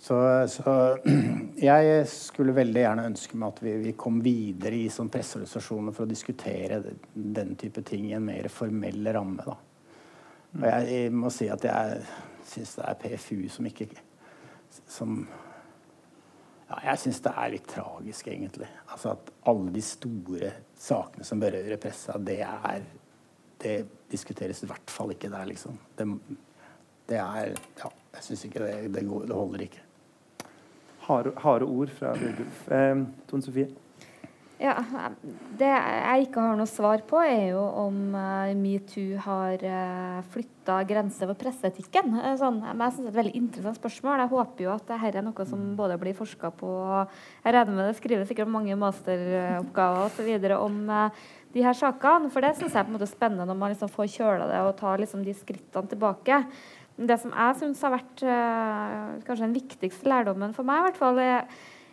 Så, 0.00 0.16
så, 0.52 0.74
jeg 1.70 2.04
skulle 2.08 2.54
veldig 2.56 2.82
gjerne 2.84 3.06
ønske 3.08 3.40
meg 3.40 3.54
at 3.54 3.62
vi, 3.64 3.74
vi 3.80 3.94
kom 3.96 4.20
videre 4.24 4.76
i 4.76 4.90
sånn 4.92 5.08
presseorganisasjoner 5.12 5.96
for 5.96 6.04
å 6.04 6.10
diskutere 6.10 6.82
den 7.12 7.56
type 7.60 7.82
ting 7.88 8.10
i 8.10 8.14
en 8.16 8.28
mer 8.28 8.48
formell 8.52 9.08
ramme. 9.12 9.44
Da. 9.44 9.56
Og 10.60 10.66
jeg, 10.68 10.86
jeg 10.92 11.16
må 11.16 11.32
si 11.32 11.48
at 11.52 11.64
jeg 11.64 12.04
syns 12.50 12.76
det 12.78 12.86
er 12.86 12.98
PFU 13.00 13.48
som 13.52 13.68
ikke 13.70 13.88
som 14.86 15.14
ja, 16.68 16.78
Jeg 16.84 16.98
syns 17.02 17.22
det 17.24 17.32
er 17.42 17.52
litt 17.54 17.68
tragisk, 17.70 18.28
egentlig. 18.30 18.68
Altså 18.86 19.14
At 19.16 19.32
alle 19.50 19.72
de 19.74 19.82
store 19.82 20.52
sakene 20.78 21.26
som 21.26 21.42
berører 21.42 21.80
pressa, 21.82 22.18
det 22.18 22.40
er 22.46 22.84
Det 23.60 23.76
diskuteres 24.10 24.62
i 24.64 24.70
hvert 24.70 24.90
fall 24.90 25.12
ikke 25.12 25.28
der, 25.30 25.46
liksom. 25.50 25.78
Det, 25.98 26.06
det 27.10 27.18
er 27.18 27.54
Ja, 27.82 27.90
jeg 28.14 28.26
syns 28.26 28.44
ikke 28.46 28.64
det, 28.64 28.94
det, 28.94 29.06
går, 29.08 29.26
det 29.26 29.36
holder 29.36 29.66
ikke 29.66 29.86
harde, 31.10 31.32
harde 31.36 31.64
ord 31.64 31.90
fra 31.94 32.14
Bjørgulf. 32.18 32.68
Eh, 32.70 33.02
Tone 33.28 33.42
Sofie? 33.42 33.68
Ja, 34.60 34.74
Det 35.56 35.68
jeg 35.68 36.26
ikke 36.26 36.42
har 36.44 36.58
noe 36.58 36.68
svar 36.68 37.00
på, 37.08 37.16
er 37.24 37.54
jo 37.54 37.62
om 37.80 38.12
uh, 38.12 38.50
metoo 38.56 39.16
har 39.24 39.62
uh, 39.64 39.70
eh, 39.70 40.26
flytta 40.34 40.82
grenser 40.88 41.30
for 41.30 41.40
presseetikken. 41.40 42.12
Uh, 42.18 42.34
sånn, 42.36 42.58
men 42.60 42.84
jeg 42.84 42.96
synes 42.96 43.06
det 43.06 43.08
er 43.08 43.14
et 43.14 43.20
veldig 43.22 43.40
interessant 43.40 43.80
spørsmål. 43.80 44.20
Jeg 44.20 44.32
håper 44.34 44.66
jo 44.66 44.74
at 44.74 44.84
dette 44.90 45.10
er 45.16 45.24
noe 45.24 45.46
som 45.48 45.62
både 45.78 45.96
blir 46.02 46.16
forska 46.18 46.52
på 46.60 46.74
Jeg 46.90 47.56
regner 47.56 47.78
med 47.78 47.88
det 47.88 47.96
skrives 48.02 48.28
sikkert 48.28 48.52
mange 48.52 48.76
masteroppgaver 48.80 50.10
osv. 50.10 50.52
om 50.58 50.78
uh, 50.92 51.24
de 51.56 51.64
her 51.64 51.80
sakene. 51.80 52.28
For 52.34 52.44
det 52.44 52.52
syns 52.58 52.76
jeg 52.76 52.82
er 52.82 52.90
på 52.90 52.92
en 52.92 52.98
måte 52.98 53.08
spennende 53.08 53.48
når 53.48 53.60
man 53.64 53.72
liksom 53.72 53.92
får 53.96 54.12
kjøla 54.18 54.52
det 54.52 54.60
og 54.66 54.76
tar 54.82 55.00
liksom 55.00 55.24
de 55.24 55.38
skrittene 55.40 55.94
tilbake. 55.94 56.44
Det 57.00 57.16
som 57.22 57.32
jeg 57.32 57.60
syns 57.62 57.80
har 57.86 57.96
vært 57.96 58.28
uh, 58.28 59.20
kanskje 59.24 59.46
den 59.46 59.56
viktigste 59.56 60.12
lærdommen 60.12 60.52
for 60.52 60.68
meg, 60.68 60.82
i 60.82 60.90
hvert 60.90 61.00
fall, 61.00 61.24
er, 61.24 61.48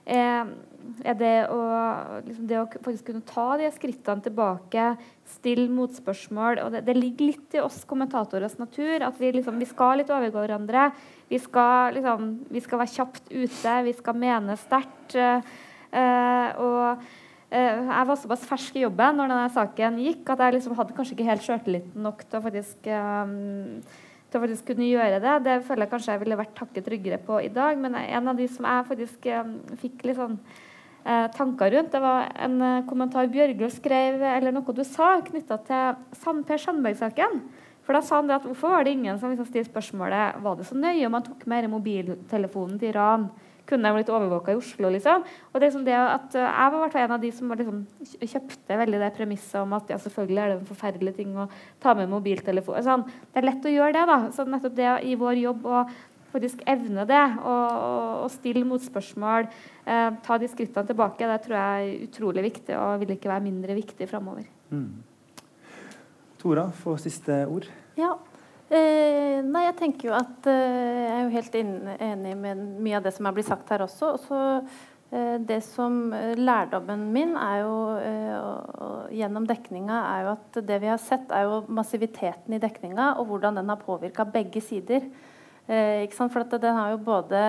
er, 0.07 0.47
er 1.03 1.17
det, 1.19 1.33
å, 1.51 1.59
liksom 2.25 2.47
det, 2.49 2.61
å, 2.61 2.65
faktisk 2.85 3.09
kunne 3.09 3.25
ta 3.27 3.47
de 3.59 3.67
skrittene 3.75 4.23
tilbake, 4.23 4.87
stille 5.27 5.67
motspørsmål. 5.73 6.63
og 6.63 6.73
Det, 6.75 6.83
det 6.87 6.97
ligger 6.97 7.31
litt 7.33 7.57
i 7.57 7.61
oss 7.63 7.83
kommentatorers 7.89 8.57
natur 8.61 9.05
at 9.05 9.19
vi, 9.19 9.33
liksom, 9.35 9.59
vi 9.59 9.69
skal 9.69 10.01
litt 10.01 10.11
overgå 10.13 10.45
hverandre. 10.45 10.89
Vi 11.27 11.39
skal, 11.43 11.97
liksom, 11.97 12.33
vi 12.53 12.63
skal 12.63 12.83
være 12.83 12.95
kjapt 12.95 13.31
ute, 13.33 13.77
vi 13.87 13.95
skal 13.97 14.19
mene 14.25 14.57
sterkt. 14.63 15.17
Uh, 15.17 16.49
og 16.59 17.05
eh, 17.49 17.79
jeg 17.79 18.07
var 18.09 18.17
såpass 18.19 18.43
fersk 18.47 18.75
i 18.75 18.83
jobben 18.83 19.15
når 19.19 19.31
denne 19.31 19.53
saken 19.55 20.01
gikk, 20.03 20.25
at 20.33 20.43
jeg 20.43 20.57
liksom 20.57 20.75
hadde 20.79 20.95
kanskje 20.97 21.15
ikke 21.15 21.29
helt 21.29 21.45
sjøltilliten 21.45 22.03
nok 22.03 22.25
til 22.25 22.39
å 22.39 22.43
faktisk 22.43 22.89
um, 22.91 23.79
til 24.27 24.39
å 24.39 24.43
faktisk 24.43 24.71
kunne 24.71 24.87
gjøre 24.87 25.19
det. 25.23 25.35
Det 25.45 25.57
føler 25.67 25.85
jeg 25.85 25.91
kanskje 25.93 26.15
jeg 26.15 26.23
ville 26.23 26.39
vært 26.39 26.55
takket 26.57 26.87
tryggere 26.87 27.19
på 27.23 27.39
i 27.43 27.51
dag. 27.53 27.79
Men 27.79 27.95
en 27.99 28.31
av 28.31 28.39
de 28.39 28.47
som 28.51 28.67
jeg 28.67 28.87
faktisk 28.89 29.29
um, 29.31 29.53
fikk 29.79 30.03
litt 30.07 30.19
sånn 30.19 30.35
eh, 30.37 31.27
tanker 31.37 31.71
rundt, 31.73 31.93
det 31.93 32.01
var 32.03 32.27
en 32.35 32.57
uh, 32.59 32.83
kommentar 32.89 33.29
Bjørgulf 33.31 33.77
skrev, 33.77 34.19
eller 34.33 34.55
noe 34.55 34.75
du 34.75 34.83
sa, 34.87 35.15
knytta 35.23 35.61
til 35.69 36.19
Sand 36.19 36.47
Per 36.49 36.61
Sandberg-saken. 36.63 37.41
For 37.87 37.95
da 37.95 38.03
sa 38.03 38.19
han 38.19 38.27
det 38.27 38.35
at 38.35 38.47
Hvorfor 38.49 38.73
var 38.73 38.83
det 38.83 38.97
ingen 38.97 39.19
som 39.19 39.31
liksom 39.31 39.47
stilte 39.47 39.71
spørsmålet 39.71 40.41
var 40.43 40.57
det 40.59 40.67
så 40.67 40.75
nøye 40.75 41.05
om 41.07 41.15
han 41.15 41.23
tok 41.23 41.45
med 41.47 41.69
mobiltelefonen 41.71 42.75
til 42.81 42.91
Iran? 42.91 43.29
Kunne 43.67 43.89
de 43.89 43.97
blitt 43.97 44.11
overvåka 44.13 44.53
i 44.53 44.59
Oslo? 44.59 44.89
liksom? 44.93 45.23
Og 45.51 45.55
det 45.57 45.65
er 45.65 45.69
liksom 45.69 45.85
det 45.87 45.95
at 45.99 46.35
uh, 46.39 46.43
Jeg 46.47 46.73
var 46.73 46.99
en 47.03 47.15
av 47.17 47.23
de 47.23 47.31
som 47.35 47.55
liksom, 47.61 47.81
kjøpte 48.21 48.81
veldig 48.81 49.01
det 49.03 49.13
premisset 49.17 49.59
om 49.61 49.73
at 49.75 49.89
ja, 49.91 49.97
selvfølgelig 50.01 50.43
er 50.43 50.53
det 50.53 50.59
en 50.59 50.69
forferdelig 50.69 51.15
ting 51.17 51.33
å 51.35 51.49
ta 51.83 51.95
med 51.97 52.11
mobiltelefon. 52.11 52.79
Sånn, 52.85 53.07
det 53.33 53.41
er 53.41 53.49
lett 53.49 53.67
å 53.67 53.73
gjøre 53.73 53.95
det. 53.97 54.05
da, 54.07 54.19
så 54.35 54.47
nettopp 54.47 54.77
det 54.77 54.93
i 55.09 55.17
vår 55.19 55.41
jobb 55.43 55.67
å 55.67 55.81
faktisk 56.31 56.63
evne 56.69 57.05
det 57.07 57.23
og, 57.39 58.27
stille 58.33 58.65
motspørsmål, 58.67 59.47
eh, 59.87 60.09
ta 60.23 60.37
de 60.37 60.49
skrittene 60.51 60.89
tilbake, 60.89 61.27
det 61.27 61.37
tror 61.45 61.55
jeg 61.55 61.85
er 61.85 62.07
utrolig 62.07 62.43
viktig 62.49 62.75
og 62.75 63.03
vil 63.03 63.13
ikke 63.15 63.31
være 63.31 63.45
mindre 63.45 63.77
viktig 63.77 64.09
framover. 64.09 64.47
Mm. 64.69 64.89
Tora, 66.41 66.67
få 66.83 66.97
siste 67.01 67.45
ord. 67.47 67.69
Ja. 67.97 68.17
Eh, 68.67 69.39
nei, 69.47 69.61
jeg 69.69 69.77
tenker 69.79 70.09
jo 70.09 70.15
at 70.17 70.47
eh, 70.51 71.05
Jeg 71.07 71.11
er 71.13 71.21
jo 71.21 71.35
helt 71.37 71.53
enig 71.55 72.33
med 72.35 72.63
mye 72.83 72.97
av 72.97 73.05
det 73.05 73.13
som 73.15 73.29
er 73.29 73.37
blitt 73.37 73.47
sagt 73.47 73.69
her 73.71 73.85
også. 73.85 74.09
Også 74.17 74.39
eh, 75.15 75.37
det 75.39 75.61
som 75.63 76.11
eh, 76.11 76.33
Lærdommen 76.35 77.05
min 77.15 77.31
er 77.39 77.61
jo 77.61 77.77
eh, 78.01 78.33
og, 78.35 79.07
gjennom 79.15 79.47
dekninga 79.47 80.01
er 80.09 80.25
jo 80.25 80.33
at 80.33 80.59
det 80.67 80.81
vi 80.83 80.91
har 80.91 80.99
sett, 80.99 81.31
er 81.31 81.47
jo 81.47 81.61
massiviteten 81.71 82.57
i 82.57 82.59
dekninga 82.59 83.13
og 83.21 83.31
hvordan 83.31 83.61
den 83.61 83.71
har 83.71 83.79
påvirka 83.79 84.27
begge 84.27 84.59
sider. 84.59 85.07
Eh, 85.67 86.03
For 86.11 86.59
den 86.59 86.75
har 86.75 86.91
jo 86.91 87.03
både 87.07 87.39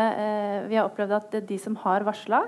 Vi 0.70 0.78
har 0.78 0.86
opplevd 0.86 1.18
at 1.18 1.38
de 1.48 1.58
som 1.58 1.74
har 1.82 2.06
varsla, 2.06 2.44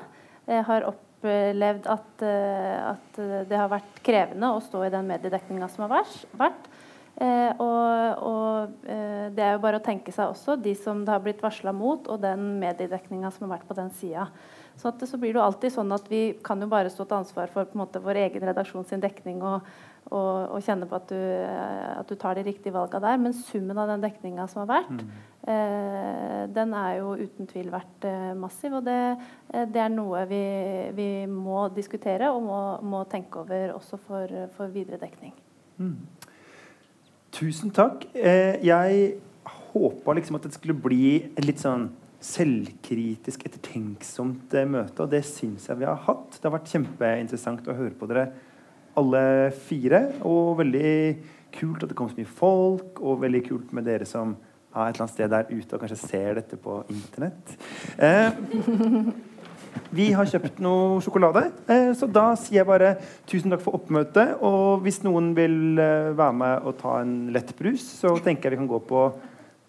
har 0.47 0.87
opplevd 0.87 1.91
at, 1.91 2.23
at, 2.23 3.19
det 3.51 3.59
har 3.59 3.71
vært 3.71 3.99
krevende 4.03 4.55
å 4.55 4.63
stå 4.63 4.87
i 4.87 4.95
den 4.95 5.11
mediedekninga 5.11 5.69
som 5.71 5.89
har 5.89 6.07
vært. 6.39 6.70
Eh, 7.21 7.51
og, 7.61 8.23
og 8.25 8.89
eh, 8.89 9.27
det 9.37 9.45
er 9.45 9.53
jo 9.53 9.61
bare 9.61 9.77
å 9.77 9.85
tenke 9.85 10.13
seg 10.15 10.33
også 10.33 10.57
de 10.57 10.73
som 10.79 11.03
det 11.05 11.13
har 11.13 11.21
blitt 11.21 11.43
varsla 11.45 11.75
mot, 11.77 12.09
og 12.09 12.23
den 12.23 12.55
mediedekninga 12.63 13.29
som 13.35 13.45
har 13.47 13.59
vært 13.59 13.69
på 13.69 13.77
den 13.77 13.93
sida. 13.99 14.31
Så, 14.81 14.95
så, 15.05 15.19
blir 15.21 15.35
det 15.35 15.41
jo 15.41 15.45
alltid 15.45 15.75
sånn 15.75 15.93
at 15.93 16.07
vi 16.09 16.23
kan 16.45 16.63
jo 16.63 16.71
bare 16.71 16.89
stå 16.89 17.05
til 17.05 17.19
ansvar 17.19 17.51
for 17.53 17.69
på 17.69 17.77
en 17.77 17.83
måte, 17.83 18.01
vår 18.01 18.23
egen 18.23 18.47
redaksjon 18.49 18.87
sin 18.89 19.03
dekning 19.03 19.43
og, 19.45 19.67
og, 20.09 20.55
og 20.57 20.63
kjenne 20.65 20.89
på 20.89 20.97
at 20.97 21.11
du, 21.11 21.19
at 21.99 22.09
du, 22.09 22.15
tar 22.17 22.39
de 22.39 22.47
riktige 22.47 22.73
valga 22.73 23.03
der. 23.05 23.19
Men 23.21 23.37
summen 23.37 23.77
av 23.77 23.91
den 23.93 24.07
dekninga 24.07 24.47
som 24.49 24.63
har 24.63 24.71
vært, 24.71 25.03
mm. 25.03 25.11
eh, 25.53 26.41
den 26.57 26.73
er 26.81 26.95
jo 27.03 27.13
uten 27.21 27.51
tvil 27.51 27.69
vært 27.75 28.09
eh, 28.09 28.33
massiv. 28.41 28.79
Og 28.81 28.89
det, 28.89 28.97
eh, 29.53 29.69
det, 29.69 29.85
er 29.85 29.93
noe 29.93 30.25
vi, 30.31 30.41
vi, 30.97 31.11
må 31.29 31.67
diskutere 31.77 32.33
og 32.33 32.41
må, 32.49 32.63
må 32.81 33.05
tenke 33.13 33.45
over 33.45 33.77
også 33.77 34.01
for, 34.07 34.41
for 34.57 34.73
videre 34.73 35.03
dekning. 35.05 35.37
Mm. 35.77 35.99
Tusen 37.35 37.71
takk. 37.75 38.05
Eh, 38.15 38.59
jeg 38.67 39.15
håpa 39.73 40.15
liksom 40.19 40.39
at 40.39 40.47
det 40.49 40.57
skulle 40.57 40.75
bli 40.75 41.31
et 41.31 41.47
litt 41.47 41.63
sånn 41.63 41.89
selvkritisk, 42.21 43.47
ettertenksomt 43.49 44.55
eh, 44.59 44.69
møte, 44.69 45.05
og 45.05 45.13
det 45.13 45.23
syns 45.29 45.69
jeg 45.71 45.81
vi 45.81 45.89
har 45.89 46.01
hatt. 46.09 46.37
Det 46.37 46.49
har 46.49 46.57
vært 46.59 46.73
kjempeinteressant 46.73 47.71
å 47.71 47.77
høre 47.79 47.97
på 47.97 48.09
dere 48.11 48.29
alle 48.99 49.23
fire. 49.69 50.03
Og 50.27 50.59
veldig 50.61 50.95
kult 51.55 51.85
at 51.85 51.93
det 51.93 51.99
kom 51.99 52.11
så 52.11 52.19
mye 52.19 52.39
folk, 52.43 53.01
og 53.01 53.23
veldig 53.25 53.45
kult 53.47 53.75
med 53.77 53.89
dere 53.89 54.09
som 54.09 54.37
er 54.71 54.91
et 54.91 54.95
eller 54.95 55.07
annet 55.07 55.15
sted 55.15 55.33
der 55.33 55.49
ute 55.51 55.75
og 55.75 55.83
kanskje 55.83 55.99
ser 55.99 56.37
dette 56.39 56.59
på 56.63 56.77
internett. 56.93 57.57
Eh, 57.99 58.31
vi 59.91 60.11
har 60.15 60.29
kjøpt 60.31 60.61
noe 60.63 61.01
sjokolade, 61.03 61.45
eh, 61.71 61.91
så 61.99 62.07
da 62.11 62.31
sier 62.39 62.61
jeg 62.61 62.69
bare 62.69 62.95
tusen 63.31 63.51
takk 63.51 63.65
for 63.65 63.79
oppmøtet. 63.81 64.37
Og 64.47 64.85
hvis 64.85 65.03
noen 65.07 65.33
vil 65.39 65.81
eh, 65.83 66.13
være 66.15 66.39
med 66.43 66.69
og 66.69 66.79
ta 66.81 67.01
en 67.03 67.15
lett 67.35 67.53
brus, 67.59 67.85
så 68.03 68.15
tenker 68.23 68.51
jeg 68.51 68.59
vi 68.59 68.63
kan 68.63 68.71
gå 68.71 68.83
på 68.87 69.05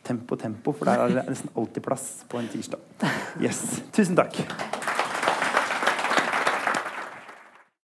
Tempo 0.05 0.37
Tempo, 0.37 0.73
for 0.73 0.89
der 0.89 1.03
er 1.03 1.13
det 1.13 1.27
nesten 1.29 1.53
alltid 1.57 1.85
plass 1.85 2.09
på 2.29 2.41
en 2.41 2.49
tirsdag. 2.49 2.81
Yes. 3.41 3.81
Tusen 3.93 4.17
takk. 4.17 5.00